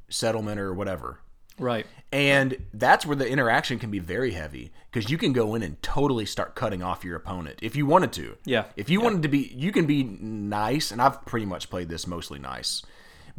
settlement 0.09 0.59
or 0.59 0.73
whatever. 0.73 1.19
right. 1.57 1.86
And 2.13 2.57
that's 2.73 3.05
where 3.05 3.15
the 3.15 3.25
interaction 3.25 3.79
can 3.79 3.89
be 3.89 3.99
very 3.99 4.32
heavy 4.32 4.73
because 4.91 5.09
you 5.09 5.17
can 5.17 5.32
go 5.32 5.55
in 5.55 5.63
and 5.63 5.82
totally 5.82 6.25
start 6.25 6.55
cutting 6.55 6.84
off 6.84 7.05
your 7.05 7.15
opponent 7.15 7.59
if 7.61 7.73
you 7.77 7.86
wanted 7.86 8.11
to. 8.13 8.36
Yeah. 8.43 8.65
If 8.75 8.89
you 8.89 8.99
wanted 8.99 9.21
to 9.21 9.29
be, 9.29 9.49
you 9.55 9.71
can 9.71 9.86
be 9.86 10.03
nice, 10.03 10.91
and 10.91 11.01
I've 11.01 11.23
pretty 11.25 11.45
much 11.45 11.69
played 11.69 11.88
this 11.88 12.05
mostly 12.07 12.38
nice, 12.39 12.84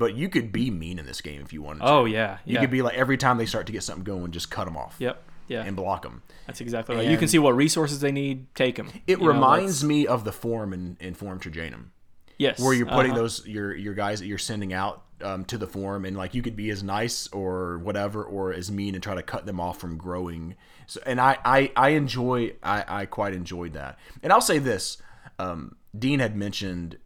but 0.02 0.16
you 0.16 0.28
could 0.28 0.50
be 0.50 0.68
mean 0.68 0.98
in 0.98 1.06
this 1.06 1.20
game 1.20 1.40
if 1.42 1.52
you 1.52 1.62
wanted 1.62 1.78
to. 1.78 1.86
Oh 1.86 2.04
yeah. 2.06 2.38
You 2.44 2.54
yeah. 2.54 2.60
could 2.60 2.72
be 2.72 2.82
like 2.82 2.94
every 2.94 3.16
time 3.16 3.38
they 3.38 3.46
start 3.46 3.66
to 3.66 3.72
get 3.72 3.84
something 3.84 4.02
going, 4.02 4.32
just 4.32 4.50
cut 4.50 4.64
them 4.64 4.76
off. 4.76 4.96
Yep. 4.98 5.22
Yeah. 5.46 5.62
And 5.62 5.76
block 5.76 6.02
them. 6.02 6.22
that's 6.46 6.60
exactly 6.60 6.96
right. 6.96 7.06
You 7.06 7.16
can 7.16 7.28
see 7.28 7.38
what 7.38 7.54
resources 7.54 8.00
they 8.00 8.10
need. 8.10 8.52
Take 8.56 8.74
them. 8.74 8.90
It 9.06 9.20
reminds 9.20 9.84
me 9.84 10.08
of 10.08 10.24
the 10.24 10.32
form 10.32 10.72
in, 10.72 10.96
in 10.98 11.14
Forum 11.14 11.38
Trajanum. 11.38 11.90
yes 12.36 12.58
where 12.58 12.74
you're 12.74 12.86
putting 12.86 13.12
uh-huh. 13.12 13.20
those 13.20 13.46
your 13.46 13.72
your 13.76 13.94
guys 13.94 14.18
that 14.18 14.26
you're 14.26 14.38
sending 14.38 14.72
out 14.72 15.04
um, 15.22 15.44
to 15.44 15.56
the 15.56 15.68
forum, 15.68 16.04
and 16.04 16.16
like 16.16 16.34
you 16.34 16.42
could 16.42 16.56
be 16.56 16.68
as 16.70 16.82
nice 16.82 17.28
or 17.28 17.78
whatever, 17.78 18.24
or 18.24 18.52
as 18.52 18.72
mean, 18.72 18.94
and 18.94 19.04
try 19.04 19.14
to 19.14 19.22
cut 19.22 19.46
them 19.46 19.60
off 19.60 19.78
from 19.78 19.96
growing. 19.96 20.56
So, 20.88 21.00
and 21.06 21.20
I 21.20 21.38
I, 21.44 21.70
I 21.76 21.88
enjoy 21.90 22.54
I, 22.60 22.84
I 22.88 23.06
quite 23.06 23.34
enjoyed 23.34 23.74
that. 23.74 24.00
And 24.20 24.32
I'll 24.32 24.40
say 24.40 24.58
this: 24.58 24.98
um, 25.38 25.76
Dean 25.96 26.18
had 26.18 26.36
mentioned 26.36 26.98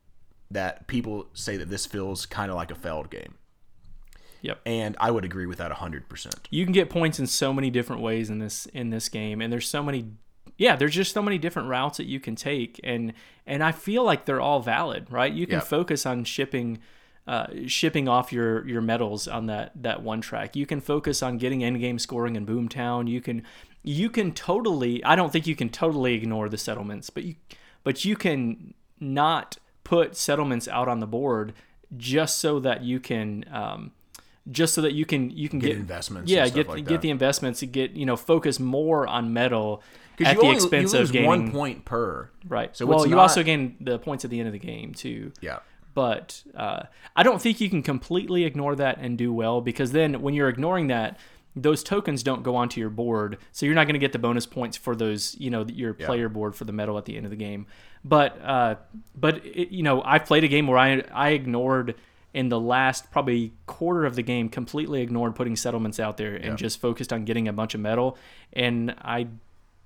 that 0.50 0.86
people 0.86 1.26
say 1.34 1.56
that 1.56 1.68
this 1.70 1.86
feels 1.86 2.26
kind 2.26 2.50
of 2.50 2.56
like 2.56 2.70
a 2.70 2.74
Feld 2.74 3.10
game, 3.10 3.34
Yep. 4.42 4.60
and 4.66 4.96
I 5.00 5.10
would 5.10 5.24
agree 5.24 5.46
with 5.46 5.58
that 5.58 5.72
hundred 5.72 6.08
percent. 6.08 6.48
you 6.50 6.64
can 6.64 6.72
get 6.72 6.88
points 6.90 7.18
in 7.18 7.26
so 7.26 7.52
many 7.52 7.70
different 7.70 8.02
ways 8.02 8.30
in 8.30 8.38
this 8.38 8.66
in 8.66 8.90
this 8.90 9.08
game 9.08 9.40
and 9.40 9.52
there's 9.52 9.66
so 9.68 9.82
many 9.82 10.04
yeah 10.58 10.76
there's 10.76 10.94
just 10.94 11.12
so 11.12 11.20
many 11.22 11.36
different 11.38 11.68
routes 11.68 11.96
that 11.98 12.06
you 12.06 12.20
can 12.20 12.36
take 12.36 12.78
and 12.84 13.12
and 13.46 13.62
i 13.64 13.72
feel 13.72 14.04
like 14.04 14.24
they're 14.24 14.40
all 14.40 14.60
valid 14.60 15.10
right 15.10 15.32
you 15.32 15.46
can 15.46 15.56
Yeah. 15.56 15.60
focus 15.60 16.06
on 16.06 16.24
shipping 16.24 16.78
uh, 17.26 17.46
shipping 17.66 18.08
off 18.08 18.32
your 18.32 18.66
your 18.68 18.80
metals 18.80 19.26
on 19.26 19.46
that 19.46 19.72
that 19.74 20.00
one 20.02 20.20
track 20.20 20.54
you 20.54 20.64
can 20.64 20.80
focus 20.80 21.22
on 21.24 21.38
getting 21.38 21.64
end 21.64 21.80
game 21.80 21.98
scoring 21.98 22.36
in 22.36 22.46
boomtown 22.46 23.08
you 23.08 23.20
can 23.20 23.42
you 23.82 24.08
can 24.08 24.30
totally 24.32 25.02
i 25.02 25.16
don't 25.16 25.32
think 25.32 25.46
you 25.46 25.56
can 25.56 25.68
totally 25.68 26.14
ignore 26.14 26.48
the 26.48 26.56
settlements 26.58 27.10
but 27.10 27.24
you 27.24 27.34
but 27.82 28.04
you 28.04 28.14
can 28.14 28.74
not 29.00 29.56
put 29.86 30.16
settlements 30.16 30.66
out 30.66 30.88
on 30.88 30.98
the 30.98 31.06
board 31.06 31.52
just 31.96 32.38
so 32.38 32.58
that 32.58 32.82
you 32.82 32.98
can 32.98 33.44
um, 33.52 33.92
just 34.50 34.74
so 34.74 34.82
that 34.82 34.94
you 34.94 35.06
can 35.06 35.30
you 35.30 35.48
can 35.48 35.60
Get 35.60 35.68
get, 35.68 35.76
investments 35.76 36.28
Yeah, 36.28 36.48
get 36.48 36.68
like 36.68 36.86
get 36.86 37.02
the 37.02 37.10
investments 37.10 37.60
to 37.60 37.66
get 37.66 37.92
you 37.92 38.04
know 38.04 38.16
focus 38.16 38.58
more 38.58 39.06
on 39.06 39.32
metal 39.32 39.84
at 40.20 40.34
you 40.34 40.40
the 40.40 40.46
only 40.46 40.56
expense 40.56 40.92
you 40.92 40.98
lose 40.98 41.10
of 41.10 41.12
gaining 41.12 41.28
one 41.28 41.52
point 41.52 41.84
per. 41.84 42.30
right. 42.48 42.76
So 42.76 42.84
well, 42.84 43.06
you 43.06 43.14
not- 43.14 43.20
also 43.22 43.44
gain 43.44 43.76
the 43.80 44.00
points 44.00 44.24
at 44.24 44.30
the 44.32 44.40
end 44.40 44.48
of 44.48 44.52
the 44.52 44.58
game 44.58 44.92
too. 44.92 45.30
Yeah. 45.40 45.60
But 45.94 46.42
uh, 46.54 46.82
I 47.14 47.22
don't 47.22 47.40
think 47.40 47.60
you 47.60 47.70
can 47.70 47.82
completely 47.82 48.44
ignore 48.44 48.74
that 48.74 48.98
and 48.98 49.16
do 49.16 49.32
well 49.32 49.60
because 49.60 49.92
then 49.92 50.20
when 50.20 50.34
you're 50.34 50.48
ignoring 50.48 50.88
that, 50.88 51.18
those 51.54 51.82
tokens 51.82 52.22
don't 52.22 52.42
go 52.42 52.54
onto 52.54 52.80
your 52.80 52.90
board, 52.90 53.38
so 53.52 53.64
you're 53.64 53.74
not 53.74 53.84
going 53.84 53.94
to 53.94 53.98
get 53.98 54.12
the 54.12 54.18
bonus 54.18 54.44
points 54.44 54.76
for 54.76 54.94
those, 54.94 55.34
you 55.38 55.48
know, 55.48 55.64
your 55.64 55.94
player 55.94 56.28
board 56.28 56.54
for 56.54 56.64
the 56.64 56.72
metal 56.72 56.98
at 56.98 57.06
the 57.06 57.16
end 57.16 57.24
of 57.24 57.30
the 57.30 57.36
game. 57.36 57.66
But 58.04 58.40
uh, 58.42 58.74
but 59.14 59.44
it, 59.44 59.70
you 59.70 59.82
know, 59.82 60.02
I've 60.02 60.24
played 60.26 60.44
a 60.44 60.48
game 60.48 60.66
where 60.66 60.78
I 60.78 61.02
I 61.12 61.30
ignored 61.30 61.94
in 62.32 62.50
the 62.50 62.60
last 62.60 63.10
probably 63.10 63.52
quarter 63.66 64.04
of 64.04 64.14
the 64.14 64.22
game 64.22 64.48
completely 64.48 65.00
ignored 65.00 65.34
putting 65.34 65.56
settlements 65.56 65.98
out 65.98 66.18
there 66.18 66.34
and 66.34 66.58
just 66.58 66.80
focused 66.80 67.12
on 67.12 67.24
getting 67.24 67.48
a 67.48 67.52
bunch 67.52 67.74
of 67.74 67.80
metal, 67.80 68.18
and 68.52 68.94
I 69.00 69.28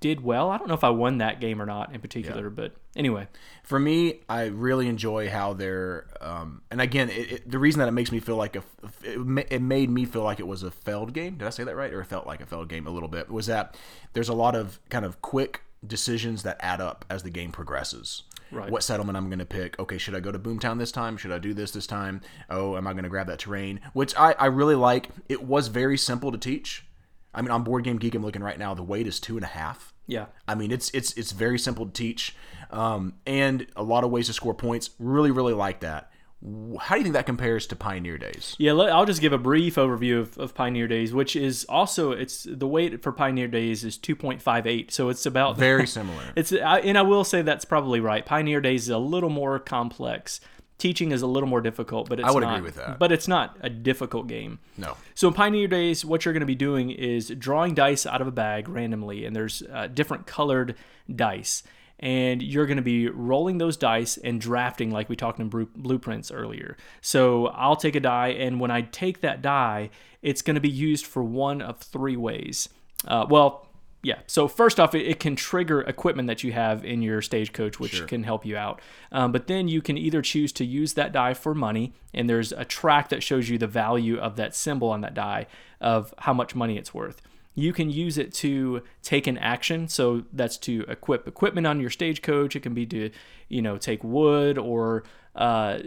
did 0.00 0.22
well. 0.22 0.50
I 0.50 0.58
don't 0.58 0.66
know 0.66 0.74
if 0.74 0.82
I 0.82 0.88
won 0.90 1.18
that 1.18 1.40
game 1.40 1.60
or 1.60 1.66
not 1.66 1.94
in 1.94 2.00
particular, 2.00 2.48
but 2.50 2.72
anyway, 2.96 3.28
for 3.62 3.78
me, 3.78 4.20
I 4.28 4.46
really 4.46 4.88
enjoy 4.88 5.28
how 5.28 5.52
they're, 5.52 6.06
um, 6.22 6.62
and 6.70 6.80
again, 6.80 7.10
it, 7.10 7.32
it, 7.32 7.50
the 7.50 7.58
reason 7.58 7.80
that 7.80 7.88
it 7.88 7.92
makes 7.92 8.10
me 8.10 8.18
feel 8.18 8.36
like 8.36 8.56
a, 8.56 8.62
it, 9.04 9.46
it 9.50 9.62
made 9.62 9.90
me 9.90 10.06
feel 10.06 10.22
like 10.22 10.40
it 10.40 10.46
was 10.46 10.62
a 10.62 10.70
Feld 10.70 11.12
game. 11.12 11.36
Did 11.36 11.46
I 11.46 11.50
say 11.50 11.64
that 11.64 11.76
right? 11.76 11.92
Or 11.92 12.00
it 12.00 12.06
felt 12.06 12.26
like 12.26 12.40
a 12.40 12.46
Feld 12.46 12.68
game 12.68 12.86
a 12.86 12.90
little 12.90 13.10
bit. 13.10 13.30
Was 13.30 13.46
that 13.46 13.76
there's 14.14 14.30
a 14.30 14.34
lot 14.34 14.56
of 14.56 14.80
kind 14.88 15.04
of 15.04 15.20
quick 15.20 15.62
decisions 15.86 16.42
that 16.42 16.56
add 16.60 16.80
up 16.80 17.04
as 17.08 17.22
the 17.22 17.30
game 17.30 17.52
progresses. 17.52 18.24
Right. 18.52 18.70
What 18.70 18.82
settlement 18.82 19.16
I'm 19.16 19.28
going 19.28 19.38
to 19.38 19.46
pick? 19.46 19.78
Okay, 19.78 19.96
should 19.96 20.14
I 20.14 20.20
go 20.20 20.32
to 20.32 20.38
Boomtown 20.38 20.78
this 20.78 20.90
time? 20.90 21.16
Should 21.16 21.30
I 21.30 21.38
do 21.38 21.54
this 21.54 21.70
this 21.70 21.86
time? 21.86 22.20
Oh, 22.48 22.76
am 22.76 22.86
I 22.86 22.92
going 22.92 23.04
to 23.04 23.08
grab 23.08 23.28
that 23.28 23.38
terrain? 23.38 23.80
Which 23.92 24.14
I, 24.16 24.32
I 24.32 24.46
really 24.46 24.74
like. 24.74 25.10
It 25.28 25.44
was 25.44 25.68
very 25.68 25.96
simple 25.96 26.32
to 26.32 26.38
teach. 26.38 26.84
I 27.32 27.42
mean, 27.42 27.52
on 27.52 27.62
Board 27.62 27.84
Game 27.84 27.96
Geek, 27.98 28.14
I'm 28.16 28.22
looking 28.24 28.42
right 28.42 28.58
now. 28.58 28.74
The 28.74 28.82
weight 28.82 29.06
is 29.06 29.20
two 29.20 29.36
and 29.36 29.44
a 29.44 29.48
half. 29.48 29.94
yeah. 30.08 30.26
I 30.48 30.56
mean, 30.56 30.72
it's 30.72 30.90
it's 30.90 31.12
it's 31.12 31.30
very 31.30 31.60
simple 31.60 31.86
to 31.86 31.92
teach, 31.92 32.34
um, 32.72 33.14
and 33.24 33.68
a 33.76 33.84
lot 33.84 34.02
of 34.02 34.10
ways 34.10 34.26
to 34.26 34.32
score 34.32 34.52
points. 34.54 34.90
Really, 34.98 35.30
really 35.30 35.54
like 35.54 35.78
that. 35.80 36.09
How 36.42 36.94
do 36.94 37.00
you 37.00 37.02
think 37.02 37.12
that 37.12 37.26
compares 37.26 37.66
to 37.66 37.76
Pioneer 37.76 38.16
Days? 38.16 38.56
Yeah, 38.58 38.72
I'll 38.72 39.04
just 39.04 39.20
give 39.20 39.34
a 39.34 39.38
brief 39.38 39.74
overview 39.74 40.20
of, 40.20 40.38
of 40.38 40.54
Pioneer 40.54 40.88
Days, 40.88 41.12
which 41.12 41.36
is 41.36 41.66
also 41.68 42.12
it's 42.12 42.46
the 42.50 42.66
weight 42.66 43.02
for 43.02 43.12
Pioneer 43.12 43.46
Days 43.46 43.84
is 43.84 43.98
2.58, 43.98 44.90
so 44.90 45.10
it's 45.10 45.26
about 45.26 45.58
Very 45.58 45.86
similar. 45.86 46.22
It's 46.34 46.50
I, 46.52 46.80
and 46.80 46.96
I 46.96 47.02
will 47.02 47.24
say 47.24 47.42
that's 47.42 47.66
probably 47.66 48.00
right. 48.00 48.24
Pioneer 48.24 48.62
Days 48.62 48.84
is 48.84 48.88
a 48.88 48.98
little 48.98 49.28
more 49.28 49.58
complex. 49.58 50.40
Teaching 50.78 51.12
is 51.12 51.20
a 51.20 51.26
little 51.26 51.48
more 51.48 51.60
difficult, 51.60 52.08
but 52.08 52.18
it's 52.20 52.32
would 52.32 52.42
not, 52.42 52.54
agree 52.54 52.64
with 52.64 52.76
that. 52.76 52.98
But 52.98 53.12
it's 53.12 53.28
not 53.28 53.58
a 53.60 53.68
difficult 53.68 54.26
game. 54.26 54.60
No. 54.78 54.96
So 55.14 55.28
in 55.28 55.34
Pioneer 55.34 55.68
Days, 55.68 56.06
what 56.06 56.24
you're 56.24 56.32
going 56.32 56.40
to 56.40 56.46
be 56.46 56.54
doing 56.54 56.90
is 56.90 57.28
drawing 57.28 57.74
dice 57.74 58.06
out 58.06 58.22
of 58.22 58.26
a 58.26 58.32
bag 58.32 58.66
randomly, 58.66 59.26
and 59.26 59.36
there's 59.36 59.62
uh, 59.70 59.88
different 59.88 60.26
colored 60.26 60.74
dice, 61.14 61.62
and 62.00 62.42
you're 62.42 62.66
going 62.66 62.78
to 62.78 62.82
be 62.82 63.08
rolling 63.08 63.58
those 63.58 63.76
dice 63.76 64.16
and 64.16 64.40
drafting 64.40 64.90
like 64.90 65.08
we 65.08 65.16
talked 65.16 65.38
in 65.38 65.48
blueprints 65.48 66.30
earlier. 66.30 66.76
So 67.02 67.48
I'll 67.48 67.76
take 67.76 67.94
a 67.94 68.00
die, 68.00 68.28
and 68.28 68.58
when 68.58 68.70
I 68.70 68.82
take 68.82 69.20
that 69.20 69.42
die, 69.42 69.90
it's 70.22 70.42
going 70.42 70.54
to 70.54 70.60
be 70.60 70.70
used 70.70 71.06
for 71.06 71.22
one 71.22 71.62
of 71.62 71.78
three 71.78 72.16
ways. 72.16 72.68
Uh, 73.06 73.26
well, 73.28 73.68
yeah. 74.02 74.20
So 74.26 74.48
first 74.48 74.80
off, 74.80 74.94
it, 74.94 75.20
can 75.20 75.36
trigger 75.36 75.82
equipment 75.82 76.26
that 76.28 76.42
you 76.42 76.52
have 76.52 76.84
in 76.86 77.02
your 77.02 77.20
stagecoach, 77.20 77.78
which 77.78 78.06
can 78.06 78.22
help 78.22 78.46
you 78.46 78.56
out. 78.56 78.80
Um, 79.12 79.30
but 79.30 79.46
then 79.46 79.68
you 79.68 79.82
can 79.82 79.98
either 79.98 80.22
choose 80.22 80.52
to 80.52 80.64
use 80.64 80.94
that 80.94 81.12
die 81.12 81.34
for 81.34 81.54
money, 81.54 81.92
and 82.14 82.28
there's 82.28 82.52
a 82.52 82.64
track 82.64 83.10
that 83.10 83.22
shows 83.22 83.50
you 83.50 83.58
the 83.58 83.66
value 83.66 84.18
of 84.18 84.36
that 84.36 84.54
symbol 84.54 84.88
on 84.88 85.02
that 85.02 85.12
die 85.12 85.46
of 85.82 86.14
how 86.18 86.32
much 86.32 86.54
money 86.54 86.78
it's 86.78 86.94
worth. 86.94 87.20
You 87.54 87.72
can 87.72 87.90
use 87.90 88.16
it 88.16 88.32
to 88.34 88.82
take 89.02 89.26
an 89.26 89.36
action, 89.38 89.88
so 89.88 90.22
that's 90.32 90.56
to 90.58 90.84
equip 90.88 91.26
equipment 91.26 91.66
on 91.66 91.80
your 91.80 91.90
stagecoach. 91.90 92.54
It 92.56 92.60
can 92.60 92.74
be 92.74 92.86
to, 92.86 93.10
you 93.48 93.60
know, 93.60 93.76
take 93.76 94.04
wood 94.04 94.56
or 94.56 95.02
uh, 95.34 95.78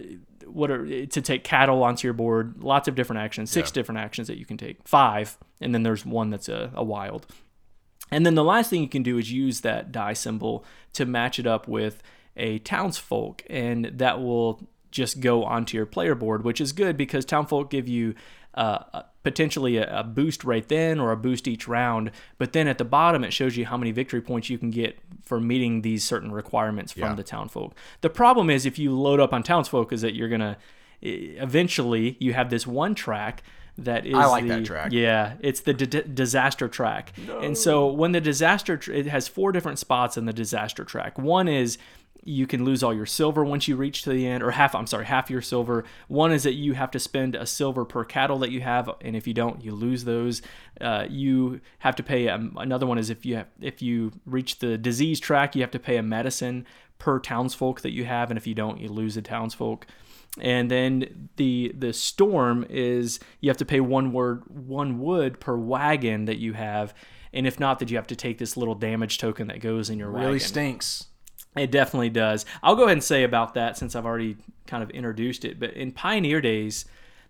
what 0.45 0.69
are 0.69 1.05
to 1.05 1.21
take 1.21 1.43
cattle 1.43 1.83
onto 1.83 2.05
your 2.05 2.13
board. 2.13 2.61
Lots 2.61 2.87
of 2.87 2.95
different 2.95 3.21
actions, 3.21 3.49
six 3.49 3.71
different 3.71 3.99
actions 3.99 4.27
that 4.27 4.37
you 4.37 4.45
can 4.45 4.57
take, 4.57 4.85
five, 4.87 5.37
and 5.61 5.73
then 5.73 5.83
there's 5.83 6.05
one 6.05 6.29
that's 6.29 6.49
a, 6.49 6.71
a 6.75 6.83
wild. 6.83 7.27
And 8.11 8.25
then 8.25 8.35
the 8.35 8.43
last 8.43 8.69
thing 8.69 8.81
you 8.81 8.89
can 8.89 9.03
do 9.03 9.17
is 9.17 9.31
use 9.31 9.61
that 9.61 9.91
die 9.91 10.13
symbol 10.13 10.65
to 10.93 11.05
match 11.05 11.39
it 11.39 11.47
up 11.47 11.67
with 11.67 12.03
a 12.35 12.59
townsfolk, 12.59 13.41
and 13.49 13.85
that 13.85 14.21
will 14.21 14.67
just 14.91 15.19
go 15.21 15.43
onto 15.43 15.75
your 15.75 15.87
player 15.87 16.13
board, 16.13 16.43
which 16.43 16.61
is 16.61 16.71
good 16.71 16.97
because 16.97 17.25
townfolk 17.25 17.71
give 17.71 17.87
you 17.87 18.13
uh, 18.53 19.03
potentially 19.23 19.77
a, 19.77 19.99
a 19.99 20.03
boost 20.03 20.43
right 20.43 20.67
then 20.67 20.99
or 20.99 21.11
a 21.11 21.17
boost 21.17 21.47
each 21.47 21.67
round. 21.67 22.11
But 22.37 22.53
then 22.53 22.67
at 22.67 22.77
the 22.77 22.85
bottom, 22.85 23.23
it 23.23 23.33
shows 23.33 23.57
you 23.57 23.65
how 23.65 23.77
many 23.77 23.91
victory 23.91 24.21
points 24.21 24.49
you 24.49 24.57
can 24.57 24.69
get 24.69 24.99
for 25.23 25.39
meeting 25.39 25.81
these 25.81 26.03
certain 26.03 26.31
requirements 26.31 26.91
from 26.91 27.01
Yeah. 27.01 27.13
the 27.15 27.23
townfolk. 27.23 27.73
The 28.01 28.09
problem 28.09 28.49
is 28.49 28.65
if 28.65 28.77
you 28.77 28.91
load 28.97 29.19
up 29.19 29.33
on 29.33 29.43
townsfolk, 29.43 29.91
is 29.93 30.01
that 30.01 30.13
you're 30.15 30.29
gonna 30.29 30.57
eventually 31.01 32.17
you 32.19 32.33
have 32.33 32.49
this 32.49 32.65
one 32.67 32.95
track 32.95 33.43
that 33.77 34.05
is 34.05 34.13
I 34.13 34.25
like 34.25 34.43
the, 34.43 34.49
that 34.49 34.65
track. 34.65 34.91
Yeah, 34.91 35.33
it's 35.39 35.61
the 35.61 35.73
d- 35.73 36.03
disaster 36.13 36.67
track. 36.67 37.11
No. 37.27 37.39
And 37.39 37.57
so 37.57 37.87
when 37.87 38.11
the 38.11 38.21
disaster, 38.21 38.77
tr- 38.77 38.91
it 38.93 39.07
has 39.07 39.27
four 39.27 39.51
different 39.51 39.79
spots 39.79 40.15
in 40.15 40.25
the 40.25 40.33
disaster 40.33 40.83
track. 40.83 41.17
One 41.17 41.47
is 41.47 41.79
you 42.25 42.47
can 42.47 42.63
lose 42.63 42.83
all 42.83 42.93
your 42.93 43.05
silver 43.05 43.43
once 43.43 43.67
you 43.67 43.75
reach 43.75 44.03
to 44.03 44.09
the 44.09 44.25
end, 44.25 44.43
or 44.43 44.51
half. 44.51 44.73
I'm 44.75 44.87
sorry, 44.87 45.05
half 45.05 45.29
your 45.29 45.41
silver. 45.41 45.83
One 46.07 46.31
is 46.31 46.43
that 46.43 46.53
you 46.53 46.73
have 46.73 46.91
to 46.91 46.99
spend 46.99 47.35
a 47.35 47.45
silver 47.45 47.85
per 47.85 48.05
cattle 48.05 48.39
that 48.39 48.51
you 48.51 48.61
have, 48.61 48.89
and 49.01 49.15
if 49.15 49.27
you 49.27 49.33
don't, 49.33 49.63
you 49.63 49.73
lose 49.73 50.05
those. 50.05 50.41
Uh, 50.79 51.05
you 51.09 51.61
have 51.79 51.95
to 51.97 52.03
pay. 52.03 52.29
Um, 52.29 52.55
another 52.57 52.87
one 52.87 52.97
is 52.97 53.09
if 53.09 53.25
you 53.25 53.37
have, 53.37 53.47
if 53.59 53.81
you 53.81 54.13
reach 54.25 54.59
the 54.59 54.77
disease 54.77 55.19
track, 55.19 55.55
you 55.55 55.61
have 55.61 55.71
to 55.71 55.79
pay 55.79 55.97
a 55.97 56.03
medicine 56.03 56.65
per 56.97 57.19
townsfolk 57.19 57.81
that 57.81 57.91
you 57.91 58.05
have, 58.05 58.31
and 58.31 58.37
if 58.37 58.47
you 58.47 58.53
don't, 58.53 58.79
you 58.79 58.89
lose 58.89 59.15
the 59.15 59.21
townsfolk. 59.21 59.85
And 60.39 60.71
then 60.71 61.29
the 61.35 61.73
the 61.77 61.93
storm 61.93 62.65
is 62.69 63.19
you 63.41 63.49
have 63.49 63.57
to 63.57 63.65
pay 63.65 63.79
one 63.79 64.13
word 64.13 64.43
one 64.47 64.99
wood 64.99 65.39
per 65.39 65.55
wagon 65.55 66.25
that 66.25 66.37
you 66.37 66.53
have, 66.53 66.93
and 67.33 67.45
if 67.45 67.59
not, 67.59 67.79
that 67.79 67.91
you 67.91 67.97
have 67.97 68.07
to 68.07 68.15
take 68.15 68.37
this 68.37 68.57
little 68.57 68.75
damage 68.75 69.17
token 69.17 69.47
that 69.47 69.59
goes 69.59 69.89
in 69.89 69.99
your 69.99 70.07
Really 70.07 70.17
wagon. 70.17 70.27
Really 70.29 70.39
stinks. 70.39 71.07
It 71.55 71.71
definitely 71.71 72.09
does. 72.09 72.45
I'll 72.61 72.75
go 72.75 72.83
ahead 72.83 72.93
and 72.93 73.03
say 73.03 73.23
about 73.23 73.53
that 73.53 73.77
since 73.77 73.95
I've 73.95 74.05
already 74.05 74.37
kind 74.67 74.81
of 74.83 74.89
introduced 74.91 75.45
it. 75.45 75.59
But 75.59 75.71
in 75.73 75.91
Pioneer 75.91 76.41
Days, 76.41 76.85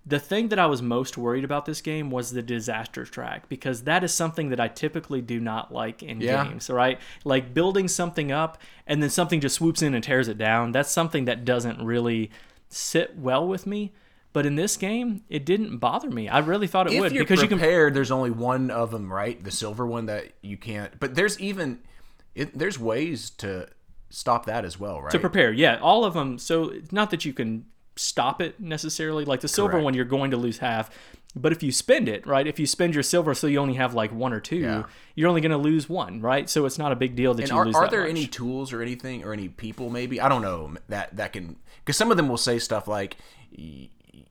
the 0.05 0.19
thing 0.19 0.49
that 0.49 0.59
I 0.59 0.65
was 0.65 0.81
most 0.81 1.17
worried 1.17 1.43
about 1.43 1.65
this 1.65 1.81
game 1.81 2.09
was 2.11 2.31
the 2.31 2.41
disaster 2.41 3.05
track 3.05 3.47
because 3.49 3.83
that 3.83 4.03
is 4.03 4.13
something 4.13 4.49
that 4.49 4.59
I 4.59 4.67
typically 4.67 5.21
do 5.21 5.39
not 5.39 5.73
like 5.73 6.03
in 6.03 6.19
Yeah. 6.21 6.45
games, 6.45 6.69
right? 6.69 6.99
Like 7.23 7.53
building 7.53 7.87
something 7.87 8.31
up 8.31 8.57
and 8.87 9.01
then 9.01 9.09
something 9.09 9.39
just 9.39 9.55
swoops 9.55 9.81
in 9.81 9.93
and 9.93 10.03
tears 10.03 10.27
it 10.27 10.37
down. 10.37 10.71
That's 10.73 10.91
something 10.91 11.25
that 11.25 11.45
doesn't 11.45 11.83
really 11.83 12.31
sit 12.69 13.17
well 13.17 13.47
with 13.47 13.65
me. 13.65 13.93
But 14.33 14.45
in 14.47 14.55
this 14.55 14.77
game, 14.77 15.21
it 15.29 15.45
didn't 15.45 15.77
bother 15.77 16.09
me. 16.09 16.27
I 16.27 16.39
really 16.39 16.65
thought 16.67 16.87
it 16.87 16.93
If 16.93 16.99
would 16.99 17.13
because 17.13 17.41
you 17.41 17.47
can 17.47 17.59
prepared, 17.59 17.93
there's 17.93 18.09
only 18.11 18.31
one 18.31 18.71
of 18.71 18.89
them, 18.91 19.13
right? 19.13 19.41
The 19.41 19.51
silver 19.51 19.85
one 19.85 20.07
that 20.07 20.31
you 20.41 20.57
can't. 20.57 20.99
But 20.99 21.13
there's 21.15 21.39
even 21.39 21.79
it, 22.33 22.57
there's 22.57 22.79
ways 22.79 23.29
to 23.29 23.67
stop 24.13 24.45
that 24.45 24.63
as 24.65 24.79
well, 24.79 25.01
right? 25.01 25.11
to 25.11 25.19
prepare. 25.19 25.51
Yeah, 25.51 25.79
all 25.81 26.05
of 26.05 26.13
them. 26.13 26.37
So 26.37 26.73
not 26.91 27.09
that 27.11 27.25
you 27.25 27.33
can 27.33 27.65
stop 27.95 28.41
it 28.41 28.59
necessarily. 28.59 29.25
Like 29.25 29.41
the 29.41 29.47
silver 29.47 29.73
Correct. 29.73 29.83
one, 29.85 29.93
you're 29.93 30.05
going 30.05 30.31
to 30.31 30.37
lose 30.37 30.59
half. 30.59 30.89
But 31.35 31.51
if 31.51 31.63
you 31.63 31.71
spend 31.71 32.07
it, 32.07 32.27
right? 32.27 32.45
If 32.45 32.59
you 32.59 32.67
spend 32.67 32.93
your 32.93 33.01
silver, 33.01 33.33
so 33.33 33.47
you 33.47 33.57
only 33.57 33.73
have 33.73 33.95
like 33.95 34.11
one 34.11 34.33
or 34.33 34.39
two, 34.39 34.57
Yeah. 34.57 34.83
you're 35.15 35.27
only 35.27 35.41
going 35.41 35.51
to 35.51 35.57
lose 35.57 35.89
one, 35.89 36.21
right? 36.21 36.47
So 36.47 36.65
it's 36.65 36.77
not 36.77 36.91
a 36.91 36.95
big 36.95 37.15
deal 37.15 37.33
that 37.33 37.43
and 37.43 37.51
you 37.51 37.57
are, 37.57 37.65
lose. 37.65 37.75
are 37.75 37.89
there 37.89 38.01
much. 38.01 38.09
any 38.11 38.27
tools 38.27 38.71
or 38.71 38.83
anything 38.83 39.23
or 39.23 39.33
any 39.33 39.49
people 39.49 39.89
maybe 39.89 40.21
I 40.21 40.29
don't 40.29 40.43
know 40.43 40.75
that 40.89 41.15
that 41.17 41.33
can 41.33 41.55
because 41.79 41.97
some 41.97 42.11
of 42.11 42.17
them 42.17 42.29
will 42.29 42.37
say 42.37 42.59
stuff 42.59 42.87
like 42.87 43.17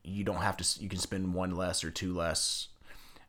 you 0.04 0.24
don't 0.24 0.36
have 0.42 0.56
to 0.58 0.82
you 0.82 0.88
can 0.88 0.98
spend 0.98 1.34
one 1.34 1.56
less 1.56 1.82
or 1.84 1.90
two 1.90 2.14
less 2.14 2.68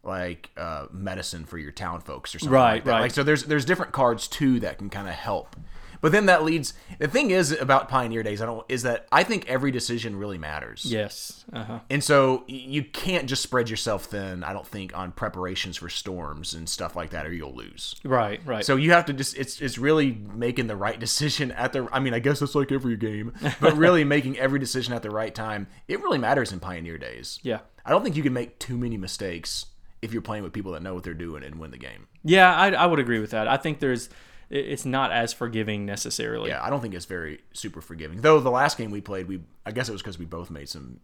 like 0.04 0.50
uh, 0.58 0.86
medicine 0.92 1.46
for 1.46 1.58
your 1.58 1.72
town 1.72 2.02
folks 2.02 2.36
or 2.36 2.40
something 2.40 2.54
Right, 2.54 2.74
like 2.74 2.84
that. 2.84 2.92
right. 2.92 3.02
Like 3.02 3.12
so 3.12 3.24
there's 3.24 3.44
there's 3.46 3.66
different 3.66 3.92
cards 3.92 4.28
too 4.28 4.60
that 4.60 4.78
can 4.78 4.90
kind 4.90 5.08
of 5.08 5.14
help. 5.16 5.56
But 6.04 6.12
then 6.12 6.26
that 6.26 6.44
leads 6.44 6.74
the 7.00 7.08
thing 7.08 7.32
is 7.32 7.54
about 7.54 7.88
Pioneer 7.88 8.24
Days 8.24 8.42
I 8.42 8.46
don't 8.46 8.66
is 8.68 8.84
that 8.84 9.08
I 9.10 9.24
think 9.24 9.48
every 9.48 9.72
decision 9.72 10.18
really 10.18 10.38
matters. 10.38 10.84
Yes. 10.86 11.46
Uh 11.54 11.64
huh. 11.64 11.80
And 11.90 12.04
so 12.04 12.44
you 12.46 12.84
can't 12.84 13.26
just 13.26 13.42
spread 13.42 13.70
yourself 13.70 14.04
thin, 14.04 14.44
I 14.44 14.52
don't 14.52 14.68
think, 14.68 14.96
on 14.98 15.14
preparations 15.14 15.78
for 15.78 15.88
storms 15.88 16.54
and 16.54 16.68
stuff 16.68 16.98
like 16.98 17.12
that, 17.12 17.26
or 17.26 17.32
you'll 17.32 17.56
lose. 17.56 17.96
Right. 18.04 18.42
Right. 18.46 18.66
So 18.66 18.76
you 18.76 18.92
have 18.92 19.06
to 19.06 19.14
just 19.14 19.38
it's 19.38 19.62
it's 19.62 19.78
really 19.78 20.12
making 20.12 20.68
the 20.68 20.76
right 20.76 21.00
decision 21.08 21.54
at 21.54 21.72
the 21.72 21.88
I 21.90 22.02
mean, 22.02 22.14
I 22.14 22.20
guess 22.20 22.42
it's 22.42 22.54
like 22.54 22.74
every 22.74 22.98
game, 22.98 23.32
but 23.62 23.78
really 23.78 24.04
making 24.18 24.38
every 24.38 24.60
decision 24.60 24.94
at 24.94 25.04
the 25.04 25.10
right 25.10 25.34
time. 25.34 25.68
It 25.88 26.02
really 26.02 26.18
matters 26.18 26.52
in 26.52 26.60
Pioneer 26.60 26.98
Days. 26.98 27.40
yeah. 27.44 27.60
I 27.86 27.92
don't 27.92 28.04
think 28.04 28.18
you 28.18 28.24
can 28.24 28.34
make 28.34 28.60
too 28.60 28.78
many 28.78 28.98
mistakes 28.98 29.68
if 30.02 30.12
you're 30.12 30.22
playing 30.22 30.44
with 30.44 30.52
people 30.52 30.74
that 30.74 30.84
know 30.84 30.94
what 30.94 31.04
they're 31.06 31.14
doing 31.14 31.44
and 31.44 31.56
win 31.56 31.72
the 31.72 31.78
game. 31.78 32.08
Yeah. 32.26 32.54
I, 32.54 32.72
I 32.72 32.86
would 32.88 33.00
agree 33.00 33.20
with 33.20 33.32
that. 33.32 33.48
I 33.48 33.56
think 33.56 33.80
there's. 33.80 34.10
It- 34.50 34.66
It's 34.68 34.86
not 34.86 35.12
as 35.12 35.34
forgiving 35.34 35.86
necessarily. 35.86 36.50
Yeah, 36.50 36.64
I 36.64 36.70
don't 36.70 36.82
think 36.82 36.94
it's 36.94 37.06
very 37.06 37.40
super 37.54 37.82
forgiving. 37.82 38.22
Though 38.22 38.40
the 38.40 38.52
last 38.52 38.78
game 38.78 38.92
we 38.92 39.02
played, 39.02 39.28
we 39.28 39.42
I 39.66 39.72
guess 39.72 39.90
it 39.90 39.92
was 39.92 40.02
because 40.02 40.20
we 40.20 40.26
both 40.26 40.50
made 40.52 40.70
some 40.70 41.00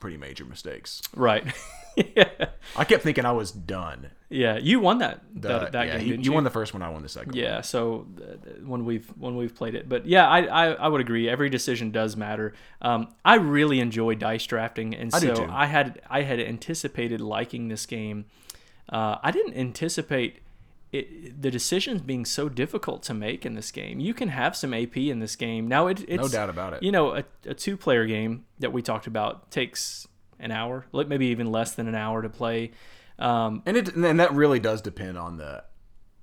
pretty 0.00 0.16
major 0.16 0.46
mistakes. 0.46 1.02
Right. 1.14 1.44
yeah. 2.16 2.24
I 2.74 2.84
kept 2.84 3.02
thinking 3.02 3.26
I 3.26 3.32
was 3.32 3.52
done. 3.52 4.10
Yeah. 4.30 4.56
You 4.56 4.80
won 4.80 4.96
that 4.98 5.20
The- 5.34 5.48
that, 5.48 5.72
that 5.72 5.86
yeah, 5.88 5.98
game. 5.98 6.06
you, 6.08 6.14
you 6.22 6.32
won 6.32 6.42
the 6.44 6.50
first 6.50 6.72
one. 6.72 6.80
I 6.82 6.88
won 6.88 7.02
the 7.02 7.08
second. 7.08 7.32
one. 7.32 7.38
Yeah, 7.38 7.60
so 7.60 8.06
uh, 8.18 8.36
when 8.64 8.86
we've 8.86 9.06
when 9.18 9.36
we've 9.36 9.54
played 9.54 9.74
it, 9.74 9.88
but 9.90 10.06
yeah, 10.06 10.26
I 10.26 10.40
I, 10.44 10.66
I 10.72 10.88
would 10.88 11.00
agree. 11.02 11.28
Every 11.28 11.50
decision 11.50 11.90
does 11.90 12.16
matter. 12.16 12.54
Um, 12.80 13.08
I 13.26 13.34
really 13.34 13.78
enjoy 13.80 14.14
dice 14.14 14.46
drafting, 14.46 14.94
and 14.94 15.10
do 15.10 15.34
so. 15.36 15.48
I 15.50 15.66
had 15.66 16.00
I 16.08 16.22
had 16.22 16.40
anticipated 16.40 17.20
liking 17.20 17.68
this 17.68 17.84
game. 17.86 18.24
Uh, 18.88 19.18
I 19.22 19.30
didn't 19.32 19.54
anticipate 19.54 20.38
it, 20.92 21.40
the 21.40 21.50
decisions 21.50 22.02
being 22.02 22.24
so 22.24 22.48
difficult 22.48 23.02
to 23.04 23.14
make 23.14 23.46
in 23.46 23.54
this 23.54 23.70
game. 23.70 24.00
You 24.00 24.12
can 24.12 24.28
have 24.28 24.56
some 24.56 24.74
AP 24.74 24.96
in 24.96 25.20
this 25.20 25.36
game. 25.36 25.68
Now 25.68 25.86
it, 25.86 26.04
it's 26.08 26.22
No 26.22 26.28
doubt 26.28 26.50
about 26.50 26.74
it. 26.74 26.82
You 26.82 26.92
know, 26.92 27.14
a, 27.14 27.24
a 27.46 27.54
two 27.54 27.76
player 27.76 28.06
game 28.06 28.44
that 28.58 28.72
we 28.72 28.82
talked 28.82 29.06
about 29.06 29.50
takes 29.50 30.08
an 30.40 30.50
hour, 30.50 30.86
maybe 30.92 31.26
even 31.26 31.50
less 31.52 31.72
than 31.72 31.86
an 31.86 31.94
hour 31.94 32.22
to 32.22 32.28
play. 32.28 32.72
Um, 33.18 33.62
and 33.66 33.76
it 33.76 33.94
and 33.94 34.18
that 34.18 34.32
really 34.32 34.58
does 34.58 34.80
depend 34.80 35.18
on 35.18 35.36
the 35.36 35.62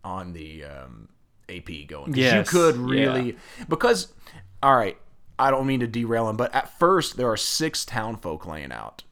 on 0.03 0.33
the 0.33 0.65
um, 0.65 1.09
AP 1.47 1.87
going. 1.87 2.15
Yes, 2.15 2.51
you 2.51 2.59
could 2.59 2.75
really 2.75 3.37
because 3.69 4.13
all 4.61 4.75
right. 4.75 4.97
I 5.39 5.51
don't 5.51 5.67
mean 5.67 5.81
to 5.81 5.87
derail 5.87 6.27
him, 6.29 6.35
but 6.35 6.53
at 6.55 6.79
first 6.79 7.15
there 7.15 7.29
are 7.29 7.37
six 7.37 7.85
townfolk 7.85 8.47
laying 8.47 8.71
out, 8.71 9.03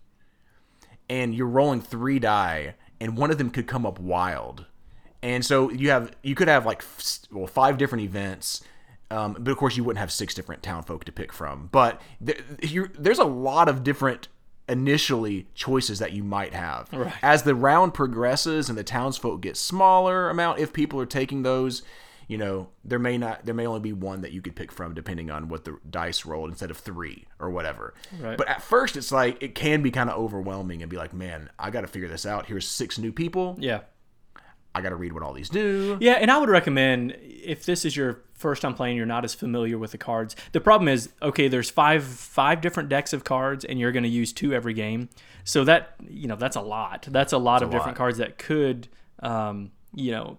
and 1.07 1.36
you're 1.36 1.45
rolling 1.45 1.82
three 1.82 2.18
die, 2.18 2.73
and 2.99 3.15
one 3.15 3.30
of 3.30 3.38
them 3.38 3.52
could 3.52 3.68
come 3.68 3.86
up 3.86 3.99
wild, 3.99 4.65
and 5.26 5.43
so 5.43 5.72
you 5.72 5.89
have 5.89 6.11
you 6.22 6.35
could 6.35 6.47
have 6.47 6.65
like 6.65 6.84
well 7.31 7.47
five 7.47 7.77
different 7.80 8.03
events. 8.03 8.64
Um, 9.11 9.35
but 9.39 9.52
of 9.52 9.57
course, 9.57 9.76
you 9.77 9.84
wouldn't 9.84 9.99
have 9.99 10.11
six 10.11 10.34
different 10.34 10.64
townfolk 10.64 11.03
to 11.06 11.11
pick 11.11 11.31
from. 11.34 11.69
But 11.72 12.02
you're, 12.61 12.91
there's 12.97 13.19
a 13.19 13.23
lot 13.26 13.69
of 13.69 13.84
different 13.84 14.27
initially 14.68 15.47
choices 15.53 15.99
that 15.99 16.14
you 16.14 16.23
might 16.23 16.53
have. 16.53 16.91
Right. 16.91 17.14
As 17.22 17.43
the 17.43 17.53
round 17.56 17.93
progresses 17.93 18.68
and 18.68 18.77
the 18.77 18.84
townsfolk 18.84 19.41
get 19.41 19.57
smaller 19.57 20.30
amount, 20.30 20.60
if 20.60 20.73
people 20.73 20.99
are 20.99 21.06
taking 21.06 21.43
those, 21.43 21.84
you 22.27 22.38
know, 22.38 22.69
there 22.84 22.97
may 22.99 23.18
not 23.18 23.45
there 23.45 23.53
may 23.53 23.68
only 23.68 23.80
be 23.80 23.93
one 23.93 24.22
that 24.22 24.31
you 24.31 24.41
could 24.41 24.56
pick 24.56 24.72
from 24.72 24.95
depending 24.95 25.30
on 25.30 25.49
what 25.49 25.65
the 25.65 25.77
dice 25.89 26.26
rolled 26.26 26.49
instead 26.49 26.72
of 26.72 26.77
three 26.77 27.26
or 27.39 27.52
whatever. 27.52 27.93
Right. 28.19 28.38
But 28.38 28.47
at 28.47 28.61
first 28.64 28.97
it's 28.97 29.11
like 29.11 29.41
it 29.41 29.53
can 29.53 29.84
be 29.84 29.91
kind 29.91 30.10
of 30.10 30.18
overwhelming 30.18 30.81
and 30.81 30.89
be 30.89 30.97
like, 30.97 31.14
man, 31.14 31.49
I 31.60 31.69
got 31.69 31.81
to 31.81 31.88
figure 31.88 32.10
this 32.10 32.26
out. 32.26 32.47
Here's 32.47 32.68
six 32.68 32.97
new 32.97 33.11
people. 33.11 33.56
yeah. 33.60 33.81
I 34.76 34.81
got 34.81 34.89
to 34.89 34.95
read 34.95 35.14
what 35.14 35.23
all 35.23 35.31
these 35.34 35.47
do. 35.49 35.97
Yeah, 36.02 36.14
and 36.14 36.30
I 36.30 36.38
would 36.38 36.49
recommend 36.49 37.18
if 37.22 37.65
this 37.65 37.85
is 37.85 37.95
your 37.95 38.22
first 38.34 38.61
time 38.61 38.73
playing, 38.73 38.97
you're 38.97 39.06
not 39.06 39.23
as 39.23 39.34
familiar 39.34 39.77
with 39.77 39.91
the 39.91 39.97
cards. 39.97 40.35
The 40.52 40.60
problem 40.60 40.89
is, 40.89 41.10
okay, 41.22 41.47
there's 41.47 41.69
five 41.69 42.03
five 42.03 42.60
different 42.60 42.89
decks 42.89 43.14
of 43.14 43.23
cards, 43.23 43.64
and 43.64 43.80
you're 43.80 43.93
going 43.93 44.03
to 44.03 44.10
use 44.10 44.34
two 44.34 44.53
every 44.53 44.73
game. 44.73 45.07
So 45.45 45.64
that 45.64 45.95
you 46.10 46.27
know 46.27 46.35
that's 46.35 46.57
a 46.57 46.61
lot. 46.61 47.07
That's 47.10 47.31
a 47.31 47.38
lot 47.38 47.64
of 47.64 47.69
different 47.69 47.93
lot. 47.93 47.97
cards 47.97 48.18
that 48.18 48.38
could 48.38 48.89
um, 49.19 49.72
you 49.93 50.11
know 50.11 50.38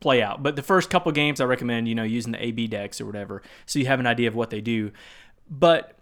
play 0.00 0.20
out. 0.20 0.42
But 0.42 0.56
the 0.56 0.62
first 0.62 0.90
couple 0.90 1.12
games, 1.12 1.40
I 1.40 1.44
recommend 1.44 1.86
you 1.86 1.94
know 1.94 2.02
using 2.02 2.32
the 2.32 2.44
AB 2.44 2.66
decks 2.66 3.00
or 3.00 3.06
whatever, 3.06 3.42
so 3.66 3.78
you 3.78 3.86
have 3.86 4.00
an 4.00 4.06
idea 4.06 4.26
of 4.26 4.34
what 4.34 4.50
they 4.50 4.60
do. 4.60 4.90
But 5.48 5.96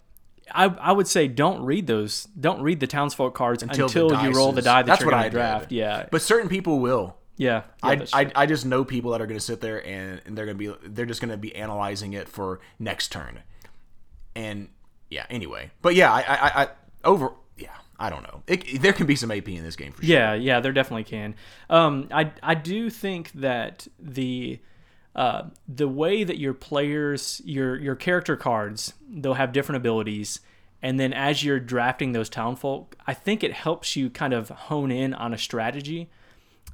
I, 0.53 0.65
I 0.65 0.91
would 0.91 1.07
say 1.07 1.27
don't 1.27 1.63
read 1.63 1.87
those. 1.87 2.27
Don't 2.39 2.61
read 2.61 2.79
the 2.79 2.87
townsfolk 2.87 3.35
cards 3.35 3.61
until, 3.63 3.85
Until 3.85 4.23
you 4.23 4.31
roll 4.31 4.51
the 4.51 4.61
die 4.61 4.81
that 4.81 4.87
that's 4.87 5.01
you're 5.01 5.07
what 5.07 5.11
going 5.11 5.25
I 5.25 5.29
to 5.29 5.33
draft. 5.33 5.69
did. 5.69 5.75
Yeah, 5.75 6.05
But 6.09 6.21
certain 6.21 6.49
people 6.49 6.79
will. 6.79 7.15
Yeah. 7.37 7.63
yeah 7.83 8.05
I, 8.13 8.21
I. 8.21 8.31
I 8.35 8.45
just 8.45 8.65
know 8.65 8.83
people 8.83 9.11
that 9.11 9.21
are 9.21 9.27
going 9.27 9.39
to 9.39 9.45
sit 9.45 9.61
there 9.61 9.85
and, 9.85 10.21
and 10.25 10.37
they're 10.37 10.45
going 10.45 10.57
to 10.57 10.77
be 10.77 10.89
they're 10.89 11.05
just 11.05 11.21
going 11.21 11.31
to 11.31 11.37
be 11.37 11.55
analyzing 11.55 12.13
it 12.13 12.27
for 12.27 12.59
next 12.79 13.11
turn, 13.11 13.39
and 14.35 14.69
yeah. 15.09 15.25
Anyway, 15.29 15.71
but 15.81 15.95
yeah, 15.95 16.11
I 16.11 16.21
I, 16.21 16.63
I 16.63 16.67
over 17.03 17.33
yeah 17.57 17.69
I 18.01 18.09
don't 18.09 18.23
know. 18.23 18.41
It, 18.47 18.81
there 18.81 18.93
can 18.93 19.05
be 19.05 19.15
some 19.15 19.29
AP 19.31 19.47
in 19.49 19.63
this 19.63 19.75
game 19.75 19.91
for 19.91 20.03
sure. 20.03 20.15
Yeah, 20.15 20.33
yeah, 20.33 20.59
there 20.59 20.73
definitely 20.73 21.03
can. 21.03 21.35
Um, 21.69 22.07
I 22.11 22.31
I 22.41 22.55
do 22.55 22.89
think 22.89 23.31
that 23.33 23.87
the 23.99 24.59
uh, 25.15 25.43
the 25.67 25.87
way 25.87 26.23
that 26.23 26.39
your 26.39 26.53
players 26.53 27.41
your 27.45 27.77
your 27.77 27.95
character 27.95 28.35
cards 28.35 28.93
they'll 29.07 29.35
have 29.35 29.51
different 29.51 29.77
abilities, 29.77 30.39
and 30.81 30.99
then 30.99 31.13
as 31.13 31.43
you're 31.43 31.59
drafting 31.59 32.13
those 32.13 32.29
townfolk, 32.29 32.95
I 33.05 33.13
think 33.13 33.43
it 33.43 33.53
helps 33.53 33.95
you 33.95 34.09
kind 34.09 34.33
of 34.33 34.49
hone 34.49 34.89
in 34.89 35.13
on 35.13 35.33
a 35.33 35.37
strategy, 35.37 36.09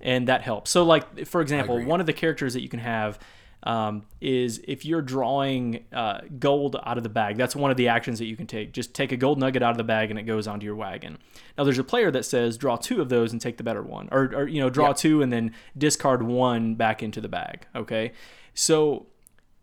and 0.02 0.28
that 0.28 0.42
helps. 0.42 0.72
So, 0.72 0.84
like 0.84 1.26
for 1.26 1.42
example, 1.42 1.84
one 1.84 2.00
of 2.00 2.06
the 2.06 2.14
characters 2.14 2.54
that 2.54 2.62
you 2.62 2.70
can 2.70 2.80
have. 2.80 3.20
Um, 3.64 4.06
is 4.22 4.62
if 4.68 4.86
you're 4.86 5.02
drawing 5.02 5.86
uh, 5.92 6.22
gold 6.38 6.76
out 6.86 6.98
of 6.98 7.04
the 7.04 7.10
bag, 7.10 7.38
that's 7.38 7.56
one 7.56 7.72
of 7.72 7.76
the 7.76 7.88
actions 7.88 8.20
that 8.20 8.26
you 8.26 8.38
can 8.38 8.46
take. 8.46 8.72
Just 8.72 8.94
take 8.94 9.12
a 9.12 9.18
gold 9.18 9.40
nugget 9.40 9.64
out 9.64 9.72
of 9.72 9.78
the 9.78 9.84
bag 9.84 10.12
and 10.12 10.20
it 10.20 10.24
goes 10.24 10.48
onto 10.48 10.64
your 10.64 10.76
wagon. 10.76 11.18
Now, 11.58 11.64
there's 11.64 11.80
a 11.80 11.84
player 11.84 12.12
that 12.12 12.24
says 12.24 12.56
draw 12.56 12.76
two 12.76 13.02
of 13.02 13.10
those 13.10 13.32
and 13.32 13.42
take 13.42 13.58
the 13.58 13.64
better 13.64 13.82
one, 13.82 14.10
or, 14.12 14.26
or 14.26 14.48
you 14.48 14.62
know, 14.62 14.70
draw 14.70 14.94
two 14.94 15.24
and 15.24 15.34
then 15.34 15.54
discard 15.76 16.22
one 16.22 16.76
back 16.76 17.02
into 17.02 17.20
the 17.20 17.28
bag. 17.28 17.66
Okay, 17.76 18.14
so 18.54 19.08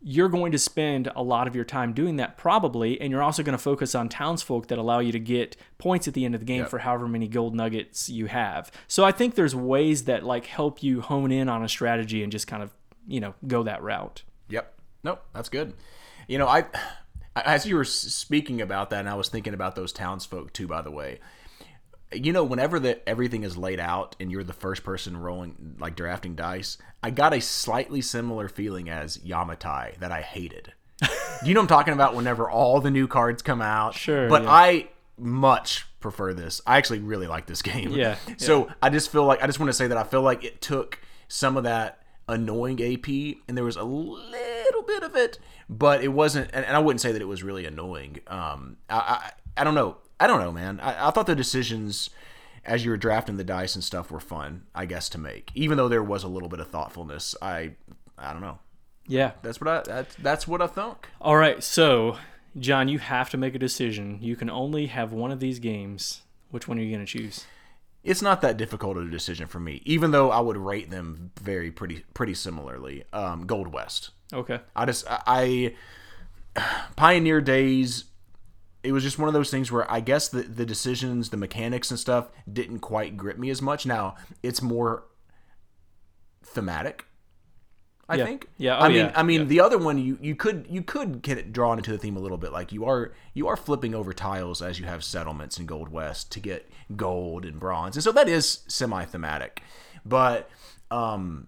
you're 0.07 0.29
going 0.29 0.51
to 0.51 0.59
spend 0.59 1.11
a 1.15 1.23
lot 1.23 1.47
of 1.47 1.55
your 1.55 1.65
time 1.65 1.91
doing 1.91 2.17
that 2.17 2.37
probably 2.37 3.01
and 3.01 3.09
you're 3.09 3.23
also 3.23 3.41
going 3.41 3.57
to 3.57 3.61
focus 3.61 3.95
on 3.95 4.07
townsfolk 4.07 4.67
that 4.67 4.77
allow 4.77 4.99
you 4.99 5.11
to 5.11 5.17
get 5.19 5.57
points 5.79 6.07
at 6.07 6.13
the 6.13 6.23
end 6.25 6.35
of 6.35 6.41
the 6.41 6.45
game 6.45 6.59
Yep. 6.61 6.69
for 6.69 6.77
however 6.79 7.07
many 7.07 7.27
gold 7.27 7.55
nuggets 7.55 8.07
you 8.07 8.27
have 8.27 8.71
so 8.87 9.03
i 9.03 9.11
think 9.11 9.33
there's 9.33 9.55
ways 9.55 10.03
that 10.03 10.23
like 10.23 10.45
help 10.45 10.83
you 10.83 11.01
hone 11.01 11.31
in 11.31 11.49
on 11.49 11.63
a 11.63 11.67
strategy 11.67 12.21
and 12.21 12.31
just 12.31 12.45
kind 12.45 12.61
of 12.61 12.71
you 13.07 13.19
know 13.19 13.33
go 13.47 13.63
that 13.63 13.81
route 13.81 14.21
Yep. 14.49 14.73
Nope. 15.03 15.23
That's 15.33 15.49
good. 15.49 15.73
You 16.27 16.37
know, 16.37 16.47
I 16.47 16.65
as 17.35 17.65
you 17.65 17.75
were 17.75 17.83
speaking 17.85 18.61
about 18.61 18.91
that, 18.91 18.99
and 18.99 19.09
I 19.09 19.15
was 19.15 19.27
thinking 19.29 19.53
about 19.55 19.75
those 19.75 19.91
townsfolk 19.91 20.53
too. 20.53 20.67
By 20.67 20.81
the 20.83 20.91
way, 20.91 21.19
you 22.13 22.31
know, 22.31 22.43
whenever 22.43 22.79
the 22.79 23.07
everything 23.07 23.43
is 23.43 23.57
laid 23.57 23.79
out 23.79 24.15
and 24.19 24.31
you're 24.31 24.43
the 24.43 24.53
first 24.53 24.83
person 24.83 25.17
rolling, 25.17 25.75
like 25.79 25.95
drafting 25.95 26.35
dice, 26.35 26.77
I 27.03 27.09
got 27.09 27.33
a 27.33 27.41
slightly 27.41 28.01
similar 28.01 28.47
feeling 28.47 28.89
as 28.89 29.17
Yamatai 29.17 29.97
that 29.99 30.11
I 30.11 30.21
hated. 30.21 30.73
you 31.43 31.53
know 31.53 31.59
what 31.59 31.63
I'm 31.63 31.67
talking 31.67 31.93
about? 31.93 32.15
Whenever 32.15 32.49
all 32.49 32.79
the 32.79 32.91
new 32.91 33.07
cards 33.07 33.41
come 33.41 33.61
out, 33.61 33.95
Sure, 33.95 34.29
But 34.29 34.43
yeah. 34.43 34.51
I 34.51 34.89
much 35.17 35.85
prefer 35.99 36.33
this. 36.33 36.61
I 36.65 36.77
actually 36.77 36.99
really 36.99 37.27
like 37.27 37.47
this 37.47 37.61
game. 37.63 37.91
Yeah, 37.91 38.17
So 38.37 38.69
I 38.81 38.89
just 38.89 39.11
feel 39.11 39.25
like 39.25 39.41
I 39.43 39.47
just 39.47 39.59
want 39.59 39.69
to 39.69 39.73
say 39.73 39.87
that 39.87 39.97
I 39.97 40.03
feel 40.03 40.21
like 40.21 40.43
it 40.43 40.61
took 40.61 40.99
some 41.27 41.57
of 41.57 41.63
that 41.63 42.01
annoying 42.27 42.81
AP, 42.81 43.07
and 43.47 43.57
there 43.57 43.63
was 43.63 43.75
a 43.75 43.83
little 43.83 44.81
bit 44.83 45.03
of 45.03 45.15
it, 45.15 45.37
but 45.69 46.03
it 46.03 46.09
wasn't. 46.09 46.49
And, 46.53 46.65
and 46.65 46.75
I 46.75 46.79
wouldn't 46.79 47.01
say 47.01 47.11
that 47.11 47.21
it 47.21 47.27
was 47.27 47.43
really 47.43 47.65
annoying. 47.65 48.19
Um, 48.27 48.77
I, 48.89 48.95
I 48.97 49.31
I 49.57 49.63
don't 49.63 49.75
know. 49.75 49.97
I 50.19 50.27
don't 50.27 50.39
know, 50.39 50.51
man. 50.51 50.79
I, 50.79 51.07
I 51.07 51.11
thought 51.11 51.25
the 51.27 51.35
decisions 51.35 52.09
as 52.63 52.83
you 52.83 52.91
were 52.91 52.97
drafting 52.97 53.37
the 53.37 53.43
dice 53.43 53.75
and 53.75 53.83
stuff 53.83 54.09
were 54.09 54.19
fun, 54.19 54.63
I 54.73 54.85
guess, 54.85 55.07
to 55.09 55.17
make. 55.19 55.51
Even 55.53 55.77
though 55.77 55.87
there 55.89 56.03
was 56.03 56.23
a 56.23 56.27
little 56.27 56.49
bit 56.49 56.59
of 56.59 56.69
thoughtfulness, 56.69 57.35
I 57.41 57.71
I 58.17 58.31
don't 58.33 58.41
know. 58.41 58.59
yeah 59.07 59.31
That's 59.43 59.59
what 59.61 59.67
I 59.67 59.81
that's, 59.81 60.15
that's 60.15 60.47
what 60.47 60.61
I 60.61 60.67
think. 60.67 61.07
all 61.21 61.35
right 61.37 61.61
so 61.63 62.17
john 62.57 62.87
you 62.87 62.97
have 62.99 63.29
to 63.29 63.37
make 63.37 63.53
a 63.53 63.59
decision 63.59 64.17
you 64.21 64.37
can 64.37 64.49
only 64.49 64.85
have 64.87 65.11
one 65.11 65.29
of 65.29 65.41
these 65.41 65.59
games 65.59 66.21
which 66.49 66.67
one 66.69 66.79
are 66.79 66.81
you 66.81 66.89
going 66.95 67.05
to 67.05 67.11
choose 67.19 67.45
It's 68.05 68.21
not 68.21 68.39
that 68.41 68.55
difficult 68.55 68.95
of 68.97 69.07
a 69.07 69.11
decision 69.11 69.47
for 69.47 69.59
me, 69.59 69.81
even 69.83 70.11
though 70.11 70.31
I 70.31 70.39
would 70.39 70.55
rate 70.57 70.89
them 70.89 71.31
very 71.41 71.69
pretty 71.71 72.05
pretty 72.13 72.33
similarly. 72.35 73.03
Um, 73.11 73.45
Gold 73.45 73.73
West. 73.73 74.11
okay 74.33 74.61
I 74.75 74.85
just 74.85 75.05
I 75.09 75.75
Pioneer 76.95 77.41
Days. 77.41 78.05
It 78.85 78.91
was 78.91 79.03
just 79.03 79.17
one 79.19 79.27
of 79.27 79.33
those 79.33 79.49
things 79.51 79.71
where 79.71 79.89
I 79.91 79.99
guess 79.99 80.27
the 80.29 80.43
the 80.43 80.65
decisions, 80.65 81.29
the 81.29 81.37
mechanics 81.37 81.89
and 81.91 81.99
stuff 81.99 82.29
didn't 82.51 82.79
quite 82.79 83.17
grip 83.17 83.37
me 83.37 83.49
as 83.49 83.61
much. 83.61 83.85
Now 83.85 84.15
it's 84.43 84.61
more 84.61 85.05
thematic. 86.43 87.05
I 88.07 88.17
Yeah. 88.17 88.25
think. 88.25 88.47
Yeah. 88.57 88.77
Oh, 88.77 88.81
I 88.81 88.87
mean, 88.89 88.97
yeah. 88.97 89.11
I 89.15 89.23
mean, 89.23 89.41
Yeah. 89.41 89.45
the 89.47 89.59
other 89.61 89.77
one 89.79 89.97
you 89.97 90.17
you 90.21 90.35
could 90.35 90.67
you 90.69 90.83
could 90.83 91.23
get 91.23 91.37
it 91.39 91.51
drawn 91.51 91.79
into 91.79 91.91
the 91.91 91.97
theme 91.97 92.15
a 92.15 92.19
little 92.19 92.37
bit. 92.37 92.51
Like 92.51 92.71
you 92.71 92.85
are 92.85 93.13
you 93.33 93.47
are 93.47 93.57
flipping 93.57 93.95
over 93.95 94.13
tiles 94.13 94.61
as 94.61 94.79
you 94.79 94.85
have 94.85 95.03
settlements 95.03 95.57
in 95.59 95.65
Gold 95.65 95.89
West 95.89 96.31
to 96.33 96.39
get 96.39 96.69
gold 96.95 97.45
and 97.45 97.59
bronze, 97.59 97.95
and 97.95 98.03
so 98.03 98.11
that 98.11 98.29
is 98.29 98.59
semi 98.67 99.05
thematic. 99.05 99.63
But 100.05 100.49
um, 100.91 101.47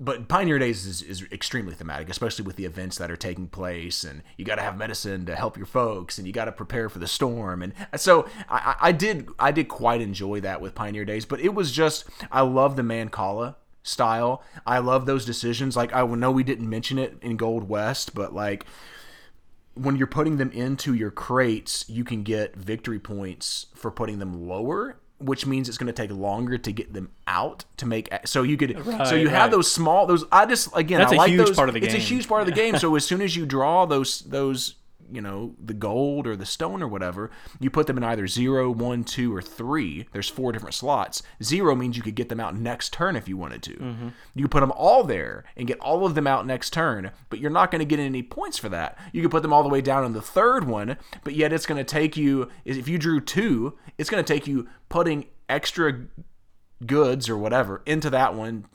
but 0.00 0.28
Pioneer 0.28 0.58
Days 0.58 0.86
is, 0.86 1.02
is 1.02 1.24
extremely 1.32 1.74
thematic, 1.74 2.08
especially 2.08 2.44
with 2.44 2.56
the 2.56 2.64
events 2.64 2.98
that 2.98 3.10
are 3.10 3.16
taking 3.16 3.48
place, 3.48 4.04
and 4.04 4.22
you 4.36 4.44
got 4.44 4.56
to 4.56 4.62
have 4.62 4.76
medicine 4.76 5.26
to 5.26 5.34
help 5.34 5.56
your 5.56 5.66
folks, 5.66 6.18
and 6.18 6.26
you 6.26 6.32
got 6.32 6.44
to 6.44 6.52
prepare 6.52 6.88
for 6.88 6.98
the 6.98 7.08
storm, 7.08 7.62
and 7.62 7.72
so 7.96 8.28
I, 8.48 8.76
I 8.80 8.92
did 8.92 9.28
I 9.38 9.50
did 9.50 9.68
quite 9.68 10.00
enjoy 10.00 10.40
that 10.40 10.60
with 10.60 10.74
Pioneer 10.74 11.04
Days, 11.04 11.24
but 11.24 11.40
it 11.40 11.54
was 11.54 11.72
just 11.72 12.04
I 12.30 12.42
love 12.42 12.76
the 12.76 12.82
Mancala 12.82 13.56
style. 13.82 14.42
I 14.66 14.78
love 14.78 15.06
those 15.06 15.24
decisions. 15.24 15.76
Like 15.76 15.92
I 15.94 16.04
know 16.06 16.30
we 16.30 16.44
didn't 16.44 16.68
mention 16.68 16.98
it 16.98 17.16
in 17.22 17.36
Gold 17.36 17.68
West, 17.68 18.14
but 18.14 18.34
like 18.34 18.66
when 19.74 19.96
you're 19.96 20.06
putting 20.06 20.36
them 20.36 20.50
into 20.52 20.94
your 20.94 21.10
crates, 21.10 21.84
you 21.88 22.04
can 22.04 22.22
get 22.22 22.56
victory 22.56 22.98
points 22.98 23.66
for 23.74 23.90
putting 23.90 24.18
them 24.18 24.46
lower, 24.46 24.98
which 25.18 25.46
means 25.46 25.68
it's 25.68 25.78
going 25.78 25.88
to 25.88 25.92
take 25.92 26.10
longer 26.10 26.58
to 26.58 26.72
get 26.72 26.92
them 26.92 27.10
out 27.26 27.64
to 27.78 27.86
make. 27.86 28.08
So 28.24 28.42
you 28.42 28.56
could, 28.56 28.76
so 28.76 28.82
Right, 28.82 29.20
you 29.20 29.28
have 29.28 29.50
those 29.50 29.70
small, 29.70 30.06
those. 30.06 30.24
I 30.30 30.46
just 30.46 30.68
again, 30.76 31.00
That's 31.00 31.12
I 31.12 31.16
a 31.16 31.18
like 31.18 31.30
huge 31.30 31.46
those. 31.48 31.56
part 31.56 31.68
of 31.68 31.74
the 31.74 31.82
It's 31.82 31.94
a 31.94 31.98
huge 31.98 32.28
part 32.28 32.40
of 32.40 32.46
the 32.46 32.52
game. 32.52 32.78
So 32.78 32.94
as 32.94 33.04
soon 33.04 33.20
as 33.20 33.34
you 33.36 33.44
draw 33.46 33.84
those, 33.86 34.20
those, 34.20 34.74
you 35.10 35.20
know, 35.20 35.54
the 35.62 35.74
gold 35.74 36.26
or 36.26 36.36
the 36.36 36.46
stone 36.46 36.82
or 36.82 36.88
whatever, 36.88 37.30
you 37.60 37.70
put 37.70 37.86
them 37.86 37.96
in 37.96 38.04
either 38.04 38.26
zero, 38.26 38.70
one, 38.70 39.04
two, 39.04 39.34
or 39.34 39.42
three. 39.42 40.06
There's 40.12 40.28
four 40.28 40.52
different 40.52 40.74
slots. 40.74 41.22
Zero 41.42 41.74
means 41.74 41.96
you 41.96 42.02
could 42.02 42.14
get 42.14 42.28
them 42.28 42.40
out 42.40 42.56
next 42.56 42.92
turn 42.92 43.16
if 43.16 43.28
you 43.28 43.36
wanted 43.36 43.62
to. 43.64 43.74
Mm-hmm. 43.74 44.08
You 44.34 44.44
could 44.44 44.50
put 44.50 44.60
them 44.60 44.72
all 44.72 45.04
there 45.04 45.44
and 45.56 45.66
get 45.66 45.80
all 45.80 46.04
of 46.04 46.14
them 46.14 46.26
out 46.26 46.46
next 46.46 46.72
turn, 46.72 47.10
but 47.30 47.38
you're 47.38 47.50
not 47.50 47.70
going 47.70 47.80
to 47.80 47.84
get 47.84 47.98
any 47.98 48.22
points 48.22 48.58
for 48.58 48.68
that. 48.68 48.98
You 49.12 49.22
could 49.22 49.30
put 49.30 49.42
them 49.42 49.52
all 49.52 49.62
the 49.62 49.68
way 49.68 49.80
down 49.80 50.04
in 50.04 50.12
the 50.12 50.22
third 50.22 50.64
one, 50.64 50.96
but 51.24 51.34
yet 51.34 51.52
it's 51.52 51.66
going 51.66 51.78
to 51.78 51.84
take 51.84 52.16
you. 52.16 52.50
If 52.64 52.88
you 52.88 52.98
drew 52.98 53.20
two, 53.20 53.78
it's 53.96 54.10
going 54.10 54.22
to 54.22 54.32
take 54.32 54.46
you 54.46 54.68
putting 54.88 55.26
extra 55.48 56.06
goods 56.86 57.28
or 57.28 57.36
whatever 57.36 57.82
into 57.86 58.10
that 58.10 58.34
one 58.34 58.66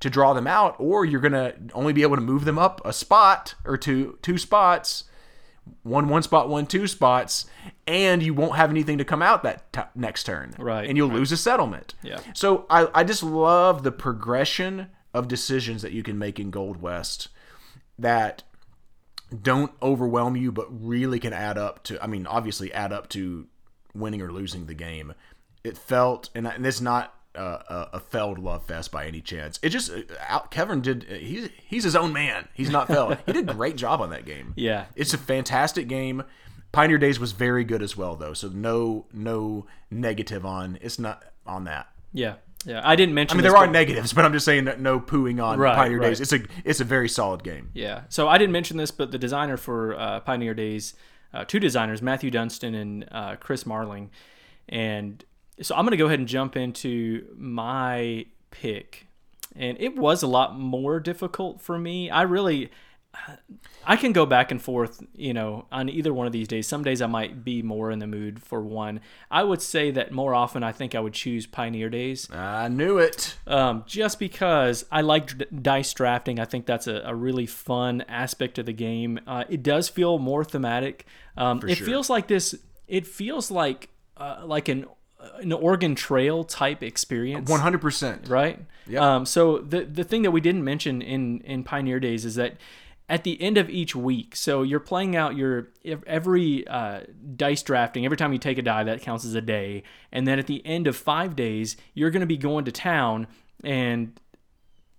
to 0.00 0.10
draw 0.10 0.32
them 0.32 0.46
out, 0.46 0.76
or 0.78 1.04
you're 1.04 1.20
gonna 1.20 1.54
only 1.74 1.92
be 1.92 2.02
able 2.02 2.16
to 2.16 2.22
move 2.22 2.44
them 2.44 2.58
up 2.58 2.80
a 2.84 2.92
spot 2.92 3.54
or 3.64 3.76
two 3.76 4.18
two 4.22 4.38
spots, 4.38 5.04
one 5.82 6.08
one 6.08 6.22
spot, 6.22 6.48
one 6.48 6.66
two 6.66 6.86
spots, 6.86 7.46
and 7.86 8.22
you 8.22 8.34
won't 8.34 8.56
have 8.56 8.70
anything 8.70 8.98
to 8.98 9.04
come 9.04 9.22
out 9.22 9.42
that 9.42 9.72
t- 9.72 9.80
next 9.94 10.24
turn. 10.24 10.54
Right, 10.58 10.88
and 10.88 10.96
you'll 10.96 11.08
lose 11.10 11.32
a 11.32 11.36
settlement. 11.36 11.94
Yeah. 12.02 12.20
So 12.34 12.66
I 12.70 12.88
I 12.94 13.04
just 13.04 13.22
love 13.22 13.82
the 13.82 13.92
progression 13.92 14.88
of 15.14 15.28
decisions 15.28 15.82
that 15.82 15.92
you 15.92 16.02
can 16.02 16.18
make 16.18 16.38
in 16.38 16.50
Gold 16.50 16.80
West 16.82 17.28
that 17.98 18.42
don't 19.42 19.72
overwhelm 19.82 20.36
you, 20.36 20.50
but 20.52 20.66
really 20.70 21.18
can 21.18 21.32
add 21.32 21.58
up 21.58 21.82
to. 21.84 22.02
I 22.02 22.06
mean, 22.06 22.26
obviously 22.26 22.72
add 22.72 22.92
up 22.92 23.08
to 23.10 23.46
winning 23.94 24.22
or 24.22 24.32
losing 24.32 24.66
the 24.66 24.74
game. 24.74 25.12
It 25.64 25.76
felt, 25.76 26.30
and, 26.34 26.46
I- 26.48 26.52
and 26.54 26.64
it's 26.66 26.80
not 26.80 27.14
uh, 27.34 27.58
a, 27.68 27.96
a 27.96 28.00
Feld 28.00 28.38
love 28.38 28.64
fest 28.64 28.90
by 28.90 29.06
any 29.06 29.20
chance. 29.20 29.58
It 29.62 29.68
just 29.70 29.90
uh, 29.90 30.02
out- 30.28 30.50
Kevern 30.50 30.82
did. 30.82 31.04
He's 31.04 31.48
he's 31.66 31.84
his 31.84 31.94
own 31.96 32.12
man. 32.12 32.48
He's 32.54 32.70
not 32.70 32.88
Feld. 32.88 33.18
he 33.26 33.32
did 33.32 33.48
a 33.48 33.54
great 33.54 33.76
job 33.76 34.00
on 34.00 34.10
that 34.10 34.24
game. 34.24 34.54
Yeah. 34.56 34.86
it's 34.96 35.14
a 35.14 35.18
fantastic 35.18 35.88
game. 35.88 36.22
Pioneer 36.72 36.98
Days 36.98 37.18
was 37.18 37.32
very 37.32 37.64
good 37.64 37.82
as 37.82 37.96
well, 37.96 38.16
though. 38.16 38.34
So 38.34 38.48
no 38.48 39.06
no 39.12 39.66
negative 39.90 40.44
on. 40.44 40.78
It's 40.82 40.98
not 40.98 41.22
on 41.46 41.64
that. 41.64 41.88
Yeah, 42.12 42.34
yeah. 42.66 42.80
I 42.84 42.94
didn't 42.96 43.14
mention. 43.14 43.36
I 43.36 43.42
mean, 43.42 43.44
there 43.50 43.56
are 43.56 43.66
negatives, 43.66 44.12
but 44.12 44.24
I'm 44.24 44.32
just 44.32 44.44
saying 44.44 44.64
that 44.64 44.80
no 44.80 45.00
pooing 45.00 45.42
on 45.42 45.58
Right, 45.58 45.74
Pioneer 45.76 45.98
right. 46.00 46.08
Days. 46.08 46.20
It's 46.20 46.32
a 46.32 46.40
it's 46.64 46.80
a 46.80 46.84
very 46.84 47.08
solid 47.08 47.42
game. 47.44 47.70
Yeah. 47.72 48.02
So 48.10 48.28
I 48.28 48.36
didn't 48.38 48.52
mention 48.52 48.76
this, 48.76 48.90
but 48.90 49.12
the 49.12 49.18
designer 49.18 49.56
for 49.56 49.98
uh, 49.98 50.20
Pioneer 50.20 50.52
Days, 50.54 50.94
uh, 51.32 51.44
two 51.46 51.58
designers, 51.60 52.02
Matthew 52.02 52.30
Dunstan 52.30 52.74
and 52.74 53.08
uh, 53.12 53.36
Chris 53.36 53.64
Marling, 53.64 54.10
and 54.68 55.24
so 55.62 55.74
I'm 55.74 55.84
going 55.84 55.92
to 55.92 55.96
go 55.96 56.06
ahead 56.06 56.18
and 56.18 56.28
jump 56.28 56.56
into 56.56 57.26
my 57.36 58.26
pick, 58.50 59.06
and 59.56 59.76
it 59.80 59.96
was 59.96 60.22
a 60.22 60.26
lot 60.26 60.58
more 60.58 61.00
difficult 61.00 61.60
for 61.60 61.78
me. 61.78 62.10
I 62.10 62.22
really. 62.22 62.70
I 63.86 63.96
can 63.96 64.12
go 64.12 64.26
back 64.26 64.52
and 64.52 64.60
forth, 64.60 65.02
you 65.14 65.32
know, 65.32 65.66
on 65.72 65.88
either 65.88 66.12
one 66.12 66.26
of 66.26 66.32
these 66.32 66.46
days. 66.46 66.68
Some 66.68 66.84
days 66.84 67.00
I 67.02 67.06
might 67.06 67.42
be 67.42 67.62
more 67.62 67.90
in 67.90 67.98
the 67.98 68.06
mood 68.06 68.40
for 68.40 68.60
one. 68.60 69.00
I 69.30 69.42
would 69.42 69.62
say 69.62 69.90
that 69.92 70.12
more 70.12 70.34
often 70.34 70.62
I 70.62 70.72
think 70.72 70.94
I 70.94 71.00
would 71.00 71.14
choose 71.14 71.46
Pioneer 71.46 71.88
Days 71.88 72.28
I 72.30 72.68
knew 72.68 72.98
it. 72.98 73.36
um, 73.46 73.84
just 73.86 74.18
because 74.18 74.84
I 74.92 75.00
like 75.00 75.38
d- 75.38 75.46
dice 75.62 75.92
drafting. 75.94 76.38
I 76.38 76.44
think 76.44 76.66
that's 76.66 76.86
a, 76.86 77.02
a 77.04 77.14
really 77.14 77.46
fun 77.46 78.02
aspect 78.02 78.58
of 78.58 78.66
the 78.66 78.74
game. 78.74 79.18
Uh, 79.26 79.44
it 79.48 79.62
does 79.62 79.88
feel 79.88 80.18
more 80.18 80.44
thematic. 80.44 81.06
Um, 81.36 81.60
it 81.66 81.76
sure. 81.76 81.86
feels 81.86 82.10
like 82.10 82.28
this. 82.28 82.54
It 82.86 83.06
feels 83.06 83.50
like 83.50 83.88
uh, 84.18 84.42
like 84.44 84.68
an 84.68 84.84
an 85.40 85.52
Oregon 85.52 85.94
Trail 85.94 86.44
type 86.44 86.82
experience 86.82 87.50
One 87.50 87.60
hundred 87.60 87.80
percent. 87.80 88.28
right? 88.28 88.60
Yep. 88.86 89.02
Um, 89.02 89.26
so 89.26 89.58
the 89.58 89.84
the 89.84 90.04
thing 90.04 90.22
that 90.22 90.30
we 90.30 90.40
didn't 90.40 90.64
mention 90.64 91.02
in 91.02 91.40
in 91.40 91.64
Pioneer 91.64 92.00
Days 92.00 92.24
is 92.24 92.36
that 92.36 92.56
at 93.10 93.24
the 93.24 93.40
end 93.40 93.56
of 93.56 93.70
each 93.70 93.96
week, 93.96 94.36
so 94.36 94.62
you're 94.62 94.80
playing 94.80 95.16
out 95.16 95.34
your 95.34 95.68
every 96.06 96.66
uh, 96.68 97.00
dice 97.36 97.62
drafting. 97.62 98.04
Every 98.04 98.16
time 98.18 98.32
you 98.32 98.38
take 98.38 98.58
a 98.58 98.62
die, 98.62 98.84
that 98.84 99.00
counts 99.00 99.24
as 99.24 99.34
a 99.34 99.40
day, 99.40 99.82
and 100.12 100.26
then 100.26 100.38
at 100.38 100.46
the 100.46 100.64
end 100.66 100.86
of 100.86 100.94
five 100.96 101.34
days, 101.34 101.76
you're 101.94 102.10
going 102.10 102.20
to 102.20 102.26
be 102.26 102.36
going 102.36 102.64
to 102.66 102.72
town 102.72 103.26
and 103.64 104.18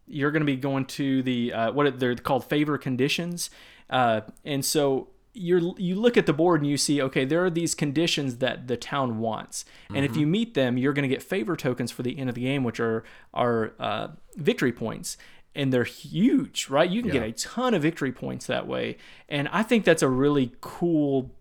you're 0.08 0.32
going 0.32 0.42
to 0.42 0.46
be 0.46 0.56
going 0.56 0.86
to 0.86 1.22
the 1.22 1.54
uh, 1.54 1.72
what 1.72 2.00
they're 2.00 2.16
called 2.16 2.46
favor 2.46 2.78
conditions, 2.80 3.52
uh, 3.92 4.22
and 4.44 4.66
so 4.66 5.10
you're 5.40 5.62
you 5.78 5.96
look 5.96 6.18
at 6.18 6.26
the 6.26 6.34
board 6.34 6.62
and 6.62 6.70
you 6.70 6.78
see 6.78 7.02
okay 7.02 7.26
there 7.26 7.44
are 7.46 7.50
these 7.50 7.74
conditions 7.74 8.38
that 8.38 8.68
the 8.68 8.78
town 8.78 9.20
wants, 9.20 9.66
and 9.90 10.04
if 10.06 10.16
you 10.18 10.28
meet 10.28 10.54
them, 10.54 10.78
you're 10.78 10.94
going 10.94 11.10
to 11.10 11.14
get 11.16 11.24
favor 11.24 11.56
tokens 11.56 11.92
for 11.92 12.04
the 12.04 12.18
end 12.20 12.30
of 12.30 12.36
the 12.36 12.42
game, 12.42 12.64
which 12.64 12.80
are 12.80 13.04
are 13.34 13.74
uh, 13.80 14.08
victory 14.36 14.72
points. 14.74 15.18
And 15.56 15.74
they're 15.74 15.84
huge, 15.84 16.70
right? 16.70 16.88
You 16.90 17.02
can 17.02 17.10
Yeah. 17.14 17.22
get 17.22 17.30
a 17.30 17.32
ton 17.32 17.74
of 17.74 17.82
victory 17.82 18.12
points 18.12 18.46
that 18.48 18.68
way, 18.68 18.98
and 19.28 19.48
I 19.52 19.64
think 19.64 19.84
that's 19.84 20.04
a 20.04 20.08
really 20.08 20.52
cool 20.62 21.32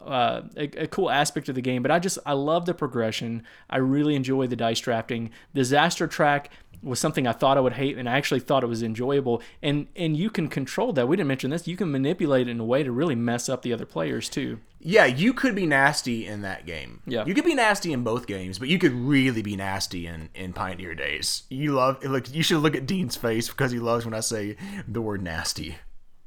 uh, 0.00 0.42
a, 0.56 0.84
a 0.84 0.86
cool 0.86 1.10
aspect 1.10 1.48
of 1.48 1.54
the 1.54 1.60
game, 1.62 1.82
but 1.82 1.90
I 1.90 1.98
just 1.98 2.18
I 2.26 2.32
love 2.32 2.66
the 2.66 2.74
progression. 2.74 3.42
I 3.70 3.78
really 3.78 4.14
enjoy 4.16 4.46
the 4.46 4.56
dice 4.56 4.80
drafting. 4.80 5.30
Disaster 5.54 6.06
track 6.06 6.50
was 6.84 7.00
something 7.00 7.26
I 7.26 7.32
thought 7.32 7.56
I 7.56 7.60
would 7.60 7.72
hate, 7.72 7.96
and 7.96 8.08
I 8.08 8.16
actually 8.16 8.40
thought 8.40 8.62
it 8.62 8.68
was 8.68 8.82
enjoyable. 8.82 9.42
And 9.62 9.86
and 9.96 10.16
you 10.16 10.30
can 10.30 10.48
control 10.48 10.92
that. 10.92 11.08
We 11.08 11.16
didn't 11.16 11.28
mention 11.28 11.50
this. 11.50 11.66
You 11.66 11.76
can 11.76 11.90
manipulate 11.90 12.46
it 12.48 12.50
in 12.50 12.60
a 12.60 12.64
way 12.64 12.82
to 12.82 12.92
really 12.92 13.14
mess 13.14 13.48
up 13.48 13.62
the 13.62 13.72
other 13.72 13.86
players 13.86 14.28
too. 14.28 14.60
Yeah, 14.80 15.06
you 15.06 15.32
could 15.32 15.54
be 15.54 15.66
nasty 15.66 16.26
in 16.26 16.42
that 16.42 16.66
game. 16.66 17.00
Yeah. 17.06 17.24
you 17.24 17.32
could 17.32 17.46
be 17.46 17.54
nasty 17.54 17.92
in 17.92 18.02
both 18.04 18.26
games, 18.26 18.58
but 18.58 18.68
you 18.68 18.78
could 18.78 18.92
really 18.92 19.40
be 19.40 19.56
nasty 19.56 20.06
in 20.06 20.28
in 20.34 20.52
Pioneer 20.52 20.94
Days. 20.94 21.44
You 21.48 21.72
love 21.72 22.04
look. 22.04 22.32
You 22.32 22.42
should 22.42 22.58
look 22.58 22.76
at 22.76 22.86
Dean's 22.86 23.16
face 23.16 23.48
because 23.48 23.72
he 23.72 23.78
loves 23.78 24.04
when 24.04 24.14
I 24.14 24.20
say 24.20 24.56
the 24.86 25.00
word 25.00 25.22
nasty. 25.22 25.76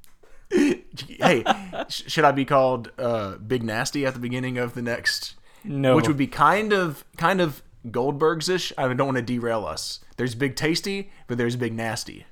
hey, 0.50 1.44
sh- 1.90 2.04
should 2.08 2.26
I 2.26 2.32
be 2.32 2.46
called 2.46 2.92
uh, 2.98 3.36
Big 3.38 3.64
Nasty 3.64 4.06
at 4.06 4.14
the 4.14 4.20
beginning 4.20 4.58
of 4.58 4.74
the 4.74 4.82
next? 4.82 5.36
No. 5.64 5.96
which 5.98 6.08
would 6.08 6.18
be 6.18 6.28
kind 6.28 6.72
of 6.72 7.04
kind 7.18 7.42
of 7.42 7.62
Goldberg's 7.90 8.49
ish. 8.49 8.74
I 8.78 8.88
don't 8.94 9.08
want 9.08 9.18
to 9.18 9.22
derail 9.22 9.66
us. 9.66 9.99
There's 10.18 10.36
Big 10.36 10.56
Tasty, 10.56 11.12
but 11.28 11.38
there's 11.38 11.56
Big 11.56 11.74
Nasty. 11.74 12.26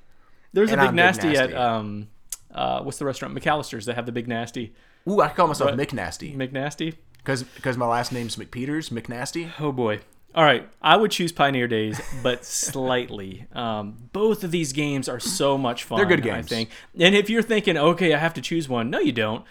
There's 0.52 0.70
a 0.70 0.76
big 0.76 0.80
I'm 0.80 0.86
Big 0.88 0.96
nasty, 0.96 1.26
Nasty. 1.28 1.54
at 1.54 1.54
um, 1.54 2.08
uh, 2.54 2.80
what's 2.82 2.96
the 2.98 3.04
restaurant? 3.04 3.34
McAllister's. 3.34 3.84
They 3.84 3.92
have 3.92 4.06
the 4.06 4.12
big 4.12 4.26
nasty. 4.26 4.72
Ooh, 5.08 5.20
I 5.20 5.28
call 5.28 5.46
myself 5.48 5.72
Mick 5.72 5.92
Nasty 5.92 6.32
McNasty. 6.34 6.94
because 7.18 7.42
because 7.42 7.76
my 7.76 7.86
last 7.86 8.10
name's 8.10 8.36
McPeters. 8.36 8.90
McNasty. 8.90 9.52
Oh 9.60 9.70
boy. 9.70 10.00
All 10.34 10.44
right, 10.44 10.68
I 10.82 10.96
would 10.96 11.10
choose 11.10 11.32
Pioneer 11.32 11.66
Days, 11.68 12.00
but 12.22 12.44
slightly. 12.80 13.46
Um, 13.52 14.08
both 14.12 14.44
of 14.44 14.50
these 14.50 14.72
games 14.72 15.08
are 15.08 15.20
so 15.20 15.56
much 15.58 15.84
fun. 15.84 15.96
They're 15.98 16.06
good 16.06 16.22
games. 16.22 16.46
I 16.46 16.48
think. 16.48 16.70
And 16.98 17.14
if 17.14 17.28
you're 17.30 17.42
thinking, 17.42 17.76
okay, 17.76 18.12
I 18.14 18.18
have 18.18 18.34
to 18.34 18.40
choose 18.42 18.68
one, 18.68 18.90
no, 18.90 18.98
you 18.98 19.12
don't. 19.12 19.44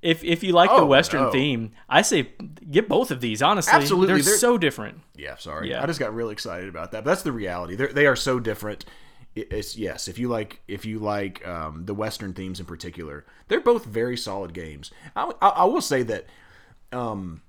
If 0.00 0.22
if 0.22 0.44
you 0.44 0.52
like 0.52 0.70
the 0.70 0.76
Oh, 0.76 0.86
Western 0.86 1.22
no. 1.22 1.30
theme, 1.32 1.72
I 1.88 2.02
say 2.02 2.30
get 2.70 2.88
both 2.88 3.10
of 3.10 3.20
these. 3.20 3.42
Honestly, 3.42 3.72
Absolutely, 3.72 4.14
they're, 4.14 4.22
they're- 4.22 4.36
so 4.36 4.56
different. 4.56 5.00
Yeah, 5.16 5.36
sorry. 5.36 5.70
Yeah. 5.70 5.82
I 5.82 5.86
just 5.86 5.98
got 5.98 6.14
really 6.14 6.32
excited 6.32 6.68
about 6.68 6.92
that. 6.92 7.04
But 7.04 7.10
that's 7.10 7.22
the 7.22 7.32
reality. 7.32 7.74
They're, 7.74 7.92
they 7.92 8.06
are 8.06 8.16
so 8.16 8.38
different. 8.38 8.84
It's 9.34 9.76
yes. 9.76 10.08
If 10.08 10.18
you 10.18 10.28
like, 10.28 10.60
if 10.68 10.84
you 10.84 10.98
like 10.98 11.46
um, 11.46 11.84
the 11.86 11.94
Western 11.94 12.32
themes 12.32 12.60
in 12.60 12.66
particular, 12.66 13.26
they're 13.48 13.60
both 13.60 13.84
very 13.84 14.16
solid 14.16 14.54
games. 14.54 14.90
I, 15.16 15.32
I, 15.42 15.48
I 15.48 15.64
will 15.64 15.80
say 15.80 16.02
that. 16.04 16.26
Um, 16.92 17.42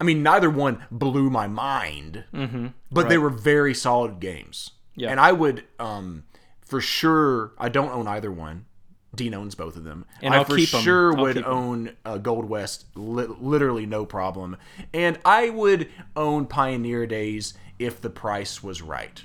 I 0.00 0.04
mean, 0.04 0.22
neither 0.22 0.50
one 0.50 0.84
blew 0.90 1.28
my 1.28 1.48
mind, 1.48 2.24
mm-hmm. 2.32 2.68
but 2.90 3.08
they 3.08 3.18
were 3.18 3.30
very 3.30 3.74
solid 3.74 4.20
games. 4.20 4.72
Yeah. 4.94 5.10
And 5.10 5.18
I 5.18 5.32
would, 5.32 5.64
um, 5.80 6.22
for 6.60 6.80
sure, 6.80 7.52
I 7.58 7.68
don't 7.68 7.90
own 7.90 8.06
either 8.06 8.30
one. 8.30 8.66
Dean 9.14 9.34
owns 9.34 9.54
both 9.54 9.76
of 9.76 9.84
them. 9.84 10.04
And 10.22 10.34
I 10.34 10.38
I'll 10.38 10.44
for 10.44 10.58
sure 10.58 11.14
would 11.14 11.42
own 11.42 11.96
uh, 12.04 12.18
Gold 12.18 12.44
West 12.44 12.86
li- 12.94 13.26
literally 13.40 13.86
no 13.86 14.04
problem. 14.04 14.56
And 14.92 15.18
I 15.24 15.50
would 15.50 15.88
own 16.14 16.46
Pioneer 16.46 17.06
Days 17.06 17.54
if 17.78 18.00
the 18.00 18.10
price 18.10 18.62
was 18.62 18.82
right. 18.82 19.24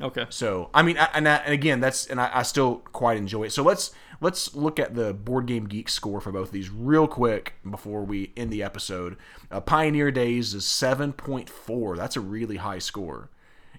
Okay. 0.00 0.26
So 0.28 0.70
I 0.72 0.82
mean, 0.82 0.98
I, 0.98 1.08
and, 1.14 1.28
I, 1.28 1.36
and 1.36 1.52
again, 1.52 1.80
that's 1.80 2.06
and 2.06 2.20
I, 2.20 2.30
I 2.32 2.42
still 2.42 2.76
quite 2.92 3.16
enjoy 3.16 3.44
it. 3.44 3.52
So 3.52 3.62
let's 3.62 3.92
let's 4.20 4.54
look 4.54 4.78
at 4.78 4.94
the 4.94 5.12
Board 5.12 5.46
Game 5.46 5.66
Geek 5.66 5.88
score 5.88 6.20
for 6.20 6.32
both 6.32 6.48
of 6.48 6.52
these 6.52 6.70
real 6.70 7.06
quick 7.06 7.54
before 7.68 8.04
we 8.04 8.32
end 8.36 8.52
the 8.52 8.62
episode. 8.62 9.16
Uh, 9.50 9.60
Pioneer 9.60 10.10
Days 10.10 10.54
is 10.54 10.64
seven 10.64 11.12
point 11.12 11.48
four. 11.48 11.96
That's 11.96 12.16
a 12.16 12.20
really 12.20 12.56
high 12.56 12.80
score. 12.80 13.28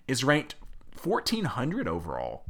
It's 0.07 0.23
ranked 0.23 0.55
fourteen 0.91 1.45
hundred 1.45 1.87
overall. 1.87 2.43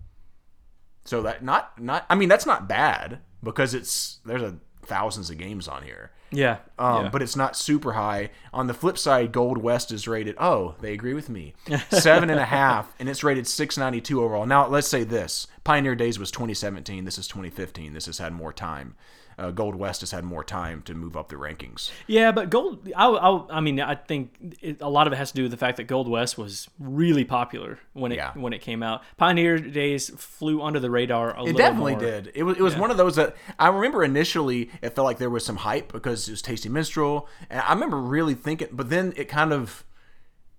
So 1.05 1.21
that 1.21 1.43
not 1.43 1.79
not 1.81 2.05
I 2.09 2.15
mean 2.15 2.29
that's 2.29 2.45
not 2.45 2.67
bad 2.67 3.19
because 3.43 3.73
it's 3.73 4.19
there's 4.25 4.41
a 4.41 4.57
thousands 4.83 5.29
of 5.29 5.37
games 5.37 5.67
on 5.67 5.83
here. 5.83 6.11
Yeah. 6.31 6.57
Um, 6.77 7.05
yeah. 7.05 7.09
But 7.09 7.21
it's 7.21 7.35
not 7.35 7.55
super 7.55 7.93
high. 7.93 8.31
On 8.53 8.67
the 8.67 8.73
flip 8.73 8.97
side, 8.97 9.31
Gold 9.31 9.57
West 9.57 9.91
is 9.91 10.07
rated. 10.07 10.35
Oh, 10.39 10.75
they 10.81 10.93
agree 10.93 11.13
with 11.13 11.29
me. 11.29 11.53
Seven 11.89 12.29
and 12.29 12.39
a 12.39 12.45
half, 12.45 12.93
and 12.99 13.07
it's 13.07 13.23
rated 13.23 13.47
692 13.47 14.21
overall. 14.21 14.45
Now, 14.45 14.67
let's 14.67 14.87
say 14.87 15.03
this: 15.03 15.47
Pioneer 15.63 15.95
Days 15.95 16.19
was 16.19 16.31
2017. 16.31 17.05
This 17.05 17.17
is 17.17 17.27
2015. 17.27 17.93
This 17.93 18.07
has 18.07 18.17
had 18.17 18.33
more 18.33 18.53
time. 18.53 18.95
Uh, 19.37 19.51
Gold 19.51 19.75
West 19.75 19.99
has 20.01 20.11
had 20.11 20.23
more 20.23 20.43
time 20.43 20.81
to 20.83 20.93
move 20.93 21.17
up 21.17 21.27
the 21.29 21.35
rankings. 21.35 21.91
Yeah, 22.07 22.31
but 22.31 22.49
Gold. 22.49 22.87
I, 22.95 23.05
I, 23.07 23.57
I 23.57 23.59
mean, 23.59 23.79
I 23.81 23.95
think 23.95 24.55
it, 24.61 24.81
a 24.81 24.89
lot 24.89 25.07
of 25.07 25.13
it 25.13 25.17
has 25.17 25.31
to 25.31 25.35
do 25.35 25.41
with 25.43 25.51
the 25.51 25.57
fact 25.57 25.75
that 25.77 25.83
Gold 25.85 26.07
West 26.07 26.37
was 26.37 26.69
really 26.79 27.25
popular 27.25 27.79
when 27.93 28.11
it 28.11 28.15
Yeah. 28.15 28.31
when 28.35 28.53
it 28.53 28.61
came 28.61 28.81
out. 28.81 29.03
Pioneer 29.17 29.57
Days 29.59 30.09
flew 30.17 30.61
under 30.61 30.79
the 30.79 30.89
radar 30.89 31.31
a 31.35 31.39
It 31.41 31.45
little 31.47 31.57
definitely 31.57 31.93
more. 31.93 32.01
did. 32.01 32.31
It 32.33 32.43
was 32.43 32.57
it 32.57 32.61
was 32.63 32.75
one 32.77 32.91
of 32.91 32.97
those 32.97 33.15
that 33.17 33.35
I 33.59 33.67
remember 33.67 34.03
initially 34.03 34.69
it 34.81 34.95
felt 34.95 35.05
like 35.05 35.17
there 35.17 35.29
was 35.29 35.45
some 35.45 35.57
hype 35.57 35.91
because 35.91 36.27
it 36.27 36.31
was 36.31 36.41
Tasty 36.41 36.69
Minstrel, 36.69 37.27
and 37.49 37.59
I 37.61 37.73
remember 37.73 37.99
really 37.99 38.35
thinking, 38.35 38.69
but 38.71 38.89
then 38.89 39.13
it 39.17 39.25
kind 39.27 39.51
of 39.51 39.83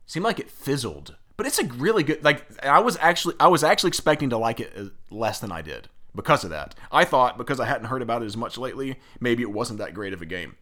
seemed 0.04 0.24
like 0.24 0.38
it 0.38 0.50
fizzled. 0.50 1.16
But 1.38 1.46
it's 1.46 1.58
a 1.58 1.64
really 1.64 2.02
good 2.02 2.22
like 2.24 2.44
I 2.64 2.80
was 2.80 2.96
actually 3.00 3.34
I 3.40 3.48
was 3.48 3.62
actually 3.64 3.88
expecting 3.88 4.30
to 4.30 4.38
like 4.38 4.60
it 4.60 4.72
uh, 4.76 4.84
less 5.10 5.38
than 5.40 5.52
I 5.52 5.62
did 5.62 5.88
because 6.16 6.42
of 6.42 6.50
that. 6.50 6.74
I 6.90 7.04
thought 7.04 7.38
because 7.38 7.60
I 7.60 7.66
hadn't 7.66 7.86
heard 7.86 8.02
about 8.02 8.22
it 8.22 8.26
as 8.26 8.36
much 8.36 8.58
lately, 8.58 8.96
maybe 9.20 9.42
it 9.42 9.52
wasn't 9.52 9.78
that 9.78 9.94
great 9.94 10.12
of 10.12 10.20
a 10.22 10.26
game. 10.26 10.56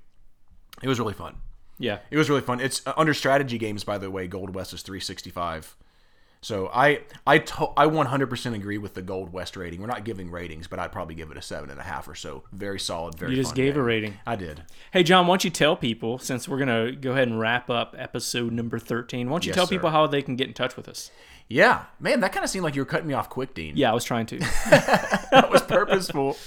It 0.83 0.89
was 0.89 0.99
really 0.99 1.15
fun. 1.15 1.37
Yeah. 1.79 2.01
It 2.11 2.19
was 2.19 2.29
really 2.29 2.43
fun. 2.43 2.61
It's 2.61 2.87
uh, 2.87 2.93
under 2.97 3.15
strategy 3.15 3.59
games, 3.59 3.85
by 3.85 3.99
the 3.99 4.11
way. 4.11 4.27
Gold 4.29 4.55
West 4.55 4.73
is 4.75 4.83
365. 4.83 5.77
So 6.41 6.69
I 6.75 7.01
I 7.27 7.39
to, 7.39 7.69
I 7.75 7.87
100% 7.87 8.55
agree 8.55 8.77
with 8.77 8.93
the 8.93 9.01
Gold 9.01 9.33
West 9.33 9.57
rating. 9.57 9.81
We're 9.81 9.87
not 9.87 10.05
giving 10.05 10.31
ratings, 10.31 10.67
but 10.67 10.79
I'd 10.79 10.93
probably 10.93 11.15
give 11.15 11.31
it 11.31 11.39
a 11.39 11.43
seven 11.43 11.71
and 11.71 11.81
a 11.81 11.83
half 11.83 12.07
or 12.07 12.15
so. 12.15 12.45
Very 12.53 12.79
solid. 12.79 13.15
Very. 13.19 13.31
You 13.31 13.37
just 13.43 13.55
gave 13.55 13.79
a 13.79 13.83
rating. 13.83 14.19
I 14.27 14.37
did. 14.37 14.63
Hey, 14.93 15.03
John, 15.05 15.27
why 15.27 15.33
don't 15.33 15.45
you 15.45 15.51
tell 15.51 15.75
people, 15.75 16.19
since 16.19 16.47
we're 16.47 16.59
going 16.59 16.87
to 16.91 16.95
go 16.97 17.13
ahead 17.13 17.29
and 17.29 17.41
wrap 17.41 17.71
up 17.71 17.95
episode 17.99 18.53
number 18.53 18.79
13, 18.79 19.29
why 19.31 19.33
don't 19.35 19.47
you 19.47 19.51
Yes, 19.51 19.55
tell 19.57 19.67
sir. 19.67 19.71
people 19.77 19.89
how 19.89 20.07
they 20.07 20.21
can 20.21 20.37
get 20.37 20.47
in 20.49 20.53
touch 20.55 20.77
with 20.77 20.87
us? 20.87 21.11
Yeah, 21.47 21.85
man, 22.01 22.21
that 22.21 22.33
kind 22.33 22.43
of 22.43 22.49
seemed 22.49 22.65
like 22.65 22.75
you 22.75 22.81
were 22.81 22.87
cutting 22.87 23.07
me 23.07 23.12
off 23.12 23.29
quick, 23.29 23.55
Dean. 23.55 23.77
Yeah, 23.77 23.91
I 23.91 23.95
was 23.95 24.03
trying 24.05 24.25
to. 24.27 24.39
that 24.71 25.49
was 25.51 25.61
purposeful. 25.62 26.39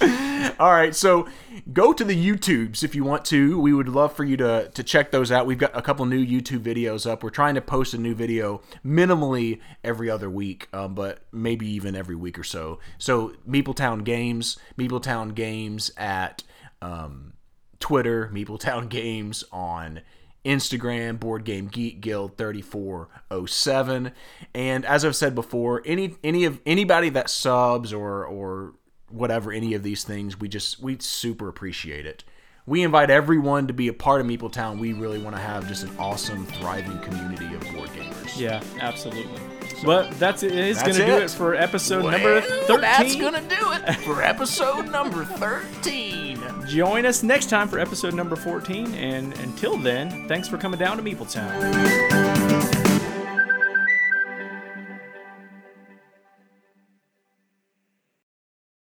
All 0.59 0.71
right, 0.71 0.95
so 0.95 1.27
go 1.71 1.93
to 1.93 2.03
the 2.03 2.15
YouTubes 2.15 2.83
if 2.83 2.95
you 2.95 3.03
want 3.03 3.23
to. 3.25 3.59
We 3.59 3.73
would 3.73 3.89
love 3.89 4.13
for 4.13 4.23
you 4.23 4.37
to 4.37 4.71
to 4.73 4.83
check 4.83 5.11
those 5.11 5.31
out. 5.31 5.45
We've 5.45 5.57
got 5.57 5.77
a 5.77 5.83
couple 5.83 6.05
new 6.07 6.25
YouTube 6.25 6.61
videos 6.61 7.09
up. 7.09 7.21
We're 7.21 7.29
trying 7.29 7.55
to 7.55 7.61
post 7.61 7.93
a 7.93 7.99
new 7.99 8.15
video 8.15 8.61
minimally 8.83 9.59
every 9.83 10.09
other 10.09 10.31
week, 10.31 10.67
um, 10.73 10.95
but 10.95 11.19
maybe 11.31 11.69
even 11.69 11.95
every 11.95 12.15
week 12.15 12.39
or 12.39 12.43
so. 12.43 12.79
So 12.97 13.33
Meepletown 13.47 14.03
Games, 14.03 14.57
Meepletown 14.79 15.35
Games 15.35 15.91
at 15.95 16.43
um, 16.81 17.33
Twitter, 17.79 18.31
Meepletown 18.33 18.89
Games 18.89 19.43
on 19.51 20.01
Instagram, 20.45 21.19
Board 21.19 21.43
Game 21.43 21.67
Geek 21.67 22.01
Guild 22.01 22.37
3407. 22.37 24.11
And 24.53 24.85
as 24.85 25.03
I've 25.03 25.15
said 25.15 25.35
before, 25.35 25.81
any 25.85 26.15
any 26.23 26.45
of 26.45 26.61
anybody 26.65 27.09
that 27.09 27.29
subs 27.29 27.93
or 27.93 28.25
or 28.25 28.73
whatever 29.09 29.51
any 29.51 29.73
of 29.73 29.83
these 29.83 30.03
things, 30.03 30.39
we 30.39 30.47
just 30.47 30.81
we 30.81 30.97
super 30.99 31.47
appreciate 31.47 32.05
it. 32.05 32.23
We 32.67 32.83
invite 32.83 33.09
everyone 33.09 33.67
to 33.67 33.73
be 33.73 33.87
a 33.87 33.93
part 33.93 34.19
of 34.19 34.27
Meepletown. 34.27 34.77
We 34.77 34.91
really 34.91 35.19
want 35.19 35.37
to 35.37 35.41
have 35.41 35.69
just 35.69 35.83
an 35.83 35.91
awesome, 35.97 36.45
thriving 36.45 36.99
community 36.99 37.45
of 37.55 37.61
board 37.73 37.89
gamers. 37.91 38.37
yeah, 38.37 38.61
absolutely. 38.81 39.41
But 39.85 40.11
that's 40.19 40.43
it. 40.43 40.53
It's 40.53 40.83
going 40.83 40.95
to 40.95 41.05
do 41.05 41.17
it. 41.17 41.31
for 41.31 41.55
episode 41.55 42.03
number 42.03 42.41
13. 42.41 42.81
That's 42.81 43.15
gonna 43.15 43.41
do 43.41 43.71
it 43.73 43.95
for 43.97 44.21
episode 44.23 44.91
number 44.91 45.23
13. 45.23 46.41
Join 46.67 47.05
us 47.05 47.23
next 47.23 47.49
time 47.49 47.69
for 47.69 47.79
episode 47.79 48.13
number 48.13 48.35
14. 48.35 48.93
And 48.95 49.33
until 49.39 49.77
then, 49.77 50.27
thanks 50.27 50.49
for 50.49 50.57
coming 50.57 50.79
down 50.79 50.97
to 50.97 51.03
Meepletown. 51.03 52.26